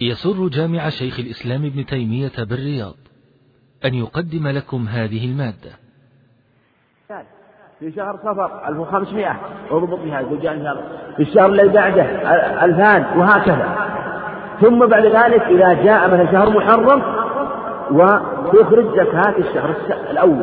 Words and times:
يسر 0.00 0.48
جامع 0.48 0.88
شيخ 0.88 1.18
الإسلام 1.18 1.64
ابن 1.64 1.86
تيمية 1.86 2.32
بالرياض 2.38 2.94
أن 3.84 3.94
يقدم 3.94 4.48
لكم 4.48 4.86
هذه 4.88 5.24
المادة. 5.30 5.70
في 7.80 7.92
شهر 7.92 8.16
صفر 8.16 8.68
1500 8.68 9.36
اضبط 9.70 9.98
بها 9.98 10.22
في 11.16 11.22
الشهر 11.22 11.46
اللي 11.46 11.68
بعده 11.68 12.02
2000 12.64 13.18
وهكذا. 13.18 13.90
ثم 14.60 14.86
بعد 14.86 15.06
ذلك 15.06 15.42
إذا 15.42 15.72
جاء 15.72 16.08
مثلا 16.08 16.32
شهر 16.32 16.50
محرم 16.50 17.02
وتخرج 17.90 18.86
زكاة 19.00 19.38
الشهر 19.38 19.74
الأول. 20.10 20.42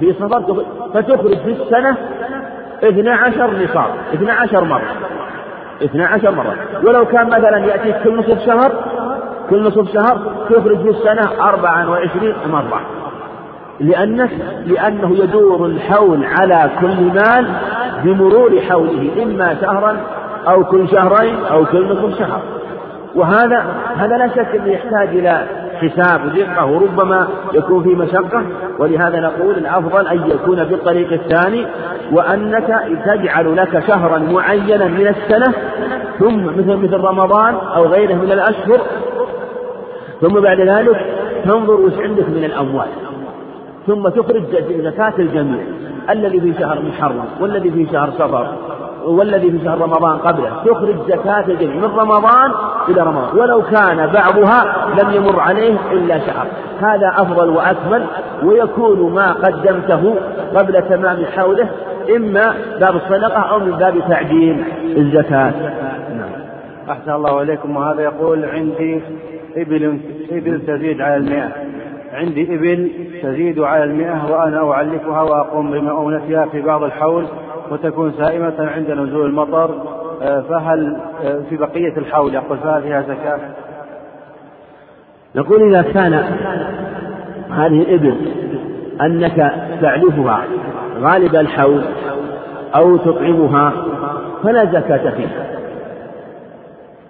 في 0.00 0.12
صفر 0.12 0.64
فتخرج 0.94 1.38
في 1.38 1.52
السنة 1.52 1.96
12 2.82 3.64
نصاب 3.64 3.90
12 4.14 4.64
مرة. 4.64 5.15
12 5.82 6.30
مرة. 6.30 6.54
ولو 6.84 7.04
كان 7.06 7.26
مثلا 7.26 7.58
يأتيك 7.58 7.96
كل 8.04 8.16
نصف 8.16 8.46
شهر 8.46 8.72
كل 9.50 9.62
نصف 9.62 9.92
شهر 9.92 10.18
تخرج 10.50 10.78
في 10.82 10.88
السنة 10.88 11.30
24 11.40 12.34
مرة 12.52 12.80
لأنه 13.80 14.30
لأنه 14.66 15.16
يدور 15.16 15.66
الحول 15.66 16.24
على 16.24 16.70
كل 16.80 17.00
مال 17.14 17.46
بمرور 18.04 18.60
حوله 18.60 19.22
إما 19.22 19.56
شهرا 19.60 19.96
أو 20.48 20.64
كل 20.64 20.88
شهرين 20.88 21.34
أو 21.52 21.64
كل 21.64 21.86
نصف 21.92 22.18
شهر. 22.18 22.40
وهذا 23.14 23.64
هذا 23.96 24.16
لا 24.16 24.28
شك 24.28 24.54
أنه 24.54 24.72
يحتاج 24.72 25.08
إلى 25.08 25.46
حساب 25.76 26.20
ودقة 26.24 26.66
وربما 26.66 27.28
يكون 27.54 27.82
فيه 27.82 27.94
مشقة 27.94 28.42
ولهذا 28.78 29.20
نقول 29.20 29.54
الأفضل 29.58 30.06
أن 30.06 30.30
يكون 30.30 30.64
بالطريق 30.64 31.12
الثاني 31.12 31.66
وأنك 32.12 32.82
تجعل 33.06 33.56
لك 33.56 33.86
شهرا 33.88 34.18
معينا 34.18 34.84
من 34.84 35.06
السنة 35.06 35.54
ثم 36.18 36.44
مثل 36.44 36.76
مثل 36.76 36.96
رمضان 36.96 37.54
أو 37.54 37.86
غيره 37.86 38.14
من 38.14 38.32
الأشهر 38.32 38.80
ثم 40.20 40.40
بعد 40.40 40.60
ذلك 40.60 41.06
تنظر 41.44 41.80
وش 41.80 41.92
عندك 41.98 42.28
من 42.28 42.44
الأموال 42.44 42.88
ثم 43.86 44.08
تخرج 44.08 44.42
زكاة 44.82 45.14
الجميع 45.18 45.64
الذي 46.10 46.40
في 46.40 46.54
شهر 46.60 46.82
محرم 46.82 47.24
والذي 47.40 47.70
في 47.70 47.86
شهر 47.92 48.10
صفر 48.10 48.46
والذي 49.06 49.50
في 49.50 49.64
شهر 49.64 49.80
رمضان 49.80 50.18
قبله 50.18 50.50
تخرج 50.64 50.94
زكاة 51.08 51.44
الجميع 51.48 51.74
من 51.76 51.84
رمضان 51.84 52.52
إلى 52.88 53.02
رمضان. 53.02 53.38
ولو 53.38 53.62
كان 53.62 53.96
بعضها 54.14 54.86
لم 55.02 55.10
يمر 55.10 55.40
عليه 55.40 55.76
إلا 55.92 56.18
شهر. 56.18 56.46
هذا 56.80 57.14
أفضل 57.16 57.48
وأكمل 57.48 58.06
ويكون 58.42 59.14
ما 59.14 59.32
قدمته 59.32 60.14
قبل 60.54 60.82
تمام 60.82 61.24
حوله 61.36 61.68
إما 62.16 62.54
باب 62.80 62.96
الصدقة 62.96 63.40
أو 63.40 63.58
من 63.58 63.70
باب 63.70 63.94
تعجيل 64.08 64.64
الزكاة. 64.96 65.52
نعم. 66.16 66.30
أحسن 66.90 67.12
الله 67.12 67.42
إليكم. 67.42 67.76
وهذا 67.76 68.02
يقول 68.02 68.44
عندي 68.44 69.00
إبل 69.56 70.00
إبل 70.30 70.60
تزيد 70.66 71.00
على 71.00 71.16
المئة. 71.16 71.48
عندي 72.12 72.54
إبل 72.54 72.90
تزيد 73.22 73.60
على 73.60 73.84
المئة 73.84 74.30
وأنا 74.30 74.72
أعلفها 74.72 75.22
وأقوم 75.22 75.70
بمؤونتها 75.70 76.46
في 76.46 76.62
بعض 76.62 76.82
الحول. 76.82 77.24
وتكون 77.70 78.12
سائمة 78.18 78.54
عند 78.58 78.90
نزول 78.90 79.26
المطر 79.26 79.70
آه، 80.22 80.40
فهل 80.40 80.96
آه، 81.24 81.40
في 81.50 81.56
بقية 81.56 81.96
الحول 81.96 82.34
يقول 82.34 82.58
فهل 82.58 82.82
فيها 82.82 83.02
زكاة؟ 83.02 83.38
نقول 85.34 85.74
إذا 85.74 85.82
كان 85.82 86.14
هذه 87.50 87.82
الإبل 87.82 88.16
أنك 89.00 89.52
تعلفها 89.82 90.44
غالب 91.00 91.36
الحول 91.36 91.84
أو 92.76 92.96
تطعمها 92.96 93.72
فلا 94.42 94.64
زكاة 94.64 95.10
فيها 95.10 95.46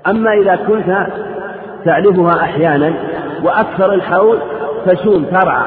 أما 0.06 0.32
إذا 0.32 0.56
كنت 0.56 1.06
تعلفها 1.84 2.42
أحيانا 2.42 2.92
وأكثر 3.44 3.92
الحول 3.92 4.38
تشوم 4.86 5.24
ترعى 5.24 5.66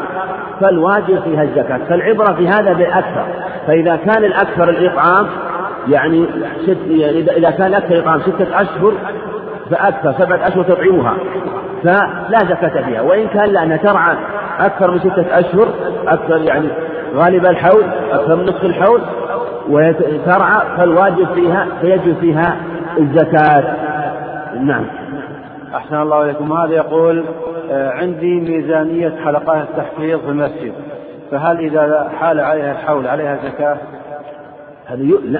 فالواجب 0.62 1.22
فيها 1.24 1.44
الزكاة 1.44 1.80
فالعبرة 1.90 2.34
في 2.34 2.48
هذا 2.48 2.74
بالأكثر 2.74 3.26
فإذا 3.70 3.96
كان 3.96 4.24
الأكثر 4.24 4.70
الإطعام 4.70 5.28
يعني 5.88 6.26
ست 6.64 6.78
إذا 7.38 7.50
كان 7.50 7.74
أكثر 7.74 8.00
إطعام 8.00 8.20
ستة 8.20 8.62
أشهر 8.62 8.94
فأكثر 9.72 10.14
سبعة 10.26 10.48
أشهر 10.48 10.64
تطعمها 10.64 11.18
فلا 11.84 12.40
زكاة 12.40 12.82
فيها. 12.82 13.02
وإن 13.02 13.28
كان 13.28 13.50
لأنها 13.50 13.78
ترعى 13.78 14.16
أكثر 14.60 14.92
من 14.92 15.00
ستة 15.00 15.40
أشهر 15.40 15.68
أكثر 16.08 16.38
يعني 16.42 16.68
غالب 17.16 17.46
الحول 17.46 17.84
أكثر 18.12 18.36
من 18.36 18.44
نصف 18.44 18.66
الحول 18.66 19.02
وترعى 19.70 20.62
فالواجب 20.78 21.28
فيها 21.36 21.68
فيجب 21.82 22.16
فيها 22.22 22.58
الزكاة. 22.98 23.76
نعم. 24.62 24.86
أحسن 25.76 26.02
الله 26.02 26.24
إليكم. 26.24 26.54
هذا 26.54 26.74
يقول 26.74 27.24
آه، 27.72 27.90
عندي 27.90 28.40
ميزانية 28.40 29.14
حلقات 29.26 29.68
التحفيظ 29.70 30.20
في 30.20 30.30
المسجد. 30.30 30.74
فهل 31.32 31.60
إذا 31.60 32.10
حال 32.20 32.40
عليها 32.40 32.72
الحول 32.72 33.08
عليها 33.08 33.38
زكاة؟ 33.46 33.78
هذا 34.86 35.04
لا 35.04 35.40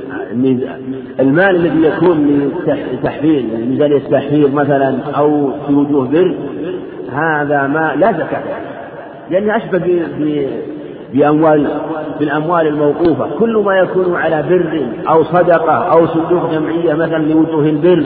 المال 1.20 1.56
الذي 1.56 1.88
يكون 1.88 2.52
لتحفيظ 2.94 3.44
ميزانية 3.54 3.98
التحفيظ 3.98 4.54
مثلا 4.54 4.98
أو 5.18 5.52
في 5.68 5.74
وجوه 5.74 6.08
بر 6.08 6.36
هذا 7.12 7.68
ما 7.68 7.94
لا 7.96 8.12
زكاة 8.12 8.44
لأنه 9.30 9.58
أشبه 9.58 10.08
بأموال 11.14 11.68
بالأموال 12.20 12.68
الموقوفة 12.68 13.30
كل 13.40 13.58
ما 13.58 13.76
يكون 13.76 14.16
على 14.16 14.44
بر 14.50 14.82
أو 15.10 15.24
صدقة 15.24 15.92
أو 15.92 16.08
صندوق 16.08 16.52
جمعية 16.52 16.94
مثلا 16.94 17.18
لوجوه 17.18 17.66
البر 17.66 18.04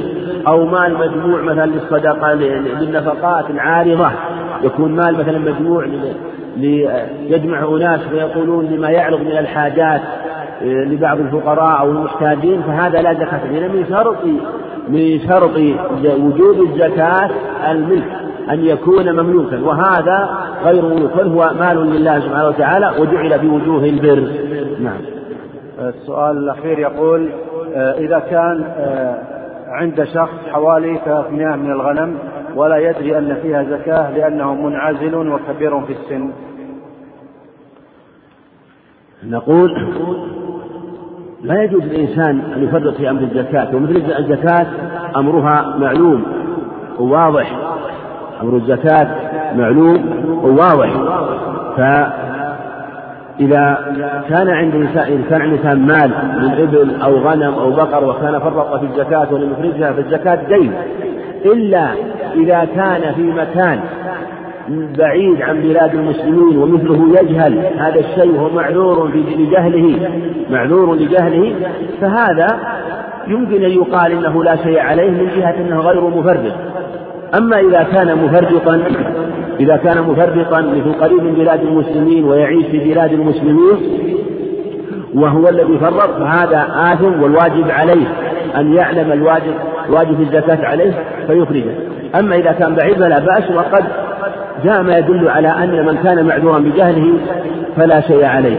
أو 0.48 0.66
مال 0.66 0.94
مجموع 0.94 1.42
مثلا 1.42 1.66
للصدقة 1.66 2.34
للنفقات 2.34 3.50
العارضة 3.50 4.12
يكون 4.64 4.92
مال 4.92 5.14
مثلا 5.14 5.40
مجموع 5.40 5.86
ليجمع 6.58 7.68
أناس 7.68 8.02
فيقولون 8.02 8.66
لما 8.66 8.90
يعرض 8.90 9.20
من 9.20 9.38
الحاجات 9.38 10.02
آه، 10.64 10.84
لبعض 10.84 11.20
الفقراء 11.20 11.80
أو 11.80 11.92
المحتاجين 11.92 12.62
فهذا 12.62 13.02
لا 13.02 13.14
زكاة 13.14 13.40
فيه 13.50 13.68
من 13.68 13.86
شرط 13.90 14.16
من 14.90 15.20
شرط 15.30 15.58
وجوب 16.20 16.62
الزكاة 16.62 17.30
الملك 17.72 18.24
أن 18.52 18.66
يكون 18.66 19.12
مملوكا. 19.12 19.62
وهذا 19.64 20.30
غير 20.66 20.86
مملوك 20.86 21.12
بل 21.18 21.28
هو 21.28 21.52
مال 21.60 21.78
لله 21.78 22.20
سبحانه 22.20 22.48
وتعالى 22.48 22.92
وجعل 23.00 23.40
بوجوه 23.40 23.86
البر. 23.86 24.32
نعم. 24.80 24.98
السؤال 25.80 26.38
الأخير 26.38 26.80
يقول 26.80 27.30
آه، 27.76 27.94
إذا 27.98 28.20
كان 28.20 28.64
آه، 28.78 29.16
عند 29.68 30.04
شخص 30.04 30.38
حوالي 30.52 31.00
300 31.06 31.56
من 31.56 31.72
الغنم 31.72 32.18
ولا 32.56 32.78
يدري 32.78 33.18
أن 33.18 33.38
فيها 33.42 33.64
زكاة 33.64 34.12
لأنه 34.12 34.54
منعزل 34.54 35.16
وكبير 35.16 35.82
في 35.82 35.94
السن. 35.94 36.32
نقول 39.24 39.88
لا 41.44 41.64
يجوز 41.64 41.84
للإنسان 41.84 42.40
أن 42.40 42.64
يفرط 42.64 42.96
في 42.96 43.10
أمر 43.10 43.22
الزكاة 43.22 43.76
ومثل 43.76 44.14
الزكاة 44.20 44.68
أمرها 45.16 45.78
معلوم 45.78 46.24
وواضح. 47.00 47.58
أمر 48.42 48.56
الزكاة 48.56 49.08
معلوم 49.56 50.24
وواضح. 50.44 50.94
فإذا 51.78 53.78
كان 54.30 54.50
عند 54.50 54.76
إنسان 54.76 55.04
إذا 55.04 55.30
كان 55.30 55.42
عند 55.42 55.54
إنسان 55.54 55.86
مال 55.86 56.12
من 56.42 56.52
إبل 56.52 57.02
أو 57.02 57.18
غنم 57.18 57.54
أو 57.54 57.72
بقر 57.72 58.04
وكان 58.04 58.40
فرط 58.40 58.80
في 58.80 58.86
الزكاة 58.86 59.34
ولم 59.34 59.52
يخرجها 59.52 59.92
فالزكاة 59.92 60.48
دين. 60.48 60.74
إلا 61.46 61.88
إذا 62.36 62.68
كان 62.76 63.14
في 63.16 63.22
مكان 63.22 63.80
بعيد 64.70 65.42
عن 65.42 65.62
بلاد 65.62 65.96
المسلمين 65.96 66.58
ومثله 66.58 67.22
يجهل 67.22 67.60
هذا 67.78 68.00
الشيء 68.00 68.36
وهو 68.36 68.50
معذور 68.50 69.12
لجهله 69.38 70.10
معذور 70.50 70.96
لجهله 70.96 71.56
فهذا 72.02 72.48
يمكن 73.28 73.64
أن 73.64 73.72
يقال 73.72 74.12
إنه 74.12 74.44
لا 74.44 74.56
شيء 74.56 74.80
عليه 74.80 75.10
من 75.10 75.32
جهة 75.38 75.56
أنه 75.58 75.80
غير 75.80 76.02
مفرط. 76.02 76.54
أما 77.38 77.60
إذا 77.60 77.88
كان 77.92 78.18
مفرطا 78.26 78.82
إذا 79.60 79.78
كان 79.78 80.02
مفرطا 80.02 80.62
مثل 80.62 80.94
قريب 80.94 81.24
من 81.24 81.34
بلاد 81.34 81.62
المسلمين 81.62 82.26
ويعيش 82.26 82.66
في 82.66 82.94
بلاد 82.94 83.14
المسلمين 83.14 83.78
وهو 85.14 85.50
الذي 85.50 85.78
فرط 85.78 86.10
فهذا 86.20 86.68
آثم 86.76 87.24
والواجب 87.24 87.70
عليه. 87.70 88.08
أن 88.56 88.74
يعلم 88.74 89.12
الواجب 89.12 89.54
واجب 89.90 90.22
الزكاة 90.22 90.66
عليه 90.68 90.94
فيخرجه 91.28 91.76
أما 92.20 92.36
إذا 92.36 92.52
كان 92.52 92.76
بعيد 92.76 92.96
فلا 92.96 93.20
بأس 93.20 93.52
وقد 93.52 93.84
جاء 94.64 94.84
ما 94.84 94.98
يدل 94.98 95.30
على 95.30 95.48
أن 95.48 95.86
من 95.86 95.98
كان 96.04 96.26
معذورا 96.28 96.60
بجهله 96.60 97.20
فلا 97.76 98.02
شيء 98.02 98.26
عليه 98.26 98.58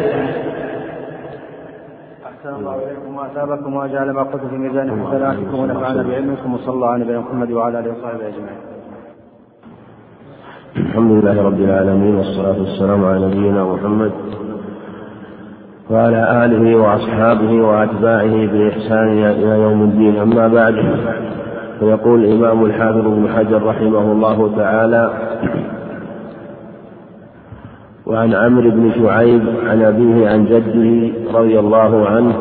أحسن 2.26 2.54
الله 2.58 2.74
إليكم 2.74 3.16
وأثابكم 3.16 3.74
وأجعل 3.76 4.10
ما 4.10 4.22
قلت 4.22 4.42
في 4.50 4.56
ميزان 4.56 5.06
حسناتكم 5.06 5.58
ونفعنا 5.58 6.02
بعلمكم 6.02 6.54
وصلى 6.54 6.74
الله 6.74 6.88
على 6.88 7.04
نبينا 7.04 7.20
محمد 7.20 7.50
وعلى 7.52 7.78
آله 7.78 7.90
وصحبه 7.90 8.26
أجمعين. 8.28 8.58
الحمد 10.76 11.10
لله 11.10 11.42
رب 11.42 11.60
العالمين 11.60 12.14
والصلاة 12.16 12.58
والسلام 12.60 13.04
على 13.04 13.26
نبينا 13.26 13.64
محمد 13.64 14.12
وعلى 15.90 16.44
آله 16.44 16.76
وأصحابه 16.76 17.52
وأتباعه 17.52 18.46
بإحسان 18.52 19.08
إلى 19.08 19.62
يوم 19.62 19.82
الدين. 19.82 20.16
أما 20.16 20.48
بعد 20.48 20.74
فيقول 21.80 22.24
الإمام 22.24 22.64
الحافظ 22.64 23.06
ابن 23.06 23.28
حجر 23.28 23.62
رحمه 23.62 24.12
الله 24.12 24.50
تعالى 24.56 25.10
وعن 28.06 28.34
عمرو 28.34 28.70
بن 28.70 28.90
شعيب 28.92 29.42
عن 29.66 29.82
أبيه 29.82 30.28
عن 30.28 30.44
جده 30.44 31.12
رضي 31.38 31.58
الله 31.58 32.06
عنه 32.08 32.34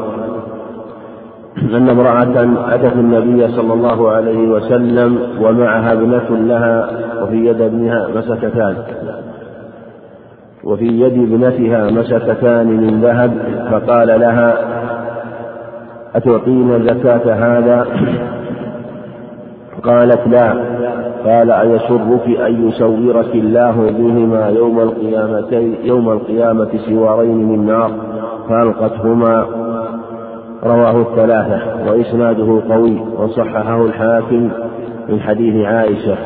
أن 1.77 1.89
امرأة 1.89 2.35
أتت 2.75 2.93
النبي 2.93 3.47
صلى 3.47 3.73
الله 3.73 4.11
عليه 4.11 4.47
وسلم 4.47 5.19
ومعها 5.41 5.93
ابنة 5.93 6.29
لها 6.29 6.89
وفي 7.23 7.45
يد 7.45 7.61
ابنها 7.61 8.07
مسكتان. 8.15 8.75
وفي 10.63 10.85
يد 10.85 11.13
ابنتها 11.13 11.91
مسكتان 11.91 12.67
من 12.67 13.01
ذهب 13.01 13.31
فقال 13.71 14.07
لها 14.07 14.57
أتعطين 16.15 16.87
زكاة 16.87 17.33
هذا؟ 17.33 17.85
قالت 19.83 20.27
لا. 20.27 20.53
قال 21.25 21.51
أيسرك 21.51 22.39
أن 22.39 22.67
يسورك 22.67 23.35
الله 23.35 23.71
بهما 23.71 24.49
يوم 24.49 24.79
القيامة 24.79 25.75
يوم 25.83 26.09
القيامة 26.09 26.69
سوارين 26.89 27.47
من 27.47 27.65
نار 27.65 27.91
فألقتهما. 28.49 29.45
رواه 30.63 31.01
الثلاثة 31.01 31.91
وإسناده 31.91 32.61
قوي 32.69 33.01
وصححه 33.17 33.85
الحاكم 33.85 34.49
من 35.09 35.19
حديث 35.19 35.65
عائشة. 35.65 36.17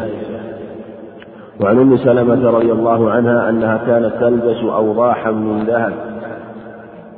وعن 1.62 1.80
أم 1.80 1.98
سلمة 1.98 2.50
رضي 2.50 2.72
الله 2.72 3.12
عنها 3.12 3.50
أنها 3.50 3.78
كانت 3.78 4.14
تلبس 4.22 4.64
أوضاحا 4.64 5.32
من 5.32 5.64
ذهب 5.64 5.94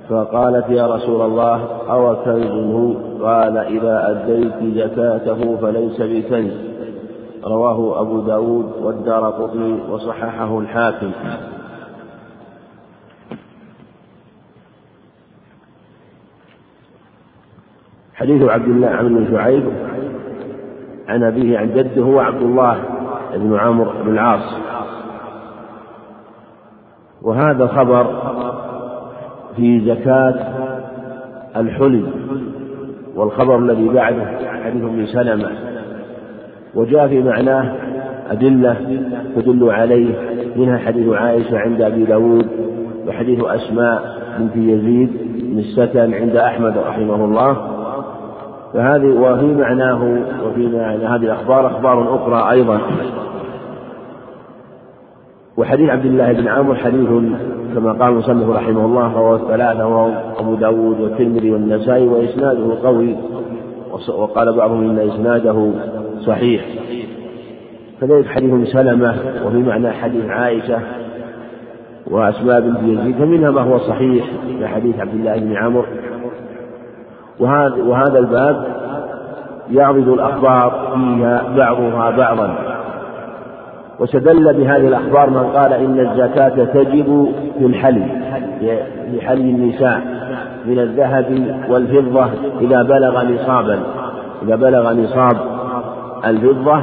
فقالت 0.10 0.70
يا 0.70 0.88
رسول 0.88 1.22
الله 1.22 1.68
أو 1.90 2.16
كنز 2.16 2.52
هو؟ 2.52 2.94
قال 3.26 3.58
إذا 3.58 4.10
أديت 4.10 4.76
زكاته 4.76 5.58
فليس 5.62 6.02
بكنز. 6.02 6.54
رواه 7.46 8.02
أبو 8.02 8.20
داود 8.20 8.72
والدار 8.82 9.30
قطني 9.30 9.80
وصححه 9.90 10.60
الحاكم. 10.60 11.12
حديث 18.14 18.50
عبد 18.50 18.68
الله 18.68 18.88
عن 18.88 19.08
بن 19.08 19.32
شعيب 19.32 19.64
عن 21.08 21.24
أبيه 21.24 21.58
عن 21.58 21.74
جده 21.74 22.02
هو 22.02 22.20
عبد 22.20 22.42
الله. 22.42 22.99
بن 23.36 23.58
عمرو 23.60 23.92
بن 24.04 24.12
العاص. 24.12 24.54
وهذا 27.22 27.68
خبر 27.68 28.08
في 29.56 29.80
زكاة 29.86 30.36
الحلي 31.56 32.04
والخبر 33.16 33.58
الذي 33.58 33.90
بعده 33.90 34.26
حديث 34.66 34.84
ابن 34.84 35.06
سلمة. 35.06 35.50
وجاء 36.76 37.08
في 37.08 37.24
معناه 37.24 37.76
أدلة 38.32 39.02
تدل 39.36 39.70
عليه 39.70 40.16
منها 40.56 40.78
حديث 40.78 41.14
عائشة 41.14 41.58
عند 41.58 41.82
أبي 41.82 42.06
داود 42.06 42.48
وحديث 43.08 43.44
أسماء 43.44 44.20
بنت 44.40 44.56
يزيد 44.56 45.10
بن 45.40 45.60
السكن 45.60 46.14
عند 46.14 46.36
أحمد 46.36 46.78
رحمه 46.78 47.26
الله. 47.26 47.79
فهذه 48.74 49.08
وفي 49.08 49.46
معناه 49.46 50.04
وفي 50.46 50.68
معنى 50.68 51.06
هذه 51.06 51.24
الأخبار 51.26 51.68
أخبار 51.68 52.16
أخرى 52.16 52.52
أيضا. 52.52 52.82
وحديث 55.58 55.90
عبد 55.90 56.06
الله 56.06 56.34
بن 56.34 56.48
عمرو 56.48 56.76
حديث 56.76 57.10
كما 57.76 57.92
قال 57.92 58.14
المصنف 58.14 58.50
رحمه 58.50 58.86
الله 58.86 59.14
رواه 59.14 59.36
الثلاثة 59.36 59.88
وهو 59.88 60.12
أبو 60.38 60.56
داود 60.56 61.02
والترمذي 61.02 61.52
والنسائي 61.52 62.08
وإسناده 62.08 62.84
قوي 62.84 63.16
وقال 64.08 64.58
بعضهم 64.58 64.90
إن 64.90 65.10
إسناده 65.10 65.72
صحيح. 66.26 66.66
كذلك 68.02 68.28
حديث 68.28 68.70
سلمة 68.70 69.16
وفي 69.46 69.58
معنى 69.58 69.92
حديث 69.92 70.26
عائشة 70.26 70.80
وأسماء 72.08 72.62
بنت 72.62 72.80
يزيد 72.84 73.16
فمنها 73.16 73.52
ما 73.52 73.62
هو 73.62 73.78
صحيح 73.78 74.26
كحديث 74.62 75.00
عبد 75.00 75.14
الله 75.14 75.40
بن 75.40 75.56
عمرو. 75.56 75.86
وهذا, 77.40 77.84
وهذا 77.84 78.20
الباب 78.20 78.64
يعرض 79.72 80.08
الأخبار 80.10 80.92
فيها 80.96 81.44
بعضها 81.58 82.12
بعضا. 82.12 82.56
واستدل 84.00 84.54
بهذه 84.54 84.88
الأخبار 84.88 85.30
من 85.30 85.52
قال 85.56 85.74
إن 85.74 86.00
الزكاة 86.00 86.66
تجب 86.66 87.32
في 87.60 87.66
الحلي 87.66 88.06
لحلي 89.14 89.50
النساء 89.52 90.02
من 90.66 90.80
الذهب 90.80 91.56
والفضة 91.70 92.26
إذا 92.62 92.84
بلغ 92.84 93.24
نصابا 93.24 93.80
إذا 94.44 94.56
بلغ 94.56 94.94
نصاب 94.94 95.38
الفضة 96.26 96.82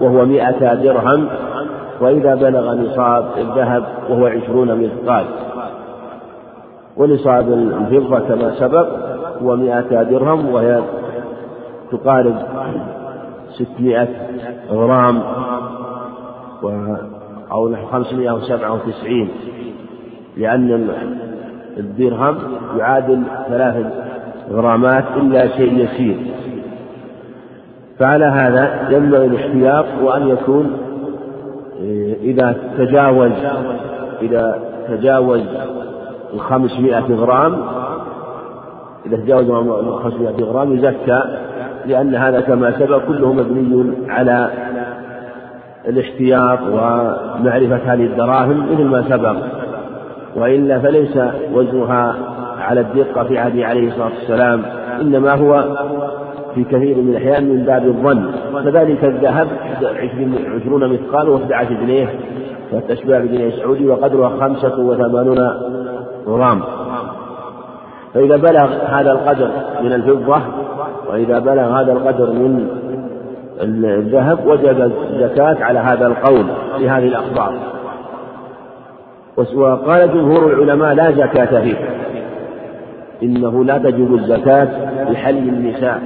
وهو 0.00 0.24
مئة 0.24 0.74
درهم 0.74 1.26
وإذا 2.00 2.34
بلغ 2.34 2.74
نصاب 2.74 3.24
الذهب 3.38 3.84
وهو 4.10 4.26
عشرون 4.26 4.68
مثقال. 4.68 5.24
ونصاب 6.96 7.52
الفضة 7.52 8.18
كما 8.18 8.50
سبق 8.50 9.13
هو 9.42 9.56
مئة 9.56 10.02
درهم 10.02 10.46
وهي 10.46 10.82
تقارب 11.92 12.36
ستمائة 13.50 14.08
غرام 14.70 15.22
أو 17.52 17.68
نحو 17.68 17.86
خمسمائة 17.86 18.32
وسبعة 18.32 18.72
وتسعين 18.72 19.28
لأن 20.36 20.88
الدرهم 21.76 22.36
يعادل 22.78 23.22
ثلاث 23.48 23.86
غرامات 24.50 25.04
إلا 25.16 25.48
شيء 25.56 25.84
يسير. 25.84 26.16
فعلى 27.98 28.24
هذا 28.24 28.88
ينبغي 28.90 29.26
الاحتياط 29.26 29.84
وأن 30.02 30.28
يكون 30.28 30.78
إذا 32.22 32.56
تجاوز 32.78 33.32
إذا 34.22 34.60
تجاوز 34.88 35.42
الخمسمائة 36.34 37.14
غرام 37.14 37.56
إذا 39.06 39.16
تجاوز 39.16 39.50
الخمسمائة 39.50 40.44
غرام 40.44 40.72
يزكى 40.72 41.22
لأن 41.86 42.14
هذا 42.14 42.40
كما 42.40 42.78
سبق 42.78 43.06
كله 43.06 43.32
مبني 43.32 43.92
على 44.08 44.50
الاحتياط 45.88 46.58
ومعرفة 46.60 47.76
هذه 47.76 48.04
الدراهم 48.04 48.72
مثل 48.72 48.84
ما 48.84 49.04
سبق. 49.08 49.36
وإلا 50.36 50.78
فليس 50.78 51.18
وزنها 51.52 52.14
على 52.58 52.80
الدقة 52.80 53.24
في 53.24 53.38
عهده 53.38 53.66
عليه 53.66 53.88
الصلاة 53.88 54.10
والسلام 54.20 54.62
إنما 55.00 55.34
هو 55.34 55.64
في 56.54 56.64
كثير 56.64 56.96
من 56.96 57.10
الأحيان 57.10 57.44
من 57.44 57.64
باب 57.64 57.86
الظن. 57.86 58.30
كذلك 58.64 59.04
الذهب 59.04 59.48
عشرون 60.56 60.92
مثقال 60.92 61.28
و 61.28 61.40
عشر 61.50 61.74
جنيه 61.74 62.08
فتشبه 62.72 63.18
بجنيه 63.18 63.50
سعودي 63.50 63.86
وقدرها 63.86 64.28
خمسة 64.28 64.80
وثمانون 64.80 65.38
غرام. 66.26 66.60
فإذا 68.14 68.36
بلغ 68.36 68.72
هذا 68.86 69.12
القدر 69.12 69.50
من 69.82 69.92
الفضة 69.92 70.42
وإذا 71.10 71.38
بلغ 71.38 71.80
هذا 71.80 71.92
القدر 71.92 72.32
من 72.32 72.68
الذهب 73.60 74.46
وجب 74.46 74.92
الزكاة 75.12 75.64
على 75.64 75.78
هذا 75.78 76.06
القول 76.06 76.46
في 76.78 76.88
هذه 76.88 77.06
الأخبار. 77.06 77.54
وقال 79.36 80.14
جمهور 80.14 80.52
العلماء 80.52 80.94
لا 80.94 81.10
زكاة 81.10 81.60
فيه. 81.60 81.76
إنه 83.22 83.64
لا 83.64 83.78
تجب 83.78 84.14
الزكاة 84.14 84.68
لحل 85.10 85.38
النساء 85.38 86.02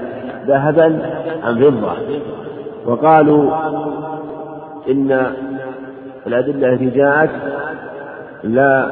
ذهبا 0.46 0.86
أم 1.48 1.56
فضة. 1.60 1.92
وقالوا 2.86 3.50
إن 4.90 5.26
الأدلة 6.26 6.72
التي 6.72 6.90
جاءت 6.90 7.30
لا 8.44 8.90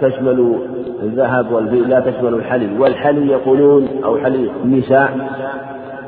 تشمل 0.00 0.58
الذهب 1.02 1.46
لا 1.88 2.00
تشمل 2.00 2.34
الحلي 2.34 2.78
والحلي 2.78 3.32
يقولون 3.32 3.88
أو 4.04 4.16
حلي 4.16 4.50
النساء 4.64 5.10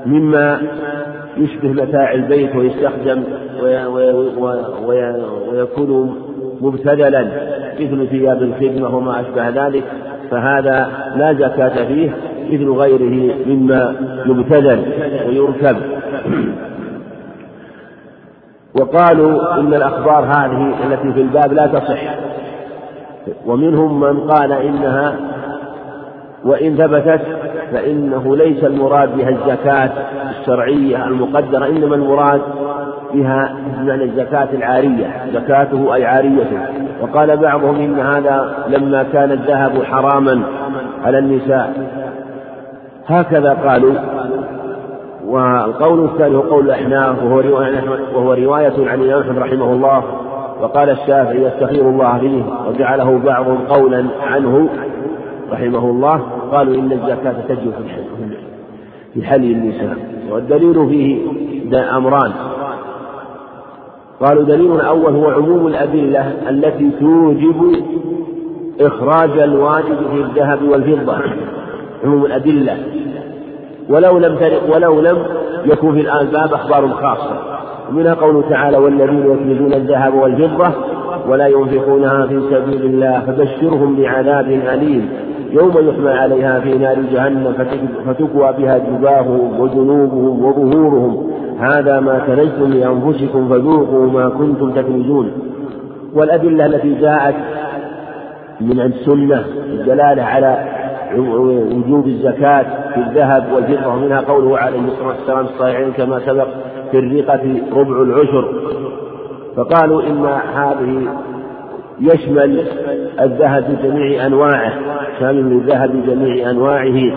مما 0.06 0.60
يشبه 1.36 1.68
متاع 1.68 2.12
البيت 2.12 2.56
ويستخدم 2.56 3.24
ويكون 5.52 6.16
مبتذلا 6.60 7.28
مثل 7.80 8.06
ثياب 8.10 8.42
الخدمة 8.42 8.96
وما 8.96 9.20
أشبه 9.20 9.48
ذلك 9.48 9.84
فهذا 10.30 10.88
لا 11.16 11.32
زكاة 11.32 11.86
فيه 11.86 12.10
مثل 12.52 12.70
غيره 12.70 13.34
مما 13.46 13.94
يبتذل 14.26 14.84
ويركب. 15.28 15.76
وقالوا 18.80 19.60
إن 19.60 19.74
الأخبار 19.74 20.24
هذه 20.24 20.74
التي 20.86 21.12
في 21.12 21.20
الباب 21.20 21.52
لا 21.52 21.66
تصح. 21.66 22.00
ومنهم 23.46 24.00
من 24.00 24.30
قال 24.30 24.52
إنها 24.52 25.14
وإن 26.44 26.76
ثبتت 26.76 27.20
فإنه 27.72 28.36
ليس 28.36 28.64
المراد 28.64 29.16
بها 29.16 29.28
الزكاة 29.28 29.90
الشرعية 30.40 31.06
المقدرة 31.06 31.66
إنما 31.66 31.94
المراد 31.94 32.40
بها 33.14 33.56
بمعنى 33.66 34.04
الزكاة 34.04 34.48
العارية. 34.52 35.24
زكاته 35.34 35.94
أي 35.94 36.04
عاريته 36.04 36.58
وقال 37.02 37.36
بعضهم 37.36 37.74
إن 37.74 38.00
هذا 38.00 38.64
لما 38.68 39.02
كان 39.02 39.32
الذهب 39.32 39.84
حراما 39.84 40.42
على 41.04 41.18
النساء. 41.18 41.72
هكذا 43.06 43.52
قالوا. 43.52 43.94
والقول 45.26 46.04
الثاني 46.04 46.36
هو 46.36 46.40
قول 46.40 46.64
الأحناف 46.64 47.22
وهو 48.14 48.32
رواية 48.32 48.88
عن 48.88 49.00
الإمام 49.00 49.20
أحمد 49.22 49.38
رحمه 49.38 49.72
الله. 49.72 50.02
وقال 50.62 50.90
الشافعي 50.90 51.42
يستخير 51.42 51.88
الله 51.88 52.18
فيه 52.18 52.42
وجعله 52.68 53.18
بعضهم 53.18 53.58
قولا 53.58 54.04
عنه 54.20 54.68
رحمه 55.52 55.90
الله. 55.90 56.20
قالوا 56.52 56.74
إن 56.74 56.92
الزكاة 56.92 57.34
تجب 57.48 57.72
في 59.14 59.22
حلي 59.22 59.52
النساء 59.52 59.96
والدليل 60.30 60.88
فيه 60.88 61.18
أمران. 61.96 62.32
قالوا 64.20 64.42
دليل 64.42 64.72
الأول 64.72 65.14
هو 65.14 65.30
عموم 65.30 65.66
الأدلة 65.66 66.32
التي 66.48 66.90
توجب 67.00 67.84
إخراج 68.80 69.38
الواجب 69.38 69.96
في 70.10 70.20
الذهب 70.20 70.62
والفضة 70.62 71.16
عموم 72.04 72.24
الأدلة. 72.26 72.76
ولو 73.88 74.18
لم 74.18 74.38
ولو 74.74 75.00
لم 75.00 75.18
يكن 75.64 75.92
في 75.92 76.20
الباب 76.20 76.54
أخبار 76.54 76.88
خاصة. 76.88 77.57
ومنها 77.90 78.14
قوله 78.14 78.50
تعالى 78.50 78.76
والذين 78.76 79.26
يكنزون 79.26 79.72
الذهب 79.72 80.14
والفضة 80.14 80.72
ولا 81.28 81.46
ينفقونها 81.46 82.26
في 82.26 82.40
سبيل 82.50 82.82
الله 82.82 83.20
فبشرهم 83.20 83.96
بعذاب 83.96 84.46
أليم. 84.46 85.08
يوم 85.50 85.72
يحمى 85.88 86.10
عليها 86.10 86.60
في 86.60 86.78
نار 86.78 86.96
جهنم 87.12 87.52
فتكوى 88.06 88.52
بها 88.58 88.78
جباههم 88.78 89.60
وجنوبهم 89.60 90.44
وظهورهم. 90.44 91.30
هذا 91.60 92.00
ما 92.00 92.18
كنزتم 92.18 92.72
لأنفسكم 92.72 93.48
فذوقوا 93.48 94.06
ما 94.06 94.28
كنتم 94.28 94.70
تكنزون. 94.70 95.32
والأدلة 96.14 96.66
التي 96.66 96.94
جاءت 96.94 97.34
من 98.60 98.80
السنة 98.80 99.44
الدلالة 99.72 100.22
على 100.22 100.64
وجوب 101.16 102.06
الزكاة 102.06 102.64
في 102.94 103.00
الذهب 103.00 103.44
والفضة 103.54 103.94
ومنها 103.94 104.20
قوله 104.20 104.58
عليه 104.58 104.80
الصلاة 104.80 105.08
والسلام 105.08 105.44
الصحيحين 105.44 105.92
كما 105.92 106.20
سبق. 106.26 106.48
في 106.90 106.98
الرقة 106.98 107.62
ربع 107.72 108.02
العشر. 108.02 108.48
فقالوا 109.56 110.02
إن 110.02 110.26
هذه 110.54 111.08
يشمل 112.00 112.64
الذهب 113.20 113.64
بجميع 113.82 114.26
أنواعه 114.26 114.72
شامل 115.20 115.52
الذهب 115.52 115.90
بجميع 115.90 116.50
أنواعه. 116.50 117.12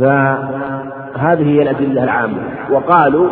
فهذه 0.00 1.42
هي 1.42 1.62
الأدلة 1.62 2.04
العامة. 2.04 2.42
وقالوا 2.70 3.28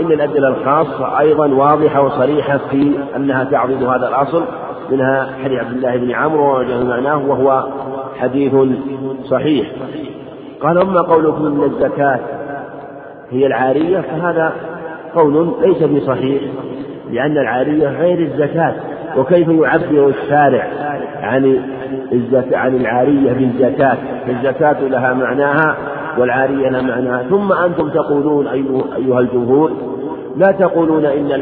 إن 0.00 0.12
الأدلة 0.12 0.48
الخاصة 0.48 1.18
أيضا 1.20 1.46
واضحة 1.46 2.02
وصريحة 2.02 2.58
في 2.70 2.92
أنها 3.16 3.44
تعظم 3.44 3.86
هذا 3.86 4.08
الأصل 4.08 4.42
منها 4.90 5.30
حديث 5.44 5.58
عبد 5.58 5.72
الله 5.72 5.96
بن 5.96 6.10
عمرو 6.10 6.54
ووجه 6.54 6.84
معناه 6.84 7.28
وهو 7.28 7.64
حديث 8.20 8.54
صحيح. 9.24 9.72
قال 10.62 10.78
أما 10.78 11.00
قولكم 11.00 11.46
إن 11.46 11.62
الزكاة 11.62 12.20
هي 13.30 13.46
العارية 13.46 14.00
فهذا 14.00 14.52
قول 15.14 15.54
ليس 15.62 15.82
بصحيح 15.82 16.42
لأن 17.10 17.38
العارية 17.38 17.88
غير 17.88 18.18
الزكاة 18.18 18.74
وكيف 19.16 19.48
يعبر 19.48 20.08
الشارع 20.08 20.66
عن 21.22 21.60
الزكاة 22.12 22.58
عن 22.58 22.76
العارية 22.76 23.32
بالزكاة؟ 23.32 23.96
فالزكاة 24.26 24.80
لها 24.80 25.14
معناها 25.14 25.76
والعارية 26.18 26.68
لها 26.68 26.82
معناها. 26.82 27.22
ثم 27.22 27.52
أنتم 27.52 27.88
تقولون 27.88 28.46
أيها 28.46 29.20
الجمهور 29.20 29.72
لا 30.36 30.52
تقولون 30.52 31.04
إن 31.04 31.32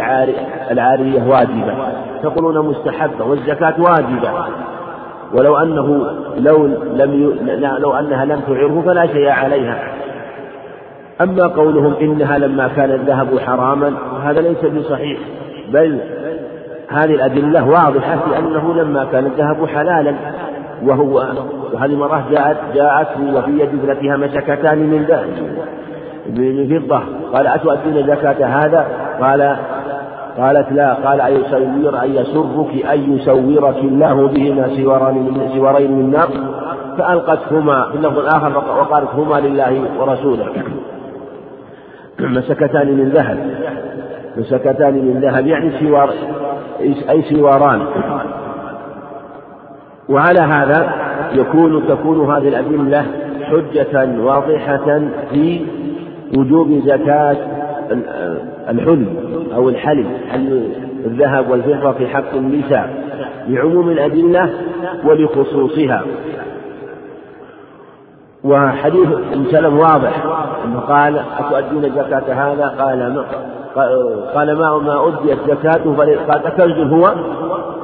العارية 0.70 1.22
واجبة 1.28 1.74
تقولون 2.22 2.66
مستحبة 2.66 3.24
والزكاة 3.24 3.74
واجبة. 3.78 4.30
ولو 5.34 5.56
أنه 5.56 6.06
لو 6.36 6.66
لم. 6.94 7.38
لو 7.78 7.92
أنها 7.92 8.24
لم 8.24 8.40
تعره 8.40 8.82
فلا 8.86 9.06
شيء 9.06 9.28
عليها. 9.28 9.97
أما 11.20 11.46
قولهم 11.46 11.94
إنها 12.00 12.38
لما 12.38 12.68
كان 12.68 12.90
الذهب 12.90 13.38
حراما 13.38 13.92
هذا 14.22 14.40
ليس 14.40 14.64
بصحيح. 14.64 15.18
بل 15.72 16.00
هذه 16.88 17.14
الأدلة 17.14 17.68
واضحة 17.68 18.16
في 18.16 18.38
أنه 18.38 18.74
لما 18.74 19.04
كان 19.04 19.26
الذهب 19.26 19.66
حلالا 19.66 20.14
وهو 20.82 21.26
وهذه 21.72 21.96
مرة 21.96 22.24
جاءت 22.30 22.56
جاءت 22.74 23.08
وفي 23.34 23.50
يد 23.50 23.68
ابنتها 23.68 24.16
مسكتان 24.16 24.78
من 24.78 25.04
ذهب 25.08 25.26
من 26.36 26.80
فضة. 26.80 27.02
قال 27.32 27.46
أتؤدون 27.46 28.06
زكاة 28.06 28.46
هذا؟ 28.46 28.86
قال 29.20 29.56
قالت 30.38 30.72
لا. 30.72 30.94
قال 30.94 31.20
أن 31.20 31.32
يسور 31.32 32.04
أن 32.04 32.14
يسرك 32.14 32.86
أن 32.86 33.16
يسورك 33.16 33.76
الله 33.76 34.28
بهما 34.28 34.68
سوارين 35.56 35.92
من 35.92 36.10
نار؟ 36.10 36.28
فألقتهما. 36.98 37.88
في 37.90 37.96
اللفظ 37.96 38.18
الآخر 38.18 38.58
وقالت 38.58 39.08
هما 39.14 39.40
لله 39.40 39.82
ورسوله. 39.98 40.46
مسكتان 42.20 42.86
من 42.86 43.08
ذهب. 43.08 43.38
مسكتان 44.36 44.94
من 44.94 45.20
ذهب 45.22 45.46
يعني 45.46 45.70
سوار 45.80 46.10
أي 47.10 47.22
سواران. 47.22 47.80
وعلى 50.08 50.40
هذا 50.40 50.92
يكون 51.32 51.88
تكون 51.88 52.30
هذه 52.30 52.48
الأدلة 52.48 53.04
حجة 53.42 54.20
واضحة 54.20 55.00
في 55.30 55.66
وجوب 56.36 56.82
زكاة 56.84 57.36
الحلي 58.68 59.06
أو 59.54 59.68
الحلي 59.68 60.06
الذهب 61.06 61.50
والفضة 61.50 61.92
في 61.92 62.08
حق 62.08 62.34
النساء 62.34 62.90
لعموم 63.48 63.90
الأدلة 63.90 64.50
ولخصوصها. 65.04 66.02
وحديث 68.44 69.08
سلم 69.50 69.78
واضح 69.78 70.24
أنه 70.64 70.80
قال 70.80 71.22
أتؤدون 71.38 71.82
زكاة 71.82 72.32
هذا؟ 72.32 72.66
قال 72.78 73.14
ما 73.14 73.24
قال 74.34 74.58
ما 74.58 74.78
ما 74.78 75.08
أديت 75.08 75.38
زكاته 75.48 75.96
قال 75.96 76.46
أكنز 76.46 76.92
هو؟ 76.92 77.14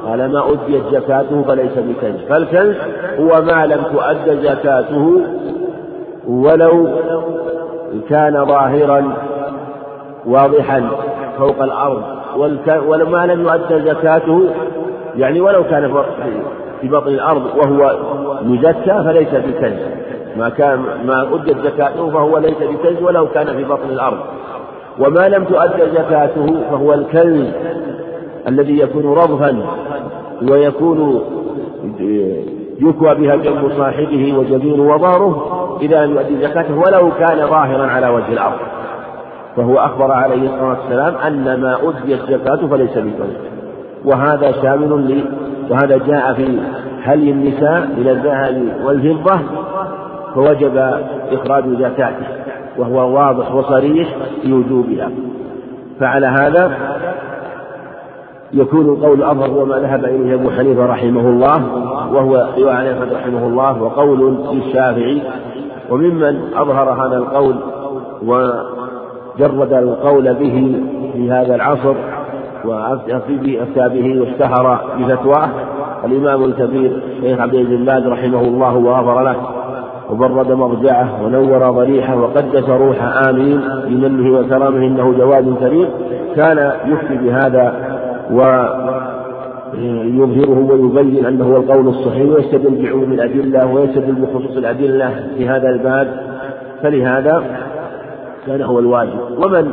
قال 0.07 0.31
ما 0.31 0.43
أديت 0.49 0.83
زكاته 0.91 1.43
فليس 1.47 1.71
بكنز. 1.77 2.21
فالكنز 2.29 2.75
هو 3.19 3.41
ما 3.41 3.65
لم 3.65 3.81
تؤد 3.93 4.39
زكاته 4.43 5.21
ولو 6.27 6.87
كان 8.09 8.45
ظاهرا 8.45 9.13
واضحا 10.25 10.89
فوق 11.37 11.63
الأرض. 11.63 12.01
ولما 12.87 13.25
لم 13.25 13.41
يؤد 13.41 13.85
زكاته 13.85 14.49
يعني 15.15 15.41
ولو 15.41 15.63
كان 15.63 16.03
في 16.81 16.87
بطن 16.87 17.07
الأرض 17.07 17.43
وهو 17.57 17.95
مزكى 18.45 19.03
فليس 19.05 19.29
بكنز. 19.29 19.79
ما 20.37 20.49
كان 20.49 20.79
ما 21.05 21.35
أدت 21.35 21.57
زكاته 21.65 22.09
فهو 22.09 22.37
ليس 22.37 22.57
بكنز 22.57 23.03
ولو 23.03 23.27
كان 23.27 23.45
في 23.45 23.63
بطن 23.63 23.89
الأرض. 23.89 24.17
وما 24.99 25.27
لم 25.27 25.43
تؤد 25.43 25.89
زكاته 25.95 26.55
فهو 26.71 26.93
الكنز 26.93 27.47
الذي 28.47 28.79
يكون 28.79 29.13
رضفا 29.13 29.57
ويكون 30.51 31.21
يكوى 32.79 33.15
بها 33.15 33.35
جنب 33.35 33.71
صاحبه 33.77 34.37
وجبين 34.37 34.79
وضاره 34.79 35.77
إذا 35.81 36.05
لم 36.05 36.15
يؤدي 36.15 36.41
زكاته 36.41 36.77
ولو 36.77 37.11
كان 37.19 37.47
ظاهرا 37.47 37.85
على 37.87 38.09
وجه 38.09 38.33
الأرض. 38.33 38.59
فهو 39.55 39.77
أخبر 39.77 40.11
عليه 40.11 40.49
الصلاة 40.49 40.69
والسلام 40.69 41.15
أن 41.15 41.61
ما 41.61 41.77
أديت 41.83 42.19
زكاته 42.29 42.67
فليس 42.67 42.97
بكنز 42.97 43.35
وهذا 44.05 44.51
شامل 44.51 45.23
وهذا 45.69 45.97
جاء 45.97 46.33
في 46.33 46.59
هل 47.03 47.29
النساء 47.29 47.89
من 47.97 48.07
الذهب 48.07 48.85
والفضة 48.85 49.39
فوجب 50.35 50.77
إخراج 51.31 51.63
زكاته 51.69 52.25
وهو 52.77 53.15
واضح 53.15 53.55
وصريح 53.55 54.07
في 54.41 54.53
وجوبها. 54.53 55.09
فعلى 55.99 56.27
هذا 56.27 56.71
يكون 58.53 58.85
القول 58.85 59.19
الأظهر 59.19 59.49
هو 59.49 59.65
ما 59.65 59.79
ذهب 59.79 60.05
إليه 60.05 60.33
أبو 60.33 60.49
حنيفة 60.49 60.85
رحمه 60.85 61.29
الله 61.29 61.65
وهو 62.13 62.47
رواية 62.57 62.93
أحمد 62.93 63.13
رحمه 63.13 63.47
الله 63.47 63.81
وقول 63.83 64.37
للشافعي. 64.51 65.21
وممن 65.89 66.53
أظهر 66.55 67.07
هذا 67.07 67.17
القول 67.17 67.55
وجرد 68.21 69.73
القول 69.73 70.33
به 70.33 70.81
في 71.13 71.31
هذا 71.31 71.55
العصر 71.55 71.95
وأفتى 72.65 73.89
به 73.89 74.21
واشتهر 74.21 74.79
بفتواه 74.99 75.49
الإمام 76.05 76.43
الكبير 76.43 77.03
الشيخ 77.17 77.39
عبد 77.39 77.53
العزيز 77.53 78.07
رحمه 78.07 78.41
الله 78.41 78.75
وغفر 78.77 79.23
له. 79.23 79.35
وبرد 80.09 80.51
مرجعه 80.51 81.25
ونور 81.25 81.69
ضريحه 81.71 82.15
وقدس 82.21 82.69
روح 82.69 83.27
آمين. 83.27 83.61
بمنه 83.87 84.39
وكرمه 84.39 84.87
إنه 84.87 85.13
جواد 85.17 85.55
كريم. 85.59 85.87
كان 86.35 86.71
يفتي 86.85 87.15
بهذا 87.17 87.73
ويظهره 89.73 90.59
ويبين 90.71 91.25
أنه 91.25 91.45
هو 91.45 91.57
القول 91.57 91.87
الصحيح 91.87 92.29
ويستدل 92.35 92.83
بعموم 92.83 93.11
الأدلة 93.13 93.73
ويستدل 93.73 94.15
بخصوص 94.15 94.57
الأدلة 94.57 95.09
في 95.37 95.49
هذا 95.49 95.69
الباب. 95.69 96.07
فلهذا 96.83 97.43
كان 98.47 98.61
هو 98.61 98.79
الواجب. 98.79 99.19
ومن 99.45 99.71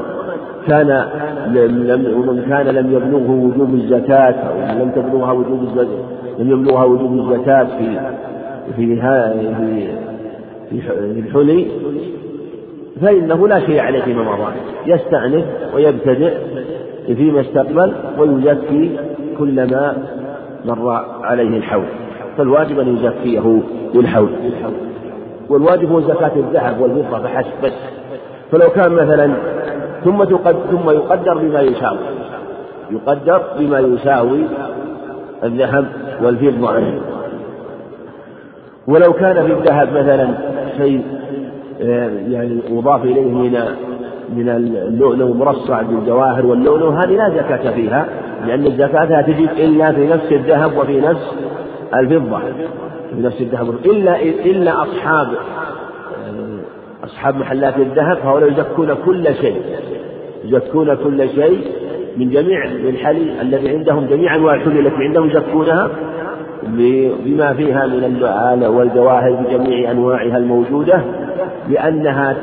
كان 0.68 1.04
لم 1.46 2.14
ومن 2.16 2.42
كان 2.48 2.66
لم 2.66 2.92
يبلغه 2.92 3.30
وجوب 3.30 3.74
الزكاة 3.74 4.34
أو 4.34 4.78
لم 4.82 4.90
تبلغها 4.90 5.32
وجوب 5.32 5.62
الزكاة 5.62 6.02
لم 6.38 6.50
يبلغها 6.50 6.84
وجوب 6.84 7.12
الزكاة 7.12 7.64
في 7.64 8.00
في 8.76 8.96
في 8.96 9.88
الحلي 11.18 11.66
فإنه 13.02 13.48
لا 13.48 13.60
شيء 13.60 13.80
عليه 13.80 14.02
فيما 14.02 14.22
مضى. 14.22 14.52
يستأنف 14.86 15.44
ويبتدئ 15.74 16.34
فيما 17.06 17.40
استقبل 17.40 17.92
ويزكي 18.18 18.98
كلما 19.38 19.96
مر 20.64 20.90
عليه 21.22 21.56
الحول. 21.56 21.84
فالواجب 22.38 22.80
أن 22.80 22.96
يزكيه 22.96 23.60
للحول 23.94 24.30
والواجب 25.48 25.92
هو 25.92 26.00
زكاة 26.00 26.32
الذهب 26.36 26.80
والفضة 26.80 27.18
فحسب. 27.18 27.50
بس. 27.64 27.72
فلو 28.52 28.68
كان 28.68 28.92
مثلا 28.92 29.34
ثم 30.04 30.24
ثم 30.70 30.90
يقدر 30.90 31.38
بما 31.38 31.60
يساوي. 31.60 31.98
يقدر 32.90 33.42
بما 33.58 33.78
يساوي 33.78 34.44
الذهب 35.44 35.86
والفضة 36.22 36.82
ولو 38.86 39.12
كان 39.12 39.46
في 39.46 39.52
الذهب 39.52 39.88
مثلا 39.92 40.28
شيء 40.82 41.02
آه، 41.82 42.10
يعني 42.28 42.58
مضاف 42.70 43.04
إليه 43.04 43.30
من 43.30 43.58
من 44.36 44.48
اللؤلؤ 44.48 45.34
مرصع 45.34 45.82
بالجواهر 45.82 46.46
واللؤلؤ 46.46 46.88
هذه 46.88 47.16
لا 47.16 47.30
زكاة 47.30 47.74
فيها 47.74 48.06
لأن 48.46 48.66
الزكاة 48.66 49.04
لا 49.04 49.22
تجب 49.22 49.48
إلا 49.58 49.92
في 49.92 50.06
نفس 50.06 50.32
الذهب 50.32 50.76
وفي 50.76 51.00
نفس 51.00 51.34
الفضة 51.94 52.38
في 53.10 53.20
نفس 53.22 53.40
الذهب 53.40 53.74
إلا 53.84 54.22
إلا 54.22 54.82
أصحاب 54.82 55.28
أصحاب 57.04 57.36
محلات 57.36 57.76
الذهب 57.76 58.16
فهؤلاء 58.16 58.52
يزكون 58.52 58.94
كل 59.06 59.34
شيء 59.34 59.62
يزكون 60.44 60.94
كل 60.94 61.28
شيء 61.28 61.60
من 62.16 62.30
جميع 62.30 62.64
الحلي 62.64 63.40
الذي 63.40 63.68
عندهم 63.68 64.06
جميع 64.06 64.34
أنواع 64.34 64.54
الحلي 64.54 64.80
التي 64.80 64.96
عندهم 64.96 65.30
يزكونها 65.30 65.88
بما 67.24 67.52
فيها 67.52 67.86
من 67.86 68.04
اللؤال 68.04 68.66
والجواهر 68.66 69.32
بجميع 69.32 69.90
أنواعها 69.90 70.36
الموجودة 70.36 71.00
لأنها 71.68 72.36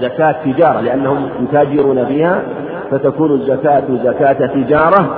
زكاة 0.00 0.36
تجارة 0.44 0.80
لأنهم 0.80 1.28
يتاجرون 1.42 2.04
فيها 2.04 2.42
فتكون 2.90 3.32
الزكاة 3.32 3.82
زكاة 4.04 4.46
تجارة. 4.46 5.16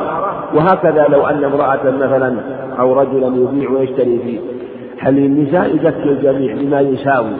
وهكذا 0.54 1.06
لو 1.08 1.26
أن 1.26 1.44
امرأة 1.44 1.80
مثلا 1.84 2.34
أو 2.78 3.00
رجلا 3.00 3.26
يبيع 3.26 3.70
ويشتري 3.70 4.18
في 4.18 4.38
حل 4.98 5.18
النساء 5.18 5.76
يزكي 5.76 6.10
الجميع 6.10 6.54
بما 6.54 6.80
يساوي. 6.80 7.32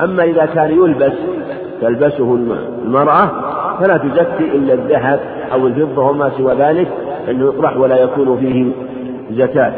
أما 0.00 0.24
إذا 0.24 0.46
كان 0.46 0.70
يلبس 0.70 1.12
تلبسه 1.80 2.38
المرأة 2.84 3.30
فلا 3.80 3.96
تزكي 3.96 4.44
إلا 4.54 4.74
الذهب 4.74 5.20
أو 5.52 5.66
الفضة 5.66 6.02
وما 6.02 6.30
سوى 6.38 6.54
ذلك 6.54 6.88
أنه 7.30 7.48
يطرح 7.48 7.76
ولا 7.76 8.02
يكون 8.02 8.36
فيه 8.36 8.70
زكاة. 9.44 9.72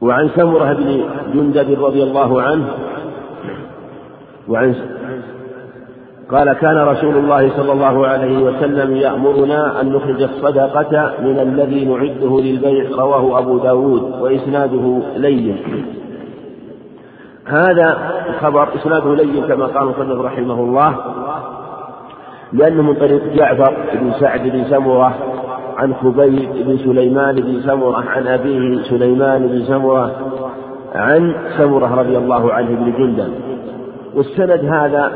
وعن 0.00 0.28
سمرة 0.36 0.72
بن 0.72 1.04
جندب 1.34 1.84
رضي 1.84 2.02
الله 2.02 2.42
عنه 2.42 2.68
وعن 4.48 4.74
قال 6.30 6.52
كان 6.52 6.78
رسول 6.78 7.16
الله 7.16 7.50
صلى 7.56 7.72
الله 7.72 8.06
عليه 8.06 8.38
وسلم 8.38 8.96
يأمرنا 8.96 9.80
أن 9.80 9.92
نخرج 9.92 10.22
الصدقة 10.22 11.12
من 11.22 11.38
الذي 11.38 11.84
نعده 11.84 12.40
للبيع 12.40 12.90
رواه 12.98 13.38
أبو 13.38 13.58
داود 13.58 14.02
وإسناده 14.20 15.00
لين. 15.16 15.56
هذا 17.46 18.12
الخبر 18.28 18.68
إسناده 18.74 19.14
لين 19.14 19.46
كما 19.48 19.66
قال 19.66 19.88
مصنف 19.88 20.20
رحمه 20.20 20.54
الله 20.54 20.96
لأنه 22.52 22.82
من 22.82 22.94
طريق 22.94 23.22
جعفر 23.34 23.74
بن 23.94 24.12
سعد 24.20 24.48
بن 24.48 24.64
سمرة 24.64 25.14
عن 25.78 25.94
خبيب 25.94 26.48
بن 26.66 26.78
سليمان 26.78 27.34
بن 27.34 27.60
سمرة 27.60 28.04
عن 28.08 28.26
أبيه 28.26 28.82
سليمان 28.82 29.46
بن 29.46 29.64
سمرة 29.64 30.10
عن 30.94 31.34
سمرة 31.58 32.00
رضي 32.00 32.18
الله 32.18 32.52
عنه 32.52 32.68
بن 32.68 32.92
جندب. 32.98 33.32
والسند 34.14 34.64
هذا 34.64 35.12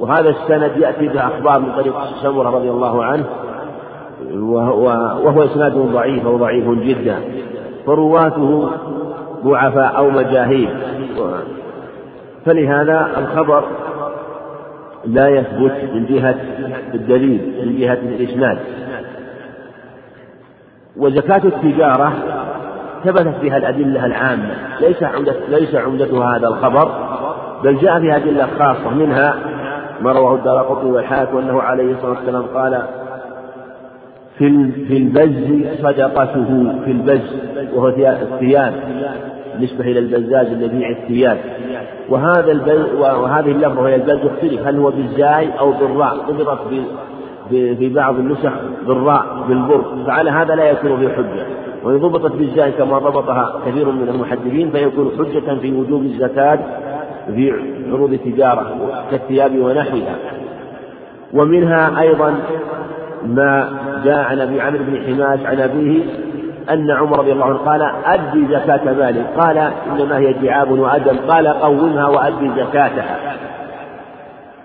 وهذا 0.00 0.28
السند 0.28 0.70
يأتي 0.76 1.08
به 1.08 1.20
أخبار 1.20 1.60
من 1.60 1.72
طريق 1.76 1.94
سمرة 2.22 2.50
رضي 2.50 2.70
الله 2.70 3.04
عنه 3.04 3.24
وهو 5.24 5.44
إسناد 5.44 5.72
ضعيف 5.72 6.26
أو 6.26 6.36
ضعيف 6.36 6.68
جدا. 6.68 7.16
فرواته 7.86 8.70
ضعفاء 9.44 9.96
أو 9.96 10.10
مجاهيل. 10.10 10.70
فلهذا 12.46 13.08
الخبر 13.18 13.64
لا 15.04 15.28
يثبت 15.28 15.72
من 15.94 16.06
جهة 16.06 16.34
الدليل 16.94 17.64
من 17.66 17.76
جهة 17.78 17.98
الإسناد 18.02 18.58
وزكاة 20.96 21.42
التجارة 21.44 22.12
ثبتت 23.04 23.34
بها 23.42 23.56
الأدلة 23.56 24.06
العامة. 24.06 24.54
ليس 24.80 25.02
عمدة 25.02 25.34
ليس 25.48 25.74
عمدتها 25.74 26.36
هذا 26.36 26.48
الخبر 26.48 26.92
بل 27.64 27.78
جاء 27.78 28.00
فيها 28.00 28.16
أدلة 28.16 28.46
خاصة 28.58 28.90
منها 28.90 29.34
ما 30.00 30.12
رواه 30.12 30.34
الدار 30.34 30.58
قطني 30.58 30.90
والحاكم 30.90 31.38
أنه 31.38 31.62
عليه 31.62 31.92
الصلاة 31.92 32.10
والسلام 32.10 32.42
قال 32.42 32.82
في 34.38 34.70
في 34.88 34.96
البز 34.96 35.66
صدقته 35.82 36.72
في 36.84 36.90
البز 36.90 37.36
وهو 37.74 37.88
الثياب 37.88 38.74
بالنسبة 39.60 39.84
إلى 39.84 39.98
البزاز 39.98 40.46
الذي 40.46 40.76
يبيع 40.76 40.90
الثياب. 40.90 41.38
وهذا 42.08 42.52
البز 42.52 42.94
وهذه 42.98 43.50
اللفظة 43.50 43.80
وهي 43.80 43.94
البز 43.94 44.18
يختلف. 44.24 44.66
هل 44.66 44.76
هو 44.76 44.90
بالزاي 44.90 45.48
أو 45.58 45.72
بالراء؟ 45.72 46.16
ضبطت 46.30 46.58
في 47.50 47.88
بعض 47.94 48.18
النسخ 48.18 48.52
بالراء 48.86 49.44
بالبر. 49.48 49.84
فعلى 50.06 50.30
هذا 50.30 50.54
لا 50.54 50.70
يكون 50.70 50.98
في 50.98 51.08
حجة. 51.08 51.46
وإن 51.84 51.96
ضبطت 51.96 52.32
بالزاي 52.32 52.72
كما 52.72 52.98
ضبطها 52.98 53.60
كثير 53.66 53.86
من 53.86 54.08
المحدثين 54.08 54.70
فيكون 54.70 55.10
حجة 55.18 55.54
في 55.54 55.72
وجوب 55.72 56.02
الزكاة 56.02 56.58
في 57.26 57.52
عروض 57.92 58.12
التجارة 58.12 58.76
كالثياب 59.10 59.58
ونحوها. 59.58 60.16
ومنها 61.34 62.00
أيضا 62.00 62.34
ما 63.26 63.68
جاء 64.04 64.18
عن 64.18 64.40
أبي 64.40 64.60
عمرو 64.60 64.84
بن 64.84 65.02
حماس 65.06 65.40
عن 65.46 65.60
أبيه 65.60 66.02
أن 66.70 66.90
عمر 66.90 67.18
رضي 67.18 67.32
الله 67.32 67.44
عنه 67.44 67.58
قال 67.58 67.82
أدي 68.04 68.46
زكاة 68.46 68.92
مالك 68.92 69.26
قال 69.38 69.58
إنما 69.58 70.18
هي 70.18 70.32
جعاب 70.32 70.70
وأدم 70.70 71.16
قال 71.28 71.48
قومها 71.48 72.06
وأدي 72.06 72.50
زكاتها. 72.56 73.16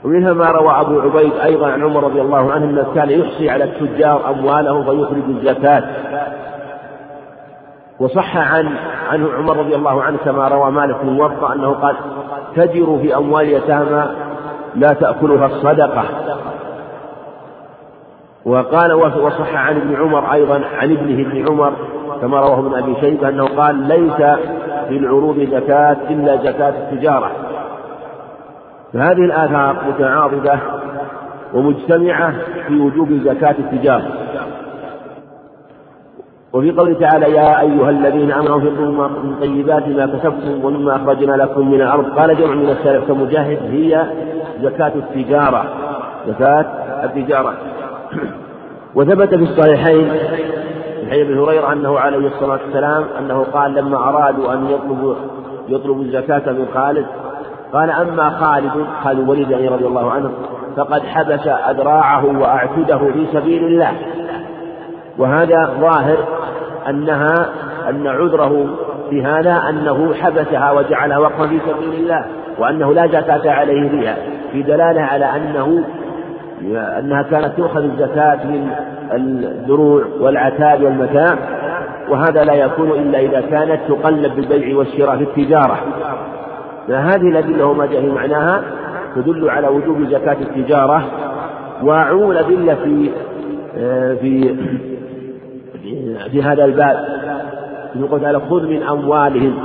ومنها 0.04 0.34
ما 0.34 0.52
روى 0.52 0.82
أبو 0.82 1.00
عبيد 1.00 1.34
أيضا 1.44 1.72
عن 1.72 1.84
عمر 1.84 2.04
رضي 2.04 2.22
الله 2.22 2.52
عنه 2.52 2.66
أنه 2.66 2.86
كان 2.96 3.10
يحصي 3.10 3.50
على 3.50 3.64
التجار 3.64 4.30
أموالهم 4.30 4.84
فيخرج 4.84 5.24
الزكاة. 5.30 5.84
وصح 8.00 8.38
عن 8.38 8.70
عن 9.10 9.28
عمر 9.38 9.58
رضي 9.58 9.76
الله 9.76 10.04
عنه 10.04 10.18
كما 10.26 10.48
روى 10.48 10.72
مالك 10.72 10.96
بن 11.04 11.10
موطأ 11.10 11.54
أنه 11.54 11.72
قال 11.72 11.96
تجروا 12.56 13.00
في 13.00 13.18
أموال 13.18 13.50
يتامى 13.50 14.06
لا 14.76 14.94
تأكلها 14.94 15.46
الصدقة. 15.46 16.04
وقال 18.46 18.94
وصح 18.94 19.56
عن 19.56 19.76
ابن 19.76 19.96
عمر 19.96 20.34
أيضا 20.34 20.62
عن 20.78 20.92
ابنه 20.92 21.28
ابن 21.28 21.48
عمر 21.48 21.74
كما 22.22 22.40
رواه 22.40 22.60
ابن 22.60 22.74
أبي 22.74 22.96
شيبة 23.02 23.30
أنه 23.30 23.46
قال 23.46 23.76
ليس 23.76 24.38
في 24.88 24.98
العروض 24.98 25.40
زكاة 25.40 25.98
إلا 26.10 26.38
زكاة 26.38 26.70
التجارة. 26.70 27.32
فهذه 28.94 29.26
الآثار 29.26 29.76
متعاضدة 29.88 30.60
ومجتمعة 31.54 32.34
في 32.68 32.80
وجوب 32.80 33.12
زكاة 33.12 33.56
التجارة. 33.60 34.08
وفي 36.54 36.72
قوله 36.72 37.00
تعالى 37.00 37.32
يا 37.32 37.62
أيها 37.62 37.90
الذين 37.90 38.32
آمنوا 38.32 38.56
انفقوا 38.56 39.08
من 39.08 39.36
طيبات 39.42 39.88
ما 39.88 40.06
كسبتم 40.06 40.66
ومما 40.66 40.96
أخرجنا 40.96 41.34
لكم 41.34 41.72
من 41.72 41.82
الأرض. 41.82 42.20
قال 42.20 42.38
جمع 42.38 42.56
من 42.56 42.70
السلف 42.70 43.08
كمجاهد 43.08 43.60
هي 43.72 44.06
زكاة 44.62 44.92
التجارة. 44.96 45.66
زكاة 46.28 46.66
التجارة. 47.04 47.54
وثبت 48.96 49.36
في 49.36 49.44
الصحيحين 49.44 50.08
من 51.04 51.12
حديث 51.12 51.26
أبي 51.26 51.40
هريرة 51.40 51.74
أنه 51.74 52.00
عليه 52.00 52.28
الصلاة 52.28 52.60
والسلام 52.66 53.04
أنه 53.20 53.46
قال 53.54 53.74
لما 53.74 53.98
أرادوا 53.98 54.54
أن 54.54 54.70
يطلبوا 54.70 55.16
يطلبوا 55.68 56.04
الزكاة 56.04 56.52
من 56.52 56.66
خالد 56.74 57.06
قال 57.74 57.90
أما 57.90 58.30
خالد 58.30 58.72
خالد 59.04 59.20
الوليد 59.20 59.50
يعني 59.50 59.68
رضي 59.68 59.86
الله 59.86 60.12
عنه 60.12 60.32
فقد 60.78 61.02
حبس 61.02 61.48
أذراعه 61.48 62.40
وأعتده 62.40 62.98
في 62.98 63.28
سبيل 63.34 63.64
الله. 63.64 63.92
وهذا 65.18 65.74
ظاهر 65.80 66.18
أنها 66.90 67.50
أن 67.90 68.08
عذره 68.08 68.66
في 69.10 69.24
هذا 69.24 69.64
أنه 69.70 70.14
حبسها 70.14 70.72
وجعلها 70.72 71.18
وقفا 71.18 71.48
في 71.48 71.60
سبيل 71.60 71.94
الله 71.94 72.26
وأنه 72.60 72.94
لا 72.94 73.08
زكاة 73.08 73.52
عليه 73.52 73.90
فيها 73.90 74.18
في 74.52 74.62
دلالة 74.62 75.02
على 75.02 75.26
أنه 75.26 75.84
أنها 77.00 77.22
كانت 77.22 77.58
تؤخذ 77.58 77.84
الزكاة 77.84 78.46
من 78.46 78.72
الدروع 79.14 80.06
والعتاد 80.20 80.84
والمتاع 80.84 81.38
وهذا 82.10 82.44
لا 82.44 82.54
يكون 82.54 82.92
إلا 82.92 83.20
إذا 83.20 83.42
كانت 83.42 83.80
تقلب 83.88 84.36
بالبيع 84.36 84.78
والشراء 84.78 85.18
في 85.18 85.24
التجارة. 85.24 85.80
فهذه 86.88 87.30
الأدلة 87.30 87.66
وما 87.66 87.86
جاء 87.86 88.06
معناها 88.06 88.62
تدل 89.16 89.50
على 89.50 89.68
وجوب 89.68 90.04
زكاة 90.04 90.38
التجارة 90.42 91.04
وعموم 91.84 92.32
الأدلة 92.32 92.76
في 92.76 93.10
في 94.22 94.56
في 96.32 96.44
هذا 96.44 96.66
الباب. 96.66 97.06
يقول 97.96 98.22
تعالى 98.22 98.40
خذ 98.40 98.68
من 98.68 98.84
أموالهم 98.84 99.56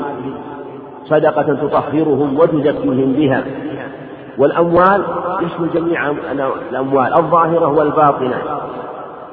صدقة 1.04 1.54
تطهرهم 1.54 2.38
وتزكيهم 2.38 3.12
بها. 3.12 3.44
والأموال 4.40 5.02
يشمل 5.42 5.70
جميع 5.74 6.10
الأموال 6.70 7.14
الظاهرة 7.14 7.66
والباطنة. 7.68 8.36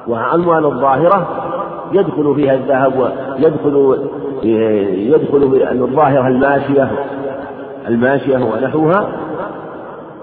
والأموال 0.07 0.65
الظاهرة 0.65 1.27
يدخل 1.91 2.35
فيها 2.35 2.53
الذهب 2.53 2.93
ويدخل 2.99 3.99
يدخل 4.93 5.67
الظاهرة 5.71 6.27
الماشية 6.27 6.91
الماشية 7.87 8.37
ونحوها 8.37 9.07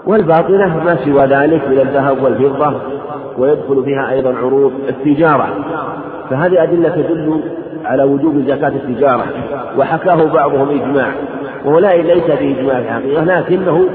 والباطنة 0.07 0.85
ما 0.85 0.97
سوى 1.05 1.25
ذلك 1.25 1.69
من 1.69 1.79
الذهب 1.79 2.23
والفضة 2.23 2.73
ويدخل 3.39 3.85
فيها 3.85 4.11
أيضا 4.11 4.35
عروض 4.35 4.73
التجارة. 4.89 5.49
فهذه 6.31 6.63
أدلة 6.63 6.89
تدل 6.89 7.41
على 7.85 8.03
وجوب 8.03 8.45
زكاة 8.49 8.69
التجارة 8.69 9.25
وحكاه 9.79 10.25
بعضهم 10.25 10.69
إجماع. 10.69 11.13
وهو 11.65 11.79
ليس 11.79 12.31
في 12.31 12.61
إجماع 12.61 12.79
الحقيقة 12.79 13.25
لكنه 13.25 13.89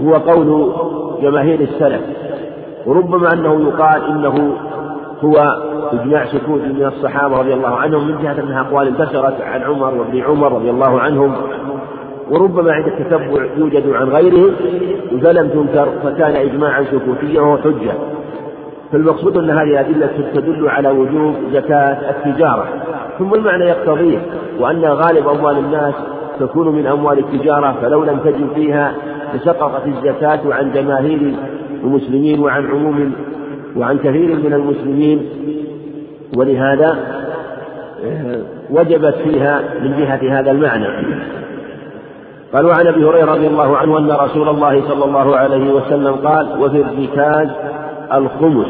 هو 0.00 0.14
قول 0.14 0.72
جماهير 1.22 1.60
السلف 1.60 2.00
وربما 2.86 3.32
أنه 3.32 3.68
يقال 3.68 4.04
إنه 4.10 4.56
هو 5.24 5.62
إجماع 5.92 6.26
سكوت 6.26 6.60
من 6.60 6.92
الصحابة 6.96 7.38
رضي 7.38 7.54
الله 7.54 7.68
عنهم 7.68 8.08
من 8.08 8.22
جهة 8.22 8.40
أنها 8.40 8.60
أقوال 8.60 8.86
انتشرت 8.86 9.40
عن 9.40 9.62
عمر 9.62 9.94
وابن 9.94 10.20
عمر 10.22 10.52
رضي 10.52 10.70
الله 10.70 11.00
عنهم 11.00 11.34
وربما 12.30 12.72
عند 12.72 12.86
التتبع 12.86 13.46
يوجد 13.56 13.92
عن 13.92 14.08
غيره 14.08 14.50
فلم 15.22 15.48
تنكر 15.48 15.88
فكان 16.04 16.36
إجماعا 16.36 16.84
سكوتيا 16.84 17.40
وهو 17.40 17.56
حجة 17.56 17.92
فالمقصود 18.92 19.36
أن 19.36 19.50
هذه 19.50 19.62
الأدلة 19.62 20.10
تدل 20.34 20.68
على 20.68 20.90
وجوب 20.90 21.34
زكاة 21.52 22.10
التجارة. 22.10 22.68
ثم 23.18 23.34
المعنى 23.34 23.64
يقتضيه 23.64 24.18
وأن 24.60 24.84
غالب 24.84 25.28
أموال 25.28 25.58
الناس 25.58 25.94
تكون 26.40 26.68
من 26.68 26.86
أموال 26.86 27.18
التجارة 27.18 27.74
فلو 27.82 28.04
لم 28.04 28.18
تجد 28.24 28.48
فيها 28.54 28.94
لسقطت 29.34 29.86
الزكاة 29.86 30.40
عن 30.54 30.72
جماهير 30.72 31.34
المسلمين 31.84 32.40
وعن 32.40 32.66
عموم 32.66 33.12
وعن 33.76 33.98
كثير 33.98 34.36
من 34.36 34.52
المسلمين 34.52 35.28
ولهذا 36.36 36.96
آه، 38.04 38.42
وجبت 38.70 39.14
فيها 39.14 39.60
من 39.82 39.96
جهة 39.96 40.40
هذا 40.40 40.50
المعنى. 40.50 40.86
قال 42.52 42.66
وعن 42.66 42.86
أبي 42.86 43.04
هريرة 43.04 43.32
رضي 43.32 43.46
الله 43.46 43.76
عنه 43.76 43.98
أن 43.98 44.10
رسول 44.10 44.48
الله 44.48 44.88
صلى 44.88 45.04
الله 45.04 45.36
عليه 45.36 45.72
وسلم 45.72 46.14
قال 46.14 46.62
وفي 46.62 46.80
الركاز 46.80 47.48
الخمس. 48.12 48.66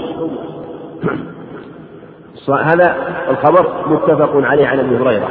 هذا 2.49 2.95
الخبر 3.31 3.67
متفق 3.87 4.31
عليه 4.35 4.67
عن 4.67 4.79
أبي 4.79 4.97
هريرة. 4.97 5.29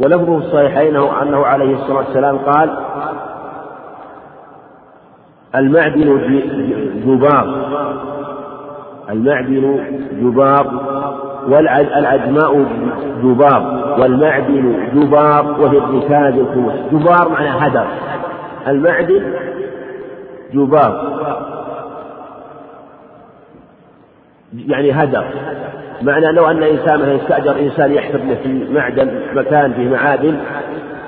ولفظه 0.00 0.38
الصحيحين 0.38 0.96
أنه 0.96 1.46
عليه 1.46 1.74
الصلاة 1.74 1.98
والسلام 1.98 2.38
قال 2.38 2.70
المعدن 5.54 6.18
جبار. 7.06 7.66
المعدن 9.10 9.80
جبار 10.22 10.66
والعجماء 11.48 12.66
جبار 13.22 13.94
والمعدن 13.98 14.74
جبار 14.94 15.60
وفي 15.60 15.78
الركاز 15.78 16.34
الخمس 16.34 16.74
جبار 16.92 17.28
معنى 17.28 17.48
هدر 17.48 17.86
المعدن 18.68 19.32
جبار. 20.54 21.12
يعني 24.66 24.92
هدر 24.92 25.24
معنى 26.02 26.32
لو 26.32 26.50
أن 26.50 26.62
إنسان 26.62 26.98
مثلا 27.00 27.16
استأجر 27.16 27.60
إنسان 27.60 27.92
يحفر 27.92 28.18
له 28.18 28.36
في 28.42 28.66
معدن 28.74 29.10
مكان 29.34 29.72
فيه 29.72 29.88
معادن 29.88 30.36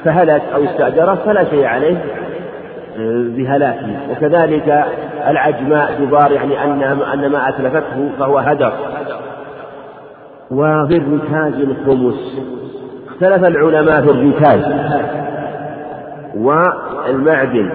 فهلك 0.04 0.42
أو 0.54 0.64
استأجره 0.64 1.14
فلا 1.14 1.44
شيء 1.44 1.64
عليه. 1.64 2.04
بهلاكه 3.37 3.96
وكذلك 4.11 4.85
العجماء 5.28 6.00
جبار 6.00 6.33
يعني 6.33 6.64
أن 6.64 6.83
أن 6.83 7.33
ما 7.33 7.48
أتلفته 7.48 8.11
فهو 8.18 8.38
هدر. 8.38 8.72
وفي 10.50 10.96
الركاز 10.96 11.54
الخمس 11.61 12.40
اختلف 13.09 13.44
العلماء 13.44 14.02
في 14.02 14.11
الركاز. 14.11 14.74
والمعدن 16.37 17.70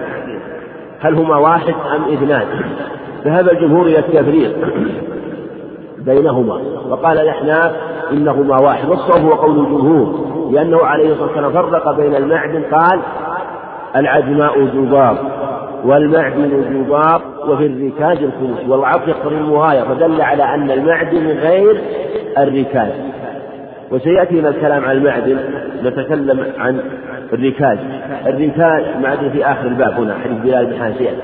هل 1.00 1.14
هما 1.14 1.36
واحد 1.36 1.74
أم 1.96 2.12
اثنان؟ 2.12 2.46
ذهب 3.24 3.48
الجمهور 3.48 3.86
إلى 3.86 3.98
التفريق 3.98 4.56
بينهما 5.98 6.60
وقال 6.88 7.18
الأحناف 7.18 7.72
إنهما 8.12 8.60
واحد. 8.60 8.88
والصواب 8.88 9.24
هو 9.24 9.30
قول 9.30 9.58
الجمهور 9.58 10.30
لأنه 10.52 10.84
عليه 10.84 11.12
الصلاة 11.12 11.26
والسلام 11.26 11.52
فرق 11.52 11.96
بين 11.96 12.14
المعدن 12.14 12.62
قال 12.62 13.00
العجماء 13.96 14.64
جبار 14.64 15.18
والمعدن 15.84 16.50
جبار 16.72 17.22
وفي 17.48 17.66
الركاز 17.66 18.18
الخمس 18.22 18.68
والعطف 18.68 19.08
يقتضي 19.08 19.34
المغاير 19.34 19.84
فدل 19.84 20.22
على 20.22 20.42
أن 20.42 20.70
المعدن 20.70 21.26
غير 21.26 21.80
الركاز 22.38 22.92
وسيأتينا 23.90 24.48
الكلام 24.48 24.84
عن 24.84 24.96
المعدن 24.96 25.38
نتكلم 25.84 26.44
عن 26.58 26.80
الركاز 27.32 27.78
الركاز 28.26 28.82
معدن 29.02 29.30
في 29.30 29.44
آخر 29.44 29.66
الباب 29.66 29.92
هنا 29.92 30.14
حديث 30.14 30.38
بلال 30.42 30.66
بن 30.66 30.78
حاسية 30.78 31.16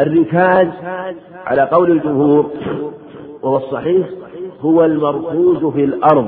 الركاز 0.00 0.68
على 1.46 1.62
قول 1.62 1.90
الجمهور 1.90 2.50
وهو 3.42 3.56
الصحيح 3.56 4.06
هو 4.60 4.84
المركوز 4.84 5.72
في 5.72 5.84
الأرض 5.84 6.26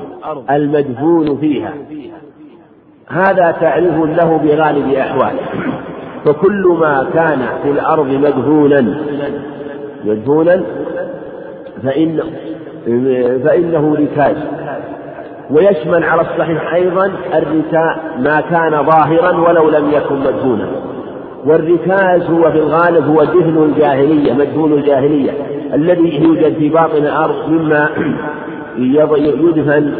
المدفون 0.50 1.36
فيها. 1.36 1.72
هذا 3.08 3.56
تعريف 3.60 3.94
له 3.94 4.40
بغالب 4.44 4.92
أحواله 4.94 5.40
فكل 6.24 6.76
ما 6.80 7.06
كان 7.14 7.38
في 7.62 7.70
الأرض 7.70 8.06
مدفونا 8.06 8.96
مدفونا 10.04 10.62
فإن 11.82 12.20
فإنه 13.44 13.94
ركاز. 13.94 14.36
ويشمل 15.50 16.04
على 16.04 16.22
الصحيح 16.22 16.74
أيضا 16.74 17.12
الركاء 17.34 17.98
ما 18.18 18.40
كان 18.40 18.86
ظاهرا 18.86 19.48
ولو 19.48 19.70
لم 19.70 19.90
يكن 19.92 20.14
مدفونا 20.20 20.66
والركاز 21.44 22.30
هو 22.30 22.50
في 22.50 22.58
الغالب 22.58 23.08
هو 23.08 23.24
دهن 23.24 23.62
الجاهلية 23.62 24.32
مدفون 24.32 24.72
الجاهلية 24.72 25.30
الذي 25.74 26.22
يوجد 26.22 26.54
في 26.54 26.68
باطن 26.68 26.96
الأرض 26.96 27.48
مما 27.48 27.88
يدفن 28.78 29.92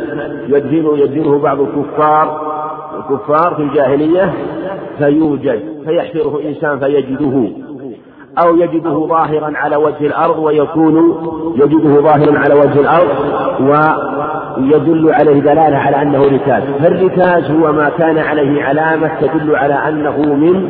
يدفنه 0.49 1.39
بعض 1.39 1.61
الكفار 1.61 2.52
الكفار 3.11 3.55
في 3.55 3.63
الجاهلية 3.63 4.33
فيوجد 4.99 5.61
فيحفره 5.87 6.41
إنسان 6.49 6.79
فيجده 6.79 7.49
أو 8.39 8.57
يجده 8.57 9.07
ظاهرا 9.07 9.53
على 9.57 9.77
وجه 9.77 10.07
الأرض 10.07 10.39
ويكون 10.39 11.17
يجده 11.57 12.01
ظاهرا 12.01 12.39
على 12.39 12.55
وجه 12.55 12.81
الأرض 12.81 13.09
ويدل 13.61 15.13
عليه 15.13 15.41
دلالة 15.41 15.77
على 15.77 16.03
أنه 16.03 16.25
ركاز. 16.25 16.63
فالركاز 16.83 17.51
هو 17.51 17.73
ما 17.73 17.91
كان 17.99 18.19
عليه 18.19 18.63
علامة 18.63 19.11
تدل 19.21 19.57
على 19.57 19.75
أنه 19.75 20.35
من 20.35 20.69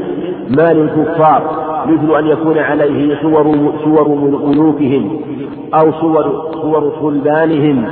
مال 0.49 0.79
الكفار 0.79 1.63
مثل 1.87 2.19
أن 2.19 2.27
يكون 2.27 2.59
عليه 2.59 3.23
صور 3.23 3.73
صور 3.85 4.09
ملوكهم 4.47 5.21
أو 5.75 5.93
صور 5.93 6.51
صور 6.53 6.93
صلبانهم 7.01 7.85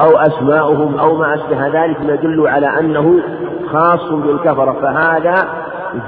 أو 0.00 0.18
أسماؤهم 0.18 0.94
أو 0.94 1.16
ما 1.16 1.34
أشبه 1.34 1.66
ذلك 1.66 1.96
يدل 2.08 2.48
على 2.48 2.66
أنه 2.80 3.20
خاص 3.72 4.12
بالكفرة 4.12 4.76
فهذا 4.82 5.48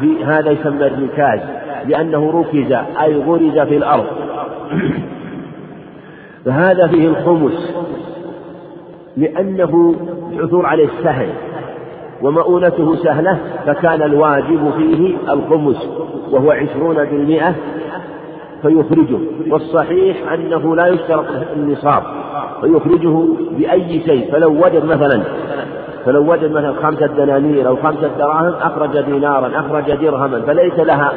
في 0.01 0.25
هذا 0.25 0.51
يسمى 0.51 0.87
الركاز 0.87 1.41
لأنه 1.87 2.31
ركز 2.41 2.73
أي 3.03 3.17
غرز 3.17 3.59
في 3.59 3.77
الأرض. 3.77 4.07
فهذا 6.45 6.87
فيه 6.87 7.09
الخمس 7.09 7.75
لأنه 9.17 9.95
العثور 10.33 10.67
عليه 10.67 10.89
سهل 11.05 11.29
ومؤونته 12.23 12.97
سهلة 12.97 13.39
فكان 13.67 14.03
الواجب 14.03 14.73
فيه 14.77 15.17
الخمس 15.33 15.89
وهو 16.31 16.51
عشرون 16.51 17.05
بالمئة 17.05 17.55
فيخرجه. 18.63 19.19
والصحيح 19.51 20.33
أنه 20.33 20.77
لا 20.77 20.87
يشترط 20.87 21.27
النصاب 21.57 22.03
فيخرجه 22.61 23.25
بأي 23.59 24.01
شيء 24.07 24.33
فلو 24.33 24.65
وجد 24.65 24.85
مثلا 24.85 25.23
فلو 26.05 26.33
وجد 26.33 26.51
مثلا 26.51 26.75
خمسة 26.83 27.07
دنانير 27.07 27.69
أو 27.69 27.77
خمسة 27.77 28.11
دراهم 28.19 28.55
أخرج 28.63 29.01
دينارا 29.01 29.61
أخرج 29.61 29.95
درهما 29.95 30.41
فليس 30.41 30.79
لها 30.79 31.13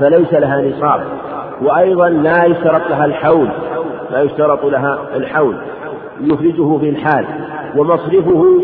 فليس 0.00 0.32
لها 0.32 0.62
نصاب. 0.62 1.00
وأيضا 1.62 2.08
لا 2.08 2.44
يشترط 2.44 2.90
لها 2.90 3.04
الحول 3.04 3.48
لا 4.10 4.22
يشترط 4.22 4.64
لها 4.64 4.98
الحول. 5.14 5.56
يخرجه 6.20 6.78
في 6.78 6.88
الحال. 6.88 7.26
ومصرفه 7.76 8.60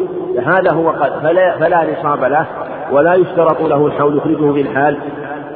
هذا 0.47 0.73
هو 0.73 0.93
فلا, 1.23 1.59
فلا 1.59 1.87
نصاب 1.93 2.25
له 2.25 2.47
ولا 2.93 3.15
يشترط 3.15 3.61
له 3.61 3.87
الحول 3.87 4.17
يخرجه 4.17 4.53
في 4.53 4.61
الحال. 4.61 4.97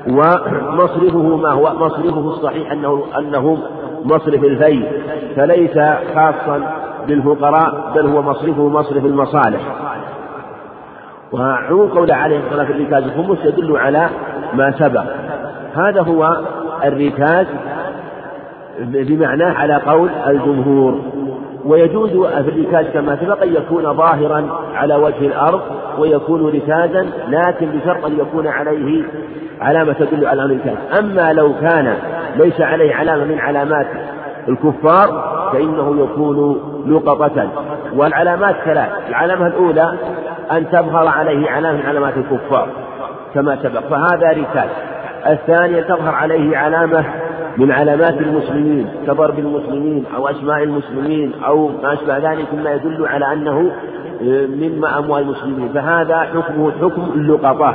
ومصرفه 0.06 1.36
ما 1.36 1.52
هو؟ 1.52 1.74
مصرفه 1.74 2.28
الصحيح 2.28 2.72
أنه 2.72 3.04
أنه 3.18 3.58
مصرف 4.04 4.44
الفي 4.44 4.86
فليس 5.36 5.78
خاصا 6.14 6.60
بالفقراء 7.08 7.92
بل 7.94 8.06
هو 8.06 8.22
مصرفه 8.22 8.68
مصرف 8.68 9.04
المصالح. 9.04 9.60
وعموم 11.32 11.88
قوله 11.88 12.14
عليه 12.14 12.40
الصلاة 12.46 12.64
في 12.64 12.72
الركاز 12.72 13.02
الخمس 13.02 13.38
يدل 13.44 13.76
على 13.76 14.08
ما 14.54 14.72
سبق. 14.78 15.04
هذا 15.74 16.02
هو 16.02 16.36
الركاز 16.84 17.46
بمعناه 18.80 19.52
على 19.52 19.74
قول 19.74 20.10
الجمهور. 20.26 21.00
ويجوز 21.64 22.10
في 22.10 22.48
الركاز 22.48 22.86
كما 22.94 23.16
سبق 23.16 23.42
أن 23.42 23.54
يكون 23.54 23.94
ظاهرا 23.94 24.48
على 24.74 24.94
وجه 24.94 25.26
الأرض 25.26 25.60
ويكون 25.98 26.46
ركازا 26.48 27.06
لكن 27.28 27.66
بشرط 27.66 28.04
أن 28.04 28.18
يكون 28.18 28.46
عليه 28.46 29.04
علامة 29.60 29.92
تدل 29.92 30.26
على 30.26 30.44
الركاز 30.44 30.76
أما 30.98 31.32
لو 31.32 31.52
كان 31.60 31.94
ليس 32.36 32.60
عليه 32.60 32.94
علامة 32.94 33.24
من 33.24 33.38
علامات 33.38 33.86
الكفار 34.48 35.32
فإنه 35.52 35.96
يكون 36.04 36.60
لقطة. 36.86 37.48
والعلامات 37.96 38.56
ثلاث. 38.64 38.88
العلامة 39.08 39.46
الأولى 39.46 39.92
أن 40.52 40.70
تظهر 40.70 41.08
عليه 41.08 41.50
علامة 41.50 41.78
من 41.78 41.86
علامات 41.86 42.14
الكفار 42.16 42.68
كما 43.34 43.58
سبق. 43.62 43.80
فهذا 43.80 44.30
ركاز 44.30 44.68
الثانية 45.26 45.82
تظهر 45.82 46.14
عليه 46.14 46.56
علامة 46.56 47.04
من 47.56 47.72
علامات 47.72 48.14
المسلمين 48.14 48.88
كضرب 49.06 49.38
المسلمين 49.38 50.04
أو 50.16 50.28
أسماء 50.28 50.62
المسلمين 50.62 51.32
أو 51.46 51.68
ما 51.82 51.92
أشبه 51.92 52.18
ذلك 52.18 52.54
مما 52.54 52.70
يدل 52.72 53.06
على 53.06 53.32
أنه 53.32 53.72
آه، 54.22 54.46
مما 54.46 54.98
أموال 54.98 55.22
المسلمين. 55.22 55.68
فهذا 55.68 56.18
حكمه 56.18 56.72
حكم 56.82 57.10
اللقطة 57.14 57.74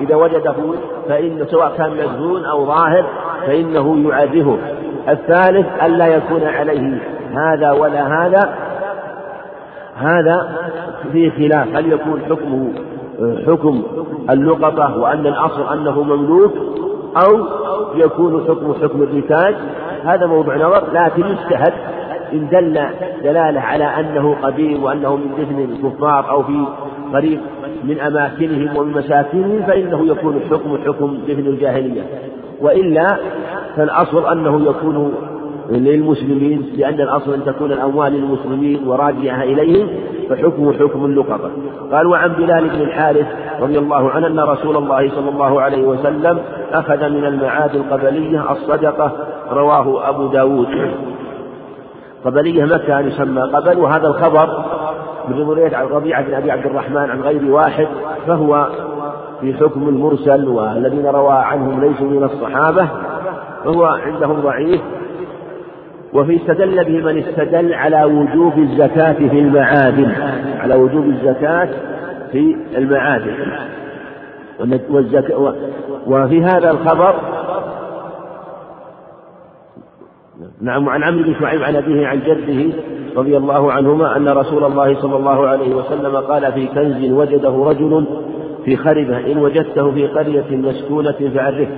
إذا 0.00 0.14
وجده 0.14 0.54
فإن 1.08 1.46
سواء 1.50 1.72
كان 1.78 1.90
مجهول 1.90 2.44
أو 2.44 2.66
ظاهر 2.66 3.04
فإنه 3.46 4.10
يعرفه. 4.10 4.58
الثالث 5.08 5.66
ألا 5.82 6.06
يكون 6.06 6.42
عليه 6.44 6.98
هذا 7.34 7.70
ولا 7.70 8.26
هذا 8.26 8.54
هذا 9.96 10.56
فيه 11.12 11.30
خلاف. 11.30 11.76
هل 11.76 11.92
يكون 11.92 12.20
حكمه 12.30 12.72
حكم 13.46 13.82
اللقطة 14.30 14.98
وأن 14.98 15.26
الأصل 15.26 15.72
أنه 15.72 16.02
مملوك 16.02 16.52
أو 17.16 17.46
يكون 17.94 18.44
حكم 18.48 18.74
حكم 18.82 19.02
الركاز 19.02 19.54
هذا 20.04 20.26
موضوع 20.26 20.56
نظر 20.56 20.82
لكن 20.92 21.22
يجتهد. 21.26 21.72
إن 22.32 22.48
دل 22.48 22.80
دلالة 23.22 23.60
على 23.60 23.84
أنه 23.84 24.36
قديم 24.42 24.84
وأنه 24.84 25.16
من 25.16 25.30
دفن 25.38 25.60
الكفار 25.60 26.30
أو 26.30 26.42
في 26.42 26.64
قريب 27.12 27.40
من 27.84 28.00
أماكنهم 28.00 28.76
ومن 28.76 28.92
مساكنهم 28.92 29.62
فإنه 29.62 30.06
يكون 30.06 30.36
الحكم 30.36 30.78
حكم 30.86 31.18
دفن 31.28 31.46
الجاهلية. 31.46 32.02
وإلا 32.60 33.16
فالأصل 33.76 34.26
أنه 34.32 34.62
يكون 34.70 35.14
للمسلمين 35.70 36.72
لأن 36.76 37.00
الأصل 37.00 37.34
أن 37.34 37.44
تكون 37.44 37.72
الأموال 37.72 38.12
للمسلمين 38.12 38.88
وراجعها 38.88 39.42
إليهم 39.42 39.88
فحكمه 40.30 40.72
حكم 40.72 41.04
اللقطة 41.04 41.50
قال 41.92 42.06
وعن 42.06 42.32
بلال 42.32 42.68
بن 42.68 42.80
الحارث 42.80 43.26
رضي 43.60 43.78
الله 43.78 44.10
عنه 44.10 44.26
أن 44.26 44.40
رسول 44.40 44.76
الله 44.76 45.10
صلى 45.10 45.28
الله 45.28 45.60
عليه 45.60 45.84
وسلم 45.86 46.38
أخذ 46.72 47.08
من 47.10 47.24
المعاد 47.24 47.74
القبلية 47.74 48.52
الصدقة 48.52 49.12
رواه 49.50 50.08
أبو 50.08 50.26
داود. 50.26 50.68
قبلية 52.24 52.64
مكة 52.64 53.00
يسمى 53.00 53.42
قبل 53.42 53.78
وهذا 53.78 54.06
الخبر 54.06 54.64
من 55.28 55.38
رواية 55.38 55.76
عن 55.76 55.86
ربيعة 55.86 56.22
بن 56.22 56.34
أبي 56.34 56.50
عبد 56.50 56.66
الرحمن 56.66 57.10
عن 57.10 57.20
غير 57.20 57.52
واحد 57.52 57.88
فهو 58.26 58.68
في 59.40 59.54
حكم 59.54 59.88
المرسل 59.88 60.48
والذين 60.48 61.06
روى 61.06 61.32
عنهم 61.32 61.80
ليسوا 61.80 62.06
من 62.06 62.24
الصحابة 62.24 62.88
فهو 63.64 63.84
عندهم 63.84 64.40
ضعيف. 64.40 64.80
وفي 66.14 66.36
استدل 66.36 66.84
به 66.84 67.12
من 67.12 67.18
استدل 67.18 67.74
على 67.74 68.04
وجوب 68.04 68.58
الزكاة 68.58 69.12
في 69.12 69.38
المعادن 69.38 70.12
على 70.58 70.74
وجوب 70.74 71.04
الزكاة 71.04 71.68
في 72.32 72.56
المعادن. 72.76 73.34
وفي 76.06 76.42
هذا 76.42 76.70
الخبر 76.70 77.14
نعم 80.60 80.88
عن 80.88 81.02
عمرو 81.02 81.22
بن 81.22 81.34
شعيب 81.40 81.62
عن 81.62 81.76
أبيه 81.76 82.06
عن 82.06 82.20
جده 82.20 82.76
رضي 83.16 83.36
الله 83.36 83.72
عنهما 83.72 84.16
أن 84.16 84.28
رسول 84.28 84.64
الله 84.64 85.00
صلى 85.00 85.16
الله 85.16 85.48
عليه 85.48 85.74
وسلم 85.74 86.16
قال 86.16 86.52
في 86.52 86.66
كنز 86.66 87.12
وجده 87.12 87.48
رجل 87.48 88.06
في 88.64 88.76
خربة 88.76 89.32
إن 89.32 89.38
وجدته 89.38 89.90
في 89.90 90.06
قرية 90.06 90.56
مسكونة 90.56 91.30
فعرفه. 91.34 91.68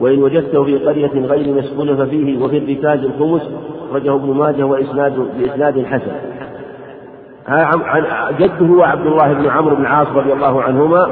وإن 0.00 0.22
وجدته 0.22 0.64
في 0.64 0.78
قرية 0.78 1.26
غير 1.26 1.54
مسكونة 1.54 1.96
ففيه 1.96 2.44
وفي 2.44 2.58
الركاز 2.58 3.04
الخمس 3.04 3.50
أخرجه 3.88 4.14
ابن 4.14 4.30
ماجه 4.30 4.62
وإسناد 4.62 5.28
بإسناد 5.38 5.84
حسن. 5.84 6.12
جده 8.38 8.66
هو 8.66 8.82
عبد 8.82 9.06
الله 9.06 9.32
بن 9.32 9.46
عمرو 9.46 9.76
بن 9.76 9.82
العاص 9.82 10.06
رضي 10.08 10.32
الله 10.32 10.62
عنهما. 10.62 11.08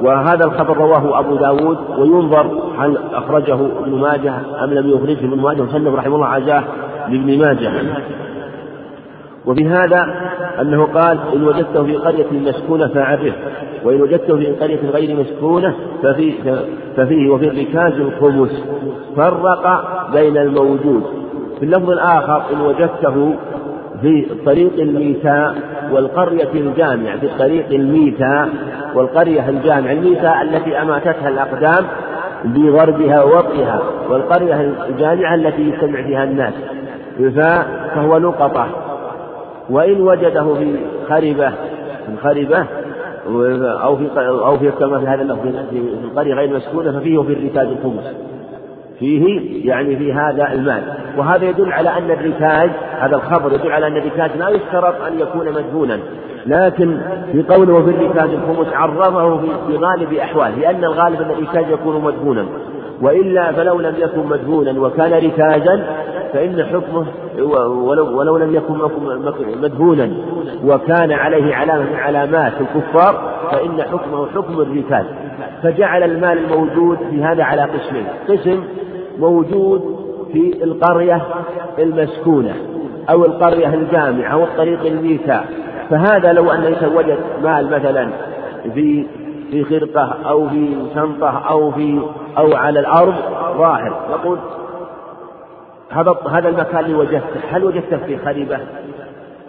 وهذا 0.00 0.44
الخبر 0.44 0.76
رواه 0.76 1.20
أبو 1.20 1.36
داود. 1.36 1.78
وينظر 1.98 2.46
هل 2.78 2.98
أخرجه 3.12 3.54
ابن 3.54 4.00
ماجه 4.00 4.34
أم 4.64 4.70
لم 4.70 4.90
يخرجه 4.90 5.18
ابن 5.18 5.42
ماجه. 5.42 5.62
وسلم 5.62 5.94
رحمه 5.94 6.14
الله 6.14 6.26
عزاه 6.26 6.64
لابن 7.08 7.38
ماجه. 7.38 7.72
وفي 9.46 9.68
هذا 9.68 10.14
أنه 10.60 10.84
قال 10.84 11.18
إن 11.34 11.44
وجدته 11.44 11.84
في 11.84 11.96
قرية 11.96 12.26
مسكونة 12.32 12.88
فعرفه 12.88 13.32
وإن 13.84 14.00
وجدته 14.00 14.36
في 14.36 14.46
قرية 14.46 14.90
غير 14.90 15.16
مسكونة 15.20 15.74
ففي 16.02 16.32
ففيه 16.96 17.30
وفي 17.30 17.48
الركاز 17.48 17.92
الخمس. 17.92 18.64
فرق 19.16 19.84
بين 20.12 20.36
الموجود. 20.36 21.02
في 21.58 21.64
اللفظ 21.64 21.90
الآخر 21.90 22.42
إن 22.52 22.60
وجدته 22.60 23.34
في 24.02 24.26
طريق 24.46 24.72
الميتاء 24.78 25.54
والقرية 25.92 26.48
الجامعة. 26.54 27.18
في 27.18 27.28
طريق 27.38 27.66
الميتاء 27.70 28.48
والقرية 28.94 29.48
الجامعة. 29.48 29.92
الميتاء 29.92 30.42
التي 30.42 30.82
أماتتها 30.82 31.28
الأقدام 31.28 31.84
بضربها 32.44 33.22
ووطئها. 33.22 33.80
والقرية 34.10 34.74
الجامعة 34.88 35.34
التي 35.34 35.62
يجتمع 35.62 36.02
فيها 36.02 36.24
الناس. 36.24 36.54
فهو 37.94 38.16
لقطة 38.16 38.66
وإن 39.70 40.00
وجده 40.00 40.54
في 40.54 40.76
خربة. 41.08 41.50
في 42.06 42.16
خربة 42.22 42.66
أو 43.26 43.96
في 43.96 44.08
أو 44.18 44.58
في 44.58 44.70
كما 44.70 44.98
في 44.98 45.06
هذا 45.06 45.22
اللفظ. 45.22 45.40
في 45.70 45.78
القرية 46.04 46.34
غير 46.34 46.56
مسكونة 46.56 46.98
ففيه 46.98 47.22
في 47.22 47.32
الركاز 47.32 47.66
الخمس. 47.66 48.14
فيه 48.98 49.68
يعني 49.68 49.96
في 49.96 50.12
هذا 50.12 50.52
المال. 50.52 50.82
وهذا 51.18 51.44
يدل 51.44 51.72
على 51.72 51.88
أن 51.88 52.10
الركاز 52.10 52.70
هذا 52.98 53.16
الخبر 53.16 53.52
يدل 53.52 53.72
على 53.72 53.86
أن 53.86 53.96
الركاز 53.96 54.30
لا 54.38 54.48
يشترط 54.48 55.02
أن 55.02 55.20
يكون 55.20 55.52
مدفونا 55.52 55.98
لكن 56.46 56.98
في 57.32 57.42
قوله 57.42 57.74
وفي 57.74 57.90
الركاز 57.90 58.30
الخمس 58.30 58.72
عرفه 58.72 59.38
في 59.66 59.76
غالب 59.76 60.12
أحواله 60.12 60.58
لأن 60.58 60.84
الغالب 60.84 61.22
أن 61.22 61.30
الركاز 61.30 61.64
يكون 61.70 62.04
مدفونا 62.04 62.46
وإلا 63.02 63.52
فلو 63.52 63.80
لم 63.80 63.94
يكن 63.98 64.26
مدفونا 64.26 64.80
وكان 64.80 65.12
ركازا 65.12 65.84
فإن 66.32 66.64
حكمه 66.64 67.06
ولو, 67.86 68.18
ولو 68.18 68.36
لم 68.36 68.54
يكن 68.54 68.74
مدفونا 69.62 70.10
وكان 70.64 71.12
عليه 71.12 71.54
علامة 71.54 71.90
من 71.90 71.96
علامات 71.96 72.52
الكفار 72.60 73.32
فإن 73.50 73.82
حكمه 73.82 74.26
حكم 74.26 74.60
الركاز. 74.60 75.04
فجعل 75.62 76.02
المال 76.02 76.38
الموجود 76.38 76.98
في 77.10 77.22
هذا 77.22 77.44
على 77.44 77.62
قسمين. 77.62 78.04
قسم 78.28 78.64
موجود 79.18 80.02
في 80.32 80.64
القرية 80.64 81.22
المسكونة 81.78 82.54
أو 83.10 83.24
القرية 83.24 83.74
الجامعة 83.74 84.32
أو 84.32 84.44
الطريق 84.44 84.86
الميتاء 84.86 85.44
فهذا 85.90 86.32
لو 86.32 86.50
أن 86.50 86.72
يتوجد 86.72 87.18
مال 87.42 87.70
مثلا 87.70 88.08
في 88.74 89.06
في 89.52 89.64
خرقة 89.64 90.14
أو 90.26 90.48
في 90.48 90.76
شنطة 90.94 91.42
أو 91.50 91.70
في 91.70 92.00
أو 92.38 92.56
على 92.56 92.80
الأرض 92.80 93.14
ظاهر. 93.58 94.00
يقول 94.10 94.38
هذا 95.90 96.16
هذا 96.30 96.48
المكان 96.48 96.84
اللي 96.84 96.94
وجدته 96.94 97.40
هل 97.50 97.64
وجدته 97.64 97.96
في 97.96 98.18
خريبة 98.18 98.58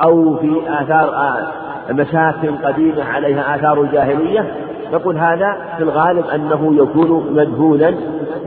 أو 0.04 0.38
في 0.38 0.62
آثار 0.68 1.16
آه، 1.16 1.48
مساكن 1.90 2.56
قديمة 2.56 3.04
عليها 3.04 3.56
آثار 3.56 3.82
الجاهلية؟ 3.82 4.52
نقول 4.94 5.18
هذا 5.18 5.58
في 5.78 5.84
الغالب 5.84 6.26
أنه 6.26 6.76
يكون 6.76 7.34
مدهونا 7.34 7.94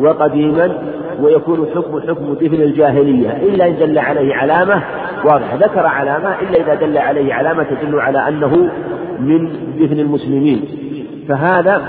وقديما 0.00 0.72
ويكون 1.20 1.66
حكم 1.74 2.00
حكم 2.00 2.34
دفن 2.34 2.62
الجاهلية 2.62 3.30
إلا 3.30 3.66
إن 3.66 3.76
دل 3.76 3.98
عليه 3.98 4.34
علامة 4.34 4.82
واضحة. 5.24 5.56
ذكر 5.56 5.86
علامة 5.86 6.34
إلا 6.40 6.60
إذا 6.60 6.74
دل 6.74 6.98
عليه 6.98 7.34
علامة 7.34 7.62
تدل 7.62 8.00
على 8.00 8.28
أنه 8.28 8.70
من 9.20 9.48
دفن 9.78 10.00
المسلمين. 10.00 10.86
فهذا 11.28 11.82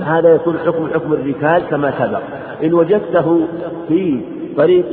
هذا 0.00 0.34
يكون 0.34 0.58
حكم 0.66 0.88
حكم 0.94 1.12
الركال 1.12 1.62
كما 1.70 1.90
سبق. 1.98 2.20
إن 2.64 2.74
وجدته 2.74 3.40
في 3.88 4.20
طريق 4.56 4.86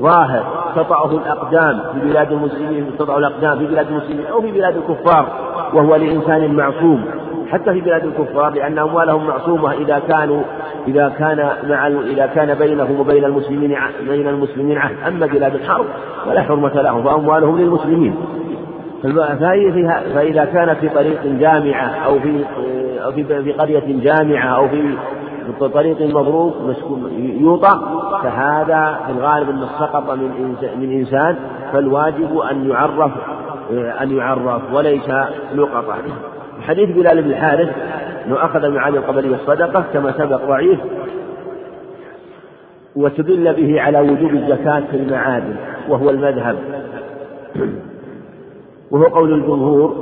ظاهر 0.00 0.72
تطأه 0.76 1.10
الأقدام 1.10 1.80
في 1.94 2.08
بلاد 2.08 2.32
المسلمين 2.32 2.90
تطأ 2.98 3.18
الأقدام 3.18 3.58
في 3.58 3.66
بلاد 3.66 3.86
المسلمين 3.86 4.26
أو 4.26 4.40
في 4.40 4.52
بلاد 4.52 4.76
الكفار 4.76 5.26
وهو 5.74 5.96
لإنسان 5.96 6.54
معصوم. 6.54 7.04
حتى 7.50 7.72
في 7.72 7.80
بلاد 7.80 8.04
الكفار 8.04 8.50
لأن 8.50 8.78
أموالهم 8.78 9.26
معصومة 9.26 9.72
إذا 9.72 10.02
كانوا 10.08 10.42
إذا 10.88 11.12
كان 11.18 11.48
مع 11.68 11.86
إذا 11.86 12.26
كان 12.26 12.54
بينهم 12.54 13.00
وبين 13.00 13.24
المسلمين 13.24 13.76
بين 14.08 14.28
المسلمين 14.28 14.78
عهد. 14.78 14.96
أما 15.06 15.26
بلاد 15.26 15.54
الحرب 15.54 15.86
فلا 16.26 16.42
حرمة 16.42 16.82
لهم 16.82 17.02
فأموالهم 17.02 17.58
للمسلمين. 17.58 18.14
فإذا 20.14 20.44
كانت 20.44 20.78
في 20.80 20.88
طريق 20.88 21.26
جامعة 21.26 21.88
أو 22.06 22.20
في 22.20 22.44
أو 23.04 23.12
في 23.12 23.52
قرية 23.52 24.00
جامعة 24.00 24.56
أو 24.56 24.68
في 24.68 24.96
طريق 25.60 26.02
مضروب 26.02 26.54
يوطأ 27.18 27.78
فهذا 28.22 28.98
في 29.06 29.12
الغالب 29.12 29.50
أنه 29.50 29.66
سقط 29.78 30.10
من 30.10 30.56
من 30.80 30.92
إنسان 30.92 31.36
فالواجب 31.72 32.38
أن 32.38 32.70
يعرف 32.70 33.12
أن 34.00 34.16
يعرف 34.16 34.62
وليس 34.72 35.08
لقطة 35.54 35.96
حديث 36.62 36.90
بلال 36.90 37.22
بن 37.22 37.30
الحارث 37.30 37.68
أنه 38.26 38.44
أخذ 38.44 38.70
من 38.70 38.78
عالي 38.78 38.98
القبلية 38.98 39.34
الصدقة 39.34 39.84
كما 39.92 40.12
سبق 40.12 40.44
ضعيف 40.48 40.78
واستدل 42.96 43.54
به 43.54 43.80
على 43.80 44.00
وجوب 44.00 44.34
الزكاة 44.34 44.82
في 44.90 44.96
المعادن 44.96 45.56
وهو 45.88 46.10
المذهب. 46.10 46.56
وهو 48.90 49.04
قول 49.04 49.32
الجمهور 49.32 49.94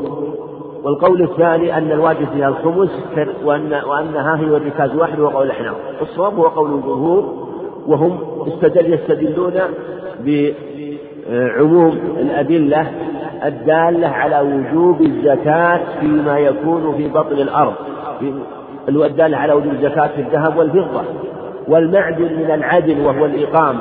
والقول 0.85 1.23
الثاني 1.23 1.79
أن 1.79 1.93
الواجب 1.93 2.27
فيها 2.35 2.49
الخمس 2.49 2.91
وأن 3.45 3.81
وأنها 3.87 4.37
هي 4.37 4.57
الركاز 4.57 4.95
واحد 4.95 5.21
وهو 5.21 5.37
قول 5.39 5.47
الأحناف 5.47 5.75
الصواب 6.03 6.35
هو 6.35 6.47
قول 6.47 6.75
الجمهور 6.75 7.47
وهم 7.87 8.19
استدل 8.49 8.93
يستدلون 8.93 9.53
بعموم 10.25 11.99
الأدلة 12.19 12.87
الدالة 13.45 14.09
على 14.09 14.41
وجوب 14.41 15.01
الزكاة 15.01 15.81
فيما 16.01 16.39
يكون 16.39 16.95
في 16.97 17.09
بطن 17.09 17.33
الأرض. 17.33 17.73
الدالة 18.89 19.37
على 19.37 19.53
وجوب 19.53 19.73
الزكاة 19.73 20.07
في 20.07 20.21
الذهب 20.21 20.57
والفضة. 20.57 21.03
والمعدن 21.69 22.25
من 22.25 22.51
العدل 22.55 23.01
وهو 23.07 23.27
الإقامة. 23.27 23.81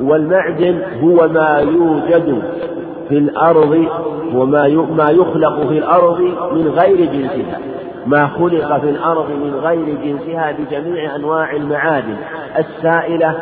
والمعدن 0.00 0.78
هو 1.02 1.28
ما 1.28 1.58
يوجد 1.58 2.42
في 3.10 3.18
الأرض 3.18 3.86
وما 4.34 4.68
ما 4.96 5.10
يخلق 5.10 5.68
في 5.68 5.78
الأرض 5.78 6.20
من 6.52 6.74
غير 6.80 6.96
جنسها. 6.96 7.58
ما 8.06 8.26
خلق 8.26 8.80
في 8.80 8.90
الأرض 8.90 9.30
من 9.30 9.54
غير 9.62 9.84
جنسها 10.04 10.52
بجميع 10.52 11.16
أنواع 11.16 11.52
المعادن. 11.52 12.16
السائلة 12.58 13.34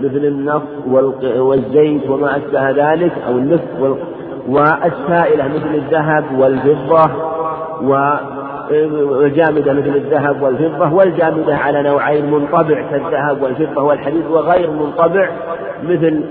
مثل 0.00 0.24
النفط 0.24 0.86
والزيت 1.36 2.10
وما 2.10 2.36
أشبه 2.36 2.70
ذلك 2.70 3.12
أو 3.28 3.32
النفط 3.32 3.98
والسائلة 4.48 5.48
مثل 5.48 5.74
الذهب 5.74 6.24
والفضة 6.38 7.10
والجامدة 8.70 9.72
مثل 9.72 9.96
الذهب 9.96 10.42
والفضة 10.42 10.94
والجامدة 10.94 11.56
على 11.56 11.82
نوعين 11.82 12.30
منطبع 12.30 12.82
كالذهب 12.90 13.42
والفضة 13.42 13.82
والحديد 13.82 14.26
وغير 14.26 14.70
منطبع 14.70 15.28
مثل 15.82 16.24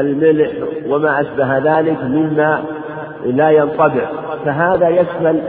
الملح 0.00 0.50
وما 0.88 1.20
أشبه 1.20 1.58
ذلك 1.58 2.04
مما 2.04 2.64
لا 3.26 3.50
ينطبع. 3.50 4.08
فهذا 4.44 4.88
يشمل 4.88 5.40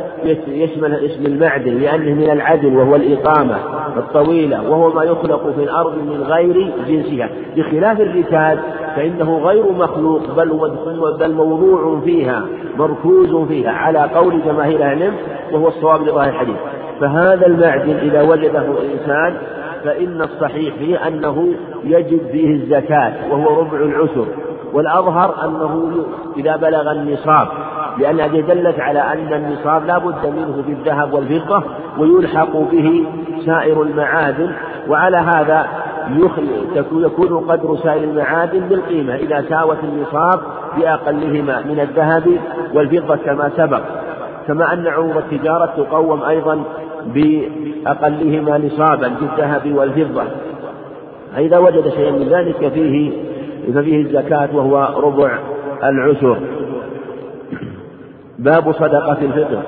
يشمل 0.48 0.94
اسم 0.94 1.26
المعدن 1.26 1.78
لأنه 1.78 2.14
من 2.14 2.32
العدل 2.32 2.78
وهو 2.78 2.96
الإقامة 2.96 3.56
الطويلة 3.98 4.70
وهو 4.70 4.94
ما 4.94 5.04
يخلق 5.04 5.54
في 5.56 5.64
الأرض 5.64 5.98
من 5.98 6.24
غير 6.24 6.72
جنسها. 6.88 7.30
بخلاف 7.56 8.02
الركاز 8.02 8.58
فإنه 8.96 9.38
غير 9.38 9.72
مخلوق 9.72 10.36
بل 10.38 10.72
بل 11.20 11.34
موضوع 11.34 12.00
فيها 12.06 12.46
مركوز 12.78 13.48
فيها 13.48 13.72
على 13.72 14.00
قول 14.16 14.42
جماهير 14.46 14.76
العلم 14.76 15.14
وهو 15.52 15.68
الصواب 15.68 16.02
لظاهر 16.02 16.30
الحديث. 16.30 16.58
فهذا 17.00 17.48
المعدن 17.48 17.96
إذا 17.96 18.22
وجده 18.22 18.66
إنسان 18.94 19.38
فإن 19.86 20.22
الصحيح 20.22 20.76
فيه 20.76 21.08
أنه 21.08 21.54
يجب 21.84 22.20
فيه 22.32 22.56
الزكاة 22.56 23.14
وهو 23.32 23.60
ربع 23.60 23.78
العشر 23.78 24.26
والأظهر 24.74 25.46
أنه 25.46 26.06
إذا 26.38 26.56
بلغ 26.56 26.92
النصاب 26.92 27.48
لأن 27.98 28.20
هذه 28.20 28.42
دلت 28.42 28.80
على 28.80 29.00
أن 29.00 29.34
النصاب 29.34 29.86
لا 29.86 29.98
بد 29.98 30.26
منه 30.26 30.64
في 30.66 30.72
الذهب 30.72 31.14
والفضة 31.14 31.64
ويلحق 31.98 32.58
به 32.58 33.06
سائر 33.46 33.82
المعادن 33.82 34.52
وعلى 34.90 35.18
هذا 35.18 35.68
يكون 36.92 37.38
قدر 37.38 37.78
سائر 37.84 38.04
المعادن 38.04 38.60
بالقيمة. 38.60 39.16
إذا 39.16 39.46
ساوت 39.50 39.78
النصاب 39.84 40.40
بأقلهما 40.78 41.62
من 41.62 41.80
الذهب 41.80 42.38
والفضة 42.74 43.16
كما 43.16 43.52
سبق. 43.58 43.82
كما 44.48 44.74
أن 44.74 44.88
عروض 44.88 45.18
التجارة 45.18 45.66
تقوم 45.78 46.24
أيضا 46.24 46.64
بأقلهما 47.14 48.58
نصابا 48.58 49.08
بالذهب 49.08 49.76
والفضة. 49.76 50.24
فإذا 51.36 51.58
وجد 51.58 51.90
شيئا 51.90 52.12
من 52.12 52.30
ذلك 52.30 52.74
فيه 52.74 53.12
ففيه 53.74 54.02
الزكاة 54.02 54.56
وهو 54.56 55.00
ربع 55.00 55.40
العشر. 55.84 56.38
باب 58.40 58.72
صدقة 58.72 59.18
الفطر. 59.22 59.62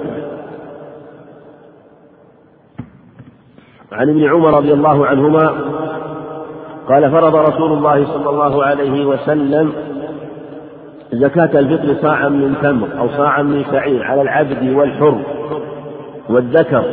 عن 3.91 4.10
ابن 4.10 4.23
عمر 4.23 4.58
رضي 4.58 4.73
الله 4.73 5.06
عنهما 5.06 5.50
قال 6.89 7.12
فرض 7.12 7.36
رسول 7.36 7.73
الله 7.73 8.06
صلى 8.06 8.30
الله 8.30 8.65
عليه 8.65 9.06
وسلم 9.06 9.73
زكاة 11.13 11.60
الفطر 11.60 12.02
صاعا 12.02 12.30
من 12.30 12.56
تمر 12.62 12.88
أو 13.00 13.10
صاعا 13.10 13.43
من 13.43 13.63
شعير 13.71 14.04
على 14.04 14.21
العبد 14.21 14.73
والحر. 14.73 15.19
والذكر 16.30 16.84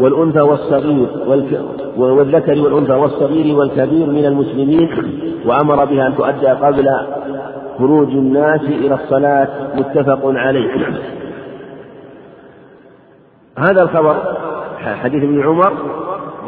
والأنثى 0.00 0.40
والصغير 0.40 1.08
والذكر 1.96 2.60
والأنثى 2.60 2.92
والصغير 2.92 3.56
والكبير 3.56 4.06
من 4.06 4.24
المسلمين 4.24 4.90
وأمر 5.46 5.84
بها 5.84 6.06
أن 6.06 6.16
تؤدى 6.16 6.46
قبل 6.46 6.88
خروج 7.78 8.08
الناس 8.08 8.60
إلى 8.60 8.94
الصلاة 8.94 9.48
متفق 9.76 10.20
عليه. 10.24 10.70
هذا 13.58 13.82
الخبر 13.82 14.16
حديث 14.78 15.22
ابن 15.22 15.42
عمر 15.42 15.72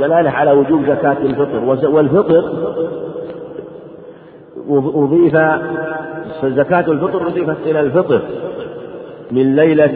دلالة 0.00 0.30
على 0.30 0.52
وجوب 0.52 0.82
زكاة 0.82 1.16
الفطر. 1.22 1.88
والفطر 1.88 2.44
أضيف 4.70 5.36
زكاة 6.44 6.92
الفطر 6.92 7.26
أضيفت 7.26 7.56
إلى 7.66 7.80
الفطر 7.80 8.20
من 9.30 9.56
ليلة 9.56 9.92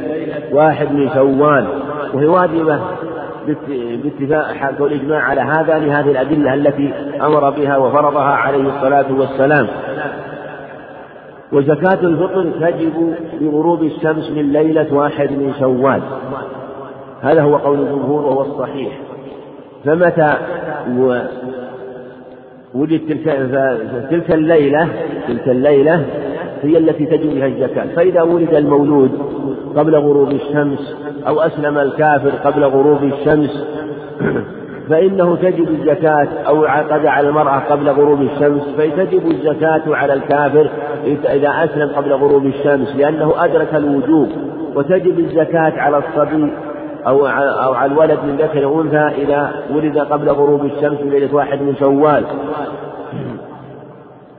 واحد 0.53 0.93
من 0.93 1.11
شوال. 1.15 1.67
وهي 2.15 2.27
واجبة 2.27 2.81
باتفاق 4.03 4.75
والإجماع 4.79 5.23
على 5.23 5.41
هذا 5.41 5.79
لهذه 5.79 6.11
الأدلة 6.11 6.55
التي 6.55 6.93
أمر 7.23 7.51
بها 7.51 7.77
وفرضها 7.77 8.35
عليه 8.35 8.77
الصلاة 8.77 9.13
والسلام. 9.13 9.67
وزكاة 11.53 12.01
الفطر 12.03 12.51
تجب 12.61 13.15
بغروب 13.41 13.83
الشمس 13.83 14.31
من 14.31 14.53
ليلة 14.53 14.95
واحد 14.95 15.33
من 15.33 15.55
شوال. 15.61 16.03
هذا 17.23 17.43
هو 17.43 17.57
قول 17.57 17.81
الجمهور 17.81 18.25
وهو 18.25 18.43
الصحيح. 18.43 18.99
فمتى 19.85 20.35
وجد 22.75 23.01
تلك 23.09 23.25
تلك 24.11 24.35
الليلة 24.35 24.89
تلك 25.29 25.49
الليلة 25.49 26.05
هي 26.63 26.79
التي 26.79 27.07
تجب 27.07 27.35
بها 27.35 27.47
الزكاة. 27.47 27.87
فإذا 27.97 28.23
ولد 28.23 28.55
المولود 28.55 29.11
قبل 29.77 29.97
غروب 29.97 30.33
الشمس 30.33 30.97
أو 31.27 31.41
أسلم 31.41 31.79
الكافر 31.79 32.31
قبل 32.31 32.65
غروب 32.65 33.05
الشمس 33.05 33.65
فإنه 34.91 35.37
تجب 35.37 35.69
الزكاة 35.69 36.29
أو 36.47 36.65
عقد 36.65 37.07
على 37.07 37.29
المرأة 37.29 37.59
قبل 37.59 37.89
غروب 37.89 38.23
الشمس 38.23 38.63
فتجب 38.79 39.31
الزكاة 39.31 39.83
على 39.87 40.15
الكافر 40.15 40.71
إذا 41.07 41.65
أسلم 41.65 41.89
قبل 41.97 42.13
غروب 42.13 42.47
الشمس 42.47 42.97
لأنه 42.97 43.45
أدرك 43.45 43.75
الوجوب 43.75 44.29
وتجب 44.75 45.19
الزكاة 45.19 45.73
على 45.77 45.99
الصبي 45.99 46.53
أو 47.07 47.27
أو 47.27 47.75
على 47.75 47.93
الولد 47.93 48.19
من 48.25 48.37
ذكر 48.37 48.81
أنثى 48.81 49.23
إذا 49.23 49.65
ولد 49.75 49.99
قبل 49.99 50.29
غروب 50.29 50.65
الشمس 50.65 50.99
في 50.99 51.11
ليلة 51.11 51.35
واحد 51.35 51.63
من 51.63 51.77
شوال. 51.77 52.25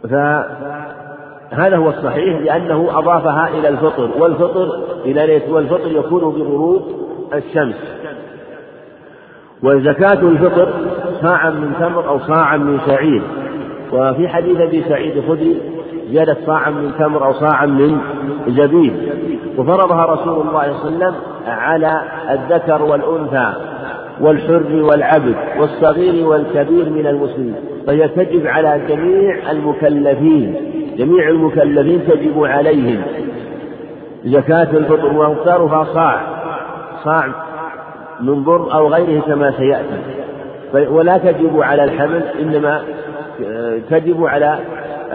فهذا 0.03 1.77
هو 1.77 1.89
الصحيح 1.89 2.41
لأنه 2.41 2.99
أضافها 2.99 3.47
إلى 3.47 3.69
الفطر 3.69 4.09
والفطر 4.19 4.83
إلى 5.05 5.27
ليلة 5.27 5.53
والفطر 5.53 5.91
يكون 5.91 6.21
بغروب 6.21 6.81
الشمس. 7.33 7.75
وزكاة 9.63 10.21
الفطر 10.21 10.73
صاعا 11.21 11.49
من 11.49 11.73
تمر 11.79 12.09
أو 12.09 12.19
صاعا 12.19 12.57
من 12.57 12.79
شعير 12.87 13.21
وفي 13.93 14.27
حديث 14.27 14.59
أبي 14.59 14.83
سعيد 14.89 15.17
الخدري 15.17 15.61
زيادة 16.11 16.37
صاعا 16.45 16.69
من 16.69 16.91
تمر 16.99 17.25
أو 17.25 17.33
صاعا 17.33 17.65
من 17.65 17.97
زبيب 18.47 18.93
وفرضها 19.57 20.05
رسول 20.05 20.47
الله 20.47 20.47
صلى 20.47 20.49
الله 20.49 20.59
عليه 20.59 20.73
وسلم 20.73 21.15
على 21.47 22.01
الذكر 22.31 22.83
والأنثى 22.83 23.53
والحر 24.21 24.83
والعبد 24.83 25.35
والصغير 25.59 26.27
والكبير 26.27 26.89
من 26.89 27.07
المسلمين. 27.07 27.55
فهي 27.87 28.07
تجب 28.07 28.47
على 28.47 28.81
جميع 28.89 29.51
المكلفين 29.51 30.55
جميع 30.97 31.29
المكلفين 31.29 32.01
تجب 32.07 32.43
عليهم. 32.43 33.01
زكاة 34.25 34.67
الفطر 34.73 35.05
ومقدارها 35.05 35.83
صاع 35.93 36.21
صاع 37.03 37.27
من 38.19 38.43
بر 38.43 38.73
أو 38.73 38.87
غيره 38.87 39.21
كما 39.21 39.51
سيأتي. 39.51 40.01
ولا 40.73 41.17
تجب 41.17 41.61
على 41.61 41.83
الحمل 41.83 42.23
إنما 42.41 42.81
تجب 43.89 44.25
على 44.25 44.59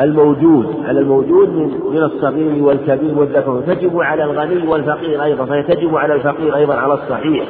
الموجود 0.01 0.67
على 0.85 1.01
الموجود 1.01 1.49
من 1.49 1.71
من 1.91 2.03
الصغير 2.03 2.65
والكبير 2.65 3.19
والذكر 3.19 3.61
تجب 3.67 4.01
على 4.01 4.25
الغني 4.25 4.69
والفقير 4.69 5.25
أيضا 5.25 5.45
فتجب 5.45 5.97
على 5.97 6.15
الفقير 6.15 6.57
أيضا 6.57 6.75
على 6.75 6.95
الصحيح. 6.95 7.45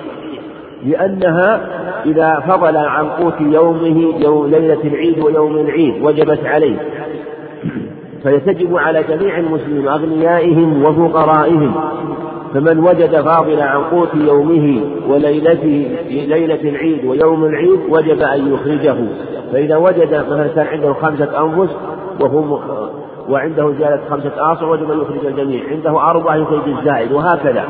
لأنها 0.86 1.60
إذا 2.06 2.42
فضل 2.48 2.76
عن 2.76 3.04
قوت 3.04 3.40
يومه 3.40 4.14
يوم 4.24 4.46
ليلة 4.46 4.78
العيد 4.84 5.18
ويوم 5.24 5.56
العيد 5.56 6.02
وجبت 6.02 6.44
عليه. 6.44 6.76
فيتجب 8.22 8.76
على 8.76 9.02
جميع 9.02 9.38
المسلمين 9.38 9.88
أغنيائهم 9.88 10.82
وفقرائهم. 10.82 11.74
فمن 12.54 12.78
وجد 12.78 13.20
فاضلا 13.20 13.64
عن 13.64 13.82
قوت 13.82 14.14
يومه 14.14 14.80
وليلته 15.08 15.96
ليلة 16.10 16.70
العيد 16.70 17.04
ويوم 17.04 17.44
العيد 17.44 17.80
وجب 17.88 18.20
أن 18.20 18.52
يخرجه. 18.52 18.96
فإذا 19.52 19.76
وجد 19.76 20.14
مثلا 20.14 20.46
كان 20.46 20.66
عنده 20.66 20.92
خمسة 20.92 21.44
أنفس 21.44 21.76
وهو 22.20 22.58
وعنده 23.28 23.72
زيادة 23.72 24.00
خمسة 24.10 24.52
آصع 24.52 24.66
وجب 24.66 24.90
أن 24.90 25.00
يخرج 25.00 25.26
الجميع. 25.26 25.64
عنده 25.70 26.10
أربعة 26.10 26.34
يخرج 26.34 26.68
الزائد 26.78 27.12
وهكذا. 27.12 27.64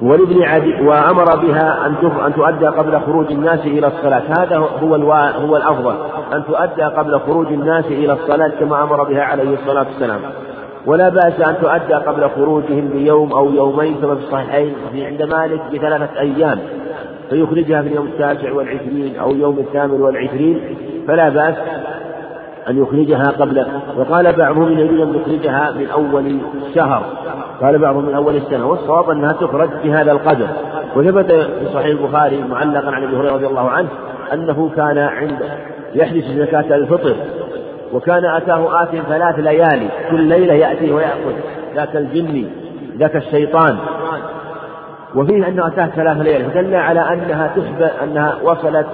ولابن 0.00 0.42
عدي 0.42 0.74
وأمر 0.82 1.36
بها 1.36 1.86
أن 1.86 1.94
أن 2.26 2.34
تؤدى 2.34 2.66
قبل 2.66 3.00
خروج 3.00 3.32
الناس 3.32 3.66
إلى 3.66 3.86
الصلاة. 3.86 4.22
هذا 4.38 4.56
هو 4.56 4.94
هو 5.46 5.56
الأفضل 5.56 5.94
أن 6.32 6.42
تؤدى 6.44 6.82
قبل 6.82 7.20
خروج 7.20 7.46
الناس 7.46 7.86
إلى 7.86 8.12
الصلاة 8.12 8.48
كما 8.60 8.82
أمر 8.82 9.04
بها 9.04 9.22
عليه 9.22 9.54
الصلاة 9.54 9.86
والسلام. 9.86 10.20
ولا 10.86 11.08
بأس 11.08 11.40
أن 11.40 11.56
تؤدى 11.60 11.94
قبل 11.94 12.30
خروجهم 12.30 12.88
بيوم 12.88 13.32
أو 13.32 13.50
يومين 13.50 13.94
كما 13.94 14.14
في 14.14 14.20
الصحيحين 14.20 14.74
عند 14.94 15.22
مالك 15.22 15.60
بثلاثة 15.72 16.20
أيام. 16.20 16.58
فيخرجها 17.30 17.82
في 17.82 17.88
اليوم 17.88 18.06
التاسع 18.06 18.52
والعشرين 18.52 19.16
أو 19.16 19.30
اليوم 19.30 19.58
الثامن 19.58 20.00
والعشرين. 20.00 20.76
فلا 21.08 21.28
بأس 21.28 21.54
أن 22.70 22.82
يخرجها 22.82 23.24
قبل 23.40 23.66
وقال 23.96 24.32
بعضهم 24.32 24.78
يريد 24.78 25.00
أن 25.00 25.14
يخرجها 25.14 25.70
من 25.70 25.86
أول 25.86 26.40
الشهر. 26.66 27.02
قال 27.62 27.78
بعضهم 27.78 28.04
من 28.04 28.14
أول 28.14 28.36
السنة. 28.36 28.66
والصواب 28.66 29.10
أنها 29.10 29.32
تخرج 29.32 29.68
بهذا 29.84 30.12
القدر. 30.12 30.46
وثبت 30.96 31.32
في 31.32 31.66
صحيح 31.74 31.86
البخاري 31.86 32.44
معلقا 32.50 32.90
عن 32.90 33.02
أبي 33.02 33.16
هريرة 33.16 33.32
رضي 33.32 33.46
الله 33.46 33.70
عنه 33.70 33.88
أنه 34.32 34.70
كان 34.76 34.98
عند 34.98 35.38
يحدث 35.94 36.24
زكاة 36.24 36.76
الفطر. 36.76 37.14
وكان 37.92 38.24
أتاه 38.24 38.82
آت 38.82 38.88
ثلاث 39.08 39.38
ليالي. 39.38 39.88
كل 40.10 40.20
ليلة 40.20 40.54
يأتيه 40.54 40.92
ويأخذ 40.92 41.32
ذاك 41.74 41.96
الجني 41.96 42.46
ذاك 42.98 43.16
الشيطان. 43.16 43.76
وفيه 45.14 45.48
أنه 45.48 45.66
أتاه 45.66 45.86
ثلاث 45.86 46.16
ليالي. 46.16 46.44
فدل 46.44 46.74
على 46.74 47.00
أنها 47.00 47.50
تثبت 47.56 47.92
أنها 48.02 48.34
وصلت 48.42 48.86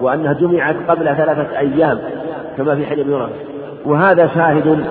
وأنها 0.00 0.32
جمعت 0.32 0.76
قبل 0.88 1.04
ثلاثة 1.04 1.58
أيام. 1.58 1.98
كما 2.56 2.74
في 2.74 2.86
حديث 2.86 3.06
ابن 3.06 3.28
وهذا 3.84 4.26
شاهد 4.26 4.84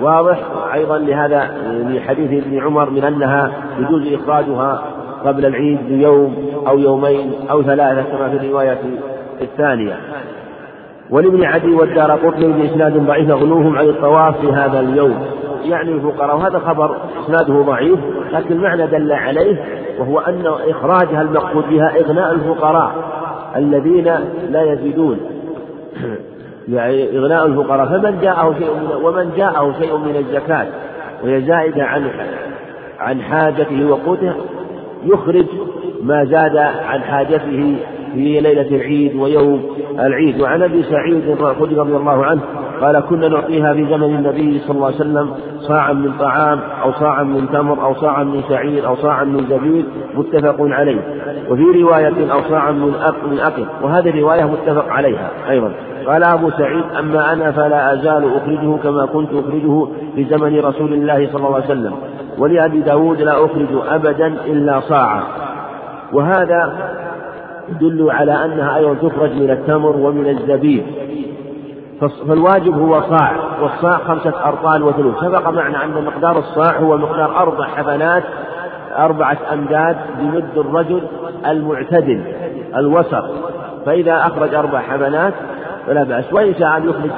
واضح 0.00 0.38
أيضا 0.74 0.98
لهذا 0.98 1.50
لحديث 1.88 2.44
ابن 2.44 2.60
عمر 2.60 2.90
من 2.90 3.04
أنها 3.04 3.52
يجوز 3.78 4.12
إخراجها 4.12 4.82
قبل 5.24 5.46
العيد 5.46 5.78
بيوم 5.88 6.36
أو 6.68 6.78
يومين 6.78 7.32
أو 7.50 7.62
ثلاثة 7.62 8.02
كما 8.02 8.28
في 8.28 8.36
الرواية 8.36 8.78
الثانية. 9.40 9.96
ولابن 11.10 11.44
عدي 11.44 11.74
والدار 11.74 12.10
قطني 12.10 12.52
بإسناد 12.52 13.06
ضعيف 13.06 13.30
غلوهم 13.30 13.78
عن 13.78 13.88
الطواف 13.88 14.40
في 14.40 14.52
هذا 14.52 14.80
اليوم. 14.80 15.18
يعني 15.64 15.92
الفقراء 15.92 16.36
وهذا 16.36 16.58
خبر 16.58 16.96
إسناده 17.24 17.62
ضعيف 17.62 17.98
لكن 18.32 18.54
المعنى 18.54 18.86
دل 18.86 19.12
عليه 19.12 19.64
وهو 19.98 20.18
أن 20.18 20.46
إخراجها 20.46 21.22
المقصود 21.22 21.64
بها 21.70 22.00
إغناء 22.00 22.32
الفقراء 22.32 22.92
الذين 23.56 24.04
لا 24.50 24.72
يزيدون. 24.72 25.20
يعني 26.68 27.18
إغناء 27.18 27.46
الفقراء 27.46 27.86
فمن 27.86 28.20
جاءه 28.20 28.54
شيء 28.58 28.74
من 28.74 29.04
ومن 29.04 29.32
جاءه 29.36 29.72
شيء 29.80 29.96
من 29.96 30.16
الزكاة 30.16 30.66
وهي 31.24 31.40
زائدة 31.40 31.84
عن 31.84 32.10
عن 32.98 33.22
حاجته 33.22 33.90
وقوته 33.90 34.32
يخرج 35.04 35.46
ما 36.02 36.24
زاد 36.24 36.56
عن 36.86 37.00
حاجته 37.00 37.76
في 38.14 38.40
ليلة 38.40 38.76
العيد 38.76 39.16
ويوم 39.16 39.62
العيد. 39.98 40.40
وعن 40.40 40.62
أبي 40.62 40.82
سعيد 40.82 41.28
الخدري 41.28 41.76
رضي 41.76 41.96
الله 41.96 42.24
عنه 42.24 42.40
قال 42.80 43.00
كنا 43.00 43.28
نعطيها 43.28 43.74
في 43.74 43.84
زمن 43.84 44.14
النبي 44.14 44.58
صلى 44.58 44.76
الله 44.76 44.86
عليه 44.86 44.96
وسلم 44.96 45.30
صاعا 45.60 45.92
من 45.92 46.12
طعام 46.12 46.60
أو 46.82 46.92
صاعا 46.92 47.22
من 47.22 47.48
تمر 47.52 47.84
أو 47.84 47.94
صاعا 47.94 48.24
من 48.24 48.42
شعير 48.48 48.86
أو 48.86 48.96
صاعا 48.96 49.24
من 49.24 49.46
زبيب 49.50 49.84
متفق 50.14 50.56
عليه. 50.60 51.00
وفي 51.50 51.82
رواية 51.82 52.32
أو 52.32 52.40
صاعا 52.50 52.72
من 52.72 52.94
أق 52.94 53.24
من 53.30 53.38
أقل 53.38 53.66
وهذه 53.82 54.08
الرواية 54.08 54.44
متفق 54.44 54.88
عليها 54.88 55.30
أيضا. 55.50 55.72
قال 56.06 56.24
أبو 56.24 56.50
سعيد 56.50 56.84
أما 56.98 57.32
أنا 57.32 57.52
فلا 57.52 57.92
أزال 57.92 58.36
أخرجه 58.36 58.76
كما 58.82 59.06
كنت 59.06 59.30
أخرجه 59.32 59.86
في 60.14 60.24
زمن 60.24 60.60
رسول 60.60 60.92
الله 60.92 61.28
صلى 61.32 61.46
الله 61.46 61.54
عليه 61.54 61.64
وسلم. 61.64 61.92
ولأبي 62.38 62.80
داود 62.80 63.20
لا 63.20 63.44
أخرج 63.44 63.68
أبدا 63.88 64.26
إلا 64.26 64.80
صاعا. 64.80 65.22
وهذا 66.12 66.72
يدل 67.68 68.10
على 68.10 68.44
أنها 68.44 68.76
أيضا 68.76 68.94
تخرج 68.94 69.30
من 69.32 69.50
التمر 69.50 69.96
ومن 69.96 70.28
الزبيب. 70.28 70.84
فالواجب 72.28 72.78
هو 72.78 73.00
صاع 73.00 73.32
والصاع 73.62 73.98
خمسة 73.98 74.34
أرطال 74.44 74.82
وثلث. 74.82 75.20
سبق 75.20 75.48
معنا 75.48 75.84
أن 75.84 76.04
مقدار 76.04 76.38
الصاع 76.38 76.76
هو 76.78 76.96
مقدار 76.96 77.38
أربع 77.38 77.64
حبنات 77.64 78.22
أربعة 78.98 79.38
أمداد 79.52 79.96
بمد 80.18 80.56
الرجل 80.56 81.02
المعتدل 81.46 82.22
الوسط. 82.76 83.24
فإذا 83.86 84.16
أخرج 84.16 84.54
أربع 84.54 84.78
حبنات 84.78 85.34
فلا 85.86 86.02
بأس. 86.04 86.32
وإن 86.32 86.54
شاء 86.54 86.76
أن 86.76 86.88
يخرج 86.88 87.10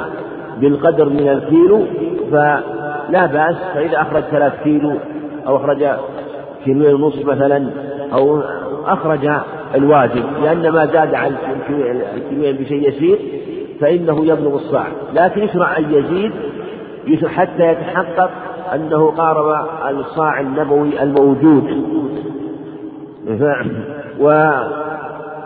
بالقدر 0.61 1.09
من 1.09 1.29
الكيلو 1.29 1.85
فلا 2.31 3.27
بأس. 3.27 3.57
فإذا 3.75 4.01
أخرج 4.01 4.23
ثلاث 4.23 4.63
كيلو 4.65 4.93
أو 5.47 5.57
أخرج 5.57 5.87
كيلوين 6.65 6.95
ونصف 6.95 7.27
مثلا 7.27 7.71
أو 8.13 8.43
أخرج 8.87 9.31
الواجب. 9.75 10.25
لأن 10.43 10.69
ما 10.69 10.87
زاد 10.87 11.15
عن 11.15 11.35
الكيلوين 12.17 12.57
بشيء 12.57 12.89
يسير 12.89 13.19
فإنه 13.81 14.27
يبلغ 14.27 14.55
الصاع. 14.55 14.87
لكن 15.15 15.43
يشرع 15.43 15.79
أن 15.79 15.85
يزيد 15.91 16.33
حتى 17.27 17.63
يتحقق 17.63 18.31
أنه 18.75 19.11
قارب 19.11 19.67
الصاع 19.91 20.41
النبوي 20.41 21.03
الموجود. 21.03 21.85
و 24.21 24.51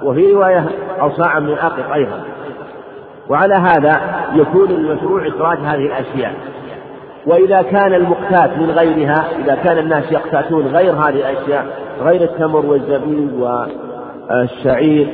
وفي 0.02 0.32
رواية 0.32 0.68
أو 1.00 1.10
صاعا 1.10 1.40
من 1.40 1.52
أقط 1.52 1.92
أيضا. 1.94 2.20
وعلى 3.28 3.54
هذا 3.54 4.00
يكون 4.34 4.70
المشروع 4.70 5.28
إخراج 5.28 5.58
هذه 5.58 5.86
الأشياء. 5.86 6.34
وإذا 7.26 7.62
كان 7.62 7.94
المقتات 7.94 8.58
من 8.58 8.70
غيرها 8.70 9.24
إذا 9.38 9.54
كان 9.54 9.78
الناس 9.78 10.12
يقتاتون 10.12 10.66
غير 10.66 10.92
هذه 10.92 11.30
الأشياء 11.30 11.66
غير 12.02 12.22
التمر 12.22 12.66
والزبيب 12.66 13.32
والشعير 14.30 15.08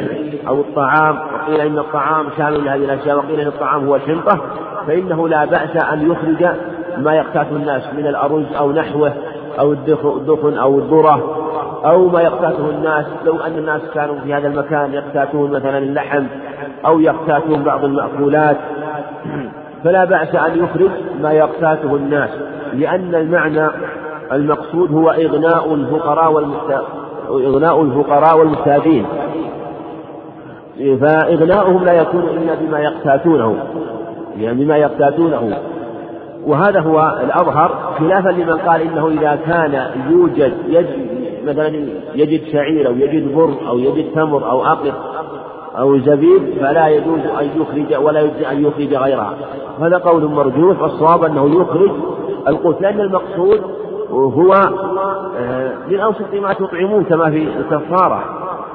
أو 0.49 0.61
الطعام 0.61 1.19
وقيل 1.35 1.61
إن 1.61 1.79
الطعام 1.79 2.27
شامل 2.39 2.65
لهذه 2.65 2.85
الأشياء 2.85 3.17
وقيل 3.17 3.41
إن 3.41 3.47
الطعام 3.47 3.87
هو 3.87 3.97
الحنطة 3.97 4.41
فإنه 4.87 5.29
لا 5.29 5.45
بأس 5.45 5.77
أن 5.77 6.11
يخرج 6.11 6.57
ما 6.99 7.15
يقتات 7.15 7.47
الناس 7.53 7.83
من 7.97 8.07
الأرز 8.07 8.45
أو 8.59 8.73
نحوه 8.73 9.13
أو 9.59 9.73
الدخن 9.73 10.59
أو 10.59 10.79
الذرة 10.79 11.41
أو 11.85 12.09
ما 12.09 12.23
يقتاته 12.23 12.71
الناس. 12.71 13.07
لو 13.25 13.41
أن 13.41 13.59
الناس 13.59 13.83
كانوا 13.95 14.21
في 14.25 14.35
هذا 14.35 14.49
المكان 14.49 14.93
يقتاتون 14.93 15.51
مثلا 15.51 15.79
اللحم 15.79 16.25
أو 16.87 17.01
يقتاتون 17.01 17.63
بعض 17.63 17.85
المأكولات 17.85 18.57
فلا 19.85 20.05
بأس 20.05 20.35
أن 20.35 20.65
يخرج 20.65 20.91
ما 21.23 21.33
يقتاته 21.33 21.97
الناس 21.97 22.31
لأن 22.75 23.15
المعنى 23.15 23.69
المقصود 24.33 24.93
هو 24.93 25.11
إغناء 25.11 25.75
الفقراء 25.75 26.51
إغناء 27.31 27.83
الفقراء 27.83 28.39
والمحتاجين 28.39 29.07
فإغناؤهم 31.01 31.85
لا 31.85 31.93
يكون 31.93 32.23
إلا 32.23 32.55
بما 32.55 32.79
يقتاتونه 32.79 33.57
يعني 34.39 34.65
بما 34.65 34.77
يقتاتونه. 34.77 35.59
وهذا 36.47 36.81
هو 36.81 37.19
الأظهر 37.25 37.95
خلافا 37.99 38.29
لمن 38.29 38.59
قال 38.59 38.81
إنه 38.81 39.09
إذا 39.09 39.39
كان 39.47 39.91
يوجد 40.11 40.53
يجد 40.69 41.07
مثلا 41.45 41.69
يجد 42.15 42.45
شعير 42.53 42.87
أو 42.87 42.97
يجد 42.97 43.35
بر 43.35 43.55
أو 43.69 43.79
يجد 43.79 44.13
تمر 44.15 44.51
أو 44.51 44.67
أقط 44.67 44.95
أو 45.79 45.99
زبيب 45.99 46.59
فلا 46.61 46.89
يجوز 46.89 47.21
أن 47.21 47.51
يخرج 47.57 48.05
ولا 48.05 48.21
يجوز 48.21 48.43
أن 48.43 48.65
يخرج 48.65 48.95
غيرها. 48.95 49.35
هذا 49.81 49.99
قول 49.99 50.25
مرجوح 50.25 50.83
والصواب 50.83 51.25
أنه 51.25 51.61
يخرج 51.61 51.91
القوت 52.49 52.81
لأن 52.81 53.01
المقصود 53.01 53.61
هو 54.11 54.53
آه، 55.39 55.73
من 55.89 56.01
أوسط 56.01 56.35
ما 56.35 56.53
تطعمون 56.53 57.05
كما 57.05 57.31
في 57.31 57.43
الكفارة. 57.43 58.25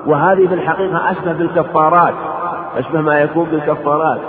وهذه 0.07 0.47
في 0.47 0.53
الحقيقة 0.53 1.11
أشبه 1.11 1.33
بالكفارات 1.33 2.13
أشبه 2.77 3.01
ما 3.01 3.19
يكون 3.19 3.45
بالكفارات 3.45 4.19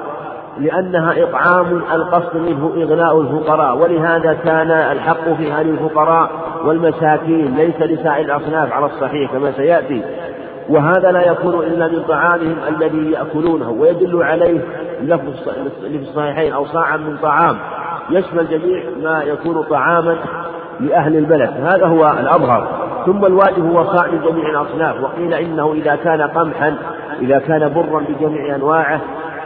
لأنها 0.58 1.22
إطعام 1.22 1.82
القصد 1.92 2.36
منه 2.36 2.72
إغناء 2.76 3.20
الفقراء. 3.20 3.76
ولهذا 3.76 4.32
كان 4.32 4.70
الحق 4.70 5.32
في 5.32 5.52
هذه 5.52 5.70
الفقراء 5.70 6.30
والمساكين 6.64 7.54
ليس 7.56 7.76
لسائر 7.80 8.24
الأصناف 8.24 8.72
على 8.72 8.86
الصحيح 8.86 9.32
كما 9.32 9.52
سيأتي. 9.52 10.29
وهذا 10.70 11.12
لا 11.12 11.30
يكون 11.32 11.54
إلا 11.54 11.88
من 11.88 12.02
طعامهم 12.08 12.56
الذي 12.68 13.10
يأكلونه 13.10 13.70
ويدل 13.70 14.22
عليه 14.22 14.60
لفظ 15.02 15.48
في 15.82 15.96
الصحيحين 15.96 16.52
أو 16.52 16.66
صاعا 16.66 16.96
من 16.96 17.16
طعام. 17.22 17.56
يشمل 18.10 18.48
جميع 18.48 18.82
ما 19.02 19.22
يكون 19.22 19.62
طعاما 19.62 20.16
لأهل 20.80 21.16
البلد. 21.16 21.50
هذا 21.62 21.86
هو 21.86 22.14
الأظهر. 22.20 22.68
ثم 23.06 23.24
الواجب 23.24 23.70
هو 23.70 23.84
صاع 23.84 24.06
من 24.06 24.20
جميع 24.20 24.50
الأصناف. 24.50 25.02
وقيل 25.02 25.34
إنه 25.34 25.72
إذا 25.72 25.96
كان 25.96 26.22
قمحا 26.22 26.76
إذا 27.20 27.38
كان 27.38 27.72
برا 27.74 28.04
بجميع 28.08 28.56
أنواعه 28.56 29.00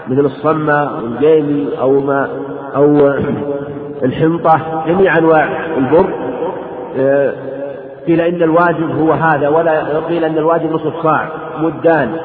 مثل 0.09 0.25
الصمة 0.25 1.01
والجيمي 1.03 1.69
أو 1.81 2.01
ما 2.01 2.29
أو 2.77 3.13
الحنطة 4.05 4.85
جميع 4.87 5.19
أنواع 5.19 5.49
البر 5.77 6.07
آه، 6.99 7.35
قيل 8.07 8.21
إن 8.21 8.43
الواجب 8.43 9.01
هو 9.01 9.13
هذا 9.13 9.49
ولا 9.49 9.99
قيل 10.09 10.25
أن 10.25 10.39
الواجب 10.39 10.73
نصف 10.73 11.03
صاع 11.03 11.29
مدان. 11.59 12.17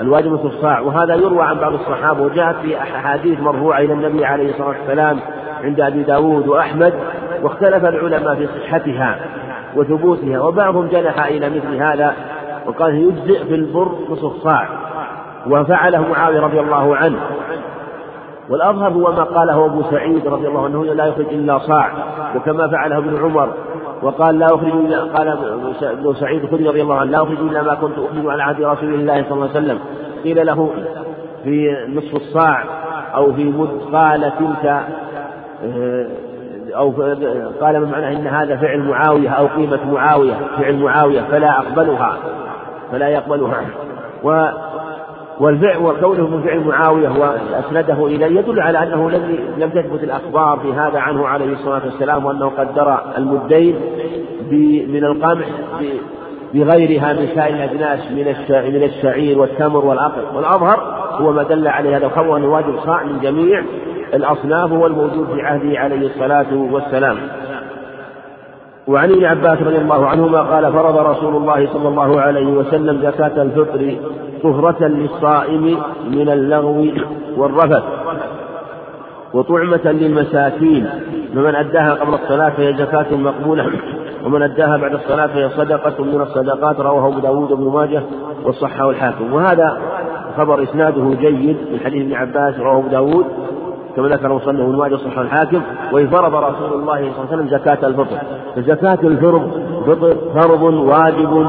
الواجب 0.00 0.32
نصف 0.32 0.60
صاع 0.62 0.80
وهذا 0.80 1.14
يروى 1.14 1.42
عن 1.42 1.58
بعض 1.58 1.72
الصحابة 1.72 2.22
وجاءت 2.22 2.56
في 2.56 2.78
أحاديث 2.78 3.40
مرفوعة 3.40 3.78
إلى 3.78 3.92
النبي 3.92 4.24
عليه 4.24 4.50
الصلاة 4.50 4.68
والسلام 4.68 5.18
عند 5.64 5.80
أبي 5.80 6.02
داود 6.02 6.48
وأحمد 6.48 6.94
واختلف 7.42 7.84
العلماء 7.84 8.34
في 8.34 8.46
صحتها 8.46 9.18
وثبوتها 9.76 10.40
وبعضهم 10.40 10.86
جنح 10.86 11.26
إلى 11.26 11.50
مثل 11.50 11.82
هذا 11.82 12.14
وقال 12.66 12.94
يجزئ 12.94 13.44
في 13.44 13.54
البر 13.54 13.92
نصف 14.10 14.32
صاع 14.42 14.68
وفعله 15.46 16.08
معاوية 16.08 16.40
رضي 16.40 16.60
الله 16.60 16.96
عنه. 16.96 17.18
والأظهر 18.48 18.92
هو 18.92 19.12
ما 19.12 19.24
قاله 19.24 19.64
أبو 19.64 19.82
سعيد 19.90 20.26
رضي 20.26 20.48
الله 20.48 20.64
عنه 20.64 20.84
لا 20.84 21.06
يخرج 21.06 21.26
إلا 21.26 21.58
صاع 21.58 21.92
وكما 22.36 22.68
فعله 22.68 22.98
ابن 22.98 23.16
عمر. 23.24 23.48
وقال 24.02 24.38
لا 24.38 24.46
أخرج 24.46 24.72
إلا 24.72 25.00
قال 25.00 25.28
ابن 25.82 26.14
سعيد 26.14 26.42
الخدري 26.42 26.68
رضي 26.68 26.82
الله 26.82 26.94
عنه 26.94 27.10
لا 27.10 27.22
أخرج 27.22 27.38
إلا 27.38 27.62
ما 27.62 27.74
كنت 27.74 27.98
أخرج 27.98 28.26
على 28.30 28.42
عهد 28.42 28.62
رسول 28.62 28.94
الله 28.94 29.22
صلى 29.22 29.32
الله 29.32 29.48
عليه 29.48 29.60
وسلم. 29.60 29.78
قيل 30.24 30.46
له 30.46 30.70
في 31.44 31.86
نصف 31.88 32.14
الصاع 32.14 32.64
أو 33.14 33.32
في 33.32 33.44
مد 33.44 33.94
قال 33.94 34.20
تلك 34.38 34.66
آه، 35.64 36.06
أو 36.76 36.90
قال 37.60 37.80
من 37.80 37.90
معناه 37.90 38.12
إن 38.12 38.26
هذا 38.26 38.56
فعل 38.56 38.78
معاوية 38.78 39.28
أو 39.28 39.46
قيمة 39.46 39.92
معاوية 39.92 40.34
فعل 40.58 40.76
معاوية 40.76 41.20
فلا 41.20 41.58
أقبلها 41.58 42.16
فلا 42.92 43.08
يقبلها. 43.08 43.64
و 44.24 44.46
والفعل 45.40 45.82
وكونه 45.82 46.26
من 46.28 46.42
فعل 46.42 46.60
معاوية 46.60 47.08
وأسنده 47.08 48.06
إليه 48.06 48.38
يدل 48.38 48.60
على 48.60 48.82
أنه 48.82 49.10
لم 49.10 49.38
لم 49.58 49.70
تثبت 49.70 50.04
الأخبار 50.04 50.58
في 50.62 50.72
هذا 50.72 50.98
عنه 50.98 51.26
عليه 51.26 51.52
الصلاة 51.52 51.84
والسلام 51.84 52.24
وأنه 52.24 52.48
قدر 52.58 52.98
المدين 53.18 53.74
من 54.88 55.04
القمح 55.04 55.46
بغيرها 56.54 57.12
من 57.12 57.28
سائر 57.34 57.54
الأجناس 57.54 58.00
من 58.10 58.24
من 58.72 58.82
الشعير 58.82 59.38
والتمر 59.38 59.84
والعقل 59.84 60.22
والأظهر 60.36 60.80
هو 61.20 61.32
ما 61.32 61.42
دل 61.42 61.68
عليه 61.68 61.96
هذا 61.96 62.06
الخبر 62.06 62.36
أن 62.36 62.44
الواجب 62.44 62.78
صاع 62.86 63.02
من 63.02 63.20
جميع 63.20 63.62
الأصناف 64.14 64.72
هو 64.72 64.86
الموجود 64.86 65.26
في 65.34 65.42
عهده 65.42 65.78
عليه 65.78 66.06
الصلاة 66.06 66.54
والسلام. 66.54 67.16
وعن 68.86 69.10
ابن 69.10 69.24
عباس 69.24 69.62
رضي 69.62 69.78
الله 69.78 70.06
عنهما 70.06 70.40
قال 70.40 70.72
فرض 70.72 70.98
رسول 70.98 71.36
الله 71.36 71.72
صلى 71.72 71.88
الله 71.88 72.20
عليه 72.20 72.46
وسلم 72.46 73.02
زكاة 73.02 73.42
الفطر 73.42 73.96
طهرة 74.44 74.86
للصائم 74.86 75.78
من 76.10 76.28
اللغو 76.28 76.86
والرفث 77.36 77.82
وطعمة 79.34 79.80
للمساكين 79.84 80.86
فمن 81.34 81.54
أداها 81.54 81.94
قبل 81.94 82.14
الصلاة 82.14 82.50
فهي 82.50 82.74
زكاة 82.74 83.16
مقبولة 83.16 83.66
ومن 84.24 84.42
أداها 84.42 84.76
بعد 84.76 84.94
الصلاة 84.94 85.26
فهي 85.26 85.48
صدقة 85.48 86.04
من 86.04 86.20
الصدقات 86.20 86.80
رواه 86.80 87.08
أبو 87.08 87.18
داود 87.18 87.52
بن 87.52 87.72
ماجه 87.72 88.02
والصحة 88.44 88.90
الحاكم 88.90 89.32
وهذا 89.32 89.78
خبر 90.36 90.62
إسناده 90.62 91.14
جيد 91.20 91.56
من 91.72 91.80
حديث 91.84 92.02
ابن 92.02 92.14
عباس 92.14 92.58
رواه 92.58 92.78
أبو 92.78 92.88
داود 92.88 93.24
كما 93.96 94.08
ذكر 94.08 94.32
مصنف 94.32 94.60
ابن 94.60 94.76
ماجه 94.76 94.96
صحة 94.96 95.22
الحاكم 95.22 95.60
وإن 95.92 96.06
فرض 96.06 96.34
رسول 96.34 96.72
الله 96.72 96.72
صلى 96.72 96.80
الله 96.80 96.94
عليه 96.94 97.12
وسلم 97.28 97.48
زكاة 97.48 97.86
الفطر. 97.86 98.18
فزكاة 98.56 98.98
الفطر 99.02 99.48
فرض 100.34 100.62
واجب 100.62 101.46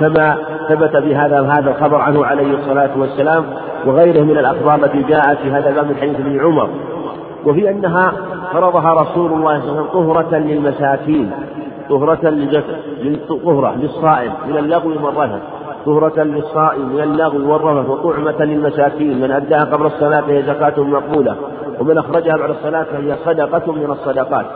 كما 0.00 0.36
ثبت 0.68 0.96
بهذا 0.96 1.40
هذا 1.40 1.70
الخبر 1.70 1.96
عنه 1.96 2.24
عليه 2.24 2.54
الصلاة 2.54 2.90
والسلام 2.98 3.44
وغيره 3.86 4.22
من 4.22 4.38
الأخبار 4.38 4.74
التي 4.74 5.02
جاءت 5.02 5.38
في 5.38 5.50
هذا 5.50 5.68
الباب 5.68 5.86
من 5.86 5.96
حديث 5.96 6.20
ابن 6.20 6.40
عمر. 6.40 6.68
وفي 7.46 7.70
أنها 7.70 8.12
فرضها 8.52 8.92
رسول 8.92 9.32
الله 9.32 9.60
صلى 9.60 9.70
الله 9.70 9.80
عليه 9.80 9.90
وسلم 9.90 10.12
طهرة 10.12 10.38
للمساكين 10.38 11.30
طهرة 11.88 12.30
طهرة 13.44 13.74
للصائم 13.76 14.32
من 14.48 14.56
اللغو 14.58 15.06
والرفث 15.06 15.42
طهرة 15.86 16.22
للصائم 16.22 16.88
من 16.88 17.00
اللغو 17.00 17.52
والرفث 17.52 17.90
وطعمة 17.90 18.44
للمساكين 18.44 19.20
من 19.20 19.30
أداها 19.30 19.64
قبل 19.64 19.86
الصلاة 19.86 20.20
فهي 20.20 20.42
زكاة 20.42 20.82
مقبولة 20.82 21.36
ومن 21.80 21.98
أخرجها 21.98 22.36
بعد 22.36 22.50
الصلاة 22.50 22.82
فهي 22.82 23.16
صدقة 23.24 23.72
من 23.72 23.90
الصدقات. 23.90 24.46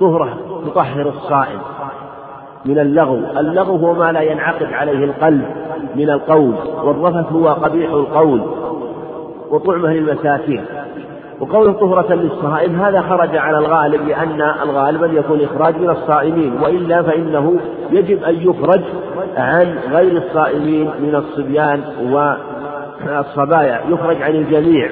طهرة 0.00 0.38
تطهر 0.66 1.08
الصائم. 1.08 1.58
من 2.64 2.78
اللغو. 2.78 3.16
اللغو 3.16 3.76
هو 3.76 3.94
ما 3.94 4.12
لا 4.12 4.20
ينعقد 4.20 4.72
عليه 4.72 5.04
القلب 5.04 5.44
من 5.96 6.10
القول 6.10 6.54
والرفث 6.84 7.32
هو 7.32 7.48
قبيح 7.48 7.90
القول 7.90 8.40
وطعمه 9.50 9.92
للمساكين. 9.92 10.64
وقوله 11.40 11.72
طهرة 11.72 12.14
للصائم 12.14 12.80
هذا 12.80 13.00
خرج 13.00 13.36
على 13.36 13.58
الغالب 13.58 14.08
لأن 14.08 14.42
الغالب 14.62 15.04
أن 15.04 15.16
يكون 15.16 15.40
إخراج 15.40 15.76
من 15.76 15.90
الصائمين 15.90 16.52
وإلا 16.62 17.02
فإنه 17.02 17.56
يجب 17.90 18.24
أن 18.24 18.34
يخرج 18.34 18.80
عن 19.36 19.74
غير 19.92 20.16
الصائمين 20.16 20.90
من 21.00 21.14
الصبيان 21.14 21.80
والصبايا. 22.12 23.80
يخرج 23.90 24.22
عن 24.22 24.30
الجميع. 24.30 24.90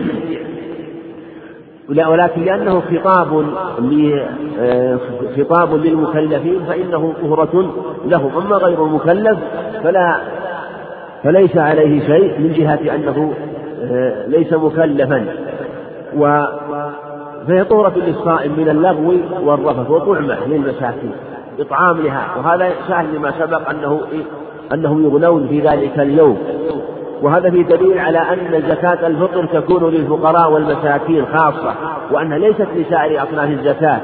ولكن 1.89 2.45
لأنه 2.45 2.81
خطاب 2.81 3.45
آه، 4.61 4.99
خطاب 5.37 5.75
للمكلفين 5.75 6.61
فإنه 6.69 7.15
طهرة 7.23 7.73
لهم. 8.05 8.37
أما 8.37 8.57
غير 8.57 8.85
المكلف 8.85 9.39
فلا 9.83 10.17
فليس 11.25 11.57
عليه 11.57 12.07
شيء 12.07 12.39
من 12.39 12.53
جهة 12.53 12.95
أنه 12.95 13.35
آه، 13.83 14.27
ليس 14.27 14.53
مكلفا. 14.53 15.27
و 16.17 16.41
فهي 17.49 17.65
طهرة 17.65 17.93
للصائم 17.97 18.53
من 18.59 18.69
اللغو 18.69 19.15
والرفث 19.43 19.91
وطعمة 19.91 20.47
للمساكين 20.47 21.13
إطعام 21.61 22.01
لها. 22.01 22.27
وهذا 22.39 22.71
سهل 22.89 23.15
لما 23.15 23.33
سبق 23.39 23.71
أنه 23.71 24.01
أنهم 24.73 25.05
يغنون 25.05 25.49
في 25.49 25.61
ذلك 25.61 25.99
اليوم. 25.99 26.39
وهذا 27.23 27.51
في 27.51 27.63
دليل 27.63 27.99
على 27.99 28.19
أن 28.19 28.63
زكاة 28.69 29.07
الفطر 29.07 29.47
تكون 29.47 29.91
للفقراء 29.91 30.51
والمساكين 30.51 31.27
خاصة 31.27 31.75
وأنها 32.11 32.39
ليست 32.39 32.69
لسائر 32.77 33.23
أصناف 33.23 33.51
الزكاة. 33.51 34.01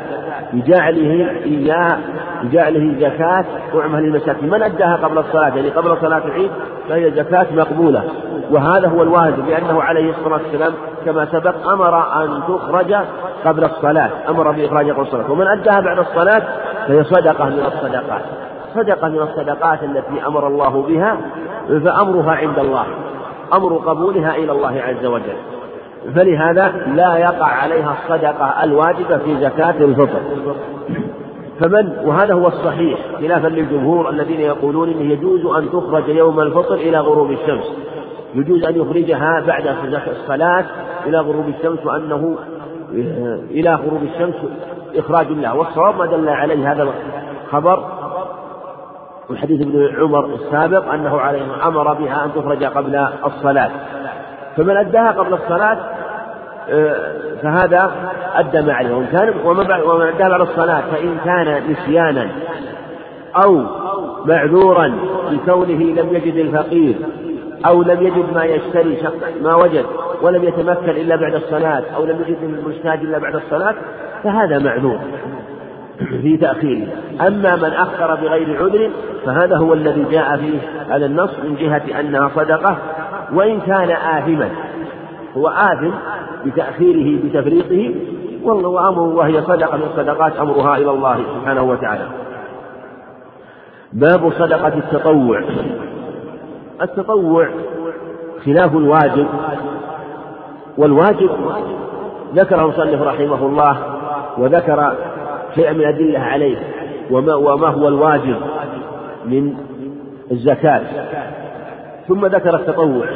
بجعله 0.52 1.30
إياه 1.44 1.98
بجعله 2.42 2.94
زكاة 3.00 3.44
طعمة 3.72 4.00
للمساكين. 4.00 4.50
من 4.50 4.62
أداها 4.62 4.96
قبل 4.96 5.18
الصلاة؟ 5.18 5.48
يعني 5.48 5.70
قبل 5.70 5.96
صلاة 6.00 6.22
العيد 6.26 6.50
فهي 6.88 7.10
زكاة 7.10 7.46
مقبولة. 7.52 8.02
وهذا 8.50 8.88
هو 8.88 9.02
الواجب 9.02 9.48
لأنه 9.48 9.82
عليه 9.82 10.10
الصلاة 10.10 10.40
والسلام 10.42 10.72
كما 11.04 11.26
سبق 11.32 11.68
أمر 11.68 12.24
أن 12.24 12.42
تخرج 12.48 12.94
قبل 13.44 13.64
الصلاة. 13.64 14.10
أمر 14.28 14.50
بإخراج 14.50 14.90
قبل 14.90 15.02
الصلاة. 15.02 15.30
ومن 15.30 15.46
أداها 15.46 15.80
بعد 15.80 15.98
الصلاة 15.98 16.42
فهي 16.88 17.04
صدقة 17.04 17.44
من 17.44 17.62
الصدقات. 17.66 18.22
صدقة 18.74 19.08
من 19.08 19.22
الصدقات 19.22 19.82
التي 19.82 20.26
أمر 20.26 20.46
الله 20.46 20.82
بها 20.88 21.16
فأمرها 21.68 22.32
عند 22.32 22.58
الله 22.58 22.84
أمر 23.52 23.76
قبولها 23.76 24.36
إلى 24.36 24.52
الله 24.52 24.82
عز 24.82 25.06
وجل. 25.06 25.36
فلهذا 26.14 26.74
لا 26.94 27.16
يقع 27.16 27.46
عليها 27.46 27.96
الصدقة 28.02 28.64
الواجبة 28.64 29.18
في 29.18 29.40
زكاة 29.40 29.84
الفطر. 29.84 30.20
فمن 31.60 31.92
وهذا 32.04 32.34
هو 32.34 32.48
الصحيح 32.48 32.98
خلافا 33.20 33.48
للجمهور 33.48 34.10
الذين 34.10 34.40
يقولون 34.40 34.88
إنه 34.88 35.12
يجوز 35.12 35.46
أن 35.46 35.70
تخرج 35.72 36.08
يوم 36.08 36.40
الفطر 36.40 36.74
إلى 36.74 36.98
غروب 36.98 37.30
الشمس. 37.30 37.64
يجوز 38.34 38.64
أن 38.64 38.80
يخرجها 38.80 39.42
بعد 39.46 39.76
الصلاة 40.08 40.64
إلى 41.06 41.18
غروب 41.18 41.48
الشمس 41.48 41.86
وأنه 41.86 42.36
إلى 43.50 43.74
غروب 43.74 44.02
الشمس 44.02 44.34
إخراج 44.96 45.26
الله 45.26 45.54
والصواب 45.54 45.98
ما 45.98 46.06
دل 46.06 46.28
عليه 46.28 46.72
هذا 46.72 46.88
الخبر 47.46 47.84
وحديث 49.30 49.60
ابن 49.60 49.96
عمر 49.98 50.34
السابق 50.34 50.92
أنه 50.92 51.20
عليه 51.20 51.42
أمر 51.66 51.94
بها 51.94 52.24
أن 52.24 52.32
تخرج 52.34 52.64
قبل 52.64 53.08
الصلاة. 53.26 53.70
فمن 54.56 54.76
أداها 54.76 55.10
قبل 55.10 55.34
الصلاة 55.34 55.78
آه، 56.70 57.12
فهذا 57.42 57.90
أدى 58.34 58.60
ما 58.60 58.72
عليه. 58.72 58.94
ومن 58.94 59.06
كان 59.06 59.82
ومن 59.82 60.06
أداها 60.06 60.28
بعد 60.28 60.40
الصلاة 60.40 60.80
فإن 60.80 61.16
كان 61.24 61.62
نسيانا 61.70 62.28
أو 63.44 63.62
معذورا 64.24 64.94
بكونه 65.30 65.84
لم 66.02 66.14
يجد 66.14 66.36
الفقير 66.36 66.94
أو 67.66 67.82
لم 67.82 68.02
يجد 68.02 68.24
ما 68.34 68.44
يشتري 68.44 69.02
ما 69.42 69.54
وجد 69.54 69.84
ولم 70.22 70.44
يتمكن 70.44 70.90
إلا 70.90 71.16
بعد 71.16 71.34
الصلاة 71.34 71.82
أو 71.96 72.04
لم 72.04 72.24
يجد 72.26 72.38
المحتاج 72.42 72.98
إلا 72.98 73.18
بعد 73.18 73.34
الصلاة 73.34 73.74
فهذا 74.24 74.58
معذور. 74.58 74.98
في 75.98 76.36
تأخيره 76.36 76.86
أما 77.20 77.56
من 77.56 77.72
أخر 77.72 78.14
بغير 78.14 78.64
عذر 78.64 78.90
فهذا 79.26 79.56
هو 79.56 79.74
الذي 79.74 80.04
جاء 80.10 80.36
فيه 80.36 80.58
هذا 80.90 81.06
النص 81.06 81.30
من 81.44 81.56
جهة 81.56 82.00
أنها 82.00 82.30
صدقة 82.36 82.76
وإن 83.32 83.60
كان 83.60 83.90
آثما 83.90 84.48
هو 85.36 85.48
آثم 85.48 85.90
بتأخيره 86.46 87.22
بتفريطه 87.24 87.94
وأمر 88.44 89.00
وهي 89.00 89.42
صدقة 89.42 89.76
من 89.76 89.82
الصدقات 89.82 90.36
أمرها 90.36 90.76
إلى 90.76 90.90
الله 90.90 91.16
سبحانه 91.34 91.62
وتعالى. 91.62 92.06
باب 93.92 94.32
صدقة 94.32 94.68
التطوع. 94.78 95.42
التطوع 96.82 97.48
خلاف 98.44 98.76
الواجب 98.76 99.26
والواجب 100.78 101.30
ذكره 102.34 102.62
المصنف 102.62 103.02
رحمه 103.02 103.46
الله 103.46 103.76
وذكر 104.38 104.94
شيئا 105.54 105.72
من 105.72 105.80
الأدلة 105.80 106.18
عليه 106.18 106.56
وما, 107.10 107.34
وما 107.34 107.68
هو 107.68 107.88
الواجب 107.88 108.36
من 109.24 109.54
الزكاة؟ 110.30 110.82
ثم 112.08 112.26
ذكر 112.26 112.54
التطوع. 112.54 113.06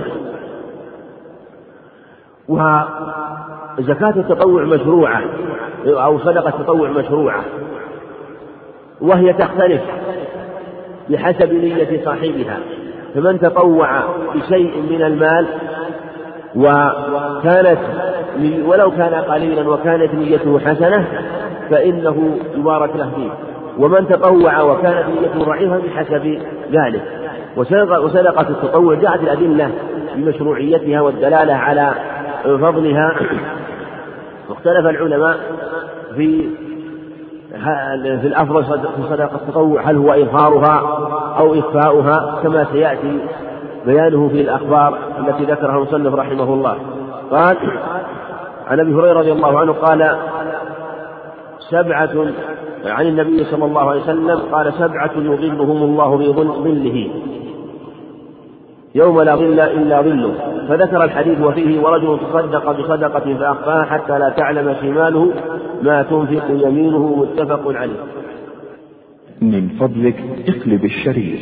وزكاة 2.48 4.14
التطوع 4.16 4.62
مشروعة 4.62 5.22
أو 5.86 6.18
صدقة 6.18 6.48
التطوع 6.48 6.90
مشروعة. 6.90 7.44
وهي 9.00 9.32
تختلف 9.32 9.82
بحسب 11.10 11.52
نية 11.52 12.04
صاحبها. 12.04 12.58
فمن 13.14 13.40
تطوع 13.40 13.88
بشيء 14.34 14.82
من 14.90 15.02
المال 15.02 15.46
وكانت 16.56 17.78
ولو 18.64 18.90
كان 18.90 19.14
قليلا 19.14 19.68
وكانت 19.68 20.14
نيته 20.14 20.58
حسنة 20.58 21.06
فإنه 21.70 22.38
يبارك 22.54 22.96
له 22.96 23.10
فيه. 23.16 23.30
ومن 23.78 24.08
تطوع 24.08 24.62
وكانت 24.62 25.04
نيته 25.08 25.44
ضعيفة 25.44 25.78
بحسب 25.78 26.38
ذلك. 26.72 27.02
وصدقة 27.56 28.48
التطوع 28.48 28.94
جاءت 28.94 29.20
الأدلة 29.20 29.70
بمشروعيتها 30.16 31.00
والدلالة 31.00 31.54
على 31.54 31.90
فضلها. 32.44 33.16
واختلف 34.48 34.86
العلماء 34.86 35.36
في 36.16 36.48
في 38.02 38.26
الأفضل 38.26 38.64
في 38.64 39.02
صدقة 39.10 39.36
التطوع. 39.36 39.82
هل 39.82 39.96
هو 39.96 40.12
إظهارها 40.12 40.80
أو 41.38 41.54
إخفاؤها؟ 41.54 42.40
كما 42.42 42.66
سيأتي 42.72 43.20
بيانه 43.86 44.28
في 44.28 44.40
الأخبار 44.40 44.98
التي 45.18 45.44
ذكرها 45.44 45.76
المصنف 45.76 46.14
رحمه 46.14 46.44
الله. 46.44 46.76
قال 47.30 47.56
عن 48.68 48.80
أبي 48.80 48.94
هريرة 48.94 49.18
رضي 49.18 49.32
الله 49.32 49.58
عنه 49.60 49.72
قال 49.72 50.16
سبعة 51.70 52.26
عن 52.84 53.06
النبي 53.06 53.44
صلى 53.44 53.64
الله 53.64 53.90
عليه 53.90 54.02
وسلم 54.02 54.38
قال 54.52 54.72
سبعة 54.72 55.10
يظلهم 55.16 55.82
الله 55.82 56.16
بظله 56.16 57.10
يوم 58.94 59.22
لا 59.22 59.36
ظل 59.36 59.60
إلا 59.60 60.02
ظله. 60.02 60.34
فذكر 60.68 61.04
الحديث 61.04 61.40
وفيه 61.40 61.80
ورجل 61.80 62.18
تصدق 62.18 62.72
بصدقة 62.72 63.34
فأخفاها 63.34 63.84
حتى 63.84 64.18
لا 64.18 64.28
تعلم 64.28 64.74
شماله 64.80 65.32
ما 65.82 66.02
تنفق 66.02 66.44
يمينه 66.50 67.16
متفق 67.16 67.62
عليه. 67.66 68.04
من 69.42 69.68
فضلك 69.68 70.24
اقلب 70.48 70.84
الشريف. 70.84 71.40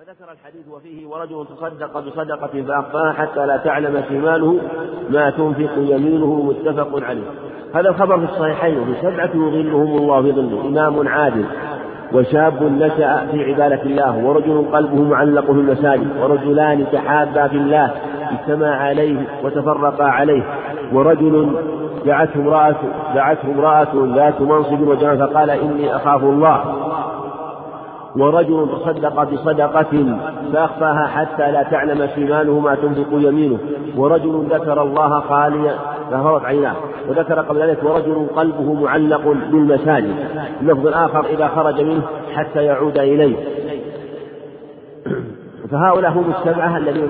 فذكر 0.00 0.32
الحديث 0.32 0.68
وفيه 0.68 1.06
ورجل 1.06 1.46
تصدق 1.46 2.00
بصدقة 2.00 2.62
فأخفاها 2.62 3.12
حتى 3.12 3.46
لا 3.46 3.56
تعلم 3.56 4.04
شماله 4.08 4.60
ما 5.10 5.30
تنفق 5.30 5.70
يمينه 5.76 6.42
متفق 6.42 7.04
عليه. 7.04 7.22
هذا 7.74 7.88
الخبر 7.88 8.18
في 8.18 8.32
الصحيحين 8.32 8.78
وفي 8.78 8.94
سبعة 9.02 9.30
يظلهم 9.34 9.96
الله 9.96 10.22
في 10.22 10.32
ظله. 10.32 10.68
إمام 10.68 11.08
عادل 11.08 11.44
وشاب 12.12 12.62
نشأ 12.62 13.26
في 13.30 13.44
عبادة 13.44 13.82
الله 13.82 14.24
ورجل 14.24 14.66
قلبه 14.72 15.02
معلق 15.02 15.44
في 15.44 15.50
المساجد 15.50 16.16
ورجلان 16.20 16.86
تحابا 16.92 17.48
في 17.48 17.56
الله 17.56 17.90
اجتمعا 18.30 18.76
عليه 18.76 19.26
وتفرقا 19.44 20.04
عليه 20.04 20.42
ورجل 20.92 21.56
دعته 22.06 22.40
امرأة 22.40 22.76
دعته 23.14 23.50
امرأة 23.50 24.14
ذات 24.16 24.40
منصب 24.40 24.80
وجمال 24.80 25.18
فقال 25.18 25.50
إني 25.50 25.96
أخاف 25.96 26.22
الله. 26.22 26.89
ورجل 28.16 28.68
تصدق 28.72 29.22
بصدقة 29.22 30.18
فأخفاها 30.52 31.06
حتى 31.06 31.52
لا 31.52 31.62
تعلم 31.62 32.08
شماله 32.16 32.60
ما 32.60 32.74
تنفق 32.74 33.08
يمينه. 33.12 33.58
ورجل 33.96 34.46
ذكر 34.50 34.82
الله 34.82 35.20
خاليا 35.20 35.74
فهرت 36.10 36.44
عيناه. 36.44 36.76
وذكر 37.08 37.40
قبل 37.40 37.60
ذلك 37.60 37.78
ورجل 37.84 38.26
قلبه 38.36 38.74
معلق 38.74 39.28
بالمساجد. 39.50 40.14
اللفظ 40.60 40.86
الآخر 40.86 41.26
إذا 41.26 41.48
خرج 41.48 41.80
منه 41.80 42.02
حتى 42.34 42.64
يعود 42.64 42.98
إليه. 42.98 43.36
فهؤلاء 45.70 46.10
هم 46.10 46.32
السبعة 46.38 46.76
الذين 46.76 47.04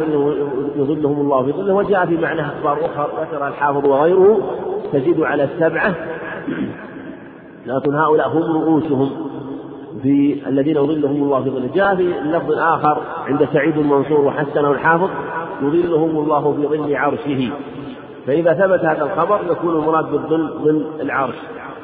يظلهم 0.77 1.21
الله 1.21 1.43
في 1.43 1.53
ظله. 1.53 1.75
وجاء 1.75 2.07
في 2.07 2.17
معنى 2.17 2.41
أخبار 2.41 2.79
أخرى. 2.85 3.09
ذكر 3.21 3.49
الحافظ 3.49 3.87
وغيره. 3.87 4.39
تزيد 4.93 5.21
على 5.21 5.45
السبعة. 5.45 5.95
لكن 7.67 7.95
هؤلاء 7.95 8.29
هم 8.29 8.63
رؤوسهم. 8.63 9.30
في 10.03 10.43
الذين 10.47 10.77
يظلهم 10.77 11.23
الله 11.23 11.43
في 11.43 11.51
ظله. 11.51 11.71
جاء 11.75 11.97
في 11.97 12.13
لفظ 12.25 12.53
آخر 12.53 13.03
عند 13.27 13.49
سعيد 13.53 13.79
المنصور 13.79 14.21
وحسنه 14.21 14.71
الحافظ 14.71 15.11
يظلهم 15.63 16.11
الله 16.11 16.53
في 16.53 16.67
ظل 16.67 16.97
عرشه. 16.97 17.51
فإذا 18.27 18.55
ثبت 18.55 18.85
هذا 18.85 19.03
الخبر 19.03 19.41
يكون 19.51 19.77
المراد 19.77 20.11
بالظل 20.11 20.49
ظل 20.65 20.87
العرش. 21.01 21.35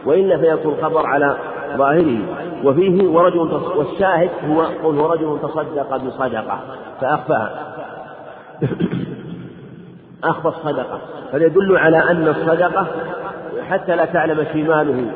وإلا 0.06 0.36
فيكون 0.38 0.74
الخبر 0.74 1.06
على 1.06 1.36
ظاهره. 1.76 2.18
وفيه 2.64 3.08
ورجل 3.08 3.60
والشاهد 3.76 4.30
هو 4.48 4.62
قل 4.62 4.98
ورجل 4.98 5.38
تصدق 5.42 5.96
بصدقة 5.96 6.58
فأخفاها 7.00 7.74
أخفى 10.24 10.48
الصدقة. 10.48 11.00
فيدل 11.30 11.76
على 11.76 11.98
أن 11.98 12.28
الصدقة 12.28 12.86
حتى 13.68 13.96
لا 13.96 14.04
تعلم 14.04 14.46
شماله. 14.52 15.12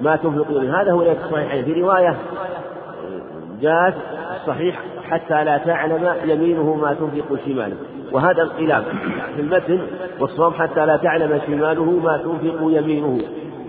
ما 0.00 0.16
تنفق 0.16 0.46
يمين 0.50 0.74
هذا 0.74 0.92
هو 0.92 1.02
الصحيحين 1.02 1.64
في 1.64 1.80
رواية 1.80 2.16
جاءت 3.60 3.94
صحيح 4.46 4.80
حتى 5.10 5.44
لا 5.44 5.58
تعلم 5.58 6.14
يمينه 6.24 6.74
ما 6.74 6.94
تنفق 6.94 7.44
شماله. 7.46 7.76
وهذا 8.12 8.42
الخلاف 8.42 8.84
في 9.34 9.40
المتن 9.40 9.80
والصوم 10.20 10.52
حتى 10.52 10.86
لا 10.86 10.96
تعلم 10.96 11.40
شماله 11.46 11.84
ما 11.84 12.16
تنفق 12.16 12.58
يمينه. 12.62 13.18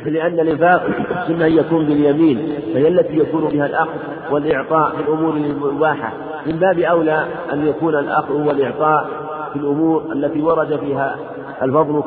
لأن 0.05 0.39
الإنفاق 0.39 0.88
سنة 1.27 1.45
يكون 1.45 1.86
باليمين 1.86 2.59
فهي 2.73 2.88
التي 2.88 3.17
يكون 3.17 3.47
بها 3.47 3.65
الأخذ 3.65 3.97
والإعطاء 4.32 4.89
في 4.89 5.01
الأمور 5.01 5.34
المباحة 5.34 6.13
من 6.45 6.55
باب 6.55 6.80
أولى 6.80 7.25
أن 7.53 7.67
يكون 7.67 7.95
الأخذ 7.95 8.34
والإعطاء 8.34 9.07
في 9.53 9.59
الأمور 9.59 10.03
التي 10.11 10.41
ورد 10.41 10.80
فيها 10.80 11.15
الفضل 11.61 12.03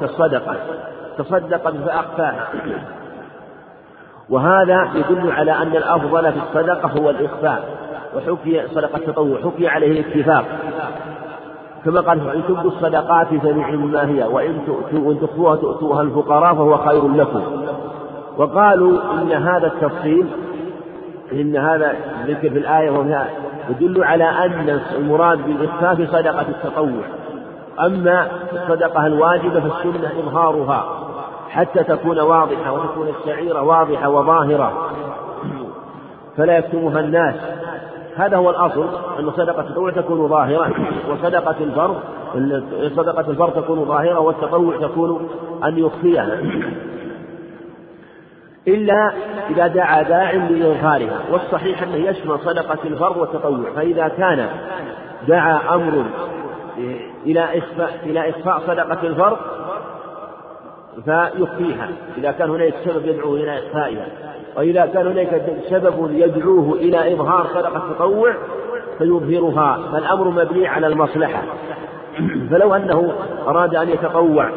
كالصدقة. 0.00 0.56
تصدق 1.18 1.70
فأخفاها. 1.70 2.48
وهذا 4.30 4.88
يدل 4.94 5.32
على 5.32 5.52
أن 5.52 5.76
الأفضل 5.76 6.32
في 6.32 6.38
الصدقة 6.38 6.88
هو 7.00 7.10
الإخفاء 7.10 7.64
وحكي 8.16 8.62
صدقة 8.68 8.96
التطوع 8.96 9.38
حكي 9.44 9.68
عليه 9.68 10.00
الاتفاق. 10.00 10.44
كما 11.84 12.00
قال 12.00 12.30
إن 12.30 12.42
تبدوا 12.48 12.70
الصدقات 12.70 13.26
فنعم 13.26 13.92
ما 13.92 14.08
هي 14.08 14.24
وإن 14.24 15.18
تخفوها 15.20 15.56
تؤتوها 15.56 16.02
الفقراء 16.02 16.54
فهو 16.54 16.76
خير 16.76 17.08
لكم. 17.08 17.42
وقالوا 18.38 18.98
إن 19.22 19.32
هذا 19.32 19.66
التفصيل 19.66 20.26
إن 21.32 21.56
هذا 21.56 21.94
ذكر 22.26 22.50
في 22.50 22.58
الآية 22.58 22.90
وفيها 22.90 23.28
يدل 23.68 24.04
على 24.04 24.24
أن 24.24 24.80
المراد 24.96 25.46
بالإخفاء 25.46 25.94
في 25.94 26.06
صدقة 26.06 26.46
التطوع. 26.48 27.04
أما 27.86 28.26
الصدقة 28.52 29.06
الواجبة 29.06 29.60
فالسنة 29.60 30.12
إظهارها. 30.20 31.05
حتى 31.50 31.84
تكون 31.84 32.18
واضحة 32.18 32.72
وتكون 32.72 33.08
الشعيرة 33.08 33.62
واضحة 33.62 34.08
وظاهرة. 34.08 34.90
فلا 36.36 36.58
يكتمها 36.58 37.00
الناس. 37.00 37.34
هذا 38.16 38.36
هو 38.36 38.50
الأصل 38.50 38.88
أن 39.18 39.30
صدقة 39.30 39.60
التطوع 39.60 39.90
تكون 39.90 40.28
ظاهرة 40.28 40.72
وصدقة 41.10 41.56
الفرض 41.60 42.00
صدقة 42.96 43.30
الفرض 43.30 43.62
تكون 43.62 43.84
ظاهرة 43.84 44.18
والتطوع 44.18 44.76
تكون 44.76 45.28
أن 45.64 45.78
يخفيها. 45.78 46.38
إلا 48.68 49.12
إذا 49.50 49.66
دعا 49.66 50.02
داع 50.02 50.32
لإظهارها 50.32 51.18
والصحيح 51.32 51.82
أنه 51.82 51.96
يشمل 51.96 52.38
صدقة 52.38 52.78
الفرض 52.84 53.16
والتطوع. 53.16 53.70
فإذا 53.76 54.08
كان 54.08 54.48
دعا 55.28 55.74
أمر 55.74 56.04
إلى 57.26 57.58
إخفاء 57.58 58.00
إلى 58.02 58.30
إخفاء 58.30 58.60
صدقة 58.66 59.06
الفرض 59.06 59.36
فيخفيها. 61.04 61.88
إذا 62.18 62.30
كان 62.30 62.50
هناك 62.50 62.74
سبب 62.84 63.06
يدعو 63.06 63.36
إلى 63.36 63.58
إخفائها. 63.58 64.06
وإذا 64.56 64.86
كان 64.86 65.06
هناك 65.06 65.42
سبب 65.70 66.10
يدعوه 66.12 66.74
إلى 66.74 67.12
إظهار 67.12 67.46
صدقة 67.54 67.76
التطوع 67.76 68.34
فيظهرها. 68.98 69.78
فالأمر 69.92 70.28
مبني 70.28 70.66
على 70.66 70.86
المصلحة. 70.86 71.42
فلو 72.50 72.74
أنه 72.74 73.12
أراد 73.46 73.74
أن 73.74 73.88
يتطوع 73.88 74.50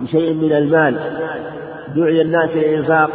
بشيء 0.00 0.34
من 0.34 0.52
المال 0.52 0.98
دعي 1.96 2.22
الناس 2.22 2.50
إلى 2.50 2.74
الإنفاق 2.74 3.10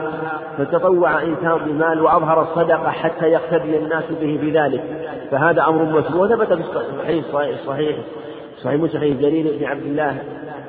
فتطوع 0.58 1.24
إنسان 1.24 1.58
بمال 1.66 2.02
وأظهر 2.02 2.42
الصدقة 2.42 2.90
حتى 2.90 3.26
يقتدي 3.26 3.78
الناس 3.78 4.04
به 4.22 4.40
بذلك 4.42 4.84
فهذا 5.32 5.68
أمر 5.68 5.84
مشروع 5.84 6.26
وثبت 6.26 6.54
في 6.54 6.54
الصحيح 6.54 7.26
صحيح 7.34 7.58
صحيح 8.64 8.92
صحيح 8.94 9.18
جرير 9.22 9.58
بن 9.60 9.66
عبد 9.66 9.84
الله 9.84 10.18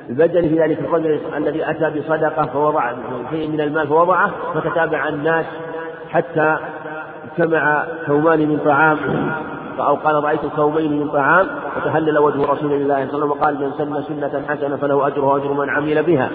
البدل 0.09 0.49
في 0.49 0.59
ذلك 0.59 0.79
الرجل 0.79 1.19
الذي 1.37 1.69
أتى 1.69 1.99
بصدقة 1.99 2.45
فوضع 2.45 2.93
شيء 3.29 3.49
من 3.49 3.61
المال 3.61 3.87
فوضعه 3.87 4.31
فتتابع 4.55 5.07
الناس 5.07 5.45
حتى 6.09 6.57
اجتمع 7.31 7.83
ثومان 8.07 8.39
من 8.39 8.59
طعام 8.65 8.97
أو 9.79 9.95
قال 9.95 10.23
رأيت 10.23 10.39
ثوبين 10.55 10.99
من 10.99 11.09
طعام 11.09 11.47
فتهلل 11.75 12.17
وجه 12.17 12.51
رسول 12.51 12.73
الله 12.73 12.75
صلى 12.75 12.83
الله 12.83 12.95
عليه 12.95 13.07
وسلم 13.07 13.31
وقال 13.31 13.55
من 13.55 13.71
سن 13.77 14.03
سنة 14.03 14.43
حسنة 14.47 14.77
فله 14.77 15.07
أجرها 15.07 15.25
وأجر 15.25 15.53
من 15.53 15.69
عمل 15.69 16.03
بها. 16.03 16.29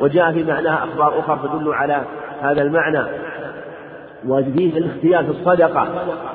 وجاء 0.00 0.32
في 0.32 0.44
معناها 0.44 0.84
أخبار 0.84 1.18
أخرى 1.18 1.38
تدل 1.48 1.72
على 1.74 2.02
هذا 2.42 2.62
المعنى. 2.62 3.04
وفيه 4.28 4.78
الاختيار 4.78 5.24
في 5.24 5.30
الصدقة. 5.30 5.88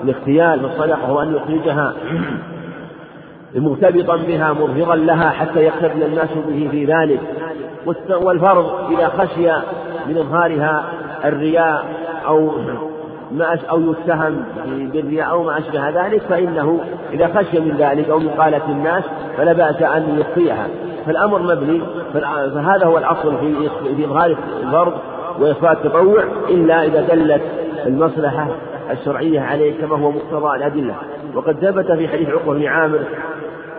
الاختيار 0.03 0.59
في 0.59 0.65
الصدقة 0.65 1.05
هو 1.05 1.21
أن 1.21 1.35
يخرجها 1.35 1.93
مرتبطا 3.55 4.15
بها 4.15 4.53
مظهرا 4.53 4.95
لها 4.95 5.29
حتى 5.29 5.59
يقتدي 5.59 6.05
الناس 6.05 6.29
به 6.47 6.67
في 6.71 6.85
ذلك. 6.85 7.19
والفرض 8.09 8.91
إذا 8.91 9.07
خشي 9.07 9.51
من 10.07 10.17
إظهارها 10.17 10.83
الرياء 11.25 11.85
أو 12.27 12.51
ما 13.31 13.57
أو 13.69 13.91
يتهم 13.91 14.43
بالرياء 14.93 15.29
أو 15.29 15.43
ما 15.43 15.57
أشبه 15.57 15.89
ذلك 15.89 16.21
فإنه 16.21 16.79
إذا 17.13 17.27
خشي 17.27 17.59
من 17.59 17.75
ذلك 17.77 18.09
أو 18.09 18.19
مقالة 18.19 18.61
الناس 18.69 19.03
فلا 19.37 19.53
بأس 19.53 19.81
أن 19.81 20.19
يخفيها. 20.19 20.67
فالأمر 21.05 21.41
مبني 21.41 21.81
فهذا 22.13 22.85
هو 22.85 22.97
الأصل 22.97 23.37
في 23.37 23.69
في 23.95 24.05
إظهار 24.05 24.35
الفرض 24.63 24.93
وإخفاء 25.39 25.71
التطوع 25.71 26.23
إلا 26.49 26.85
إذا 26.85 27.01
دلت 27.01 27.41
المصلحة 27.85 28.47
الشرعية 28.91 29.39
عليه 29.39 29.81
كما 29.81 29.97
هو 29.97 30.11
مقتضى 30.11 30.55
الأدلة. 30.55 30.95
وقد 31.35 31.55
ثبت 31.55 31.91
في 31.91 32.07
حديث 32.07 32.29
عقبة 32.29 32.53
بن 32.53 32.65
عامر 32.65 32.99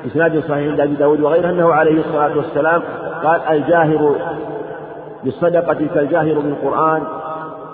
إسناد 0.07 0.43
صحيح 0.49 0.71
عند 0.71 0.81
أبي 0.81 0.95
داود 0.95 1.21
وغيره 1.21 1.51
أنه 1.51 1.75
عليه 1.75 2.01
الصلاة 2.01 2.37
والسلام 2.37 2.83
قال 3.25 3.41
الجاهر 3.41 4.17
بالصدقة 5.25 5.87
كالجاهر 5.95 6.35
بالقرآن 6.35 7.03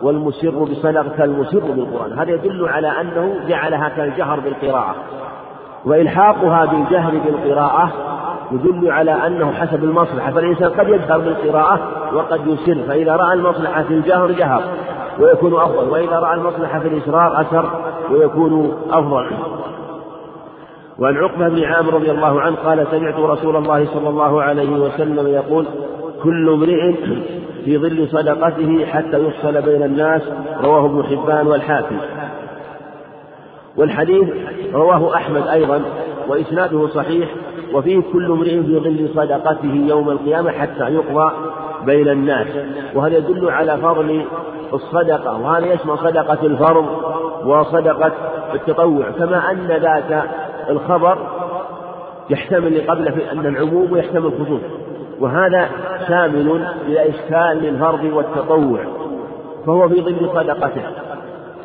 والمسر 0.02 0.50
بصدقة 0.50 1.16
كالمسر 1.16 1.60
بالقرآن. 1.60 2.18
هذا 2.18 2.30
يدل 2.30 2.68
على 2.68 2.88
أنه 3.00 3.34
جعلها 3.48 3.88
كالجهر 3.88 4.40
بالقراءة. 4.40 4.94
وإلحاقها 5.84 6.64
بالجهر 6.64 7.12
بالقراءة 7.24 7.92
يدل 8.52 8.90
على 8.90 9.26
أنه 9.26 9.52
حسب 9.52 9.84
المصلحة. 9.84 10.30
فالإنسان 10.30 10.70
قد 10.70 10.88
يجهر 10.88 11.18
بالقراءة 11.18 11.80
وقد 12.14 12.46
يسر 12.46 12.82
فإذا 12.88 13.16
رأى 13.16 13.32
المصلحة 13.32 13.82
في 13.82 13.94
الجهر 13.94 14.32
جهر 14.32 14.62
ويكون 15.20 15.54
أفضل 15.54 15.88
وإذا 15.88 16.18
رأى 16.18 16.34
المصلحة 16.34 16.78
في 16.78 16.88
الإسرار 16.88 17.40
أسر 17.40 17.70
ويكون 18.10 18.78
أفضل. 18.90 19.26
وعن 20.98 21.16
عقبة 21.16 21.48
بن 21.48 21.64
عامر 21.64 21.94
رضي 21.94 22.10
الله 22.10 22.40
عنه 22.40 22.56
قال 22.56 22.86
سمعت 22.90 23.14
رسول 23.14 23.56
الله 23.56 23.86
صلى 23.94 24.08
الله 24.08 24.42
عليه 24.42 24.70
وسلم 24.70 25.26
يقول 25.28 25.66
كل 26.22 26.48
امرئ 26.48 26.92
في 27.64 27.78
ظل 27.78 28.08
صدقته 28.08 28.86
حتى 28.86 29.18
يفصل 29.18 29.62
بين 29.62 29.82
الناس. 29.82 30.22
رواه 30.62 30.86
ابن 30.86 31.02
حبان 31.04 31.46
والحاكم. 31.46 31.96
والحديث 33.76 34.28
رواه 34.74 35.14
أحمد 35.14 35.46
أيضا 35.46 35.82
وإسناده 36.28 36.88
صحيح 36.88 37.28
وفيه 37.72 38.00
كل 38.12 38.26
امرئ 38.32 38.62
في 38.62 38.78
ظل 38.78 39.08
صدقته 39.14 39.84
يوم 39.88 40.10
القيامة 40.10 40.50
حتى 40.50 40.84
يقضى 40.84 41.32
بين 41.86 42.08
الناس. 42.08 42.46
وهذا 42.94 43.16
يدل 43.16 43.50
على 43.50 43.78
فضل 43.78 44.24
الصدقة 44.74 45.40
وهذا 45.40 45.66
يشمل 45.72 45.98
صدقة 45.98 46.46
الفرض 46.46 46.86
وصدقة 47.44 48.12
التطوع 48.54 49.10
كما 49.10 49.50
أن 49.50 49.66
ذاك 49.66 50.30
الخبر 50.68 51.18
يحتمل 52.30 52.80
قبل 52.88 53.12
في 53.12 53.32
أن 53.32 53.46
العموم 53.46 53.92
ويحتمل 53.92 54.26
الخصوص. 54.26 54.60
وهذا 55.20 55.68
شامل 56.08 56.66
إلى 56.86 57.08
إشكال 57.08 57.58
للفرض 57.62 58.04
والتطوع 58.04 58.80
فهو 59.66 59.88
في 59.88 60.00
ضمن 60.00 60.28
صدقته. 60.34 60.82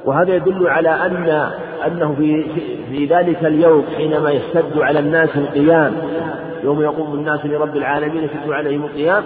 وهذا 0.05 0.35
يدل 0.35 0.67
على 0.67 0.89
أن 0.89 1.49
أنه 1.87 2.15
في 2.17 2.45
في 2.89 3.05
ذلك 3.05 3.45
اليوم 3.45 3.83
حينما 3.97 4.31
يشتد 4.31 4.77
على 4.77 4.99
الناس 4.99 5.29
القيام 5.35 5.93
يوم 6.63 6.81
يقوم 6.81 7.13
الناس 7.13 7.45
لرب 7.45 7.75
العالمين 7.75 8.23
يشد 8.23 8.51
عليهم 8.51 8.83
القيام 8.83 9.23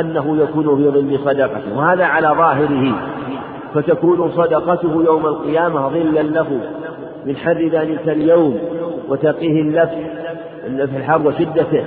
أنه 0.00 0.36
يكون 0.42 0.76
في 0.76 0.90
ظل 0.90 1.18
صدقته. 1.24 1.78
وهذا 1.78 2.04
على 2.04 2.28
ظاهره 2.28 2.94
فتكون 3.74 4.30
صدقته 4.30 5.02
يوم 5.06 5.26
القيامة 5.26 5.88
ظلا 5.88 6.22
له. 6.22 6.60
من 7.26 7.36
حر 7.36 7.68
ذلك 7.72 8.08
اليوم 8.08 8.58
وتقيه 9.08 9.60
اللف 9.60 9.90
في 10.90 10.96
الحر 10.96 11.26
وشدته. 11.26 11.84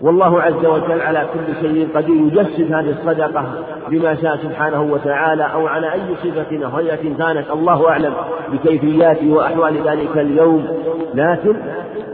والله 0.00 0.42
عز 0.42 0.66
وجل 0.66 1.00
على 1.00 1.26
كل 1.34 1.68
شيء 1.68 1.88
قدير 1.94 2.16
يجسد 2.16 2.72
هذه 2.72 2.90
الصدقة 2.90 3.44
بما 3.90 4.14
شاء 4.14 4.36
سبحانه 4.36 4.82
وتعالى 4.82 5.44
أو 5.52 5.66
على 5.66 5.92
أي 5.92 6.00
صفة 6.22 6.66
أو 6.66 6.76
هيئة 6.76 7.16
كانت 7.18 7.50
الله 7.52 7.88
أعلم 7.88 8.12
بكيفيات 8.52 9.18
وأحوال 9.22 9.74
ذلك 9.86 10.18
اليوم. 10.18 10.66
لكن 11.14 11.56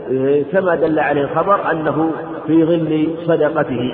إيه، 0.09 0.43
كما 0.51 0.75
دل 0.75 0.99
عليه 0.99 1.21
الخبر 1.21 1.71
أنه 1.71 2.11
في 2.47 2.65
ظل 2.65 3.07
صدقته. 3.27 3.93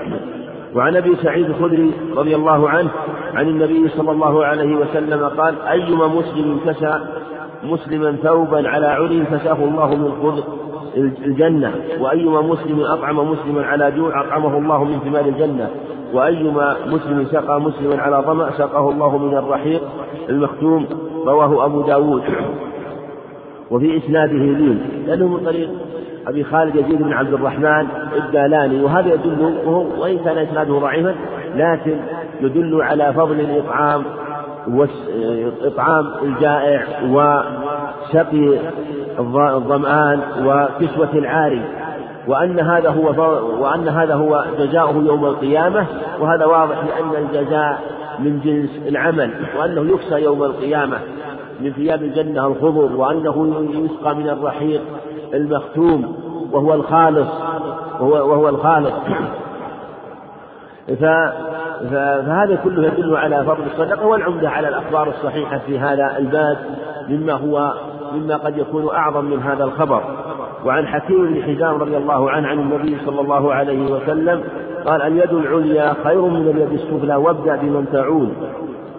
وعن 0.76 0.96
أبي 0.96 1.16
سعيد 1.16 1.46
الخدري 1.46 1.92
رضي 2.16 2.36
الله 2.36 2.70
عنه 2.70 2.90
عن 3.36 3.48
النبي 3.48 3.90
صلى 3.90 4.12
الله 4.12 4.46
عليه 4.46 4.76
وسلم 4.76 5.26
قال 5.26 5.56
أيما 5.62 6.08
مسلم 6.08 6.60
كسى 6.66 7.00
مسلما 7.64 8.16
ثوبا 8.24 8.70
على 8.70 8.86
عري 8.86 9.26
كساه 9.26 9.64
الله 9.64 9.96
من 9.96 10.12
خذ 10.24 10.44
الجنة 11.26 11.74
وأيما 12.00 12.42
مسلم 12.42 12.82
أطعم 12.82 13.32
مسلما 13.32 13.66
على 13.66 13.92
جوع 13.92 14.22
أطعمه 14.22 14.58
الله 14.58 14.84
من 14.84 15.00
ثمار 15.00 15.26
الجنة 15.26 15.70
وأيما 16.14 16.76
مسلم 16.88 17.26
سقى 17.26 17.62
مسلما 17.62 18.02
على 18.02 18.24
ظمأ 18.28 18.52
سقاه 18.58 18.90
الله 18.90 19.18
من 19.18 19.38
الرحيق 19.38 19.82
المختوم 20.30 20.86
رواه 21.26 21.66
أبو 21.66 21.82
داود. 21.82 22.24
وفي 23.72 23.98
إسناده 23.98 24.34
لين 24.34 24.82
لأنه 25.08 25.28
من 25.28 25.46
طريق 25.46 25.70
أبي 26.28 26.44
خالد 26.44 26.76
يزيد 26.76 27.02
بن 27.02 27.14
عبد 27.14 27.34
الرحمن 27.34 27.88
الدالاني 28.16 28.84
وهذا 28.84 29.14
يدل 29.14 29.54
وإن 30.00 30.20
كان 30.20 30.38
إسناده 30.38 30.74
ضعيفا 30.80 31.16
لكن 31.56 32.00
يدل 32.42 32.82
على 32.82 33.14
فضل 33.14 33.40
الإطعام 33.40 34.04
وإطعام 34.74 36.12
الجائع 36.22 36.84
وسقي 37.04 38.60
الظمآن 39.20 40.20
وكسوة 40.46 41.14
العاري 41.14 41.62
وأن 42.28 42.60
هذا 42.60 42.90
هو 42.90 43.08
وأن 43.62 43.88
هذا 43.88 44.16
هو 44.16 44.46
جزاؤه 44.60 44.96
يوم 44.96 45.26
القيامة 45.26 45.86
وهذا 46.20 46.46
واضح 46.46 46.84
لأن 46.84 47.26
الجزاء 47.26 47.80
من 48.20 48.40
جنس 48.40 48.88
العمل 48.88 49.34
وأنه 49.58 49.94
يكسى 49.94 50.16
يوم 50.24 50.44
القيامة 50.44 50.98
من 51.62 51.74
ثياب 51.74 52.04
الجنة 52.04 52.48
الخضر 52.48 52.96
وأنه 52.96 53.66
يسقى 53.74 54.16
من 54.16 54.30
الرحيق 54.30 54.82
المختوم 55.34 56.16
وهو 56.52 56.74
الخالص 56.74 57.30
وهو, 58.00 58.30
وهو 58.30 58.50
الخالص. 58.50 58.94
فهذا 61.80 62.60
كله 62.64 62.88
يدل 62.88 63.16
على 63.16 63.44
فضل 63.44 63.64
الصدقة 63.64 64.06
والعمدة 64.06 64.50
على 64.50 64.68
الأخبار 64.68 65.08
الصحيحة 65.08 65.58
في 65.58 65.80
هذا 65.80 66.18
الباب 66.18 66.58
مما 67.10 67.34
هو 67.34 67.74
مما 68.14 68.38
قد 68.38 68.58
يكون 68.58 68.90
أعظم 68.90 69.26
من 69.26 69.40
هذا 69.40 69.64
الخبر. 69.64 70.04
وعن 70.66 70.88
حكيم 70.88 71.34
بن 71.34 71.44
حزام 71.44 71.76
رضي 71.76 71.98
الله 71.98 72.32
عنه 72.32 72.48
عن 72.48 72.60
النبي 72.60 72.98
صلى 73.06 73.22
الله 73.22 73.54
عليه 73.54 73.92
وسلم 73.92 74.44
قال 74.86 75.02
اليد 75.02 75.34
العليا 75.34 75.94
خير 76.04 76.22
من 76.22 76.48
اليد 76.48 76.72
السفلى 76.74 77.16
وابدأ 77.16 77.56
بمن 77.56 77.86
تعول 77.92 78.30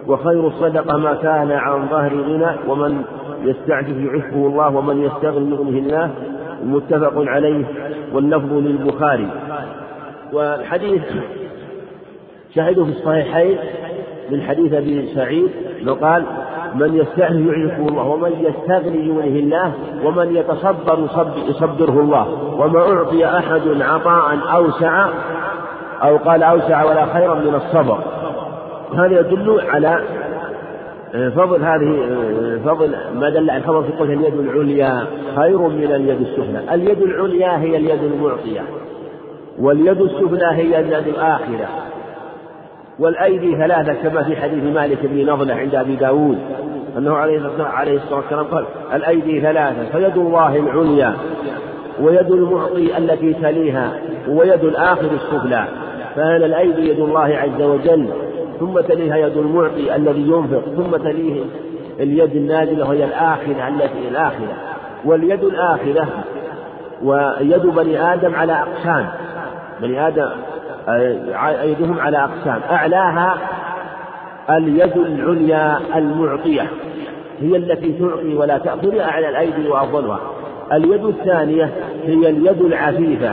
وخير 0.07 0.47
الصدقة 0.47 0.97
ما 0.97 1.13
كان 1.13 1.51
عن 1.51 1.87
ظهر 1.87 2.15
غنى 2.15 2.55
ومن 2.67 3.03
يستعفف 3.43 3.97
يعفه 3.97 4.35
الله 4.35 4.75
ومن 4.75 5.01
يستغني 5.01 5.51
يغنه 5.51 5.69
الله. 5.69 6.11
متفق 6.65 7.13
عليه 7.17 7.65
واللفظ 8.13 8.53
للبخاري. 8.53 9.27
والحديث 10.33 11.03
شهدوا 12.55 12.85
في 12.85 12.91
الصحيحين 12.91 13.57
من 14.31 14.41
حديث 14.41 14.73
أبي 14.73 15.07
سعيد 15.15 15.49
انه 15.81 15.93
قال 15.93 16.25
من 16.75 16.95
يستعفف 16.95 17.35
يعرفه 17.35 17.87
الله 17.87 18.07
ومن 18.07 18.31
يستغني 18.31 19.07
يغنه 19.07 19.23
الله 19.23 19.73
ومن 20.05 20.35
يتصبر 20.35 20.99
يصبره 21.47 21.99
الله. 21.99 22.27
وما 22.59 22.79
أعطي 22.79 23.25
أحد 23.25 23.81
عطاء 23.81 24.39
أوسع 24.55 25.07
أو 26.03 26.17
قال 26.17 26.43
أوسع 26.43 26.83
ولا 26.83 27.05
خيرا 27.05 27.35
من 27.35 27.55
الصبر. 27.55 27.97
هذا 28.95 29.19
يدل 29.19 29.61
على 29.69 30.03
فضل 31.11 31.63
هذه 31.63 32.19
فضل 32.65 32.95
ما 33.15 33.29
دل 33.29 33.49
على 33.49 33.57
الخبر 33.57 33.83
في 33.83 33.91
قوله 33.91 34.13
اليد 34.13 34.39
العليا 34.39 35.05
خير 35.35 35.57
من 35.57 35.91
اليد 35.91 36.21
السفلى 36.21 36.73
اليد 36.73 37.01
العليا 37.01 37.59
هي 37.59 37.77
اليد 37.77 38.03
المعطية 38.03 38.61
واليد 39.59 40.01
السفلى 40.01 40.45
هي 40.51 40.79
اليد 40.79 41.07
الآخرة. 41.07 41.67
والأيدي 43.01 43.55
ثلاثة 43.55 43.93
كما 43.93 44.23
في 44.23 44.35
حديث 44.35 44.63
مالك 44.63 44.97
بن 45.03 45.31
نضلة 45.31 45.55
عند 45.55 45.75
أبي 45.75 45.95
داود 45.95 46.37
أنه 46.97 47.13
عليه 47.59 47.97
الصلاة 47.97 48.17
والسلام 48.17 48.45
قال 48.45 48.65
الأيدي 48.93 49.41
ثلاثة 49.41 49.85
فيد 49.91 50.17
الله 50.17 50.55
العليا 50.55 51.13
ويد 52.01 52.31
المعطي 52.31 52.97
التي 52.97 53.33
تليها 53.33 53.91
ويد 54.27 54.63
الآخر 54.63 55.09
السفلى 55.13 55.65
فهذا 56.15 56.45
الأيدي 56.45 56.89
يد 56.89 56.99
الله 56.99 57.37
عز 57.37 57.61
وجل 57.61 58.07
ثم 58.59 58.79
تليها 58.79 59.17
يد 59.17 59.37
المعطي 59.37 59.95
الذي 59.95 60.21
ينفق 60.21 60.63
ثم 60.75 60.97
تليه 60.97 61.43
اليد 61.99 62.35
النازلة 62.35 62.89
وهي 62.89 63.05
الآخرة 63.05 63.67
التي 63.67 64.07
الآخرة 64.11 64.55
واليد 65.05 65.43
الآخرة 65.43 66.07
ويد 67.03 67.65
بني 67.65 68.13
آدم 68.13 68.35
على 68.35 68.53
أقسام 68.53 69.07
بني 69.81 70.07
آدم 70.07 70.29
أيدهم 71.61 71.99
على 71.99 72.17
أقسام. 72.17 72.61
أعلاها 72.71 73.37
اليد 74.49 74.97
العليا 74.97 75.79
المعطية. 75.95 76.67
هي 77.39 77.55
التي 77.55 77.91
تعطي 77.91 78.35
ولا 78.35 78.57
تأخذ 78.57 78.97
أعلى 78.97 79.29
الأيدي 79.29 79.67
وأفضلها. 79.67 80.19
اليد 80.73 81.05
الثانية 81.05 81.69
هي 82.05 82.29
اليد 82.29 82.61
العفيفة 82.61 83.31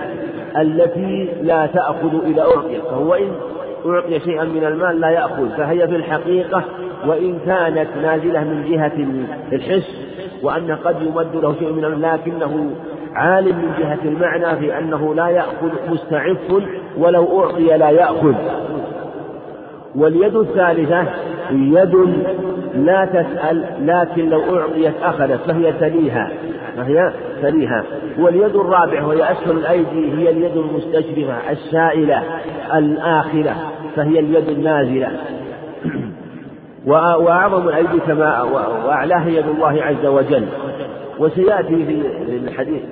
التي 0.57 1.29
لا 1.43 1.67
تأخذ 1.67 2.25
إذا 2.27 2.43
أعطيت 2.43 2.83
فهو 2.83 3.15
إن 3.15 3.33
أعطي 3.87 4.21
شيئا 4.21 4.45
من 4.45 4.65
المال 4.65 5.01
لا 5.01 5.11
يأخذ. 5.11 5.49
فهي 5.57 5.89
في 5.89 5.97
الحقيقة 5.97 6.63
وإن 7.07 7.39
كانت 7.47 7.89
نازلة 8.03 8.41
من 8.41 8.65
جهة 8.71 8.93
الحس 9.53 10.09
وأنه 10.43 10.79
قد 10.85 11.03
يمد 11.03 11.37
له 11.43 11.55
شيء 11.59 11.73
من 11.73 11.85
المال 11.85 12.21
لكنه 12.27 12.71
عالم 13.15 13.57
من 13.57 13.73
جهة 13.79 13.99
المعنى 14.05 14.57
في 14.57 14.79
أنه 14.79 15.15
لا 15.15 15.29
يأخذ 15.29 15.71
مستعف 15.89 16.63
ولو 16.99 17.41
أعطي 17.41 17.65
لا 17.65 17.91
يأخذ. 17.91 18.35
واليد 19.95 20.37
الثالثة 20.37 21.05
يد 21.51 21.95
لا 22.75 23.05
تسأل 23.05 23.65
لكن 23.81 24.31
لو 24.31 24.59
أعطيت 24.59 24.95
أخذت 25.03 25.41
فهي 25.51 25.73
تليها 25.73 26.31
فهي 26.77 27.13
تليها 27.43 27.85
واليد 28.19 28.57
الرابعة 28.57 29.09
وهي 29.09 29.33
أسفل 29.33 29.51
الأيدي 29.51 30.13
هي 30.19 30.31
اليد 30.31 30.57
المستشرفة 30.57 31.51
السائلة 31.51 32.23
الآخرة 32.75 33.55
فهي 33.97 34.19
اليد 34.19 34.49
النازلة. 34.49 35.11
وأعظم 36.87 37.69
الأيدي 37.69 37.99
كما 38.07 38.43
وأعلاها 38.87 39.29
يد 39.29 39.47
الله 39.49 39.83
عز 39.83 40.07
وجل. 40.07 40.47
وسيأتي 41.19 41.85
في 41.85 42.03
الحديث 42.29 42.83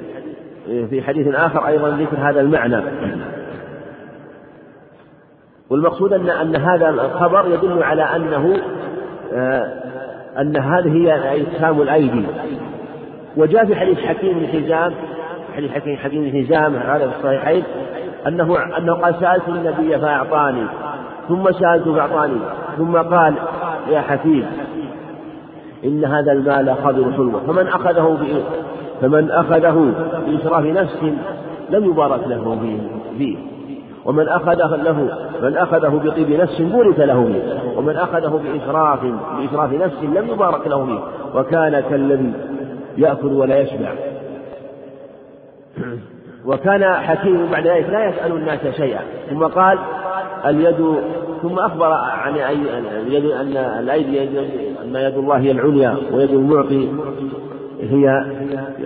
في 0.91 1.03
حديث 1.03 1.35
آخر 1.35 1.67
أيضا 1.67 1.89
ذكر 1.89 2.17
هذا 2.19 2.41
المعنى. 2.41 2.83
والمقصود 5.71 6.13
أن 6.13 6.29
أن 6.29 6.57
هذا 6.57 6.89
الخبر 6.89 7.47
يدل 7.49 7.83
على 7.83 8.03
أنه 8.03 8.57
آه، 9.33 9.73
أن 10.39 10.57
هذه 10.57 10.93
هي 10.93 11.43
إسهام 11.43 11.83
الأيدي. 11.83 12.27
وجاء 13.37 13.65
في 13.67 13.77
حديث 13.77 13.99
حكيم 13.99 14.39
بن 14.39 14.47
حزام 14.47 14.93
حديث 15.57 15.71
حكيم 15.71 15.97
حكيم 15.97 16.31
بن 16.31 16.45
حزام 16.45 16.77
هذا 16.77 17.09
في 17.09 17.17
الصحيحين 17.17 17.65
أنه 18.27 18.57
أنه 18.79 18.95
قال 18.95 19.15
سألت 19.21 19.49
النبي 19.49 19.99
فأعطاني 19.99 20.67
ثم 21.29 21.53
سألته 21.53 21.95
فأعطاني 21.95 22.39
ثم 22.79 22.97
قال 22.97 23.35
يا 23.89 24.01
حكيم 24.01 24.47
إن 25.85 26.05
هذا 26.05 26.33
المال 26.33 26.75
خضر 26.85 27.13
حلوة. 27.13 27.41
فمن 27.47 27.69
أخذه 27.69 28.19
فمن 29.01 29.31
أخذه 29.31 29.93
بإسراف 30.27 30.65
نفس 30.65 31.03
لم 31.71 31.85
يبارك 31.85 32.27
له 32.27 32.59
فيه. 33.19 33.37
ومن 34.07 34.29
أخذه 34.29 34.77
له 34.77 35.09
من 35.43 35.57
أخذه 35.57 36.01
بطيب 36.05 36.31
نفس 36.31 36.61
بورك 36.61 36.99
له 36.99 37.25
فيه 37.25 37.79
ومن 37.79 37.97
أخذه 37.97 38.41
بإسراف 38.45 39.01
بإسراف 39.39 39.73
نفس 39.73 40.03
لم 40.03 40.29
يبارك 40.29 40.67
له 40.67 40.87
فيه 40.87 41.01
وكان 41.41 41.81
كالذي 41.91 42.33
يأكل 42.99 43.33
ولا 43.33 43.61
يشبع. 43.61 43.93
وكان 46.47 46.85
حكيم 46.85 47.47
بعد 47.53 47.67
ذلك 47.67 47.89
لا 47.91 48.09
يسأل 48.09 48.33
الناس 48.33 48.61
شيئا 48.77 49.01
ثم 49.31 49.45
قال 49.45 49.79
اليد 50.47 50.97
ثم 51.43 51.59
أخبر 51.59 51.93
عن 51.93 52.35
اليد 53.07 53.25
أن 53.25 53.57
الأيدي 53.57 54.23
أن 54.83 54.97
يد 54.97 55.17
الله 55.17 55.37
هي 55.37 55.51
العليا 55.51 55.97
ويد 56.13 56.31
المعطي 56.31 56.89
هي 57.81 58.09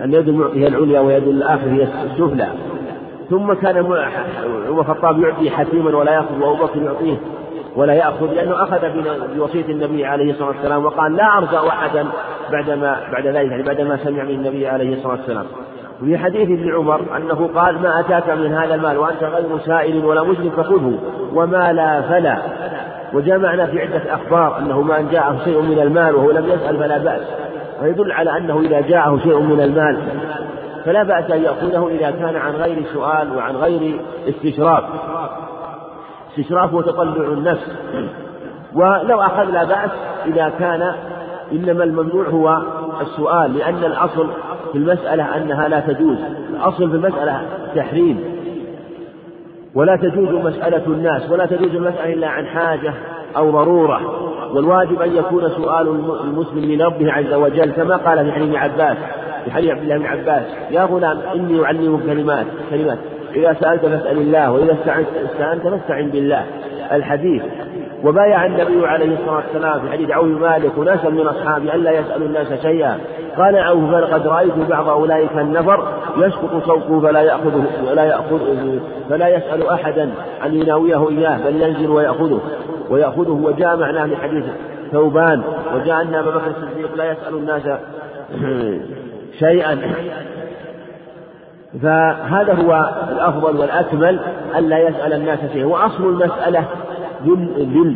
أن 0.03 0.13
يد 0.13 0.27
المعطي 0.27 0.63
هي 0.63 0.67
العليا 0.67 0.99
ويد 0.99 1.27
الآخر 1.27 1.67
هي 1.67 1.83
السفلى. 1.83 2.47
ثم 3.31 3.53
كان 3.53 3.77
عمر 3.77 4.07
الخطاب 4.69 5.19
يعطي 5.19 5.49
حكيما 5.49 5.97
ولا 5.97 6.11
يأخذ 6.11 6.39
وأبو 6.41 6.63
بكر 6.63 6.81
يعطيه 6.81 7.17
ولا 7.75 7.93
يأخذ 7.93 8.33
لأنه 8.33 8.63
أخذ 8.63 8.79
بوصية 9.35 9.65
النبي 9.65 10.05
عليه 10.05 10.31
الصلاة 10.31 10.47
والسلام 10.47 10.85
وقال 10.85 11.15
لا 11.15 11.37
أرجع 11.37 11.67
أحدا 11.67 12.05
بعدما 12.51 12.99
بعد 13.11 13.27
ذلك 13.27 13.51
يعني 13.51 13.63
بعدما 13.63 13.97
سمع 13.97 14.23
من 14.23 14.29
النبي 14.29 14.67
عليه 14.67 14.93
الصلاة 14.93 15.11
والسلام. 15.11 15.45
وفي 16.01 16.17
حديث 16.17 16.49
ابن 16.49 16.75
عمر 16.75 17.17
أنه 17.17 17.49
قال 17.55 17.81
ما 17.81 17.99
أتاك 17.99 18.29
من 18.29 18.53
هذا 18.53 18.75
المال 18.75 18.97
وأنت 18.97 19.23
غير 19.23 19.59
سائل 19.65 20.05
ولا 20.05 20.23
مسلم 20.23 20.49
فخذه 20.49 20.99
وما 21.33 21.73
لا 21.73 22.01
فلا. 22.01 22.37
وجاء 23.13 23.37
معنا 23.37 23.65
في 23.65 23.81
عدة 23.81 24.13
أخبار 24.13 24.59
أنه 24.59 24.81
ما 24.81 24.99
أن 24.99 25.07
جاءه 25.11 25.37
شيء 25.43 25.61
من 25.61 25.79
المال 25.79 26.15
وهو 26.15 26.31
لم 26.31 26.45
يسأل 26.45 26.77
فلا 26.77 26.97
بأس. 26.97 27.21
ويدل 27.81 28.11
على 28.11 28.37
أنه 28.37 28.59
إذا 28.59 28.81
جاءه 28.81 29.19
شيء 29.23 29.39
من 29.39 29.61
المال 29.61 29.97
فلا 30.85 31.03
بأس 31.03 31.31
أن 31.31 31.43
يأخذه 31.43 31.87
إذا 31.87 32.11
كان 32.11 32.35
عن 32.35 32.51
غير 32.51 32.83
سؤال 32.93 33.35
وعن 33.35 33.55
غير 33.55 34.01
استشراف. 34.27 34.83
استشراف 36.29 36.73
وتطلع 36.73 37.33
النفس. 37.33 37.77
ولو 38.75 39.21
أخذ 39.21 39.43
لا 39.43 39.63
بأس 39.63 39.91
إذا 40.25 40.51
كان 40.59 40.93
إنما 41.51 41.83
الممنوع 41.83 42.27
هو 42.27 42.61
السؤال 43.01 43.57
لأن 43.57 43.83
الأصل 43.83 44.27
في 44.71 44.77
المسألة 44.77 45.37
أنها 45.37 45.67
لا 45.67 45.79
تجوز. 45.79 46.17
الأصل 46.49 46.89
في 46.89 46.95
المسألة 46.95 47.41
تحريم. 47.75 48.23
ولا 49.75 49.95
تجوز 49.95 50.29
مسألة 50.29 50.85
الناس 50.87 51.31
ولا 51.31 51.45
تجوز 51.45 51.75
المسألة 51.75 52.13
إلا 52.13 52.27
عن 52.27 52.45
حاجة 52.45 52.93
أو 53.37 53.51
ضرورة. 53.51 54.01
والواجب 54.53 55.01
أن 55.01 55.15
يكون 55.17 55.49
سؤال 55.49 55.87
المسلم 56.23 56.71
لربه 56.71 57.11
عز 57.11 57.33
وجل 57.33 57.71
كما 57.71 57.95
قال 57.95 58.25
في 58.25 58.31
حديث 58.31 58.55
عباس 58.55 58.97
في 59.45 59.51
حديث 59.51 59.71
عبد 59.71 59.81
الله 59.81 59.97
بن 59.97 60.05
عباس 60.05 60.43
يا 60.71 60.83
غلام 60.83 61.17
إني 61.35 61.63
أعلمك 61.63 62.05
كلمات 62.05 62.45
كلمات. 62.69 62.97
إذا 63.35 63.53
سألت 63.53 63.85
فاسأل 63.85 64.17
الله 64.17 64.51
وإذا 64.51 64.77
استعنت 65.25 65.67
فاستعن 65.67 66.09
بالله. 66.09 66.45
الحديث. 66.91 67.43
وبايع 68.03 68.45
النبي 68.45 68.87
عليه 68.87 69.13
الصلاة 69.13 69.35
والسلام 69.35 69.79
في 69.79 69.91
حديث 69.91 70.11
عوف 70.11 70.27
مالك 70.27 70.77
وناسا 70.77 71.09
من 71.09 71.27
أصحابه 71.27 71.75
ألا 71.75 71.91
يسألوا 71.91 72.27
الناس 72.27 72.61
شيئا. 72.61 72.97
قال 73.37 73.57
عوف 73.57 73.91
فلقد 73.91 74.27
رأيت 74.27 74.53
بعض 74.69 74.89
أولئك 74.89 75.37
النفر 75.37 75.87
يسقط 76.17 76.63
صوته 76.65 77.01
فلا 77.01 77.21
يأخذه 77.21 77.63
فلا 77.87 78.03
يأخذ 78.03 78.39
فلا 79.09 79.27
يسأل 79.27 79.69
أحدا 79.69 80.09
أن 80.45 80.53
يناويه 80.53 81.09
إياه 81.09 81.37
بل 81.45 81.61
ينزل 81.61 81.89
ويأخذه 81.89 82.41
ويأخذه. 82.89 83.31
وجاء 83.43 83.77
معناه 83.77 84.05
في 84.05 84.15
حديث 84.15 84.45
ثوبان 84.91 85.41
وجاء 85.75 86.01
أن 86.01 86.15
أبا 86.15 86.31
بكر 86.31 86.47
الصديق 86.47 86.95
لا 86.95 87.11
يسأل 87.11 87.33
الناس 87.33 87.61
شيئا. 89.39 89.77
فهذا 91.83 92.53
هو 92.53 92.89
الأفضل 93.11 93.57
والأكمل 93.57 94.19
ألا 94.57 94.79
يسأل 94.79 95.13
الناس 95.13 95.39
شيئا. 95.53 95.65
وأصل 95.65 96.03
المسألة 96.03 96.63
ذل 97.25 97.49
ذل. 97.57 97.95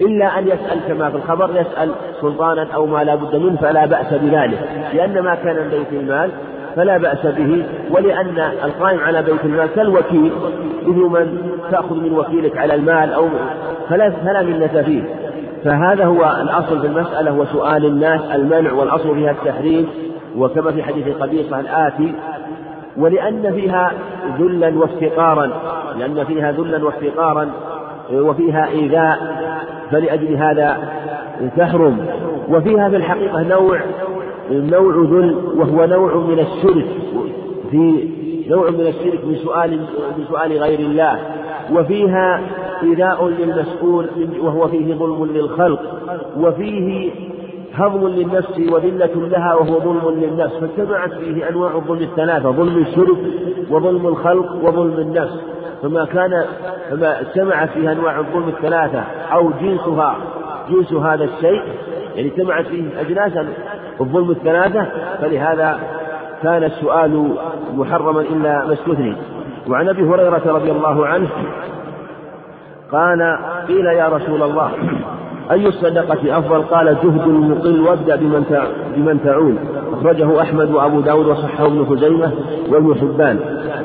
إلا 0.00 0.38
أن 0.38 0.46
يسأل 0.46 0.78
كما 0.88 1.10
في 1.10 1.16
الخبر 1.16 1.50
يسأل 1.50 1.90
سلطانا 2.20 2.66
أو 2.74 2.86
ما 2.86 3.04
لا 3.04 3.14
بد 3.14 3.36
منه 3.36 3.56
فلا 3.56 3.86
بأس 3.86 4.14
بذلك. 4.14 4.58
لأن 4.94 5.20
ما 5.20 5.34
كان 5.34 5.56
من 5.56 5.68
بيت 5.70 6.00
المال 6.00 6.30
فلا 6.76 6.98
بأس 6.98 7.26
به. 7.26 7.64
ولأن 7.90 8.38
القائم 8.64 9.00
على 9.00 9.22
بيت 9.22 9.44
المال 9.44 9.66
كالوكيل 9.74 10.32
مثل 10.86 10.98
من 10.98 11.38
تأخذ 11.70 11.94
من 11.94 12.12
وكيلك 12.12 12.56
على 12.56 12.74
المال 12.74 13.12
أو 13.12 13.28
فلا 13.88 14.10
فلا 14.10 14.42
منة 14.42 14.82
فيه. 14.82 15.02
فهذا 15.64 16.04
هو 16.04 16.36
الأصل 16.42 16.80
في 16.80 16.86
المسألة. 16.86 17.30
هو 17.30 17.44
سؤال 17.44 17.86
الناس 17.86 18.20
المنع 18.34 18.72
والأصل 18.72 19.14
فيها 19.14 19.30
التحريم. 19.30 19.88
وكما 20.38 20.72
في 20.72 20.82
حديث 20.82 21.08
قبيصة 21.08 21.60
الآتي 21.60 22.14
ولأن 22.96 23.52
فيها 23.52 23.92
ذلا 24.38 24.78
وافتقارا 24.78 25.50
لأن 25.98 26.24
فيها 26.24 26.52
ذلا 26.52 26.84
وافتقارا 26.84 27.50
وفيها 28.12 28.68
إيذاء 28.68 29.18
فلأجل 29.90 30.34
هذا 30.34 30.76
تحرم 31.56 32.06
وفيها 32.48 32.88
في 32.88 32.96
الحقيقة 32.96 33.42
نوع 33.42 33.80
نوع 34.50 34.94
ذل 34.94 35.36
وهو 35.56 35.86
نوع 35.86 36.14
من 36.14 36.38
الشرك 36.38 36.86
في 37.70 38.08
نوع 38.48 38.70
من 38.70 38.86
الشرك 38.86 39.24
من 39.24 39.36
سؤال 39.36 39.70
من 40.18 40.24
سؤال 40.28 40.52
غير 40.52 40.78
الله 40.78 41.18
وفيها 41.72 42.40
إيذاء 42.82 43.28
للمسؤول 43.28 44.06
وهو 44.40 44.68
فيه 44.68 44.94
ظلم 44.94 45.24
للخلق 45.24 45.80
وفيه 46.40 47.10
هضم 47.74 48.08
للنفس 48.08 48.58
وذلة 48.72 49.28
لها 49.28 49.54
وهو 49.54 49.80
ظلم 49.80 50.20
للنفس 50.20 50.54
فاجتمعت 50.54 51.12
فيه 51.12 51.48
أنواع 51.48 51.74
الظلم 51.74 52.02
الثلاثة 52.02 52.50
ظلم 52.50 52.78
الشرك 52.78 53.18
وظلم 53.70 54.06
الخلق 54.06 54.52
وظلم 54.64 54.98
النفس. 54.98 55.40
فما 55.82 56.04
كان 56.04 56.44
فما 56.90 57.20
اجتمعت 57.20 57.70
فيه 57.70 57.92
أنواع 57.92 58.18
الظلم 58.18 58.48
الثلاثة 58.48 59.04
أو 59.32 59.50
جنسها 59.60 60.16
جنس 60.70 60.92
هذا 60.92 61.24
الشيء 61.24 61.62
يعني 62.14 62.28
اجتمعت 62.28 62.66
فيه 62.66 63.00
أجناس 63.00 63.46
الظلم 64.00 64.30
الثلاثة 64.30 64.86
فلهذا 65.20 65.78
كان 66.42 66.64
السؤال 66.64 67.34
محرما 67.74 68.20
إلا 68.20 68.66
ما 68.66 69.16
وعن 69.68 69.88
أبي 69.88 70.02
هريرة 70.02 70.42
رضي 70.46 70.70
الله 70.70 71.06
عنه 71.06 71.28
قال 72.92 73.38
قيل 73.68 73.86
يا 73.86 74.08
رسول 74.08 74.42
الله 74.42 74.72
أي 75.50 75.66
الصدقة 75.66 76.38
أفضل؟ 76.38 76.62
قال 76.62 76.86
جهد 76.86 77.28
المقل 77.28 77.80
وابدأ 77.80 78.16
بمن 78.16 78.44
بمن 78.96 79.22
تعول. 79.24 79.54
أخرجه 79.92 80.40
أحمد 80.42 80.70
وأبو 80.70 81.00
داود 81.00 81.26
وصححه 81.26 81.66
ابن 81.66 81.84
خزيمة 81.84 82.32
وابن 82.70 82.94
حبان 82.94 83.38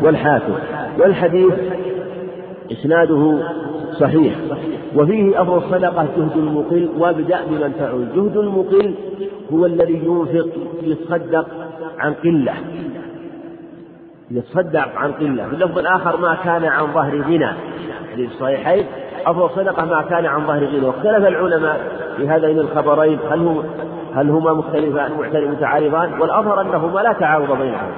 والحاكم. 0.03 0.53
والحديث 0.99 1.53
إسناده 2.71 3.39
صحيح. 3.99 4.33
وفيه 4.95 5.41
أفضل 5.41 5.57
الصدقة 5.57 6.07
جهد 6.17 6.37
المقل 6.37 6.89
وابدأ 6.99 7.39
بمن 7.49 7.73
تعول. 7.79 8.05
جهد 8.15 8.37
المقل 8.37 8.93
هو 9.53 9.65
الذي 9.65 10.01
ينفق 10.05 10.47
يتصدق 10.83 11.47
عن 11.99 12.13
قلة. 12.13 12.53
يتصدق 14.32 14.88
عن 14.95 15.11
قلة. 15.11 15.47
في 15.47 15.53
اللفظ 15.53 15.80
الآخر 15.80 16.17
ما 16.17 16.38
كان 16.43 16.65
عن 16.65 16.93
ظهر 16.93 17.21
غنى. 17.21 17.51
في 18.15 18.25
الصحيحين 18.25 18.86
أفضل 19.25 19.49
صدقة 19.49 19.86
ما 19.86 20.01
كان 20.01 20.25
عن 20.25 20.47
ظهر 20.47 20.65
غنى. 20.65 20.86
واختلف 20.86 21.28
العلماء 21.28 21.80
في 22.17 22.30
هذين 22.30 22.59
الخبرين. 22.59 23.19
هل 23.32 23.39
هم 23.39 23.63
هل 24.15 24.30
هما 24.30 24.53
مختلفان 24.53 25.11
متعارضان؟ 25.51 26.21
والأظهر 26.21 26.61
أنهما 26.61 26.99
لا 26.99 27.13
تعارض 27.13 27.57
بينهما. 27.57 27.91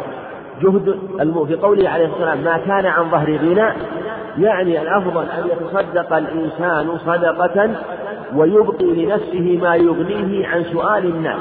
جهد 0.61 0.99
في 1.47 1.55
قوله 1.55 1.89
عليه 1.89 2.05
الصلاة 2.05 2.29
والسلام 2.29 2.43
ما 2.43 2.57
كان 2.65 2.85
عن 2.85 3.09
ظهر 3.09 3.31
غنى 3.35 3.73
يعني 4.37 4.81
الأفضل 4.81 5.21
أن 5.23 5.47
يتصدق 5.47 6.13
الإنسان 6.13 6.97
صدقة 6.97 7.69
ويبقي 8.35 8.85
لنفسه 8.85 9.59
ما 9.61 9.75
يغنيه 9.75 10.47
عن 10.47 10.63
سؤال 10.63 11.05
الناس. 11.05 11.39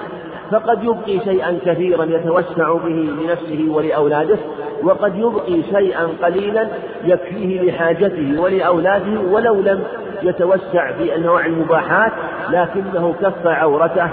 فقد 0.51 0.85
يبقي 0.85 1.21
شيئا 1.25 1.59
كثيرا 1.65 2.05
يتوسع 2.05 2.73
به 2.73 3.11
لنفسه 3.21 3.67
ولأولاده. 3.69 4.39
وقد 4.83 5.19
يبقي 5.19 5.63
شيئا 5.63 6.09
قليلا 6.23 6.69
يكفيه 7.05 7.63
لحاجته 7.63 8.41
ولأولاده 8.41 9.21
ولو 9.31 9.55
لم 9.55 9.81
يتوسع 10.23 10.93
في 10.93 11.17
أنواع 11.17 11.47
المباحات 11.47 12.13
لكنه 12.51 13.15
كف 13.21 13.47
عورته 13.47 14.09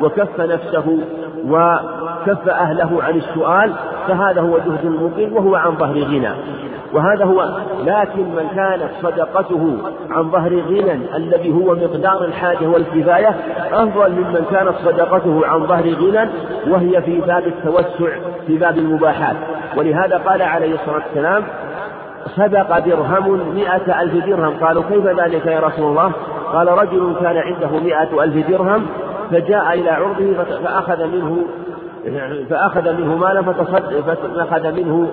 وكف 0.00 0.40
نفسه 0.40 0.98
وكف 1.48 2.48
أهله 2.48 3.02
عن 3.02 3.14
السؤال 3.16 3.72
فهذا 4.08 4.40
هو 4.40 4.58
جهد 4.58 4.84
المقيم 4.84 5.36
وهو 5.36 5.54
عن 5.54 5.76
ظهر 5.76 5.98
غنى. 5.98 6.30
وهذا 6.92 7.24
هو 7.24 7.58
لكن 7.84 8.22
من 8.22 8.48
كانت 8.54 8.90
صدقته 9.02 9.76
عن 10.10 10.30
ظهر 10.30 10.54
غنى 10.54 11.16
الذي 11.16 11.52
هو 11.52 11.74
مقدار 11.74 12.24
الحاجة 12.24 12.66
والكفاية 12.66 13.34
أفضل 13.72 14.12
ممن 14.12 14.44
كانت 14.50 14.74
صدقته 14.84 15.46
عن 15.46 15.66
ظهر 15.66 15.88
غنى 15.88 16.30
وهي 16.68 17.02
في 17.02 17.20
باب 17.20 17.46
التوسع 17.46 18.16
في 18.46 18.56
باب 18.58 18.78
المباحات. 18.78 19.36
ولهذا 19.76 20.16
قال 20.16 20.42
عليه 20.42 20.74
الصلاة 20.74 21.02
والسلام 21.06 21.44
صدق 22.36 22.78
درهم 22.78 23.54
مئة 23.54 24.02
ألف 24.02 24.26
درهم. 24.26 24.64
قالوا 24.64 24.82
كيف 24.88 25.06
ذلك 25.06 25.46
يا 25.46 25.60
رسول 25.60 25.90
الله؟ 25.90 26.12
قال 26.52 26.68
رجل 26.68 27.14
كان 27.20 27.36
عنده 27.36 27.68
مئة 27.68 28.24
ألف 28.24 28.50
درهم 28.50 28.86
فجاء 29.30 29.72
إلى 29.72 29.90
عرضه 29.90 30.44
فأخذ 30.64 31.06
منه 31.06 31.46
فأخذ 32.50 32.92
منه 32.92 33.16
مالا 33.16 33.42
فأخذ 33.42 34.72
منه 34.72 35.10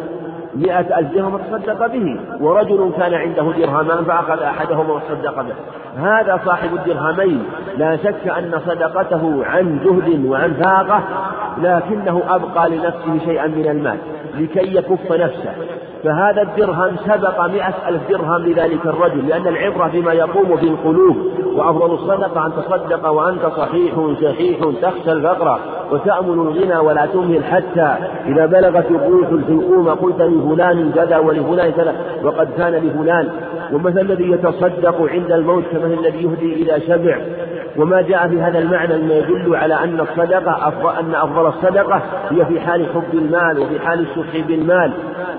مئة 0.56 1.00
ألف 1.00 1.14
درهم 1.14 1.38
فتصدق 1.38 1.88
به 1.88 2.20
ورجل 2.42 2.92
كان 2.98 3.14
عنده 3.14 3.52
درهمان 3.58 4.06
فأخذ 4.06 4.42
أحدهما 4.42 4.94
وتصدق 4.94 5.42
به. 5.42 5.54
هذا 5.98 6.40
صاحب 6.46 6.70
الدرهمين. 6.74 7.44
لا 7.78 7.98
شك 7.98 8.28
أن 8.28 8.62
صدقته 8.68 9.46
عن 9.46 9.80
جهد 9.86 10.26
وعن 10.26 10.54
فاقة 10.54 11.04
لكنه 11.58 12.22
أبقى 12.30 12.70
لنفسه 12.70 13.26
شيئا 13.26 13.48
من 13.48 13.68
المال 13.70 13.98
لكي 14.38 14.76
يكف 14.76 15.12
نفسه. 15.12 15.54
فهذا 16.04 16.42
الدرهم 16.42 16.96
سبق 17.06 17.46
مئة 17.46 17.90
ألف 17.90 18.10
درهم 18.10 18.46
لذلك 18.46 18.86
الرجل 18.86 19.28
لأن 19.28 19.48
العبرة 19.48 19.88
بما 19.94 20.14
يقوم 20.14 20.58
في 20.58 20.68
القلوب 20.68 21.18
وأفضل 21.56 21.94
الصدقة 21.94 22.46
أن 22.46 22.52
تصدق 22.52 23.10
وأنت 23.10 23.42
صحيح 23.58 23.94
شحيح 24.22 24.60
تخشى 24.82 25.12
الفقر 25.12 25.60
وتأمل 25.92 26.34
الغنى 26.34 26.78
ولا 26.78 27.06
تمهل 27.06 27.44
حتى 27.44 27.96
إذا 28.26 28.46
بلغت 28.46 28.92
الروح 28.92 29.30
الحلقوم 29.30 29.90
قلت 29.90 30.22
لفلان 30.22 30.92
كذا 30.92 31.18
ولفلان 31.18 31.72
كذا 31.72 31.96
وقد 32.24 32.50
كان 32.58 32.74
لفلان. 32.74 33.30
ومثل 33.72 34.00
الذي 34.00 34.32
يتصدق 34.32 35.02
عند 35.02 35.32
الموت 35.32 35.64
كمثل 35.72 35.94
الذي 36.00 36.24
يهدي 36.24 36.54
إلى 36.54 36.82
شبع 36.88 37.18
وما 37.78 38.02
جاء 38.02 38.28
في 38.28 38.42
هذا 38.42 38.60
المعنى 38.60 38.98
مما 38.98 39.16
يدل 39.16 39.56
على 39.56 39.74
أن 39.74 40.00
الصدقة 40.00 40.68
أفضل 40.68 40.90
أن 41.00 41.16
أفضل 41.16 41.48
الصدقة 41.48 42.02
هي 42.30 42.46
في 42.46 42.60
حال 42.60 42.86
حب 42.94 43.14
المال 43.14 43.60
وفي 43.60 43.80
حال 43.80 44.00
الشح 44.00 44.48
بالمال. 44.48 44.92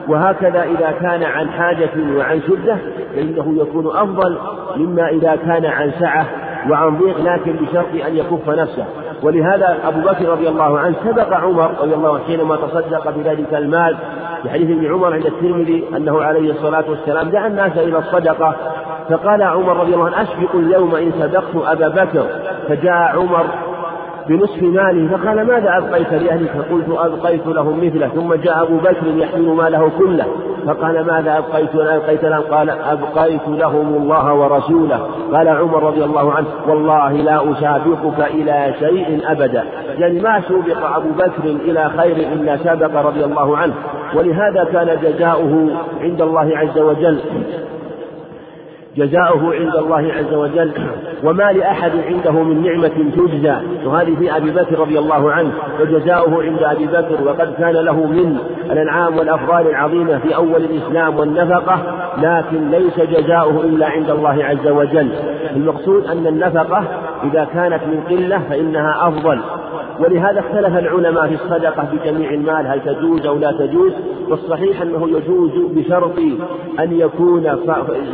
وهكذا 0.08 0.62
إذا 0.62 0.90
كان 1.00 1.22
عن 1.22 1.48
حاجة 1.50 1.90
وعن 2.16 2.40
شدة 2.40 2.76
فإنه 3.14 3.54
يكون 3.60 3.86
أفضل 3.86 4.38
مما 4.76 5.08
إذا 5.08 5.36
كان 5.36 5.64
عن 5.64 5.90
سعة. 6.00 6.26
وعن 6.70 6.98
ضيق 6.98 7.18
لكن 7.18 7.52
بشرط 7.52 8.06
أن 8.06 8.16
يكف 8.16 8.48
نفسه. 8.48 8.84
ولهذا 9.22 9.78
أبو 9.84 10.00
بكر 10.00 10.28
رضي 10.28 10.48
الله 10.48 10.78
عنه 10.78 10.94
سبق 11.04 11.32
عمر 11.34 11.70
رضي 11.80 11.94
الله 11.94 12.14
عنه 12.14 12.24
حينما 12.26 12.56
تصدق 12.56 13.10
بذلك 13.10 13.54
المال. 13.54 13.96
في 14.42 14.50
حديث 14.50 14.70
ابن 14.70 14.92
عمر 14.92 15.14
عند 15.14 15.26
الترمذي 15.26 15.84
أنه 15.96 16.22
عليه 16.22 16.50
الصلاة 16.50 16.84
والسلام 16.88 17.28
دعا 17.28 17.46
الناس 17.46 17.78
إلى 17.78 17.98
الصدقة. 17.98 18.56
فقال 19.10 19.42
عمر 19.42 19.76
رضي 19.76 19.94
الله 19.94 20.06
عنه 20.06 20.22
أسبق 20.22 20.54
اليوم 20.54 20.94
إن 20.94 21.12
سبقت 21.20 21.56
أبا 21.56 21.88
بكر. 21.88 22.24
فجاء 22.68 23.18
عمر 23.18 23.46
بنصف 24.28 24.62
ماله 24.62 25.16
فقال 25.16 25.46
ماذا 25.46 25.78
أبقيت 25.78 26.12
لأهلك 26.12 26.50
فقلت 26.50 26.86
أبقيت 26.88 27.46
لهم 27.46 27.86
مثله 27.86 28.08
ثم 28.08 28.34
جاء 28.34 28.62
أبو 28.62 28.76
بكر 28.76 29.06
يحمل 29.16 29.46
ماله 29.46 29.90
كله 29.98 30.26
فقال 30.66 31.04
ماذا 31.06 31.38
أبقيت؟ 31.38 31.74
أبقيت 31.74 32.24
لهم؟ 32.24 32.42
قال 32.42 32.70
أبقيت 32.70 33.48
لهم 33.48 33.96
الله 33.96 34.34
ورسوله. 34.34 35.00
قال 35.32 35.48
عمر 35.48 35.82
رضي 35.82 36.04
الله 36.04 36.32
عنه 36.32 36.46
والله 36.68 37.12
لا 37.12 37.52
أسابقك 37.52 38.30
إلى 38.30 38.74
شيء 38.80 39.20
أبدا. 39.24 39.64
يعني 39.98 40.20
ما 40.20 40.40
سوبق 40.48 40.96
أبو 40.96 41.08
بكر 41.08 41.44
إلى 41.44 41.90
خير 41.96 42.16
إلا 42.16 42.56
سابق 42.56 43.06
رضي 43.06 43.24
الله 43.24 43.56
عنه. 43.56 43.74
ولهذا 44.14 44.64
كان 44.64 44.98
جزاؤه 45.02 45.68
عند 46.00 46.22
الله 46.22 46.58
عز 46.58 46.78
وجل 46.78 47.20
جزاؤه 48.96 49.54
عند 49.54 49.76
الله 49.76 50.12
عز 50.12 50.34
وجل 50.34 50.72
وما 51.24 51.52
لأحد 51.52 51.92
عنده 52.06 52.32
من 52.32 52.62
نعمة 52.62 53.10
تجزى. 53.16 53.54
وهذه 53.86 54.14
في 54.18 54.36
أبي 54.36 54.50
بكر 54.50 54.78
رضي 54.78 54.98
الله 54.98 55.32
عنه 55.32 55.52
وجزاؤه 55.80 56.42
عند 56.42 56.62
أبي 56.62 56.86
بكر 56.86 57.24
وقد 57.24 57.54
كان 57.58 57.74
له 57.74 58.06
من 58.06 58.38
الأنعام 58.70 59.18
والأفضال 59.18 59.68
العظيمة 59.68 60.18
في 60.18 60.34
أول 60.34 60.64
الإسلام 60.64 61.18
والنفقة 61.18 61.78
لكن 62.18 62.70
ليس 62.70 63.00
جزاؤه 63.00 63.60
إلا 63.60 63.86
عند 63.86 64.10
الله 64.10 64.44
عز 64.44 64.68
وجل. 64.68 65.10
المقصود 65.56 66.06
أن 66.06 66.26
النفقة 66.26 66.84
إذا 67.24 67.44
كانت 67.54 67.80
من 67.84 68.00
قلة 68.10 68.40
فإنها 68.50 69.08
أفضل. 69.08 69.40
ولهذا 70.00 70.40
اختلف 70.40 70.78
العلماء 70.78 71.26
في 71.26 71.34
الصدقة 71.34 71.88
بجميع 71.92 72.30
المال 72.30 72.66
هل 72.66 72.80
تجوز 72.80 73.26
أو 73.26 73.38
لا 73.38 73.52
تجوز؟ 73.52 73.92
والصحيح 74.28 74.82
أنه 74.82 75.08
يجوز 75.08 75.50
بشرط 75.70 76.18
أن 76.80 76.92
يكون 76.92 77.46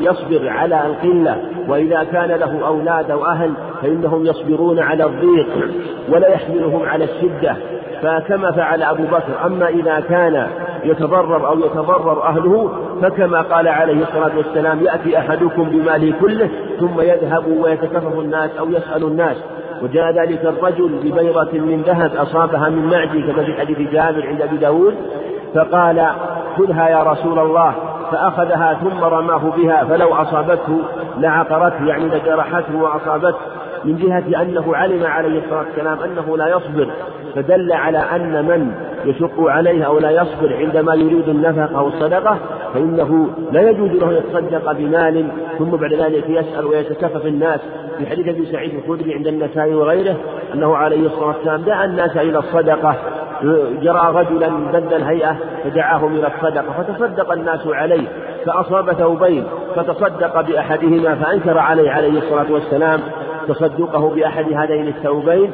يصبر 0.01 0.49
على 0.49 0.87
القلة 0.87 1.37
وإذا 1.69 2.05
كان 2.05 2.29
له 2.29 2.67
أولاد 2.67 3.11
أو 3.11 3.27
أهل 3.27 3.53
فإنهم 3.83 4.27
يصبرون 4.27 4.79
على 4.79 5.05
الضيق 5.05 5.49
ولا 6.09 6.29
يحملهم 6.29 6.83
على 6.83 7.05
الشدة. 7.05 7.57
فكما 8.03 8.53
فعل 8.53 8.83
أبو 8.83 9.03
بكر 9.03 9.47
أما 9.47 9.69
إذا 9.69 10.01
كان 10.01 10.47
يتضرر 10.85 11.49
أو 11.49 11.59
يتضرر 11.59 12.23
أهله 12.23 12.71
فكما 13.03 13.41
قال 13.43 13.69
عليه 13.69 14.03
الصلاة 14.03 14.37
والسلام 14.37 14.81
يأتي 14.83 15.19
أحدكم 15.19 15.65
بماله 15.65 16.15
كله 16.21 16.51
ثم 16.81 17.01
يذهب 17.01 17.47
ويتكفف 17.47 18.19
الناس 18.19 18.51
أو 18.59 18.71
يسأل 18.71 19.05
الناس. 19.05 19.37
وجاء 19.83 20.13
ذلك 20.13 20.45
الرجل 20.45 20.89
ببيضة 20.89 21.53
من 21.53 21.83
ذهب 21.87 22.17
أصابها 22.17 22.69
من 22.69 22.87
معدي 22.87 23.23
كما 23.23 23.45
في 23.45 23.55
حديث 23.55 23.79
جابر 23.79 24.27
عند 24.27 24.43
أبي 24.43 24.57
داود 24.57 24.95
فقال 25.55 26.07
خذها 26.59 26.89
يا 26.89 27.03
رسول 27.03 27.39
الله. 27.39 27.75
فأخذها 28.11 28.75
ثم 28.75 29.05
رماه 29.05 29.51
بها 29.57 29.85
فلو 29.85 30.15
أصابته 30.15 30.81
لعقرته 31.19 31.87
يعني 31.87 32.05
لجرحته 32.05 32.77
وأصابته. 32.77 33.39
من 33.85 33.97
جهة 33.97 34.43
أنه 34.43 34.77
علم 34.77 35.07
عليه 35.07 35.39
الصلاة 35.39 35.65
والسلام 35.69 35.99
أنه 36.01 36.37
لا 36.37 36.49
يصبر 36.49 36.91
فدل 37.35 37.73
على 37.73 37.99
أن 37.99 38.45
من 38.45 38.75
يشق 39.05 39.41
عليه 39.41 39.85
أو 39.85 39.99
لا 39.99 40.11
يصبر 40.11 40.57
عندما 40.57 40.95
يريد 40.95 41.29
النفقة 41.29 41.79
أو 41.79 41.89
الصدقة 41.89 42.39
فإنه 42.75 43.31
لا 43.53 43.71
يجوز 43.71 43.91
له 43.91 44.11
أن 44.11 44.15
يتصدق 44.15 44.73
بمال 44.73 45.29
ثم 45.59 45.71
بعد 45.71 45.93
ذلك 45.93 46.25
يسأل 46.29 46.67
ويتكفف 46.67 47.27
الناس. 47.27 47.61
في 47.99 48.07
حديث 48.07 48.29
أبي 48.29 48.47
سعيد 48.47 48.75
الخدري 48.75 49.15
عند 49.15 49.27
النسائي 49.27 49.75
وغيره 49.75 50.17
أنه 50.55 50.77
عليه 50.77 51.07
الصلاة 51.07 51.27
والسلام 51.27 51.63
دعا 51.63 51.85
الناس 51.85 52.17
إلى 52.17 52.39
الصدقة 52.39 52.97
جرى 53.83 54.13
رجلا 54.15 54.49
بد 54.73 54.93
الهيئة 54.93 55.37
فدعاهم 55.65 56.17
إلى 56.17 56.27
الصدقة 56.27 56.83
فتصدق 56.83 57.33
الناس 57.33 57.67
عليه 57.67 58.09
فاصاب 58.47 58.93
ثوبين 58.93 59.45
فتصدق 59.77 60.41
بأحدهما 60.41 61.15
فأنكر 61.15 61.59
عليه 61.59 61.91
عليه 61.91 62.19
الصلاة 62.19 62.53
والسلام. 62.53 63.01
تصدقه 63.49 64.09
بأحد 64.15 64.53
هذين 64.53 64.89
الثوبين 64.89 65.51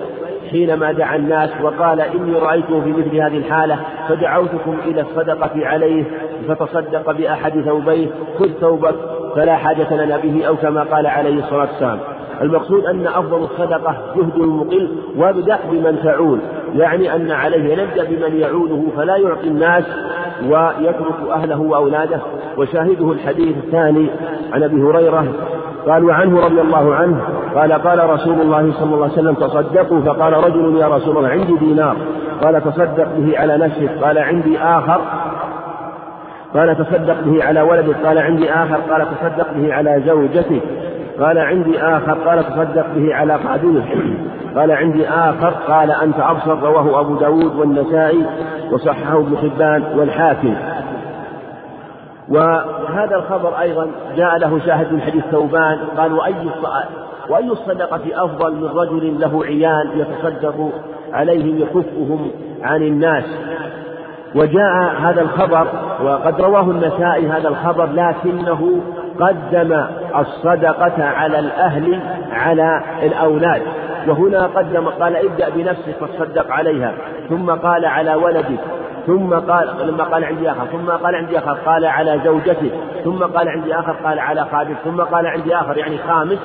حينما 0.50 0.92
دعا 0.92 1.16
الناس 1.16 1.50
وقال 1.62 2.00
إني 2.00 2.32
رأيته 2.32 2.80
في 2.80 2.92
مثل 2.92 3.16
هذه 3.16 3.36
الحالة 3.36 3.78
فدعوتكم 4.08 4.76
إلى 4.86 5.00
الصدقة 5.00 5.66
عليه 5.66 6.04
فتصدق 6.48 7.10
بأحد 7.10 7.60
ثوبيه 7.60 8.06
خذ 8.38 8.48
ثوبك 8.60 8.94
فلا 9.36 9.56
حاجة 9.56 10.04
لنا 10.04 10.16
به 10.16 10.44
أو 10.46 10.56
كما 10.56 10.82
قال 10.82 11.06
عليه 11.06 11.38
الصلاة 11.38 11.60
والسلام. 11.60 11.98
المقصود 12.42 12.84
أن 12.84 13.06
أفضل 13.06 13.44
الصدقة 13.44 13.96
جهد 14.16 14.36
المقل 14.36 14.88
وابدأ 15.16 15.58
بمن 15.70 16.00
تعول 16.02 16.38
يعني 16.74 17.14
أن 17.16 17.30
عليه 17.30 17.82
نبدأ 17.82 18.04
بمن 18.04 18.40
يعوله 18.40 18.86
فلا 18.96 19.16
يعطي 19.16 19.48
الناس 19.48 19.84
ويترك 20.42 21.30
أهله 21.30 21.60
وأولاده. 21.60 22.20
وشاهده 22.56 23.12
الحديث 23.12 23.56
الثاني 23.56 24.10
عن 24.52 24.62
أبي 24.62 24.82
هريرة 24.82 25.26
قال 25.86 26.04
وعنه 26.04 26.40
رضي 26.40 26.60
الله 26.60 26.94
عنه 26.94 27.20
قال 27.54 27.72
قال 27.72 28.10
رسول 28.10 28.40
الله 28.40 28.72
صلى 28.72 28.94
الله 28.94 29.04
عليه 29.04 29.12
وسلم 29.12 29.34
تصدقوا 29.34 30.00
فقال 30.00 30.32
رجل 30.32 30.76
يا 30.76 30.88
رسول 30.88 31.16
الله 31.16 31.28
عندي 31.28 31.56
دينار. 31.56 31.96
قال 32.42 32.64
تصدق 32.64 33.08
به 33.16 33.38
على 33.38 33.58
نفسك. 33.58 33.90
قال 34.02 34.18
عندي 34.18 34.58
آخر. 34.58 35.00
قال 36.54 36.76
تصدق 36.76 37.20
به 37.20 37.44
على 37.44 37.60
ولدك. 37.60 38.06
قال 38.06 38.18
عندي 38.18 38.50
آخر. 38.50 38.76
قال 38.90 39.06
تصدق 39.10 39.52
به 39.52 39.74
على 39.74 40.02
زوجتك. 40.06 40.62
قال 41.20 41.38
عندي 41.38 41.80
آخر 41.80 42.12
قال 42.12 42.44
تصدق 42.44 42.86
به 42.94 43.14
على 43.14 43.34
قادمك 43.34 43.84
قال 44.56 44.70
عندي 44.70 45.08
آخر 45.08 45.50
قال 45.50 45.90
أنت 45.90 46.16
أبصر 46.18 46.58
رواه 46.58 47.00
أبو 47.00 47.14
داود 47.14 47.56
والنسائي 47.56 48.26
وصححه 48.72 49.18
ابن 49.18 49.36
حبان 49.36 49.98
والحاكم. 49.98 50.54
وهذا 52.28 53.16
الخبر 53.16 53.60
أيضا 53.60 53.86
جاء 54.16 54.38
له 54.38 54.58
شاهد 54.66 54.92
من 54.92 55.00
حديث 55.00 55.24
ثوبان 55.24 55.78
قال 55.96 56.12
وأي 56.12 56.34
وأي 57.28 57.50
الصدقة 57.50 58.24
أفضل 58.24 58.54
من 58.54 58.68
رجل 58.68 59.20
له 59.20 59.44
عيال 59.44 59.90
يتصدق 59.94 60.70
عليهم 61.12 61.58
يكفهم 61.58 62.30
عن 62.62 62.82
الناس؟ 62.82 63.24
وجاء 64.34 64.94
هذا 65.00 65.20
الخبر 65.20 65.66
وقد 66.04 66.40
رواه 66.40 66.70
النسائي 66.70 67.28
هذا 67.28 67.48
الخبر 67.48 67.88
لكنه 67.92 68.80
قدم 69.20 69.84
الصدقة 70.18 71.04
على 71.04 71.38
الأهل 71.38 72.00
على 72.32 72.82
الأولاد. 73.02 73.62
وهنا 74.08 74.46
قدم 74.46 74.88
قال 74.88 75.16
ابدأ 75.16 75.48
بنفسك 75.48 75.96
فتصدق 76.00 76.52
عليها. 76.52 76.92
ثم 77.28 77.50
قال 77.50 77.84
على 77.84 78.14
ولدك. 78.14 78.60
ثم 79.06 79.34
قال 79.34 79.68
لما 79.88 80.04
قال 80.04 80.24
عندي 80.24 80.50
آخر. 80.50 80.66
ثم 80.72 80.90
قال 80.90 81.14
عندي 81.14 81.38
آخر. 81.38 81.52
قال 81.66 81.84
على 81.84 82.20
زوجتك. 82.24 82.72
ثم 83.04 83.18
قال 83.18 83.48
عندي 83.48 83.74
آخر. 83.74 83.92
قال 83.92 84.18
على 84.18 84.44
خادمك 84.52 84.76
ثم 84.84 85.00
قال 85.00 85.26
عندي 85.26 85.54
آخر. 85.54 85.78
يعني 85.78 85.98
خامس. 85.98 86.38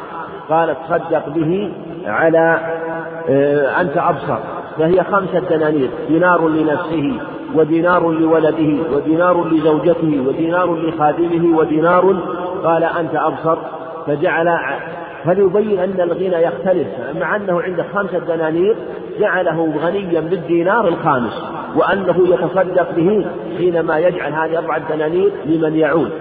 قال 0.50 0.76
تصدق 0.88 1.30
به 1.30 1.74
على 2.06 2.60
آه، 3.30 3.82
أنت 3.82 3.98
أبصر. 3.98 4.38
فهي 4.78 5.04
خمسة 5.04 5.40
دنانير. 5.40 5.90
دينار 6.08 6.48
لنفسه 6.48 7.20
ودينار 7.56 8.12
لولده 8.12 8.96
ودينار 8.96 9.48
لزوجته 9.48 10.24
ودينار 10.28 10.76
لخادمه 10.76 11.58
ودينار 11.58 12.16
قال 12.66 12.84
أنت 12.84 13.16
أبصر 13.16 13.58
فجعل 14.08 14.48
هذا 15.26 15.42
يبين 15.42 15.80
أن 15.80 16.02
الغنى 16.02 16.44
يختلف 16.44 16.88
مع 17.20 17.36
أنه 17.36 17.62
عنده 17.62 17.86
خمسة 17.94 18.20
دنانير 18.20 18.76
جعله 19.20 19.74
غنيا 19.84 20.22
بالدينار 20.22 20.88
الخامس 20.88 21.44
وأنه 21.76 22.28
يتصدق 22.28 22.92
به 22.96 23.26
حينما 23.58 24.00
يجعل 24.00 24.34
هذه 24.34 24.58
أربعة 24.58 24.96
دنانير 24.96 25.32
لمن 25.46 25.76
يعود. 25.76 26.12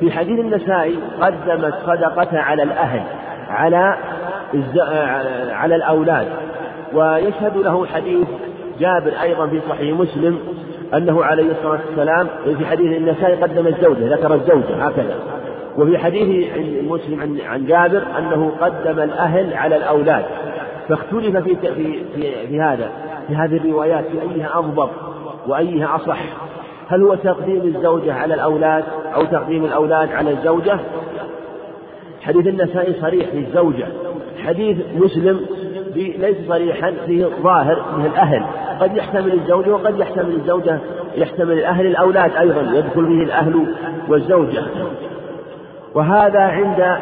في 0.00 0.10
حديث 0.10 0.40
النسائي 0.40 0.98
قدم 1.20 1.64
الصدقة 1.64 2.38
على 2.38 2.62
الأهل 2.62 3.02
على 3.48 3.96
على 5.50 5.76
الأولاد. 5.76 6.26
ويشهد 6.94 7.56
له 7.56 7.86
حديث 7.86 8.28
جابر 8.80 9.12
أيضا 9.22 9.46
في 9.46 9.60
صحيح 9.68 9.98
مسلم 9.98 10.38
أنه 10.94 11.24
عليه 11.24 11.50
الصلاة 11.50 11.80
والسلام 11.88 12.26
في 12.58 12.66
حديث 12.66 12.96
النسائي 12.96 13.34
قدم 13.42 13.66
الزوجة 13.66 14.14
ذكر 14.14 14.34
الزوجة 14.34 14.84
هكذا. 14.86 15.14
وفي 15.78 15.98
حديث 15.98 16.48
مسلم 16.82 17.38
عن 17.46 17.66
جابر 17.66 18.02
أنه 18.18 18.52
قدم 18.60 19.00
الأهل 19.00 19.54
على 19.54 19.76
الأولاد 19.76 20.24
فاختلف 20.88 21.36
في 21.36 21.56
في 21.56 21.74
في, 22.14 22.46
في 22.46 22.60
هذا 22.60 22.90
في 23.28 23.34
هذه 23.34 23.56
الروايات 23.56 24.04
في 24.04 24.22
أيها 24.22 24.58
أضبط 24.58 24.90
وأيها 25.46 25.96
أصح. 25.96 26.18
هل 26.88 27.02
هو 27.02 27.14
تقديم 27.14 27.62
الزوجة 27.62 28.14
على 28.14 28.34
الأولاد 28.34 28.84
أو 29.14 29.24
تقديم 29.24 29.64
الأولاد 29.64 30.12
على 30.12 30.30
الزوجة؟ 30.30 30.78
حديث 32.20 32.46
النسائي 32.46 32.94
صريح 33.00 33.30
في 33.30 33.38
الزوجة. 33.38 33.86
حديث 34.46 34.76
مسلم 34.96 35.40
ليس 35.94 36.36
صريحا 36.48 36.92
فيه 37.06 37.26
ظاهر 37.42 37.84
من 37.98 38.06
الأهل. 38.06 38.44
قد 38.80 38.96
يحتمل 38.96 39.32
الزوجة 39.32 39.70
وقد 39.70 39.98
يحتمل 39.98 40.34
الزوجة 40.34 40.78
يحتمل 41.16 41.52
الأهل 41.52 41.86
الأولاد 41.86 42.36
أيضا 42.36 42.60
يدخل 42.60 43.06
فيه 43.06 43.22
الأهل 43.22 43.66
والزوجة. 44.08 44.62
وهذا 45.96 46.40
عند 46.40 46.98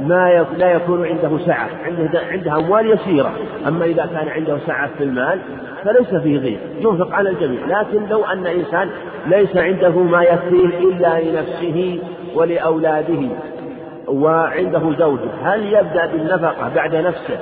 ما 0.00 0.46
لا 0.56 0.72
يكون 0.72 1.06
عنده 1.06 1.38
سعة 1.46 1.68
عنده 1.84 2.20
عنده 2.30 2.56
أموال 2.56 2.90
يسيرة. 2.90 3.32
أما 3.68 3.84
إذا 3.84 4.06
كان 4.06 4.28
عنده 4.28 4.58
سعة 4.66 4.90
في 4.98 5.04
المال 5.04 5.38
فليس 5.84 6.14
فيه 6.14 6.38
غير 6.38 6.58
ينفق 6.80 7.14
على 7.14 7.30
الجميع. 7.30 7.80
لكن 7.80 8.06
لو 8.06 8.24
أن 8.24 8.46
إنسان 8.46 8.90
ليس 9.26 9.56
عنده 9.56 9.90
ما 9.90 10.22
يكفيه 10.22 10.78
إلا 10.78 11.20
لنفسه 11.20 12.00
ولأولاده 12.34 13.28
وعنده 14.08 14.92
زوجة 14.98 15.30
هل 15.44 15.72
يبدأ 15.72 16.06
بالنفقة 16.06 16.70
بعد 16.74 16.94
نفسه؟ 16.94 17.38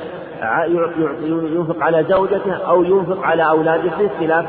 ينفق 1.56 1.82
على 1.82 2.04
زوجته 2.08 2.54
أو 2.54 2.84
ينفق 2.84 3.22
على 3.22 3.48
أولاده؟ 3.48 3.90
في 3.90 4.08
خلاف 4.20 4.44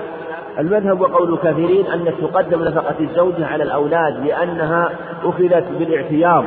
المذهب 0.59 1.01
وقول 1.01 1.33
الكثيرين 1.33 1.85
أن 1.85 2.05
تقدم 2.21 2.63
نفقة 2.63 2.95
الزوجة 2.99 3.45
على 3.45 3.63
الأولاد 3.63 4.25
لأنها 4.25 4.89
أخذت 5.23 5.63
بالاعتياض 5.79 6.43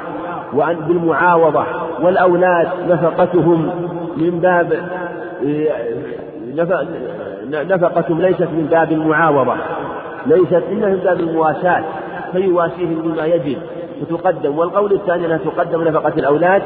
وأن 0.52 0.76
بالمعاوضة 0.76 1.64
والأولاد 2.02 2.68
نفقتهم 2.88 3.70
من 4.16 4.40
باب 4.40 4.72
نفقتهم 7.52 8.20
ليست 8.20 8.42
من 8.42 8.68
باب 8.70 8.92
المعاوضة 8.92 9.54
ليست 10.26 10.62
إنها 10.72 10.88
من 10.88 11.00
باب 11.04 11.20
المواساة 11.20 11.84
فيواسيهم 12.32 13.02
بما 13.02 13.24
يجب 13.24 13.58
فتقدم 14.00 14.58
والقول 14.58 14.92
الثاني 14.92 15.26
أنها 15.26 15.38
تقدم 15.38 15.82
نفقة 15.82 16.12
الأولاد 16.18 16.62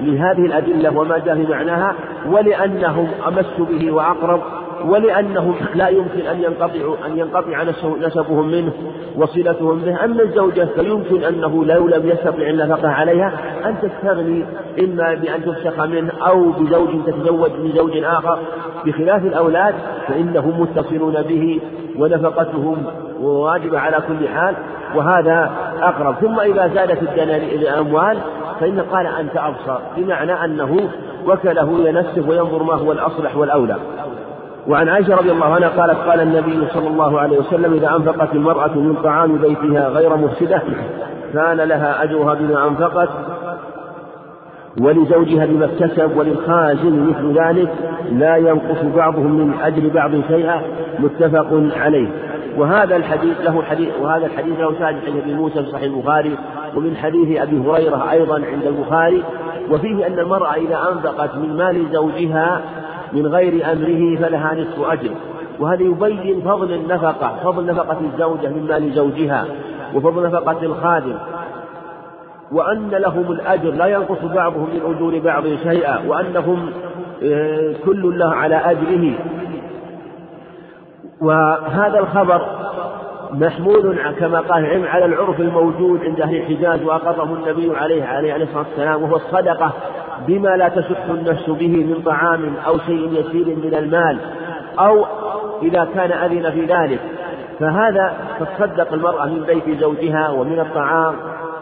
لهذه 0.00 0.46
الأدلة 0.46 0.98
وما 0.98 1.18
جاء 1.18 1.34
في 1.34 1.46
معناها 1.52 1.94
ولأنهم 2.30 3.08
أمس 3.28 3.60
به 3.70 3.90
وأقرب 3.92 4.40
ولأنهم 4.84 5.54
لا 5.74 5.88
يمكن 5.88 6.20
أن 6.20 6.42
ينقطعوا 6.42 6.96
أن 7.06 7.18
ينقطع 7.18 7.62
نسبهم 8.00 8.48
منه 8.48 8.72
وصلتهم 9.16 9.78
به، 9.78 10.04
أما 10.04 10.22
الزوجة 10.22 10.68
فيمكن 10.76 11.24
أنه 11.24 11.64
لو 11.64 11.88
لم 11.88 12.08
يستطع 12.08 12.42
النفقة 12.42 12.88
عليها 12.88 13.32
أن 13.64 13.76
تستغني 13.82 14.44
إما 14.80 15.14
بأن 15.14 15.44
تفسخ 15.44 15.80
منه 15.80 16.12
أو 16.28 16.50
بزوج 16.50 16.88
تتزوج 17.06 17.50
من 17.50 17.72
زوج 17.76 17.96
آخر، 17.96 18.38
بخلاف 18.86 19.24
الأولاد 19.24 19.74
فإنهم 20.08 20.60
متصلون 20.60 21.22
به 21.22 21.60
ونفقتهم 21.98 22.76
واجبة 23.20 23.78
على 23.78 23.96
كل 24.08 24.28
حال 24.28 24.54
وهذا 24.94 25.50
أقرب، 25.82 26.14
ثم 26.14 26.40
إذا 26.40 26.70
زادت 26.74 27.02
الأموال 27.52 28.18
فإن 28.60 28.80
قال 28.80 29.06
أنت 29.06 29.36
أبصر 29.36 29.78
بمعنى 29.96 30.44
أنه 30.44 30.90
وكله 31.26 31.62
إلى 31.62 31.92
نفسه 31.92 32.28
وينظر 32.28 32.62
ما 32.62 32.74
هو 32.74 32.92
الأصلح 32.92 33.36
والأولى. 33.36 33.76
وعن 34.68 34.88
عائشة 34.88 35.14
رضي 35.14 35.32
الله 35.32 35.54
عنها 35.54 35.68
قالت 35.68 35.98
قال 35.98 36.20
النبي 36.20 36.68
صلى 36.74 36.88
الله 36.88 37.20
عليه 37.20 37.38
وسلم 37.38 37.72
إذا 37.72 37.96
أنفقت 37.96 38.34
المرأة 38.34 38.74
من 38.74 38.96
طعام 39.04 39.36
بيتها 39.36 39.88
غير 39.88 40.16
مفسدة 40.16 40.62
كان 41.34 41.56
لها 41.56 42.02
أجرها 42.02 42.34
بما 42.34 42.68
أنفقت 42.68 43.08
ولزوجها 44.80 45.46
بما 45.46 45.64
اكتسب 45.64 46.16
وللخازن 46.16 47.06
مثل 47.06 47.40
ذلك 47.40 47.70
لا 48.12 48.36
ينقص 48.36 48.82
بعضهم 48.96 49.32
من 49.32 49.54
أجر 49.62 49.88
بعض 49.88 50.10
شيئا 50.28 50.60
متفق 50.98 51.62
عليه. 51.76 52.08
وهذا 52.56 52.96
الحديث 52.96 53.40
له 53.40 53.62
حديث 53.62 53.88
وهذا 54.00 54.26
الحديث 54.26 54.60
له 54.60 54.72
شاهد 54.78 54.94
عند 55.06 55.16
ابي 55.22 55.34
موسى 55.34 55.62
في 55.62 55.70
صحيح 55.70 55.82
البخاري 55.82 56.36
ومن 56.76 56.96
حديث 56.96 57.40
أبي 57.40 57.58
هريرة 57.58 58.10
أيضا 58.10 58.34
عند 58.34 58.66
البخاري 58.66 59.22
وفيه 59.70 60.06
أن 60.06 60.18
المرأة 60.18 60.54
إذا 60.54 60.78
أنفقت 60.92 61.34
من 61.34 61.56
مال 61.56 61.86
زوجها 61.92 62.60
من 63.12 63.26
غير 63.26 63.72
أمره 63.72 64.16
فلها 64.16 64.54
نصف 64.54 64.90
أجر. 64.90 65.10
وهذا 65.60 65.82
يبين 65.82 66.40
فضل 66.40 66.72
النفقة 66.72 67.36
فضل 67.44 67.66
نفقة 67.66 67.96
الزوجة 68.00 68.48
من 68.48 68.66
مال 68.68 68.92
زوجها 68.92 69.46
وفضل 69.94 70.26
نفقة 70.26 70.62
الخادم؟ 70.62 71.16
وأن 72.52 72.90
لهم 72.90 73.32
الأجر 73.32 73.70
لا 73.70 73.86
ينقص 73.86 74.24
بعضهم 74.24 74.68
من 74.74 74.94
أجور 74.94 75.18
بعض 75.18 75.44
شيئا 75.46 75.98
وأنهم 76.06 76.70
آه، 77.22 77.74
كل 77.84 78.18
له 78.18 78.34
على 78.34 78.56
أجره. 78.56 79.12
وهذا 81.20 81.98
الخبر 81.98 82.42
محمول 83.32 83.98
كما 84.18 84.40
قال 84.40 84.86
على 84.88 85.04
العرف 85.04 85.40
الموجود 85.40 86.00
عند 86.04 86.20
أهل 86.20 86.36
الحجاز 86.36 86.82
وأقره 86.82 87.34
النبي 87.34 87.76
عليه 87.76 88.04
عليه 88.04 88.44
الصلاة 88.44 88.64
والسلام 88.68 89.02
وهو 89.02 89.16
الصدقة. 89.16 89.72
بما 90.26 90.56
لا 90.56 90.68
تشح 90.68 91.04
النفس 91.10 91.50
به 91.50 91.68
من 91.68 92.02
طعام 92.04 92.54
أو 92.66 92.78
شيء 92.78 93.12
يسير 93.12 93.56
من 93.56 93.74
المال 93.78 94.18
أو 94.78 95.04
إذا 95.62 95.88
كان 95.94 96.12
أذن 96.12 96.50
في 96.50 96.64
ذلك. 96.64 97.00
فهذا 97.60 98.14
تصدق 98.40 98.92
المرأة 98.92 99.26
من 99.26 99.42
بيت 99.42 99.80
زوجها 99.80 100.30
ومن 100.30 100.60
الطعام 100.60 101.14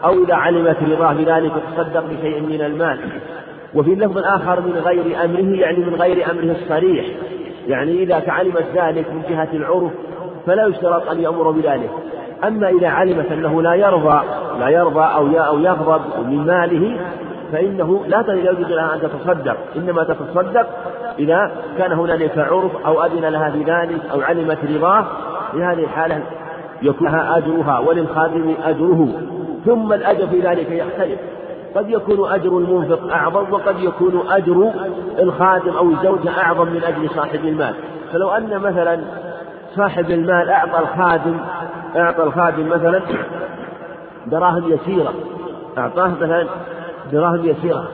أو 0.03 0.23
إذا 0.23 0.35
علمت 0.35 0.77
رضاه 0.91 1.13
بذلك 1.13 1.51
تصدق 1.75 2.03
بشيء 2.05 2.41
من 2.41 2.61
المال. 2.61 2.99
وفي 3.73 3.95
لفظ 3.95 4.17
آخر 4.17 4.61
من 4.61 4.81
غير 4.85 5.25
أمره 5.25 5.59
يعني 5.59 5.77
من 5.77 5.95
غير 5.95 6.31
أمره 6.31 6.55
الصريح. 6.61 7.05
يعني 7.67 8.03
إذا 8.03 8.23
علمت 8.27 8.65
ذلك 8.75 9.05
من 9.13 9.21
جهة 9.29 9.49
العرف 9.53 9.91
فلا 10.45 10.65
يشترط 10.65 11.09
أن 11.09 11.19
يأمر 11.19 11.51
بذلك. 11.51 11.89
أما 12.47 12.69
إذا 12.69 12.87
علمت 12.87 13.31
أنه 13.31 13.61
لا 13.61 13.73
يرضى 13.73 14.21
لا 14.59 14.69
يرضى 14.69 15.03
أو 15.03 15.27
أو 15.27 15.59
يغضب 15.59 16.01
من 16.25 16.45
ماله 16.45 16.97
فإنه 17.51 18.05
لا 18.07 18.23
يجوز 18.27 18.71
لها 18.71 18.95
أن 18.95 19.01
تتصدق. 19.01 19.57
إنما 19.75 20.03
تتصدق 20.03 20.67
إذا 21.19 21.51
كان 21.77 21.91
هنالك 21.91 22.37
عرف 22.37 22.85
أو 22.85 23.05
أذن 23.05 23.25
لها 23.25 23.49
بذلك 23.49 24.01
أو 24.11 24.21
علمت 24.21 24.57
رضاه. 24.75 25.05
في 25.51 25.63
هذه 25.63 25.83
الحالة 25.83 26.21
يكون 26.81 27.07
لها 27.07 27.37
أجرها 27.37 27.79
وللخادم 27.79 28.53
أجره. 28.63 29.07
ثم 29.65 29.93
الأجر 29.93 30.27
في 30.27 30.39
ذلك 30.39 30.71
يختلف. 30.71 31.19
قد 31.75 31.89
يكون 31.89 32.31
أجر 32.31 32.57
المنفق 32.57 33.13
أعظم 33.13 33.53
وقد 33.53 33.79
يكون 33.79 34.23
أجر 34.29 34.71
الخادم 35.19 35.71
أو 35.77 35.89
الزوجة 35.89 36.29
أعظم 36.41 36.67
من 36.67 36.83
أجل 36.83 37.09
صاحب 37.09 37.45
المال. 37.45 37.73
فلو 38.13 38.29
أن 38.29 38.59
مثلا 38.59 38.99
صاحب 39.75 40.11
المال 40.11 40.49
أعطى 40.49 40.79
الخادم 40.79 41.37
أعطى 41.95 42.23
الخادم 42.23 42.69
مثلا 42.69 43.01
دراهم 44.25 44.63
يسيرة 44.71 45.13
أعطاه 45.77 46.07
مثلا 46.07 46.47
دراهم 47.11 47.45
يسيرة. 47.45 47.87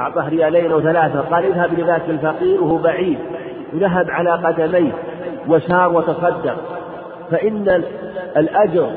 أعطاه 0.00 0.28
ريالين 0.28 0.72
أو 0.72 0.80
ثلاثة. 0.80 1.20
قال 1.20 1.44
اذهب 1.44 1.78
لذاك 1.78 2.02
الفقير 2.08 2.62
وهو 2.62 2.76
بعيد. 2.76 3.18
وذهب 3.74 4.10
على 4.10 4.30
قدميه 4.30 4.92
وسار 5.48 5.92
وتصدق. 5.92 6.56
فإن 7.30 7.84
الأجر 8.36 8.90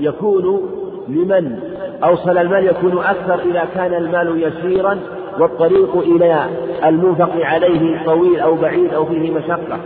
يكون 0.00 0.60
لمن 1.08 1.58
أوصل 2.04 2.38
المال 2.38 2.66
يكون 2.66 2.98
أكثر 2.98 3.40
إذا 3.50 3.64
كان 3.74 3.94
المال 3.94 4.42
يسيرا 4.42 4.98
والطريق 5.38 5.96
إلى 5.96 6.46
المنفق 6.84 7.30
عليه 7.36 8.04
طويل 8.04 8.40
أو 8.40 8.54
بعيد 8.54 8.94
أو 8.94 9.04
فيه 9.04 9.30
مشقة. 9.30 9.78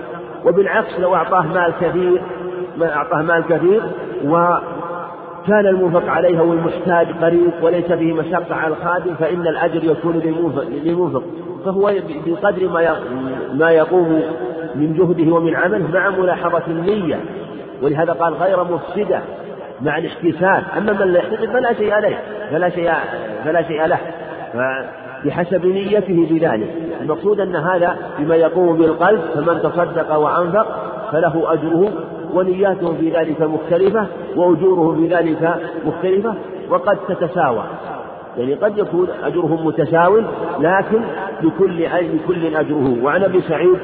وبالعكس 0.46 1.00
لو 1.00 1.14
أعطاه 1.14 1.42
مال 1.42 1.72
كثير 1.80 2.22
ما 2.76 2.94
أعطاه 2.96 3.22
مال 3.22 3.44
كثير 3.48 3.82
وكان 5.50 5.66
المنفق 5.66 6.08
عليه 6.08 6.40
هو 6.40 6.52
المحتاج 6.52 7.06
قريب 7.22 7.52
وليس 7.62 7.92
به 7.92 8.12
مشقة 8.12 8.54
على 8.54 8.74
الخادم 8.74 9.14
فإن 9.14 9.46
الأجر 9.46 9.84
يكون 9.84 10.18
للمنفق 10.84 11.22
فهو 11.64 11.92
بقدر 12.26 12.68
ما 12.68 12.96
ما 13.54 13.70
يقوم 13.70 14.22
من 14.74 14.94
جهده 14.94 15.34
ومن 15.34 15.56
عمله 15.56 15.88
مع 15.92 16.10
ملاحظة 16.10 16.62
النية. 16.68 17.20
ولهذا 17.82 18.12
قال 18.12 18.34
غير 18.34 18.64
مفسدة 18.64 19.20
مع 19.82 19.98
الاحتساب. 19.98 20.62
أما 20.78 20.92
من 20.92 21.12
لا 21.12 21.18
يحتسب 21.18 21.52
فلا 21.52 21.72
شيء 21.72 21.92
عليه 21.92 22.16
فلا 22.50 22.70
شيء 22.70 22.92
فلا 23.44 23.62
شيء 23.62 23.86
له. 23.86 23.98
بحسب 25.24 25.66
نيته 25.66 26.26
بذلك. 26.30 26.74
المقصود 27.00 27.40
أن 27.40 27.56
هذا 27.56 27.96
بما 28.18 28.36
يقوم 28.36 28.76
بالقلب 28.76 29.20
فمن 29.34 29.62
تصدق 29.62 30.16
وأنفق 30.16 30.66
فله 31.12 31.52
أجره 31.52 31.92
ونياته 32.34 32.94
في 32.94 33.10
ذلك 33.10 33.42
مختلفة 33.42 34.06
وأجوره 34.36 34.96
في 34.96 35.14
ذلك 35.14 35.60
مختلفة 35.86 36.34
وقد 36.70 36.98
تتساوى. 37.08 37.62
يعني 38.38 38.54
قد 38.54 38.78
يكون 38.78 39.08
أجرهم 39.24 39.66
متساو 39.66 40.16
لكن 40.60 41.00
لكل 41.42 41.82
لكل 41.82 42.56
أجره. 42.56 43.04
وعن 43.04 43.22
أبي 43.22 43.40
سعيد 43.40 43.78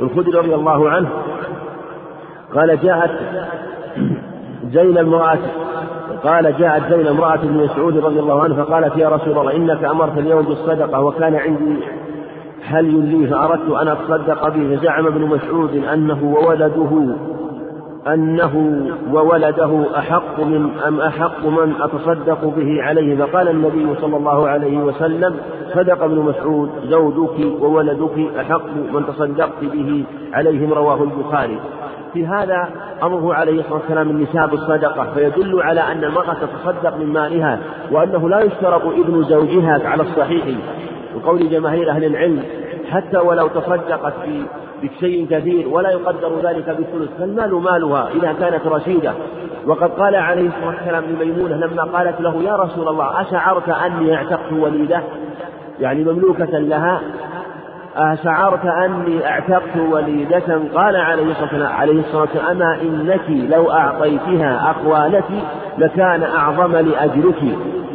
الخدري 0.00 0.38
رضي 0.38 0.54
الله 0.54 0.90
عنه 0.90 1.08
قال 2.54 2.78
جاءت 2.82 3.10
زين 4.72 4.98
المرأة 4.98 5.38
قال 6.24 6.54
جاءت 6.58 6.92
زين 6.92 7.06
امرأة 7.06 7.36
بن 7.36 7.64
مسعود 7.64 7.98
رضي 7.98 8.20
الله 8.20 8.42
عنه 8.42 8.64
فقالت 8.64 8.96
يا 8.96 9.08
رسول 9.08 9.38
الله 9.38 9.56
إنك 9.56 9.84
أمرت 9.84 10.18
اليوم 10.18 10.42
بالصدقة 10.42 11.00
وكان 11.00 11.34
عندي 11.34 11.76
حلي 12.62 13.00
لي 13.00 13.26
فأردت 13.26 13.70
أن 13.70 13.88
أتصدق 13.88 14.48
به 14.48 14.76
فزعم 14.76 15.06
ابن 15.06 15.20
مسعود 15.20 15.84
أنه 15.92 16.24
وولده 16.24 17.14
أنه 18.06 18.84
وولده 19.12 19.86
أحق 19.98 20.40
من 20.40 20.70
أم 20.86 21.00
أحق 21.00 21.46
من 21.46 21.74
أتصدق 21.80 22.44
به 22.44 22.82
عليه. 22.82 23.16
فقال 23.16 23.48
النبي 23.48 23.94
صلى 24.00 24.16
الله 24.16 24.48
عليه 24.48 24.78
وسلم 24.78 25.36
صدق 25.74 26.02
ابن 26.02 26.16
مسعود 26.16 26.70
زوجك 26.84 27.62
وولدك 27.62 28.36
أحق 28.40 28.66
من 28.92 29.06
تصدقت 29.06 29.60
به 29.62 30.04
عليهم 30.32 30.72
رواه 30.72 31.02
البخاري. 31.02 31.58
في 32.12 32.26
هذا 32.26 32.68
أمره 33.02 33.34
عليه 33.34 33.60
الصلاة 33.60 33.74
والسلام 33.78 34.10
النساء 34.10 34.46
بالصدقة 34.46 35.06
فيدل 35.14 35.62
على 35.62 35.80
أن 35.80 36.04
المرأة 36.04 36.34
تتصدق 36.34 36.96
من 36.96 37.06
مالها 37.06 37.58
وأنه 37.92 38.28
لا 38.28 38.40
يشترط 38.40 38.82
ابن 38.86 39.22
زوجها 39.22 39.80
على 39.84 40.02
الصحيح. 40.02 40.44
وقول 41.16 41.50
جماهير 41.50 41.90
أهل 41.90 42.04
العلم 42.04 42.42
حتى 42.90 43.18
ولو 43.18 43.48
تصدقت 43.48 44.12
في 44.24 44.42
بشيء 44.82 45.26
كثير 45.30 45.68
ولا 45.68 45.90
يقدر 45.90 46.40
ذلك 46.42 46.66
بالثلث 46.66 47.10
فالمال 47.18 47.54
مالها 47.54 48.08
إذا 48.14 48.32
كانت 48.40 48.66
رشيدة. 48.66 49.12
وقد 49.66 49.90
قال 49.90 50.14
عليه 50.14 50.48
الصلاة 50.48 50.66
والسلام 50.66 51.04
لميمونة 51.04 51.56
لما 51.56 51.82
قالت 51.82 52.20
له 52.20 52.42
يا 52.42 52.56
رسول 52.56 52.88
الله 52.88 53.20
أشعرت 53.20 53.68
أني 53.68 54.14
اعتقت 54.16 54.52
وليدة؟ 54.52 55.00
يعني 55.80 56.04
مملوكة 56.04 56.58
لها. 56.58 57.00
أشعرت 57.96 58.66
أني 58.66 59.26
اعتقت 59.26 59.76
وليدة؟ 59.90 60.60
قال 60.74 60.96
عليه 60.96 61.30
الصلاة 62.00 62.20
والسلام 62.20 62.46
أما 62.46 62.78
إنك 62.82 63.50
لو 63.50 63.70
أعطيتها 63.70 64.70
أخوالك 64.70 65.24
لكان 65.78 66.22
أعظم 66.22 66.76
لأجرك 66.76 67.42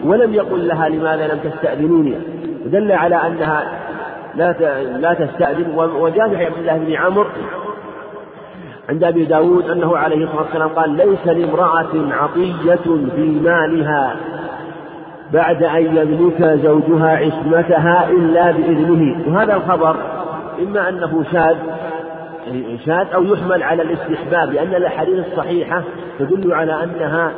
ولم 0.06 0.34
يقل 0.34 0.68
لها 0.68 0.90
لماذا 0.90 1.28
لم 1.28 1.40
تستأذنوني 1.50 2.16
دل 2.66 2.92
على 2.92 3.16
أنها 3.16 3.64
لا 4.36 4.56
لا 4.98 5.14
تستأذن. 5.14 5.76
وجاء 5.76 6.30
في 6.30 6.46
عبد 6.46 6.58
الله 6.58 6.78
بن 6.78 6.94
عمرو 6.94 7.26
عند 8.90 9.04
أبي 9.04 9.26
داود 9.26 9.70
أنه 9.70 9.98
عليه 9.98 10.26
الصلاة 10.26 10.42
والسلام 10.42 10.70
قال 10.70 10.90
ليس 10.90 11.28
لامرأة 11.28 12.14
عطية 12.14 12.76
في 13.16 13.40
مالها 13.44 14.16
بعد 15.34 15.64
أن 15.64 15.98
يملك 15.98 16.60
زوجها 16.64 17.18
عصمتها 17.18 18.10
إلا 18.10 18.52
بإذنه. 18.52 19.28
وهذا 19.28 19.56
الخبر 19.56 19.96
إما 20.60 20.90
أنه 20.90 21.24
شاذ 21.32 21.56
شاذ 22.86 23.08
أو 23.14 23.24
يحمل 23.24 23.64
على 23.64 23.82
الاستحباب 23.82 24.54
لأن 24.54 24.76
الأحاديث 24.76 25.28
الصحيحة 25.28 25.84
تدل 26.20 26.54
على 26.54 26.84
أنها 26.84 27.32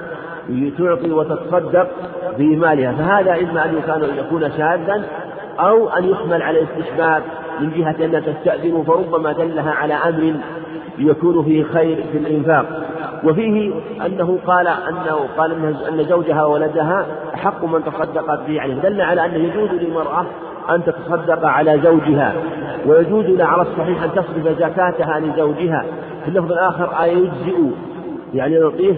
تعطي 0.77 1.11
وتتصدق 1.11 1.87
في 2.37 2.55
مالها 2.55 2.91
فهذا 2.91 3.35
إما 3.35 3.65
أن 3.65 3.81
يكون 4.17 4.51
شاذا 4.57 5.03
أو 5.59 5.89
أن 5.89 6.09
يحمل 6.09 6.41
على 6.41 6.59
الاستحباب 6.59 7.23
من 7.59 7.71
جهة 7.71 8.05
أنها 8.05 8.19
تستأذن 8.19 8.83
فربما 8.87 9.31
دلها 9.31 9.71
على 9.71 9.93
أمر 9.93 10.33
يكون 10.97 11.43
فيه 11.43 11.63
خير 11.63 12.03
في 12.11 12.17
الإنفاق. 12.17 12.65
وفيه 13.23 13.73
أنه 14.05 14.39
قال 14.47 14.67
أنه 14.67 15.19
قال 15.37 15.51
أن 15.87 16.05
زوجها 16.09 16.45
وولدها 16.45 17.05
أحق 17.35 17.65
من 17.65 17.83
تصدقت 17.83 18.39
به 18.47 18.61
عليه. 18.61 18.73
دل 18.73 19.01
على 19.01 19.25
أنه 19.25 19.35
يجوز 19.35 19.69
للمرأة 19.69 20.25
أن 20.69 20.83
تتصدق 20.83 21.45
على 21.45 21.79
زوجها 21.83 22.33
ويجوز 22.85 23.25
لها 23.25 23.45
على 23.45 23.61
الصحيح 23.61 24.03
أن 24.03 24.11
تصرف 24.11 24.59
زكاتها 24.59 25.19
لزوجها. 25.19 25.85
في 26.23 26.27
اللفظ 26.27 26.51
الآخر 26.51 27.03
أيجزئ؟ 27.03 27.57
يعني 28.33 28.55
يعطيه 28.55 28.95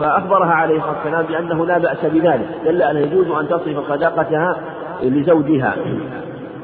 فأخبرها 0.00 0.52
عليه 0.52 0.76
الصلاة 0.76 0.96
والسلام 0.96 1.26
بأنه 1.26 1.66
لا 1.66 1.78
بأس 1.78 2.04
بذلك. 2.04 2.48
دل 2.64 2.82
أنه 2.82 3.00
يجوز 3.00 3.30
أن 3.30 3.48
تصرف 3.48 3.88
صدقتها 3.88 4.56
لزوجها. 5.02 5.76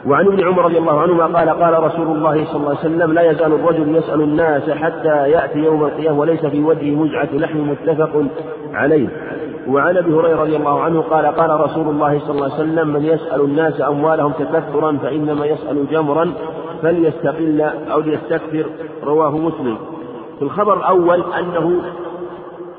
وعن 0.07 0.27
ابن 0.27 0.45
عمر 0.45 0.65
رضي 0.65 0.79
الله 0.79 1.01
عنهما 1.01 1.27
قال 1.27 1.49
قال 1.49 1.85
رسول 1.85 2.17
الله 2.17 2.45
صلى 2.45 2.57
الله 2.57 2.69
عليه 2.69 2.79
وسلم 2.79 3.13
لا 3.13 3.31
يزال 3.31 3.53
الرجل 3.53 3.97
يسأل 3.97 4.21
الناس 4.21 4.71
حتى 4.71 5.31
يأتي 5.31 5.59
يوم 5.59 5.85
القيامة 5.85 6.19
وليس 6.19 6.47
في 6.47 6.63
وجهه 6.63 6.95
مزعة 6.95 7.29
لحم 7.33 7.59
متفق 7.59 8.25
عليه. 8.75 9.09
وعن 9.69 9.97
أبي 9.97 10.15
هريرة 10.15 10.41
رضي 10.41 10.57
الله 10.57 10.81
عنه 10.81 11.01
قال 11.01 11.27
قال 11.27 11.61
رسول 11.61 11.89
الله 11.89 12.19
صلى 12.19 12.31
الله 12.31 12.45
عليه 12.45 12.55
وسلم 12.55 12.89
من 12.89 13.05
يسأل 13.05 13.41
الناس 13.41 13.81
أموالهم 13.81 14.33
تكثرا 14.33 14.99
فإنما 15.03 15.47
يسأل 15.47 15.87
جمرا 15.91 16.33
فليستقل 16.83 17.61
أو 17.93 18.01
ليستكثر. 18.01 18.65
رواه 19.05 19.31
مسلم. 19.31 19.79
في 20.39 20.43
الخبر 20.43 20.77
الأول 20.77 21.23
أنه 21.39 21.81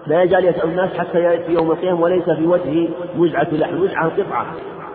لا 0.07 0.23
يزال 0.23 0.45
يسأل 0.45 0.69
الناس 0.69 0.97
حتى 0.97 1.19
يأتي 1.19 1.53
يوم 1.53 1.71
القيامة 1.71 2.01
وليس 2.01 2.29
في 2.29 2.47
وجهه 2.47 2.87
مزعة 3.17 3.47
لحم 3.51 3.75
مزعة 3.75 4.09
قطعة. 4.09 4.45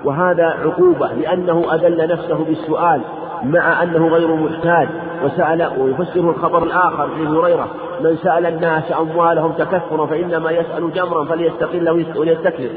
وهذا 0.04 0.44
عقوبة 0.44 1.12
لأنه 1.12 1.74
أذل 1.74 2.08
نفسه 2.12 2.44
بالسؤال 2.44 3.00
مع 3.44 3.82
أنه 3.82 4.08
غير 4.08 4.34
محتاج 4.34 4.88
وسأل 5.24 5.70
ويفسره 5.78 6.30
الخبر 6.30 6.62
الآخر 6.62 7.08
في 7.08 7.26
هريرة 7.26 7.68
من 8.00 8.16
سأل 8.16 8.46
الناس 8.46 8.92
أموالهم 9.00 9.52
تكثرا 9.52 10.06
فإنما 10.06 10.50
يسأل 10.50 10.92
جمرا 10.92 11.24
فليستقل 11.24 12.06
وليستكثر 12.16 12.68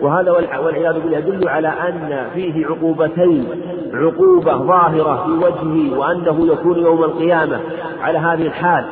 وهذا 0.00 0.30
والعياذ 0.30 1.00
بالله 1.00 1.18
يدل 1.18 1.48
على 1.48 1.68
أن 1.68 2.26
فيه 2.34 2.66
عقوبتين 2.66 3.46
عقوبة 3.94 4.56
ظاهرة 4.56 5.24
في 5.24 5.30
وجهه 5.30 5.98
وأنه 5.98 6.46
يكون 6.52 6.78
يوم 6.78 7.04
القيامة 7.04 7.60
على 8.02 8.18
هذه 8.18 8.46
الحال. 8.46 8.84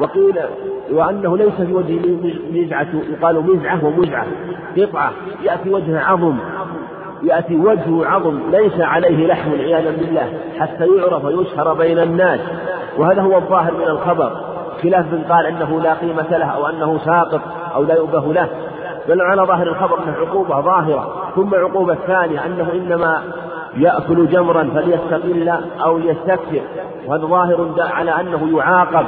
وقيل 0.00 0.38
وأنه 0.92 1.36
ليس 1.36 1.54
في 1.54 1.72
وجهه 1.72 2.00
مزعة 2.52 2.88
يقال 3.10 3.42
مزعة 3.46 3.84
ومزعة 3.84 4.26
قطعة 4.76 5.12
يأتي 5.42 5.70
وجه 5.70 6.00
عظم. 6.00 6.36
يأتي 7.22 7.56
وجه 7.56 8.06
عظم 8.06 8.50
ليس 8.50 8.80
عليه 8.80 9.26
لحم 9.26 9.50
عياذا 9.52 9.90
بالله 9.90 10.32
حتى 10.58 10.86
يعرف 10.98 11.24
ويشهر 11.24 11.74
بين 11.74 11.98
الناس. 11.98 12.40
وهذا 12.98 13.22
هو 13.22 13.36
الظاهر 13.36 13.72
من 13.72 13.88
الخبر. 13.88 14.32
خلاف 14.82 15.12
من 15.12 15.24
قال 15.28 15.46
أنه 15.46 15.80
لا 15.80 15.94
قيمة 15.94 16.38
له 16.38 16.46
أو 16.46 16.66
أنه 16.66 16.98
ساقط 16.98 17.40
أو 17.74 17.82
لا 17.82 17.94
يؤبه 17.94 18.32
له. 18.32 18.48
بل 19.08 19.20
على 19.20 19.42
ظاهر 19.42 19.66
الخبر 19.66 19.98
أنه 19.98 20.14
عقوبة 20.20 20.60
ظاهرة. 20.60 21.32
ثم 21.36 21.54
عقوبة 21.54 21.94
ثانية 22.06 22.46
أنه 22.46 22.68
إنما 22.72 23.22
يأكل 23.76 24.26
جمرا 24.26 24.70
فليستقل 24.74 25.52
أو 25.84 25.98
ليستكثر 25.98 26.60
وهذا 27.06 27.26
ظاهر 27.26 27.70
على 27.78 28.20
أنه 28.20 28.58
يعاقب 28.58 29.06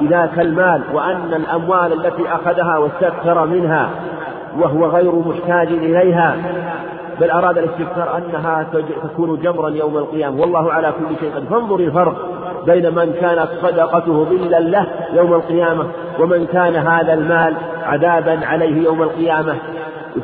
بذاك 0.00 0.38
المال 0.38 0.82
وأن 0.94 1.34
الأموال 1.34 1.92
التي 1.92 2.22
أخذها 2.28 2.78
واستكثر 2.78 3.46
منها 3.46 3.90
وهو 4.58 4.86
غير 4.86 5.12
محتاج 5.14 5.68
إليها. 5.68 6.36
بل 7.20 7.30
أراد 7.30 7.58
الاستكثار 7.58 8.16
أنها 8.16 8.66
تكون 9.02 9.40
جمرا 9.40 9.70
يوم 9.70 9.96
القيامة. 9.96 10.40
والله 10.40 10.72
على 10.72 10.92
كل 10.92 11.16
شيء 11.20 11.34
قد 11.34 11.44
فانظر 11.44 11.80
الفرق 11.80 12.16
بين 12.66 12.94
من 12.94 13.12
كانت 13.20 13.48
صدقته 13.62 14.24
ظلا 14.24 14.60
له 14.60 14.86
يوم 15.12 15.34
القيامة 15.34 15.86
ومن 16.20 16.46
كان 16.46 16.76
هذا 16.76 17.14
المال 17.14 17.54
عذابا 17.84 18.46
عليه 18.46 18.84
يوم 18.84 19.02
القيامة. 19.02 19.56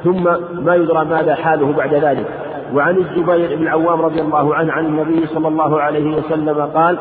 ثم 0.04 0.24
ما 0.64 0.74
يدرى 0.74 1.04
ماذا 1.04 1.34
حاله 1.34 1.72
بعد 1.72 1.94
ذلك. 1.94 2.26
وعن 2.74 2.96
الزبير 2.96 3.56
بن 3.56 3.62
العوام 3.62 4.02
رضي 4.02 4.20
الله 4.20 4.54
عنه 4.54 4.72
عن 4.72 4.86
النبي 4.86 5.26
صلى 5.26 5.48
الله 5.48 5.80
عليه 5.80 6.16
وسلم 6.16 6.60
قال 6.74 6.98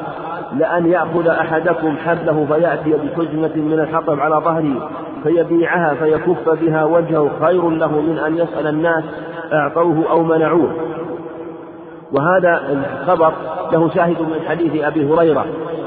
لأن 0.54 0.92
يأخذ 0.92 1.28
أحدكم 1.28 1.98
حبله 1.98 2.46
فيأتي 2.46 2.94
بحزمة 2.94 3.56
من 3.56 3.80
الحطب 3.80 4.20
على 4.20 4.36
ظهره 4.36 4.90
فيبيعها 5.24 5.94
فيكف 5.94 6.50
بها 6.50 6.84
وجهه 6.84 7.30
خير 7.42 7.70
له 7.70 8.02
من 8.02 8.18
أن 8.18 8.38
يسأل 8.38 8.68
الناس 8.68 9.04
أعطوه 9.54 10.10
أو 10.10 10.24
منعوه. 10.24 10.70
وهذا 12.12 12.62
الخبر 12.72 13.34
له 13.74 13.90
شاهد 13.90 14.22
من 14.22 14.40
حديث 14.50 14.84
أبي 14.84 15.14
هريرة. 15.14 15.46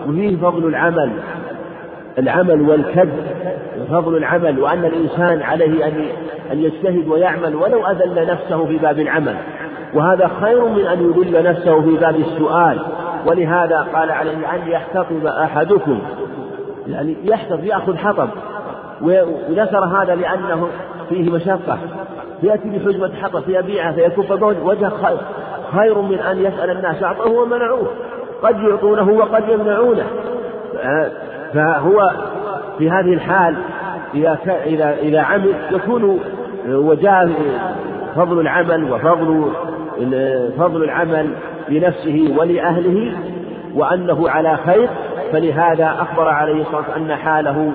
وفيه 0.09 0.37
فضل 0.37 0.67
العمل. 0.67 1.11
العمل 2.19 2.71
والكد 2.71 3.11
فضل 3.91 4.17
العمل. 4.17 4.61
وأن 4.61 4.85
الإنسان 4.85 5.43
عليه 5.43 5.87
أن 5.87 6.05
أن 6.53 6.59
يجتهد 6.63 7.09
ويعمل 7.09 7.57
ولو 7.57 7.87
أذل 7.87 8.27
نفسه 8.27 8.67
في 8.67 8.79
باب 8.79 8.99
العمل. 8.99 9.37
وهذا 9.95 10.31
خير 10.41 10.69
من 10.69 10.87
أن 10.87 10.99
يذل 11.03 11.45
نفسه 11.45 11.81
في 11.81 11.97
باب 11.97 12.17
السؤال. 12.17 12.79
ولهذا 13.27 13.87
قال 13.95 14.11
عليه 14.11 14.55
أن 14.55 14.69
يحتطب 14.69 15.27
أحدكم. 15.27 15.99
يعني 16.89 17.17
يحتطب 17.25 17.65
يأخذ 17.65 17.97
حطب. 17.97 18.29
وذكر 19.03 19.85
هذا 19.85 20.15
لأنه 20.15 20.69
فيه 21.09 21.31
مشقة. 21.31 21.79
يأتي 22.43 22.69
بحجمة 22.69 23.15
حطب 23.23 23.41
فيبيعها 23.41 23.93
فيكف 23.93 24.43
وجه 24.43 24.89
خير 24.89 25.19
خير 25.73 26.01
من 26.01 26.19
أن 26.19 26.39
يسأل 26.39 26.71
الناس. 26.71 27.03
أعطوه 27.03 27.43
ومنعوه. 27.43 27.87
قد 28.43 28.63
يعطونه 28.63 29.11
وقد 29.11 29.49
يمنعونه. 29.49 30.07
فهو 31.55 32.11
في 32.79 32.91
هذه 32.91 33.15
الحال 33.15 33.57
إذا 34.15 34.39
إذا 34.67 34.95
إذا 34.95 35.21
عمل 35.21 35.55
يكون 35.71 36.21
وجاء 36.69 37.31
فضل 38.17 38.41
العمل 38.41 38.93
وفضل 38.93 39.53
فضل 40.59 40.85
العمل 40.85 41.31
لنفسه 41.69 42.35
ولأهله 42.39 43.13
وأنه 43.75 44.31
على 44.31 44.57
خير. 44.67 44.89
فلهذا 45.33 45.97
أخبر 46.01 46.29
عليه 46.29 46.61
الصلاة 46.63 46.79
والسلام 46.79 47.11
أن 47.11 47.17
حاله 47.17 47.73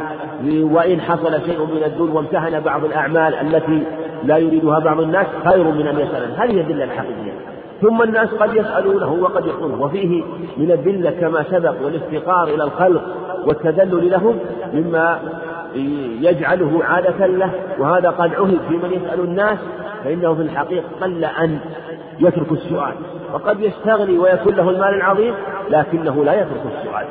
وإن 0.74 1.02
حصل 1.02 1.42
شيء 1.46 1.60
من 1.60 1.84
الذل 1.86 2.16
وامتهن 2.16 2.60
بعض 2.60 2.86
الأعمال 2.86 3.34
التي 3.36 3.84
لا 4.26 4.38
يريدها 4.38 4.80
بعض 4.80 5.02
الناس 5.02 5.28
خير 5.46 5.64
من 5.64 5.88
أن 5.88 6.00
يسأل. 6.00 6.36
هذه 6.38 6.62
الذلة 6.62 6.84
الحقيقية. 6.84 7.34
ثم 7.82 8.02
الناس 8.02 8.30
قد 8.30 8.54
يسألونه 8.54 9.14
وقد 9.14 9.46
يعطونه 9.46 9.82
وفيه 9.82 10.24
من 10.58 10.72
الذلة 10.72 11.12
كما 11.12 11.44
سبق 11.44 11.74
والافتقار 11.84 12.48
إلى 12.48 12.64
الخلق 12.64 13.02
والتذلل 13.46 14.12
لهم 14.12 14.40
مما 14.74 15.20
يجعله 16.22 16.84
عادة 16.84 17.26
له 17.26 17.50
وهذا 17.80 18.10
قد 18.10 18.36
عهد 18.36 18.60
في 18.70 18.74
من 18.74 18.92
يسأل 18.94 19.20
الناس 19.20 19.58
فإنه 20.04 20.34
في 20.34 20.42
الحقيقة 20.42 20.86
قل 21.02 21.26
أن 21.26 21.60
يترك 22.20 22.52
السؤال 22.52 22.94
وقد 23.34 23.60
يستغني 23.60 24.18
ويكون 24.18 24.56
له 24.56 24.70
المال 24.70 24.94
العظيم 24.94 25.34
لكنه 25.70 26.24
لا 26.24 26.34
يترك 26.34 26.62
السؤال. 26.80 27.06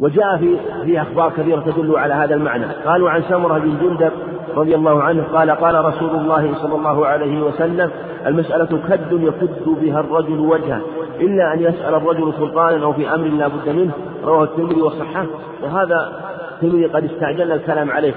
وجاء 0.00 0.36
في 0.36 0.56
في 0.84 1.02
أخبار 1.02 1.30
كثيرة 1.30 1.60
تدل 1.60 1.96
على 1.96 2.14
هذا 2.14 2.34
المعنى. 2.34 2.66
قالوا 2.86 3.10
عن 3.10 3.22
سمرة 3.22 3.58
بن 3.58 3.78
جندب 3.80 4.12
رضي 4.56 4.74
الله 4.74 5.02
عنه 5.02 5.22
قال 5.32 5.50
قال 5.50 5.84
رسول 5.84 6.10
الله 6.10 6.54
صلى 6.54 6.74
الله 6.74 7.06
عليه 7.06 7.42
وسلم 7.42 7.90
المسألة 8.26 8.80
كد 8.88 9.12
يكد 9.12 9.64
بها 9.66 10.00
الرجل 10.00 10.38
وجهه 10.38 10.80
إلا 11.20 11.54
أن 11.54 11.60
يسأل 11.60 11.94
الرجل 11.94 12.32
سلطانا 12.38 12.84
أو 12.84 12.92
في 12.92 13.14
أمر 13.14 13.26
لا 13.26 13.48
بد 13.48 13.68
منه 13.68 13.92
رواه 14.24 14.44
الترمذي 14.44 14.82
وصححه 14.82 15.26
وهذا 15.62 16.12
الترمذي 16.52 16.86
قد 16.86 17.04
استعجلنا 17.04 17.54
الكلام 17.54 17.90
عليه 17.90 18.14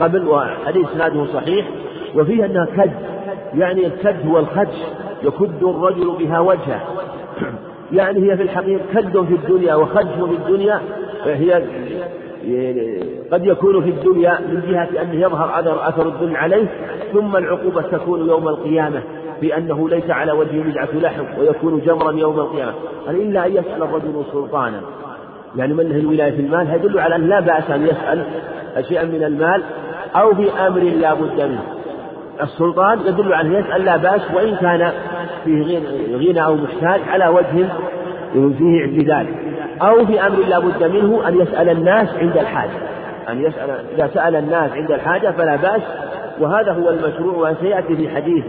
قبل 0.00 0.28
وحديث 0.28 0.88
إسناده 0.90 1.26
صحيح 1.26 1.66
وفيه 2.14 2.44
أنها 2.44 2.64
كد 2.64 2.92
يعني 3.54 3.86
الكد 3.86 4.26
هو 4.26 4.38
الخدش 4.38 4.78
يكد 5.22 5.62
الرجل 5.62 6.10
بها 6.18 6.40
وجهه. 6.40 6.80
يعني 7.92 8.30
هي 8.30 8.36
في 8.36 8.42
الحقيقة 8.42 8.80
كد 8.94 9.24
في 9.24 9.34
الدنيا 9.34 9.74
وخدش 9.74 10.14
في 10.14 10.34
الدنيا 10.34 10.80
هي 11.24 11.62
قد 13.32 13.46
يكون 13.46 13.82
في 13.82 13.90
الدنيا 13.90 14.38
من 14.40 14.62
جهة 14.68 15.02
أنه 15.02 15.14
يظهر 15.14 15.60
أثر 15.60 15.88
أثر 15.88 16.06
الظلم 16.06 16.36
عليه 16.36 16.66
ثم 17.12 17.36
العقوبة 17.36 17.82
تكون 17.82 18.28
يوم 18.28 18.48
القيامة 18.48 19.02
بأنه 19.40 19.88
ليس 19.88 20.10
على 20.10 20.32
وجهه 20.32 20.62
بدعة 20.62 20.88
لحم 20.94 21.24
ويكون 21.38 21.80
جمرا 21.80 22.12
يوم 22.12 22.40
القيامة. 22.40 22.74
قال 23.06 23.16
إلا 23.16 23.46
أن 23.46 23.52
يسأل 23.52 23.82
الرجل 23.82 24.24
سلطانا. 24.32 24.80
يعني 25.56 25.74
من 25.74 25.88
له 25.88 25.96
الولاية 25.96 26.30
في 26.30 26.40
المال؟ 26.40 26.74
يدل 26.74 26.98
على 26.98 27.16
أن 27.16 27.28
لا 27.28 27.40
بأس 27.40 27.70
أن 27.70 27.86
يسأل 27.86 28.24
شيئا 28.88 29.04
من 29.04 29.24
المال 29.24 29.62
أو 30.16 30.34
في 30.34 30.50
أمر 30.66 30.80
لا 30.80 31.14
بد 31.14 31.40
منه. 31.40 31.62
السلطان 32.42 33.00
يدل 33.06 33.32
على 33.34 33.48
أن 33.48 33.64
يسأل 33.64 33.84
لا 33.84 33.96
بأس 33.96 34.20
وإن 34.34 34.56
كان 34.56 34.92
فيه 35.44 35.80
غنى 36.16 36.44
أو 36.44 36.54
محتاج 36.54 37.00
على 37.08 37.28
وجه 37.28 37.68
فيه 38.58 38.80
اعتدال. 38.80 39.26
أو 39.82 40.06
في 40.06 40.26
أمر 40.26 40.38
لا 40.38 40.58
بد 40.58 40.84
منه 40.84 41.28
أن 41.28 41.40
يسأل 41.40 41.68
الناس 41.68 42.08
عند 42.20 42.36
الحاجة. 42.36 42.70
أن 43.28 43.40
يسأل 43.40 43.70
إذا 43.94 44.10
سأل 44.14 44.36
الناس 44.36 44.72
عند 44.72 44.92
الحاجة 44.92 45.30
فلا 45.30 45.56
بأس. 45.56 45.82
وهذا 46.40 46.72
هو 46.72 46.90
المشروع 46.90 47.50
وسيأتي 47.50 47.96
في 47.96 48.08
حديث 48.08 48.44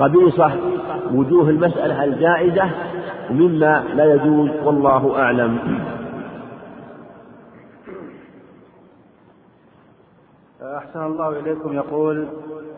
قبيصة 0.00 0.50
وجوه 1.14 1.50
المسألة 1.50 2.04
الجائزة 2.04 2.70
مما 3.30 3.82
لا 3.96 4.14
يجوز 4.14 4.50
والله 4.64 5.18
أعلم. 5.18 5.58
أحسن 10.80 11.06
الله 11.06 11.28
إليكم. 11.28 11.72
يقول 11.72 12.26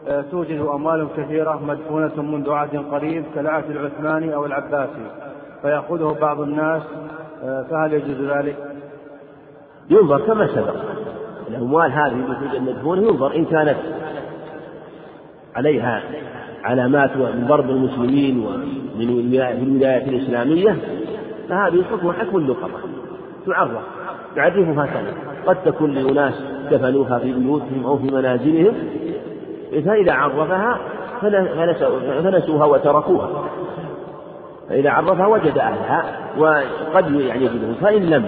آه، 0.08 0.24
توجد 0.30 0.60
أموال 0.60 1.08
كثيرة 1.16 1.60
مدفونة 1.66 2.22
منذ 2.22 2.50
عهد 2.50 2.76
قريب 2.76 3.24
كالعهد 3.34 3.70
العثماني 3.70 4.34
أو 4.34 4.46
العباسي 4.46 5.10
فيأخذه 5.62 6.16
بعض 6.20 6.40
الناس 6.40 6.82
آه، 7.44 7.62
فهل 7.70 7.92
يجوز 7.92 8.30
ذلك؟ 8.30 8.56
ينظر 9.90 10.26
كما 10.26 10.46
سبق. 10.46 10.74
الأموال 11.48 11.92
هذه 11.92 12.14
التي 12.14 12.48
توجد 12.48 12.68
مدفونة 12.68 13.02
ينظر 13.02 13.36
إن 13.36 13.44
كانت 13.44 13.76
عليها 15.54 16.02
علامات 16.64 17.16
من 17.16 17.46
ضرب 17.48 17.70
المسلمين 17.70 18.46
ومن 18.46 19.08
الولايات 19.58 20.08
الإسلامية 20.08 20.76
فهذه 21.48 21.84
حكم 21.90 22.12
حكم 22.12 22.36
اللقطة 22.36 22.80
تعرف 23.46 23.70
يعرفها 24.36 24.86
سنة 24.86 25.31
قد 25.46 25.56
تكون 25.64 25.90
لأناس 25.90 26.34
دفنوها 26.70 27.18
في 27.18 27.32
بيوتهم 27.32 27.86
أو 27.86 27.98
في 27.98 28.14
منازلهم. 28.14 28.74
فإذا 29.84 30.12
عرفها 30.12 30.78
فنسوها 32.22 32.64
وتركوها. 32.64 33.28
فإذا 34.68 34.90
عرفها 34.90 35.26
وجد 35.26 35.58
أهلها 35.58 36.04
وقد 36.38 37.10
يعني 37.20 37.44
يجدهم 37.44 37.74
فإن 37.80 38.02
لم 38.02 38.24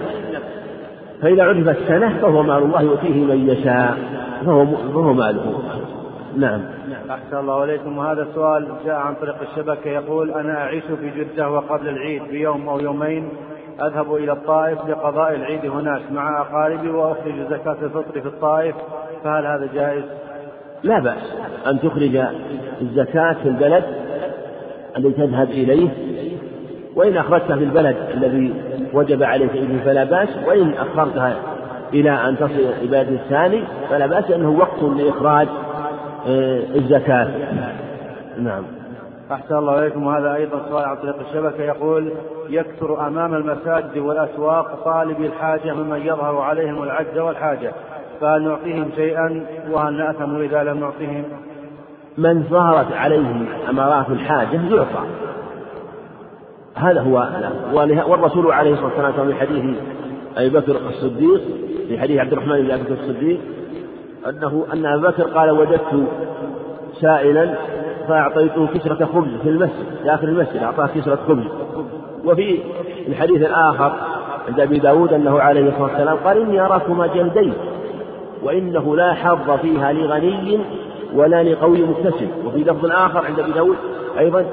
فإذا 1.21 1.43
عرفت 1.43 1.87
سنة 1.87 2.17
فهو 2.21 2.43
مال 2.43 2.63
الله 2.63 2.81
يؤتيه 2.81 3.25
من 3.25 3.49
يشاء. 3.49 3.97
فهو 4.45 4.65
فهو 4.65 5.13
ماله. 5.13 5.59
نعم. 6.37 6.61
أحسن 7.09 7.37
الله 7.37 7.61
عليكم 7.61 7.97
وهذا 7.97 8.21
السؤال 8.21 8.67
جاء 8.85 8.95
عن 8.95 9.15
طريق 9.15 9.35
الشبكة. 9.41 9.89
يقول 9.89 10.31
أنا 10.31 10.57
أعيش 10.57 10.83
في 10.83 11.09
جدة 11.09 11.49
وقبل 11.49 11.87
العيد 11.89 12.21
بيوم 12.31 12.69
أو 12.69 12.79
يومين 12.79 13.29
أذهب 13.81 14.15
إلى 14.15 14.31
الطائف 14.31 14.77
لقضاء 14.87 15.35
العيد 15.35 15.65
هناك 15.65 16.01
مع 16.11 16.41
أقاربي 16.41 16.89
وأخرج 16.89 17.33
زكاة 17.49 17.77
الفطر 17.81 18.21
في 18.21 18.27
الطائف 18.27 18.75
فهل 19.23 19.45
هذا 19.45 19.69
جائز؟ 19.73 20.03
لا 20.83 20.99
بأس. 20.99 21.33
أن 21.67 21.79
تخرج 21.79 22.21
الزكاة 22.81 23.33
في 23.33 23.49
البلد 23.49 23.83
الذي 24.97 25.11
تذهب 25.13 25.49
إليه 25.49 25.89
وإن 26.95 27.17
أخرجتها 27.17 27.55
في 27.55 27.63
البلد 27.63 27.95
الذي 28.13 28.53
وجب 28.93 29.23
عليك 29.23 29.51
إليه 29.51 29.83
فلا 29.85 30.03
بأس 30.03 30.29
وإن 30.47 30.73
أخرتها 30.73 31.35
إلى 31.93 32.11
أن 32.11 32.37
تصل 32.37 32.45
إلى 32.45 32.81
البلد 32.81 33.11
الثاني 33.11 33.63
فلا 33.89 34.07
بأس 34.07 34.31
أنه 34.31 34.49
وقت 34.49 34.83
لإخراج 34.83 35.47
آه، 36.27 36.63
الزكاة. 36.75 37.27
نعم. 38.39 38.63
أحسن 39.31 39.55
الله 39.55 39.79
إليكم. 39.79 40.07
وهذا 40.07 40.35
أيضا 40.35 40.65
سؤال 40.69 40.85
عن 40.85 40.95
طريق 40.95 41.15
الشبكة. 41.19 41.63
يقول 41.63 42.11
يكثر 42.49 43.07
أمام 43.07 43.33
المساجد 43.33 43.97
والأسواق 43.97 44.83
طالبي 44.85 45.27
الحاجة 45.27 45.73
ممن 45.73 46.01
يظهر 46.01 46.37
عليهم 46.37 46.83
العجز 46.83 47.17
والحاجة. 47.17 47.71
فهل 48.21 48.41
نعطيهم 48.41 48.89
شيئا؟ 48.95 49.45
وهل 49.71 49.93
نأثم 49.93 50.35
إذا 50.35 50.63
لم 50.63 50.79
نعطيهم؟ 50.79 51.23
من 52.17 52.43
ظهرت 52.43 52.91
عليه 52.91 53.45
أمارات 53.69 54.09
الحاجة 54.09 54.75
يعطى. 54.75 55.05
هذا 56.75 57.01
هو 57.01 57.27
والرسول 58.07 58.51
عليه 58.51 58.73
الصلاة 58.73 59.07
والسلام 59.07 59.27
في 59.27 59.39
حديث 59.39 59.75
أبي 60.37 60.49
بكر 60.49 60.77
الصديق 60.89 61.41
في 61.87 61.99
حديث 61.99 62.19
عبد 62.19 62.33
الرحمن 62.33 62.61
بن 62.61 62.71
أبي 62.71 62.83
بكر 62.83 62.93
الصديق 62.93 63.39
أنه 64.29 64.65
أن 64.73 64.85
أبا 64.85 65.09
بكر 65.09 65.23
قال 65.23 65.51
وجدت 65.51 66.07
سائلا 67.01 67.55
فأعطيته 68.07 68.67
كسرة 68.67 69.05
خبز 69.05 69.29
في 69.43 69.49
المسجد 69.49 69.85
داخل 70.05 70.27
المسجد 70.27 70.63
أعطاه 70.63 70.89
كسرة 70.95 71.19
خبز. 71.27 71.43
وفي 72.25 72.59
الحديث 73.07 73.41
الآخر 73.41 73.91
عند 74.47 74.59
أبي 74.59 74.79
داود 74.79 75.13
أنه 75.13 75.39
عليه 75.39 75.69
الصلاة 75.69 75.83
والسلام 75.83 76.17
قال 76.17 76.41
إني 76.41 76.59
أراكما 76.59 77.07
جلدين 77.07 77.53
وإنه 78.43 78.95
لا 78.95 79.13
حظ 79.13 79.51
فيها 79.61 79.93
لغني 79.93 80.59
ولا 81.15 81.43
لقوي 81.43 81.81
مكتسب. 81.81 82.27
وفي 82.45 82.57
لفظ 82.59 82.85
آخر 82.85 83.25
عند 83.25 83.39
أبي 83.39 83.51
داود 83.51 83.75
أيضا 84.19 84.45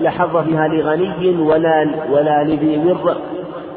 لا 0.00 0.10
حظ 0.10 0.36
فيها 0.36 0.68
لغني 0.68 1.42
ولا 1.42 1.88
ولا 2.10 2.44
لذي 2.44 2.78
مر 2.84 3.14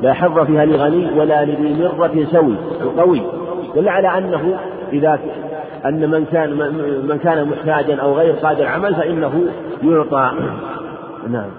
لا 0.01 0.13
حظ 0.13 0.39
فيها 0.39 0.65
لغني 0.65 1.19
ولا 1.19 1.45
لذي 1.45 1.83
مرة 1.83 2.27
سوي 2.31 2.55
القوي. 2.81 3.21
دل 3.75 3.89
على 3.89 4.17
أنه 4.17 4.59
إذا 4.93 5.19
أن 5.85 6.09
من 6.09 6.25
كان 6.25 6.49
من 7.07 7.19
كان 7.23 7.49
محتاجا 7.49 7.95
أو 8.01 8.17
غير 8.17 8.33
قادر 8.33 8.65
عمل 8.65 8.95
فإنه 8.95 9.43
يعطى. 9.83 10.31
نعم. 11.29 11.49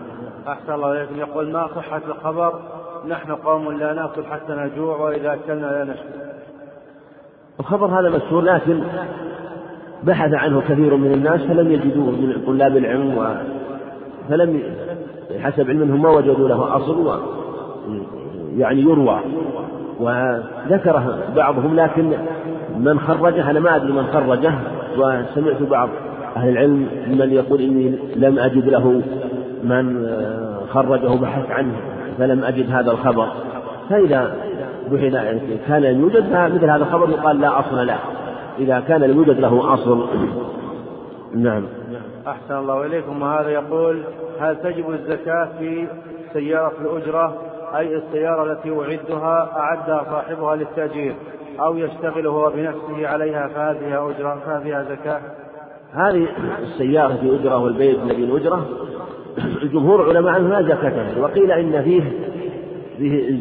أحسن 0.49 0.73
الله 0.73 0.93
إليكم. 0.93 1.17
يقول 1.17 1.53
ما 1.53 1.69
صحة 1.77 2.01
الخبر؟ 2.09 2.61
نحن 3.09 3.33
قوم 3.33 3.73
لا 3.73 3.93
نأكل 3.93 4.25
حتى 4.25 4.53
نجوع 4.53 4.97
وإذا 4.97 5.33
أكلنا 5.33 5.67
لا 5.67 5.85
نشكر 5.85 6.27
الخبر 7.61 7.87
هذا 7.87 8.11
مشهور 8.11 8.43
لكن 8.43 8.81
بحث 10.03 10.35
عنه 10.35 10.61
كثير 10.61 10.97
من 10.97 11.13
الناس 11.13 11.41
فلم 11.41 11.73
يجدوه 11.73 12.11
من 12.11 12.43
طلاب 12.47 12.77
العلم 12.77 13.19
و 13.19 13.35
فلم 14.29 14.63
حسب 15.41 15.71
علمهم 15.71 16.03
ما 16.03 16.11
وجدوا 16.11 16.49
له 16.49 16.77
أصل 16.77 17.07
و 17.07 17.17
يعني 18.57 18.81
يروى. 18.81 19.21
وذكره 20.01 21.19
بعضهم 21.37 21.77
لكن 21.77 22.13
من 22.78 23.01
خرجه 23.01 23.51
أنا 23.51 23.61
ما 23.61 23.77
أدري 23.77 23.93
من 23.93 24.07
خرجه 24.07 24.55
وسمعت 24.97 25.62
بعض 25.62 25.89
أهل 26.36 26.48
العلم 26.48 26.89
من 27.07 27.32
يقول 27.32 27.61
إني 27.61 27.98
لم 28.16 28.39
أجد 28.39 28.69
له 28.69 29.03
من 29.65 30.07
خرجه 30.70 31.20
بحث 31.20 31.51
عنه 31.51 31.74
فلم 32.19 32.44
أجد 32.44 32.70
هذا 32.70 32.90
الخبر. 32.90 33.28
فإذا 33.90 34.35
بحث 34.90 35.12
كان 35.69 35.82
يوجد 36.01 36.24
فمثل 36.24 36.65
هذا 36.65 36.77
الخبر 36.77 37.11
يقال 37.11 37.40
لا 37.40 37.61
أصل 37.61 37.86
له. 37.86 37.98
إذا 38.59 38.81
كان 38.81 39.01
لم 39.01 39.16
يوجد 39.16 39.40
له 39.40 39.74
أصل 39.74 40.09
نعم. 41.35 41.66
أحسن 42.27 42.57
الله 42.57 42.86
إليكم. 42.86 43.23
وهذا 43.23 43.48
يقول 43.48 44.03
هل 44.40 44.57
تجب 44.57 44.90
الزكاة 44.90 45.48
في 45.59 45.86
سيارة 46.32 46.73
الأجرة؟ 46.81 47.35
أي 47.77 47.97
السيارة 47.97 48.53
التي 48.53 48.70
أعدها 48.70 49.51
أعدها 49.57 50.05
صاحبها 50.11 50.57
للتأجير؟ 50.57 51.15
أو 51.61 51.77
يشتغل 51.77 52.27
هو 52.27 52.51
بنفسه 52.51 53.09
عليها 53.09 53.49
فيها 53.49 54.11
أجرة 54.11 54.61
فيها 54.62 54.83
زكاة؟ 54.83 55.20
هذه 55.93 56.27
السيارة 56.62 57.15
في 57.15 57.37
أجرة 57.41 57.59
والبيت 57.59 57.99
الذي 57.99 58.37
أجرة. 58.37 58.66
الجمهور 59.62 60.09
علماء 60.09 60.41
لا 60.41 60.62
زكاة 60.62 61.20
وقيل 61.20 61.53
إن 61.53 61.83
فيه 61.83 62.03
فيه 62.99 63.39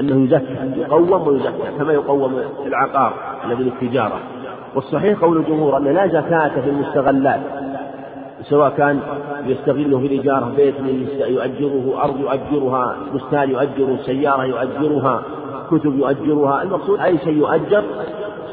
أنه 0.00 0.24
يزكى 0.24 0.80
يقوم 0.80 1.28
ويزكى 1.28 1.78
كما 1.78 1.92
يقوم 1.92 2.42
العقار 2.66 3.12
الذي 3.44 3.62
للتجارة 3.62 4.18
والصحيح 4.74 5.20
قول 5.20 5.36
الجمهور 5.36 5.76
أن 5.76 5.84
لا 5.84 6.06
زكاة 6.06 6.60
في 6.60 6.70
المستغلات 6.70 7.40
سواء 8.42 8.70
كان 8.70 9.00
يستغله 9.46 9.98
في 9.98 10.06
الإجارة 10.06 10.52
بيت 10.56 10.74
يؤجره 11.20 12.02
أرض 12.04 12.20
يؤجرها 12.20 12.96
بستان 13.14 13.50
يؤجره 13.50 13.98
سيارة 14.06 14.44
يؤجرها. 14.44 15.22
كتب 15.78 15.98
يؤجرها. 15.98 16.62
المقصود 16.62 17.00
أي 17.00 17.18
شيء 17.18 17.36
يؤجر 17.36 17.82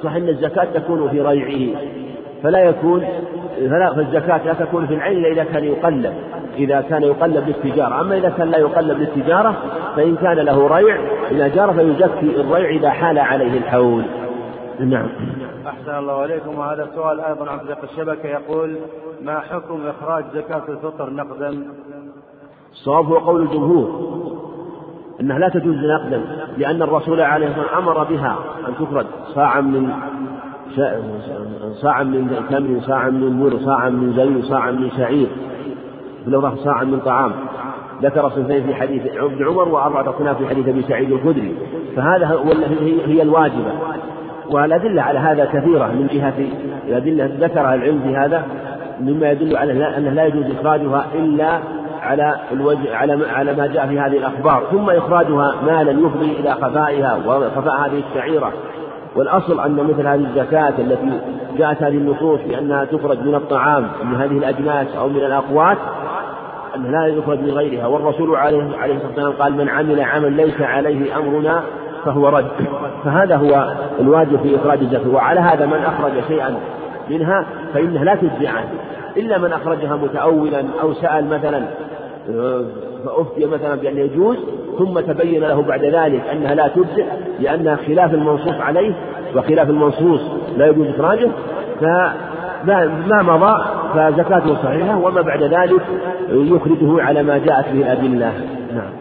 صح 0.04 0.16
أن 0.16 0.30
الزكاة 0.30 0.66
تكون 0.66 1.10
في 1.10 1.22
ريعه 1.22 1.82
فلا 2.44 2.60
يكون 2.60 3.06
فلا 3.70 3.94
فالزكاة 3.94 4.46
لا 4.46 4.54
تكون 4.54 4.88
في 4.88 4.94
العين 4.94 5.18
إلا 5.18 5.28
إذا 5.32 5.44
كان 5.44 5.64
يقلب 5.64 6.14
إذا 6.58 6.82
كان 6.82 7.04
يقلب 7.04 7.48
للتجارة. 7.48 8.02
أما 8.02 8.18
إذا 8.18 8.30
كان 8.30 8.52
لا 8.52 8.58
يقلب 8.58 8.98
للتجارة 8.98 9.56
فإن 9.96 10.16
كان 10.16 10.38
له 10.38 10.68
ريع 10.68 10.98
إذا 11.32 11.48
جار 11.48 11.74
فيزكي 11.74 12.42
الريع 12.42 12.70
إذا 12.70 12.90
حال 12.90 13.20
عليه 13.20 13.58
الحول. 13.58 14.04
نعم. 14.80 15.08
أحسن 15.68 15.98
الله 15.98 16.14
عليكم 16.14 16.60
وهذا 16.60 16.88
سؤال 16.96 17.20
أيضا 17.20 17.50
عن 17.50 17.60
طريق 17.60 17.78
الشبكة 17.84 18.30
يقول 18.30 18.78
ما 19.22 19.40
حكم 19.40 19.80
إخراج 19.88 20.26
زكاة 20.34 20.64
الفطر 20.70 21.10
نقدا؟ 21.10 21.64
الصواب 22.72 23.06
هو 23.06 23.18
قول 23.18 23.42
الجمهور. 23.42 24.21
أنها 25.22 25.40
لا 25.40 25.50
تجوز 25.50 25.76
نقدا 25.76 26.22
لأن 26.58 26.82
الرسول 26.82 27.22
عليه 27.22 27.48
الصلاة 27.48 27.64
والسلام 27.64 27.84
أمر 27.84 28.04
بها 28.04 28.36
أن 28.68 28.74
تخرج 28.86 29.06
صاعا 29.36 29.62
من 29.62 29.90
صاعا 31.74 32.04
من 32.04 32.46
تمر 32.50 32.82
صاعا 32.82 33.10
من 33.10 33.40
مر 33.40 33.60
صاعا 33.66 33.90
من 33.90 34.14
زيت 34.16 34.46
صاعا 34.46 34.72
من 34.72 34.92
شعير 34.98 35.28
بلغة 36.28 36.56
صاعا 36.56 36.84
من 36.84 37.00
طعام. 37.00 37.32
ذكر 38.02 38.30
صنفين 38.30 38.64
في 38.64 38.76
حديث 38.76 39.02
ابن 39.06 39.48
عمر 39.48 39.70
وأربعة 39.70 40.10
أصناف 40.10 40.38
في 40.38 40.48
حديث 40.48 40.68
أبي 40.68 40.82
سعيد 40.82 41.12
الخدري. 41.12 41.56
فهذا 41.96 42.40
هي 43.06 43.22
الواجبة. 43.22 43.74
والأدلة 44.52 45.02
على 45.02 45.20
هذا 45.20 45.46
كثيرة 45.46 45.88
من 45.88 46.08
جهة 46.14 46.34
الأدلة 46.88 47.30
ذكرها 47.40 47.76
العلم 47.76 48.02
في 48.04 48.16
هذا 48.16 48.44
مما 49.02 49.32
يدل 49.32 49.58
على 49.58 49.98
أنه 49.98 50.10
لا 50.10 50.26
يجوز 50.26 50.46
إخراجها 50.60 51.06
إلا 51.16 51.60
على 52.02 52.36
الوجه 52.52 52.96
على 52.96 53.28
على 53.30 53.54
ما 53.54 53.68
جاء 53.68 53.88
في 53.88 54.00
هذه 54.00 54.18
الأخبار. 54.18 54.64
ثم 54.72 54.90
إخراجها 54.90 55.56
مالا 55.66 55.92
يفضي 55.92 56.32
إلى 56.32 56.52
خفائها 56.52 57.20
وخفاء 57.26 57.76
هذه 57.76 58.04
الشعيرة. 58.10 58.54
والأصل 59.16 59.60
أن 59.60 59.76
مثل 59.76 60.08
هذه 60.08 60.26
الزكاة 60.30 60.74
التي 60.80 61.22
جاءت 61.58 61.84
هذه 61.84 61.98
النصوص 61.98 62.40
بأنها 62.48 62.86
تخرج 62.86 63.20
من 63.20 63.36
الطعام 63.36 63.88
من 64.04 64.16
هذه 64.16 64.38
الأجناس 64.38 64.88
أو 64.96 65.10
من 65.10 65.18
الأقوات 65.18 65.78
أنها 66.76 66.92
لا 66.92 67.08
يخرج 67.08 67.40
من 67.40 67.50
غيرها. 67.50 67.88
والرسول 67.88 68.36
عليه 68.36 68.78
عليه 68.78 68.96
الصلاة 68.96 69.08
والسلام 69.08 69.32
قال 69.32 69.54
من 69.54 69.70
عمل 69.70 70.02
عمل 70.02 70.32
ليس 70.32 70.62
عليه 70.62 71.18
أمرنا 71.18 71.64
فهو 72.06 72.30
رد. 72.30 72.48
فهذا 73.04 73.36
هو 73.36 73.74
الواجب 74.00 74.40
في 74.44 74.56
إخراج 74.56 74.80
الزكاة. 74.80 75.10
وعلى 75.10 75.40
هذا 75.40 75.66
من 75.66 75.84
أخرج 75.86 76.12
شيئا 76.28 76.56
منها 77.10 77.46
فإنها 77.74 78.04
لا 78.04 78.16
تجزي 78.16 78.48
عنه. 78.48 78.70
إلا 79.18 79.38
من 79.38 79.54
أخرجها 79.54 79.96
متأولا 79.96 80.64
أو 80.82 80.94
سأل 80.94 81.30
مثلا 81.30 81.62
فأفتي 83.06 83.46
مثلا 83.46 83.76
بأن 83.76 83.98
يجوز 83.98 84.38
ثم 84.78 85.00
تبين 85.00 85.42
له 85.42 85.62
بعد 85.62 85.84
ذلك 85.84 86.22
أنها 86.32 86.56
لا 86.56 86.68
تجزئ 86.68 87.06
لأنها 87.40 87.76
خلاف 87.76 88.14
المنصوص 88.14 88.54
عليه 88.54 88.94
وخلاف 89.36 89.70
المنصوص 89.70 90.22
لا 90.58 90.68
يجوز 90.68 90.88
إخراجه 90.88 91.30
فما 91.82 93.22
مضى 93.22 93.64
فزكاته 93.94 94.56
صحيحة 94.64 94.98
وما 94.98 95.22
بعد 95.22 95.44
ذلك 95.44 95.82
يخرجه 96.30 97.04
على 97.04 97.24
ما 97.24 97.38
جاءت 97.38 97.66
به 97.66 97.82
الأدلة. 97.82 98.34
نعم. 98.74 98.92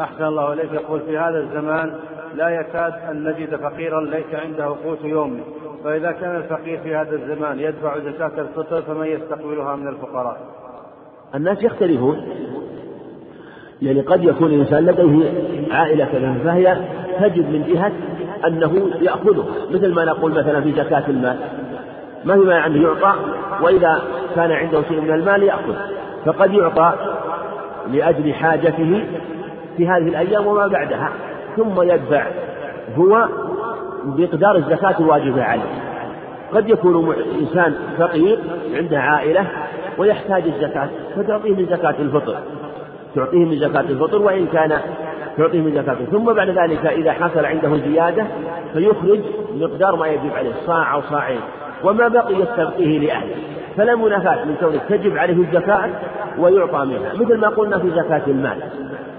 أحسن 0.00 0.24
الله 0.24 0.52
إليك. 0.52 0.72
يقول 0.72 1.00
في 1.00 1.18
هذا 1.18 1.38
الزمان 1.38 1.94
لا 2.34 2.48
يكاد 2.48 2.92
أن 3.10 3.24
نجد 3.24 3.56
فقيرا 3.56 4.00
ليس 4.00 4.34
عنده 4.34 4.64
قوت 4.64 5.04
يومه 5.04 5.40
فإذا 5.84 6.12
كان 6.12 6.36
الفقير 6.36 6.80
في 6.82 6.96
هذا 6.96 7.16
الزمان 7.16 7.60
يدفع 7.60 7.98
زكاة 7.98 8.32
الفطر 8.38 8.82
فمن 8.82 9.06
يستقبلها 9.06 9.76
من 9.76 9.88
الفقراء. 9.88 10.36
الناس 11.34 11.62
يختلفون. 11.62 12.22
يعني 13.82 14.00
قد 14.00 14.24
يكون 14.24 14.46
الإنسان 14.46 14.86
لديه 14.86 15.32
عائلة 15.70 16.04
كذا 16.04 16.34
فهي 16.44 16.76
تجد 17.20 17.46
من 17.50 17.64
جهة 17.68 17.92
أنه 18.46 18.90
يأخذه. 19.00 19.44
مثل 19.70 19.94
ما 19.94 20.04
نقول 20.04 20.32
مثلا 20.32 20.60
في 20.60 20.72
زكاة 20.72 21.04
المال. 21.08 21.36
ما 22.24 22.34
في 22.34 22.40
مانع 22.40 22.66
أنه 22.66 22.82
يعطى 22.82 23.14
وإذا 23.62 24.02
كان 24.34 24.52
عنده 24.52 24.82
شيء 24.88 25.00
من 25.00 25.10
المال 25.10 25.42
يأخذ. 25.42 25.74
فقد 26.24 26.54
يعطى 26.54 26.94
لأجل 27.92 28.34
حاجته 28.34 29.04
في 29.76 29.88
هذه 29.88 30.08
الأيام 30.08 30.46
وما 30.46 30.66
بعدها. 30.66 31.10
ثم 31.56 31.82
يدفع 31.82 32.26
هو 32.96 33.28
بمقدار 34.04 34.56
الزكاة 34.56 34.94
الواجبة 35.00 35.44
عليه. 35.44 35.91
قد 36.54 36.68
يكون 36.68 37.14
إنسان 37.40 37.74
فقير 37.98 38.38
عنده 38.74 38.98
عائلة 38.98 39.46
ويحتاج 39.98 40.42
الزكاة 40.42 40.88
فتعطيه 41.16 41.54
من 41.54 41.66
زكاة 41.66 41.94
الفطر. 41.98 42.36
تعطيه 43.14 43.44
من 43.44 43.58
زكاة 43.58 43.80
الفطر 43.80 44.22
وإن 44.22 44.46
كان 44.46 44.78
تعطيه 45.38 45.60
من 45.60 45.72
زكاة 45.74 45.96
ثم 46.10 46.32
بعد 46.32 46.48
ذلك 46.48 46.86
إذا 46.86 47.12
حصل 47.12 47.44
عنده 47.44 47.76
زيادة 47.76 48.26
فيخرج 48.72 49.20
مقدار 49.60 49.96
ما 49.96 50.06
يجب 50.06 50.30
عليه 50.36 50.52
صاع 50.66 50.94
أو 50.94 51.00
صاعين. 51.02 51.40
وما 51.84 52.08
بقي 52.08 52.34
يستبقيه 52.34 52.98
لأهله. 52.98 53.34
فلا 53.76 53.94
منافاة 53.94 54.44
من 54.44 54.56
كونه 54.60 54.80
تجب 54.88 55.16
عليه 55.16 55.34
الزكاة 55.34 55.88
ويعطى 56.38 56.84
منها. 56.84 57.14
مثل 57.14 57.36
ما 57.36 57.48
قلنا 57.48 57.78
في 57.78 57.90
زكاة 57.90 58.22
المال. 58.26 58.56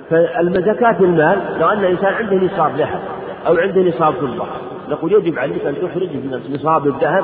فالزكاة 0.10 0.96
المال 1.00 1.40
لو 1.60 1.68
أن 1.70 1.80
الإنسان 1.80 2.14
عنده 2.14 2.36
نصاب 2.36 2.76
ذهب 2.76 3.00
أو 3.48 3.56
عنده 3.58 3.82
نصاب 3.82 4.14
فضة 4.14 4.46
نقول 4.90 5.14
يجب 5.14 5.40
عليك 5.40 5.66
أن 5.66 5.76
تخرج 5.76 6.10
من 6.14 6.42
نصاب 6.50 6.88
الذهب 6.88 7.24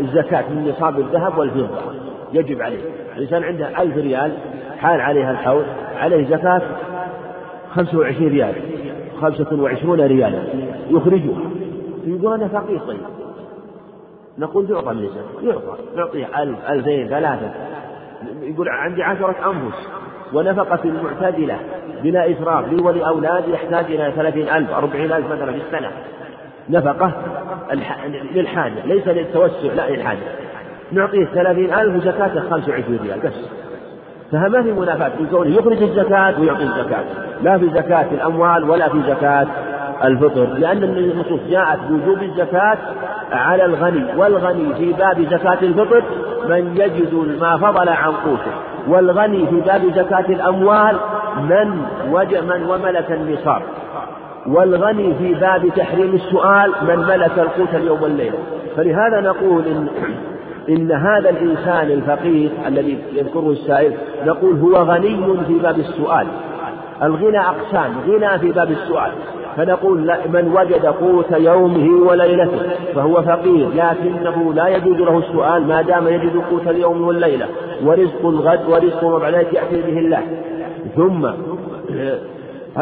الزكاة 0.00 0.44
من 0.50 0.68
نصاب 0.68 0.98
الذهب 0.98 1.38
والفضة. 1.38 1.78
يجب 2.32 2.62
عليه 2.62 2.78
الإنسان 3.16 3.44
عنده 3.44 3.82
ألف 3.82 3.96
ريال 3.96 4.32
حال 4.78 5.00
عليها 5.00 5.30
الحول 5.30 5.64
عليه 5.96 6.26
زكاة 6.26 6.62
خمسة 7.70 7.98
وعشرين 7.98 8.28
ريال 8.28 8.54
خمسة 9.20 9.62
وعشرون 9.62 10.00
ريالا. 10.00 10.42
يخرجها. 10.90 11.40
يقول 12.04 12.34
أنا 12.34 12.48
فقير 12.48 12.78
طيب. 12.78 13.00
نقول 14.38 14.70
يعطى 14.70 14.94
من 14.94 15.04
الزكاة. 15.04 15.52
يعطى. 15.52 15.78
نعطيه 15.96 16.42
ألف 16.42 16.70
ألفين 16.70 17.08
ثلاثة. 17.08 17.50
يقول 18.42 18.68
عندي 18.68 19.02
عشرة 19.02 19.34
أنفس 19.46 19.88
ونفقة 20.32 20.80
المعتدلة 20.84 21.58
بلا 22.02 22.32
إسراف. 22.32 22.68
لي 22.68 22.82
ولأولادي 22.82 23.52
يحتاج 23.52 23.84
إلى 23.84 24.12
ثلاثين 24.16 24.48
ألف 24.48 24.70
أربعين 24.70 25.12
ألف 25.12 25.26
مثلا 25.32 25.52
في 25.52 25.58
السنة. 25.58 25.90
نفقة 26.70 27.12
للحاجة 28.34 28.86
ليس 28.86 29.08
للتوسع 29.08 29.72
لا 29.76 29.90
للحاجة. 29.90 30.18
نعطيه 30.92 31.24
ثلاثين 31.24 31.74
ألف 31.74 31.96
وزكاته 31.96 32.40
خمسة 32.50 32.72
وعشرين 32.72 32.98
ريال 33.02 33.20
بس. 33.20 33.32
فما 34.32 34.62
في 34.62 34.72
منافاة. 34.72 35.08
في 35.08 35.26
كونه 35.30 35.50
يخرج 35.50 35.82
الزكاة 35.82 36.40
ويعطي 36.40 36.62
الزكاة. 36.62 37.04
لا 37.42 37.58
في 37.58 37.68
زكاة 37.68 38.06
الأموال 38.12 38.70
ولا 38.70 38.88
في 38.88 39.02
زكاة 39.02 39.46
الفطر 40.04 40.44
لأن 40.44 40.82
النصوص 40.82 41.40
جاءت 41.50 41.78
بوجوب 41.88 42.22
الزكاة 42.22 42.78
على 43.32 43.64
الغني 43.64 44.04
والغني 44.16 44.74
في 44.74 44.92
باب 44.92 45.22
زكاة 45.22 45.58
الفطر 45.62 46.02
من 46.48 46.76
يجد 46.76 47.14
ما 47.40 47.56
فضل 47.56 47.88
عن 47.88 48.12
قوته 48.12 48.52
والغني 48.88 49.46
في 49.46 49.60
باب 49.60 49.82
زكاة 49.96 50.26
الأموال 50.28 50.96
من 51.38 51.82
وجد 52.10 52.44
من 52.44 52.62
وملك 52.70 53.12
النصاب. 53.12 53.62
والغني 54.48 55.14
في 55.14 55.34
باب 55.34 55.68
تحريم 55.76 56.14
السؤال 56.14 56.72
من 56.88 56.98
ملك 56.98 57.38
القوت 57.38 57.74
اليوم 57.74 58.02
والليلة 58.02 58.38
فلهذا 58.76 59.20
نقول 59.20 59.62
إن 59.66 59.88
إن 60.68 60.92
هذا 60.92 61.30
الإنسان 61.30 61.90
الفقير 61.90 62.50
الذي 62.66 62.98
يذكره 63.12 63.50
السائل 63.50 63.92
نقول 64.26 64.58
هو 64.58 64.74
غني 64.76 65.44
في 65.46 65.58
باب 65.58 65.78
السؤال. 65.78 66.26
الغنى 67.02 67.38
أقسام 67.38 67.90
غنى 68.08 68.38
في 68.38 68.52
باب 68.52 68.70
السؤال. 68.70 69.10
فنقول 69.56 69.98
من 70.32 70.56
وجد 70.56 70.86
قوت 70.86 71.32
يومه 71.32 72.08
وليلته 72.10 72.60
فهو 72.94 73.22
فقير 73.22 73.68
لكنه 73.68 74.54
لا 74.54 74.68
يجوز 74.68 74.96
له 74.96 75.18
السؤال 75.18 75.66
ما 75.66 75.82
دام 75.82 76.08
يجد 76.08 76.42
قوت 76.50 76.68
اليوم 76.68 77.02
والليلة. 77.02 77.46
ورزق 77.84 78.26
الغد 78.26 78.68
ورزق 78.68 79.18
بعد 79.18 79.34
يأتي 79.34 79.82
به 79.82 79.98
الله. 79.98 80.22
ثم 80.96 81.26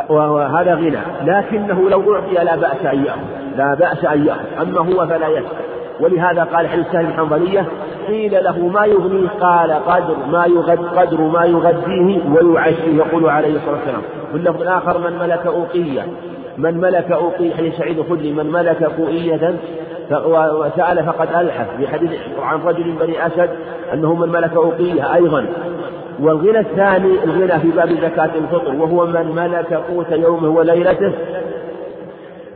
وهذا 0.08 0.74
غنى. 0.74 0.98
لكنه 1.24 1.90
لو 1.90 2.14
أعطي 2.14 2.34
لا 2.34 2.56
بأس 2.56 2.86
أن 2.92 3.04
يأخذ. 3.04 3.20
لا 3.56 3.74
بأس 3.74 4.04
أن 4.04 4.26
يأخذ. 4.26 4.62
أما 4.62 4.78
هو 4.80 5.06
فلا 5.06 5.28
يسأل. 5.28 5.56
ولهذا 6.00 6.42
قال 6.44 6.68
حديث 6.68 6.86
سهل 6.92 7.04
الحنظلية 7.04 7.66
قيل 8.08 8.44
له 8.44 8.58
ما 8.58 8.84
يغنيه 8.84 9.28
قال 9.40 9.72
قدر 9.72 10.16
ما 10.32 10.46
يغد 10.46 10.86
قدر 10.86 11.20
ما 11.20 11.44
يغذيه 11.44 12.20
ويعشيه. 12.30 12.96
يقول 12.96 13.28
عليه 13.28 13.56
الصلاة 13.56 13.74
والسلام. 13.74 14.02
واللفظ 14.32 14.62
الآخر 14.62 14.98
من 14.98 15.18
ملك 15.18 15.46
أوقية. 15.46 16.06
من 16.58 16.80
ملك 16.80 17.12
أوقية 17.12 17.54
حديث 17.54 17.74
سعيد 17.74 17.98
الخدري. 17.98 18.32
من 18.32 18.52
ملك 18.52 18.82
أوقية 18.82 19.54
وسأل 20.34 21.04
فقد 21.04 21.28
ألحف 21.40 21.66
في 21.76 21.88
حديث 21.88 22.10
عن 22.42 22.60
رجل 22.60 22.92
بني 23.00 23.26
أسد 23.26 23.50
أنه 23.92 24.14
من 24.14 24.28
ملك 24.28 24.52
أوقية 24.56 25.14
أيضا. 25.14 25.46
والغنى 26.20 26.60
الثاني 26.60 27.24
الغنى 27.24 27.60
في 27.60 27.70
باب 27.70 27.88
زكاة 27.88 28.30
الفطر 28.34 28.74
وهو 28.74 29.06
من 29.06 29.32
ملك 29.36 29.74
قوت 29.74 30.10
يومه 30.10 30.48
وليلته 30.48 31.12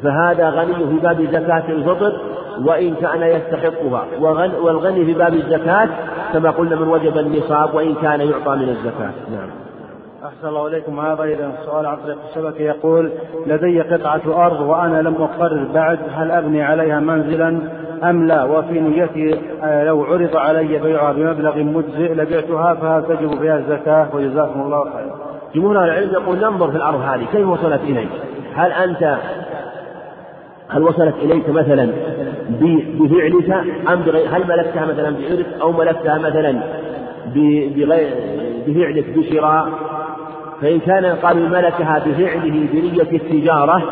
فهذا 0.03 0.51
غني 0.51 0.74
في 0.74 0.99
باب 1.03 1.23
زكاة 1.32 1.65
الفطر 1.69 2.12
وإن 2.65 2.95
كان 2.95 3.23
يستحقها. 3.23 4.05
والغني 4.62 5.05
في 5.05 5.15
باب 5.15 5.35
الزكاة 5.35 5.89
كما 6.32 6.51
قلنا 6.51 6.77
من 6.77 6.89
وجب 6.89 7.19
النصاب 7.19 7.74
وإن 7.74 7.95
كان 7.95 8.20
يعطى 8.20 8.57
من 8.57 8.69
الزكاة. 8.69 9.12
نعم. 9.31 9.49
أحسن 10.24 10.49
الله 10.49 10.66
إليكم. 10.66 11.01
هذا 11.01 11.24
إذا 11.24 11.53
سؤال 11.66 11.87
عن 11.87 11.97
طريق 11.97 12.19
الشبكة 12.28 12.62
يقول 12.62 13.11
لدي 13.47 13.81
قطعة 13.81 14.47
أرض 14.47 14.61
وأنا 14.61 15.03
لم 15.03 15.15
أقرر 15.15 15.69
بعد 15.74 15.99
هل 16.15 16.31
أبني 16.31 16.62
عليها 16.62 17.01
منزلا؟ 17.01 17.61
أم 18.05 18.27
لا؟ 18.27 18.44
وفي 18.44 18.81
نيتي 18.81 19.39
آه، 19.62 19.85
لو 19.85 20.05
عرض 20.05 20.36
علي 20.36 20.78
بيعها 20.78 21.12
بمبلغ 21.12 21.59
مجزئ 21.62 22.14
لبعتها 22.14 22.74
فهل 22.74 23.02
تجب 23.02 23.40
فيها 23.40 23.59
الزكاة؟ 23.59 24.09
وجزاكم 24.14 24.60
الله 24.60 24.85
خيرا. 24.85 25.16
جمهور 25.55 25.85
العلم 25.85 26.12
يقول 26.12 26.36
ننظر 26.36 26.70
في 26.70 26.77
الأرض 26.77 27.01
هذه 27.01 27.24
كيف 27.32 27.48
وصلت 27.48 27.81
إليك؟ 27.81 28.09
هل 28.55 28.72
أنت 28.72 29.16
هل 30.68 30.82
وصلت 30.82 31.14
إليك 31.22 31.48
مثلا 31.48 31.89
بفعلك؟ 32.51 33.66
أم 33.93 34.01
بغير 34.01 34.28
هل 34.36 34.48
ملكتها 34.48 34.86
مثلا 34.86 35.10
بإرث 35.10 35.60
أو 35.60 35.72
ملكتها 35.72 36.18
مثلا 36.18 36.60
بغير 37.35 38.14
بفعلك 38.66 39.18
بشراء؟ 39.18 39.68
فإن 40.62 40.81
كان 40.81 41.05
قالوا 41.06 41.48
ملكها 41.48 42.02
بفعله 42.06 42.66
بنية 42.72 43.02
التجارة 43.12 43.82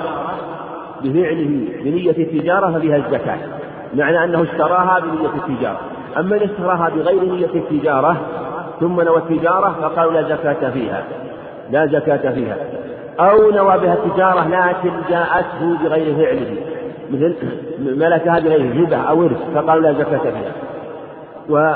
بفعله 1.04 1.64
بنية 1.84 2.10
التجارة 2.10 2.78
ففيها 2.78 2.96
الزكاة. 2.96 3.38
معنى 3.94 4.24
أنه 4.24 4.42
اشتراها 4.42 5.00
بنية 5.00 5.28
التجارة. 5.36 5.80
أما 6.16 6.36
إن 6.36 6.42
اشتراها 6.42 6.88
بغير 6.88 7.24
نية 7.24 7.54
التجارة 7.54 8.16
ثم 8.80 9.00
نوى 9.00 9.16
التجارة 9.16 9.74
فقالوا 9.82 10.12
لا 10.12 10.22
زكاة 10.22 10.70
فيها. 10.70 11.02
لا 11.70 11.86
زكاة 11.86 12.32
فيها. 12.32 12.56
أو 13.20 13.50
نوى 13.50 13.78
بها 13.78 13.94
التجارة 13.94 14.48
لكن 14.48 14.90
جاءته 15.10 15.78
بغير 15.84 16.16
فعله. 16.16 16.56
مثل 17.10 17.34
ملكها 17.80 18.40
بغير 18.40 18.84
هبة 18.84 18.96
أو 18.96 19.22
إرث 19.22 19.38
فقالوا 19.54 19.82
لا 19.82 19.92
زكاة 19.92 20.18
فيها. 20.18 20.52
و 21.48 21.74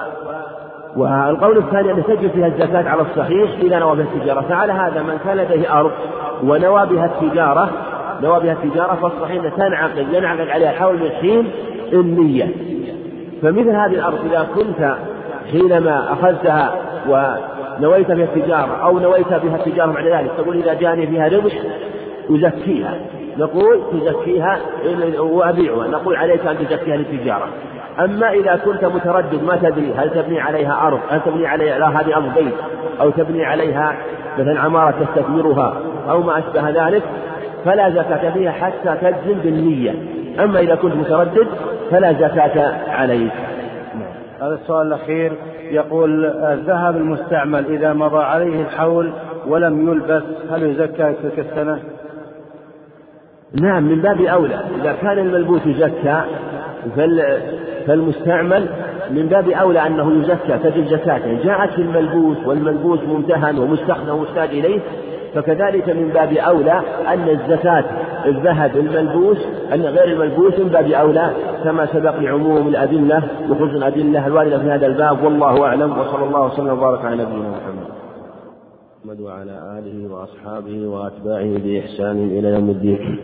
والقول 0.97 1.59
الثاني 1.59 1.93
أن 1.93 2.05
تجب 2.05 2.30
فيها 2.30 2.47
الزكاة 2.47 2.90
على 2.90 3.02
الصحيح 3.02 3.51
إذا 3.62 3.78
نوى 3.78 3.97
بها 3.97 4.05
التجارة. 4.14 4.40
فعلى 4.40 4.72
هذا 4.72 5.02
من 5.02 5.18
كان 5.24 5.36
لديه 5.36 5.80
أرض 5.80 5.90
ونوى 6.44 6.86
بها 6.86 7.06
التجارة 7.06 7.70
نوى 8.22 8.40
بها 8.40 8.52
التجارة 8.52 8.94
فالصحيح 8.94 9.44
أن 9.44 9.52
تنعقد 9.56 10.06
ينعقد 10.12 10.48
عليها 10.48 10.70
حول 10.70 10.94
من 10.94 11.10
حين 11.20 11.50
النية. 11.92 12.48
فمثل 13.42 13.70
هذه 13.70 13.94
الأرض 13.94 14.18
إذا 14.24 14.46
كنت 14.54 14.94
حينما 15.52 16.12
أخذتها 16.12 16.74
ونويت 17.08 18.12
بها 18.12 18.24
التجارة 18.24 18.84
أو 18.84 18.98
نويت 18.98 19.28
بها 19.28 19.56
التجارة 19.56 19.92
بعد 19.92 20.06
ذلك 20.06 20.30
تقول 20.38 20.56
إذا 20.56 20.74
جاني 20.74 21.06
فيها 21.06 21.28
ربح 21.28 21.52
أزكيها. 22.30 23.00
نقول 23.38 23.80
تزكيها 23.92 24.58
وأبيعها 25.18 25.88
نقول 25.88 26.16
عليك 26.16 26.46
أن 26.46 26.58
تزكيها 26.58 26.96
للتجارة. 26.96 27.48
أما 28.00 28.30
إذا 28.30 28.60
كنت 28.64 28.84
متردد 28.84 29.42
ما 29.42 29.56
تدري 29.56 29.94
هل 29.96 30.10
تبني 30.10 30.40
عليها 30.40 30.86
أرض 30.86 31.00
هل 31.10 31.20
تبني 31.20 31.46
عليها 31.46 32.00
هذه 32.00 32.16
أرض 32.16 32.34
بيت 32.34 32.54
أو 33.00 33.10
تبني 33.10 33.44
عليها 33.44 33.96
مثلا 34.38 34.60
عمارة 34.60 34.94
تستثمرها 35.00 35.74
أو 36.10 36.22
ما 36.22 36.38
أشبه 36.38 36.70
ذلك 36.70 37.02
فلا 37.64 37.90
زكاة 37.90 38.30
فيها 38.30 38.51
حتى 38.51 38.97
تجزم 39.01 39.39
بالنية. 39.44 39.94
أما 40.44 40.60
إذا 40.60 40.74
كنت 40.74 40.94
متردد 40.94 41.47
فلا 41.90 42.12
زكاة 42.12 42.90
عليك. 42.90 43.32
هذا 44.40 44.55
السؤال 44.55 44.86
الأخير. 44.86 45.32
يقول 45.70 46.24
الذهب 46.26 46.97
المستعمل 46.97 47.66
إذا 47.66 47.93
مضى 47.93 48.24
عليه 48.24 48.62
الحول 48.62 49.12
ولم 49.47 49.89
يلبس 49.89 50.22
هل 50.51 50.62
يزكى 50.62 51.14
تلك 51.22 51.39
السنة؟ 51.39 51.78
نعم 53.60 53.82
من 53.82 54.02
باب 54.02 54.20
أولى. 54.20 54.60
إذا 54.80 54.93
كان 54.93 55.18
الملبوس 55.18 55.66
يزكى 55.66 56.22
فالمستعمل 57.86 58.66
من 59.10 59.26
باب 59.26 59.48
أولى 59.48 59.86
أنه 59.86 60.12
يزكى 60.12 60.59
تجب 60.70 60.86
زكاته. 60.86 61.43
جاءت 61.44 61.78
الملبوس 61.78 62.36
والملبوس 62.47 63.01
ممتهن 63.01 63.59
ومستخدم 63.59 64.14
ومحتاج 64.14 64.48
إليه 64.48 64.80
فكذلك 65.34 65.88
من 65.88 66.09
باب 66.09 66.32
أولى 66.32 66.80
أن 67.09 67.28
الزكاة 67.28 67.84
الذهب 68.26 68.76
الملبوس 68.76 69.38
أن 69.74 69.80
غير 69.80 70.04
الملبوس 70.04 70.59
من 70.59 70.68
باب 70.68 70.90
أولى 70.90 71.30
كما 71.64 71.86
سبق 71.86 72.18
لعموم 72.18 72.68
الأدلة 72.68 73.22
وخصوص 73.50 73.70
الأدلة 73.74 74.26
الواردة 74.26 74.59
في 74.59 74.70
هذا 74.70 74.86
الباب 74.86 75.24
والله 75.24 75.64
أعلم 75.66 75.98
وصلى 75.98 76.24
الله 76.24 76.46
وسلم 76.46 76.68
وبارك 76.68 77.04
على 77.04 77.14
نبينا 77.14 77.48
محمد. 77.50 77.86
محمد 79.04 79.20
وعلى 79.20 79.78
آله 79.78 80.14
وأصحابه 80.14 80.86
وأتباعه 80.86 81.59
بإحسان 81.64 82.28
إلى 82.38 82.48
يوم 82.48 82.70
الدين. 82.70 83.18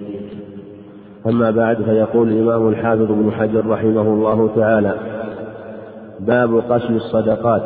أما 1.27 1.51
بعد 1.51 1.83
فيقول 1.83 2.29
الإمام 2.29 2.69
الحافظ 2.69 3.03
ابن 3.03 3.33
حجر 3.33 3.67
رحمه 3.67 4.03
الله 4.03 4.51
تعالى 4.57 4.95
باب 6.21 6.63
قسم 6.71 6.97
الصدقات. 6.97 7.63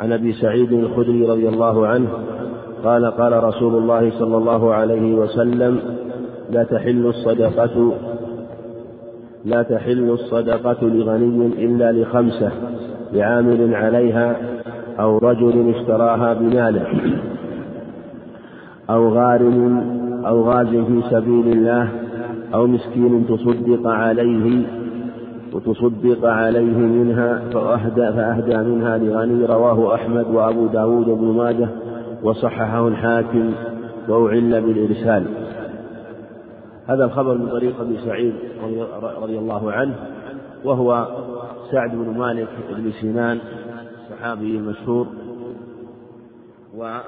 عن 0.00 0.12
أبي 0.12 0.32
سعيد 0.32 0.72
الخدري 0.72 1.24
رضي 1.24 1.48
الله 1.48 1.86
عنه 1.86 2.08
قال 2.84 3.06
قال 3.06 3.44
رسول 3.44 3.74
الله 3.74 4.10
صلى 4.18 4.36
الله 4.36 4.74
عليه 4.74 5.14
وسلم 5.14 5.78
لا 6.50 6.64
تحل 6.64 7.06
الصدقة 7.06 7.92
لا 9.44 9.62
تحل 9.62 10.10
الصدقة 10.10 10.86
لغني 10.86 11.46
إلا 11.46 11.92
لخمسة 11.92 12.50
لعامل 13.12 13.74
عليها 13.74 14.36
أو 15.00 15.18
رجل 15.18 15.74
اشتراها 15.76 16.34
بماله 16.34 16.86
أو 18.90 19.08
غارم 19.08 19.84
أو 20.26 20.42
غاز 20.42 20.68
في 20.68 21.02
سبيل 21.10 21.48
الله 21.52 21.88
أو 22.54 22.66
مسكين 22.66 23.26
تصدق 23.28 23.86
عليه 23.86 24.79
وتصدق 25.52 26.28
عليه 26.28 26.76
منها 26.76 27.42
فأهدى, 27.52 28.12
فأهدى 28.12 28.56
منها 28.56 28.98
لغني 28.98 29.46
رواه 29.46 29.94
أحمد 29.94 30.26
وأبو 30.26 30.66
داود 30.66 31.06
بن 31.06 31.24
ماجه 31.24 31.68
وصححه 32.22 32.88
الحاكم 32.88 33.52
وأعل 34.08 34.60
بالإرسال. 34.60 35.26
هذا 36.86 37.04
الخبر 37.04 37.34
من 37.34 37.48
طريق 37.48 37.80
أبي 37.80 37.98
سعيد 38.04 38.34
رضي 39.22 39.38
الله 39.38 39.72
عنه 39.72 39.94
وهو 40.64 41.06
سعد 41.70 41.90
بن 41.90 42.18
مالك 42.18 42.48
بن 42.76 42.92
سنان 43.00 43.38
الصحابي 44.10 44.56
المشهور 44.56 45.06
و 46.76 46.98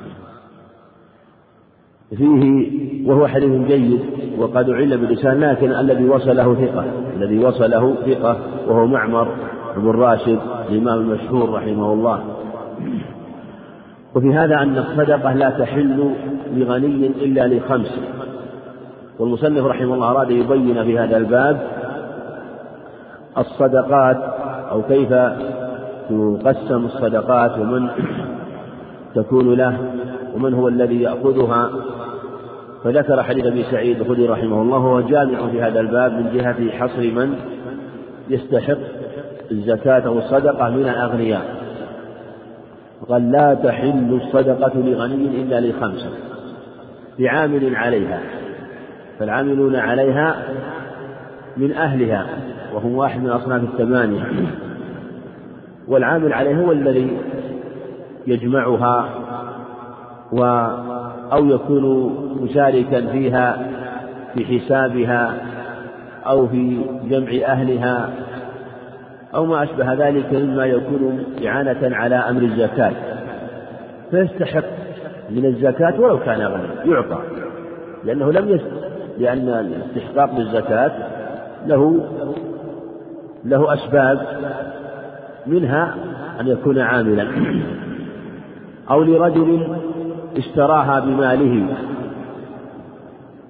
فيه 2.17 2.71
وهو 3.07 3.27
حديث 3.27 3.67
جيد 3.67 4.01
وقد 4.39 4.71
عل 4.71 4.99
بلسان 4.99 5.41
لكن 5.41 5.73
الذي 5.73 6.09
وصله 6.09 6.55
ثقة 6.55 6.85
الذي 7.17 7.45
وصله 7.45 7.95
ثقة 8.07 8.37
وهو 8.69 8.87
معمر 8.87 9.29
بن 9.77 9.91
راشد 9.91 10.39
الإمام 10.71 10.99
المشهور 10.99 11.51
رحمه 11.51 11.93
الله. 11.93 12.21
وفي 14.15 14.35
هذا 14.35 14.57
أن 14.57 14.79
الصدقة 14.79 15.33
لا 15.33 15.51
تحل 15.51 16.15
لغني 16.55 17.07
إلا 17.07 17.47
لخمس. 17.47 17.99
والمصنف 19.19 19.65
رحمه 19.65 19.95
الله 19.95 20.11
أراد 20.11 20.31
يبين 20.31 20.85
في 20.85 20.99
هذا 20.99 21.17
الباب 21.17 21.61
الصدقات 23.39 24.17
أو 24.71 24.83
كيف 24.83 25.09
تقسم 26.09 26.85
الصدقات 26.85 27.59
ومن 27.59 27.89
تكون 29.15 29.55
له 29.55 29.79
ومن 30.35 30.55
هو 30.55 30.69
الذي 30.69 31.03
يأخذها. 31.03 31.71
فذكر 32.85 33.23
حديث 33.23 33.47
أبي 33.47 33.65
سعيد 33.71 34.01
الخدري 34.01 34.27
رحمه 34.27 34.63
الله 34.63 34.79
وهو 34.79 35.01
جامع 35.01 35.49
في 35.51 35.63
هذا 35.63 35.81
الباب 35.81 36.13
من 36.13 36.31
جهة 36.35 36.71
حصر 36.71 37.01
من 37.01 37.35
يستحق 38.29 38.79
الزكاة 39.51 40.11
والصدقة 40.11 40.71
من 40.71 40.83
الأغنياء. 40.83 41.63
قال 43.09 43.33
لا 43.33 43.55
تحل 43.55 44.21
الصدقة 44.23 44.73
لغني 44.75 45.43
إلا 45.43 45.61
لخمسة 45.61 46.11
لعامل 47.19 47.77
عليها 47.77 48.21
فالعاملون 49.19 49.77
عليها 49.77 50.37
من 51.57 51.73
أهلها 51.73 52.27
وهم 52.75 52.97
واحد 52.97 53.21
من 53.21 53.31
أصناف 53.31 53.63
الثمانية. 53.63 54.23
والعامل 55.89 56.33
عليها 56.33 56.61
هو 56.61 56.73
الذي 56.73 57.19
يجمعها 58.27 59.09
و 60.33 60.67
أو 61.33 61.47
يكون 61.47 62.15
مشاركا 62.43 63.07
فيها 63.07 63.67
في 64.35 64.45
حسابها 64.45 65.35
أو 66.27 66.47
في 66.47 66.81
جمع 67.05 67.47
أهلها 67.47 68.11
أو 69.35 69.47
ما 69.47 69.63
أشبه 69.63 69.93
ذلك 69.93 70.33
مما 70.33 70.67
يكون 70.67 71.25
إعانة 71.47 71.97
على 71.97 72.15
أمر 72.15 72.43
الزكاة. 72.43 72.93
فيستحق 74.11 74.65
من 75.31 75.45
الزكاة 75.45 76.01
ولو 76.01 76.19
كان 76.19 76.41
غني 76.41 76.93
يعطى. 76.93 77.19
لأنه 78.05 78.33
لم 78.33 78.49
يست... 78.49 78.67
لأن 79.19 79.49
الاستحقاق 79.49 80.39
للزكاة 80.39 80.93
له 81.67 82.01
له 83.45 83.75
أسباب 83.75 84.27
منها 85.47 85.95
أن 86.41 86.47
يكون 86.47 86.79
عاملا. 86.79 87.27
أو 88.91 89.03
لرجل 89.03 89.77
اشتراها 90.37 91.01
بماله 91.01 91.67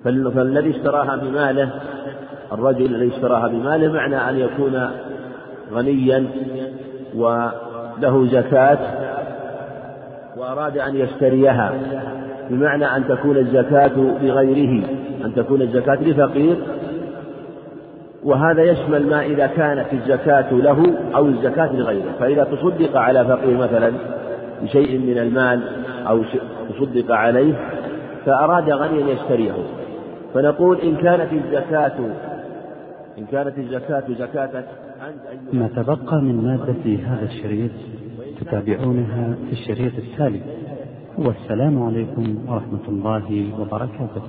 فالذي 0.05 0.71
اشتراها 0.71 1.17
بماله 1.17 1.71
الرجل 2.53 2.95
الذي 2.95 3.09
اشتراها 3.09 3.49
بماله 3.49 3.93
معنى 3.93 4.17
أن 4.17 4.39
يكون 4.39 4.91
غنيا 5.73 6.27
وله 7.15 8.27
زكاة 8.27 8.79
وأراد 10.37 10.79
أن 10.79 10.97
يشتريها. 10.97 11.73
بمعنى 12.51 12.85
أن 12.85 13.09
تكون 13.09 13.37
الزكاة 13.37 13.97
لغيره 14.23 14.85
أن 15.25 15.35
تكون 15.35 15.63
الزكاة 15.63 15.95
لفقير. 15.95 16.57
وهذا 18.25 18.63
يشمل 18.63 19.07
ما 19.07 19.23
إذا 19.23 19.47
كانت 19.47 19.87
الزكاة 19.93 20.53
له 20.53 20.95
أو 21.15 21.27
الزكاة 21.27 21.73
لغيره. 21.77 22.13
فإذا 22.21 22.45
تصدق 22.45 22.97
على 22.97 23.25
فقير 23.25 23.57
مثلا 23.57 23.93
بشيء 24.63 24.99
من 24.99 25.19
المال 25.19 25.63
أو 26.07 26.23
تصدق 26.69 27.13
عليه 27.15 27.55
فأراد 28.25 28.71
غنيا 28.71 29.13
يشتريه. 29.13 29.55
فنقول 30.35 30.81
إن 30.81 30.97
كانت 30.97 31.33
الزكاة 31.33 31.99
إن 33.19 33.25
كانت 33.25 33.59
الزكاة 33.59 34.05
زكاة 34.19 34.65
ما 35.53 35.69
تبقى 35.77 36.17
من 36.23 36.45
مادة 36.45 37.03
هذا 37.07 37.25
الشريط 37.25 37.71
تتابعونها 38.41 39.35
في 39.47 39.53
الشريط 39.53 39.93
التالي. 39.99 40.41
والسلام 41.19 41.83
عليكم 41.83 42.37
ورحمة 42.49 42.89
الله 42.89 43.51
وبركاته. 43.61 44.23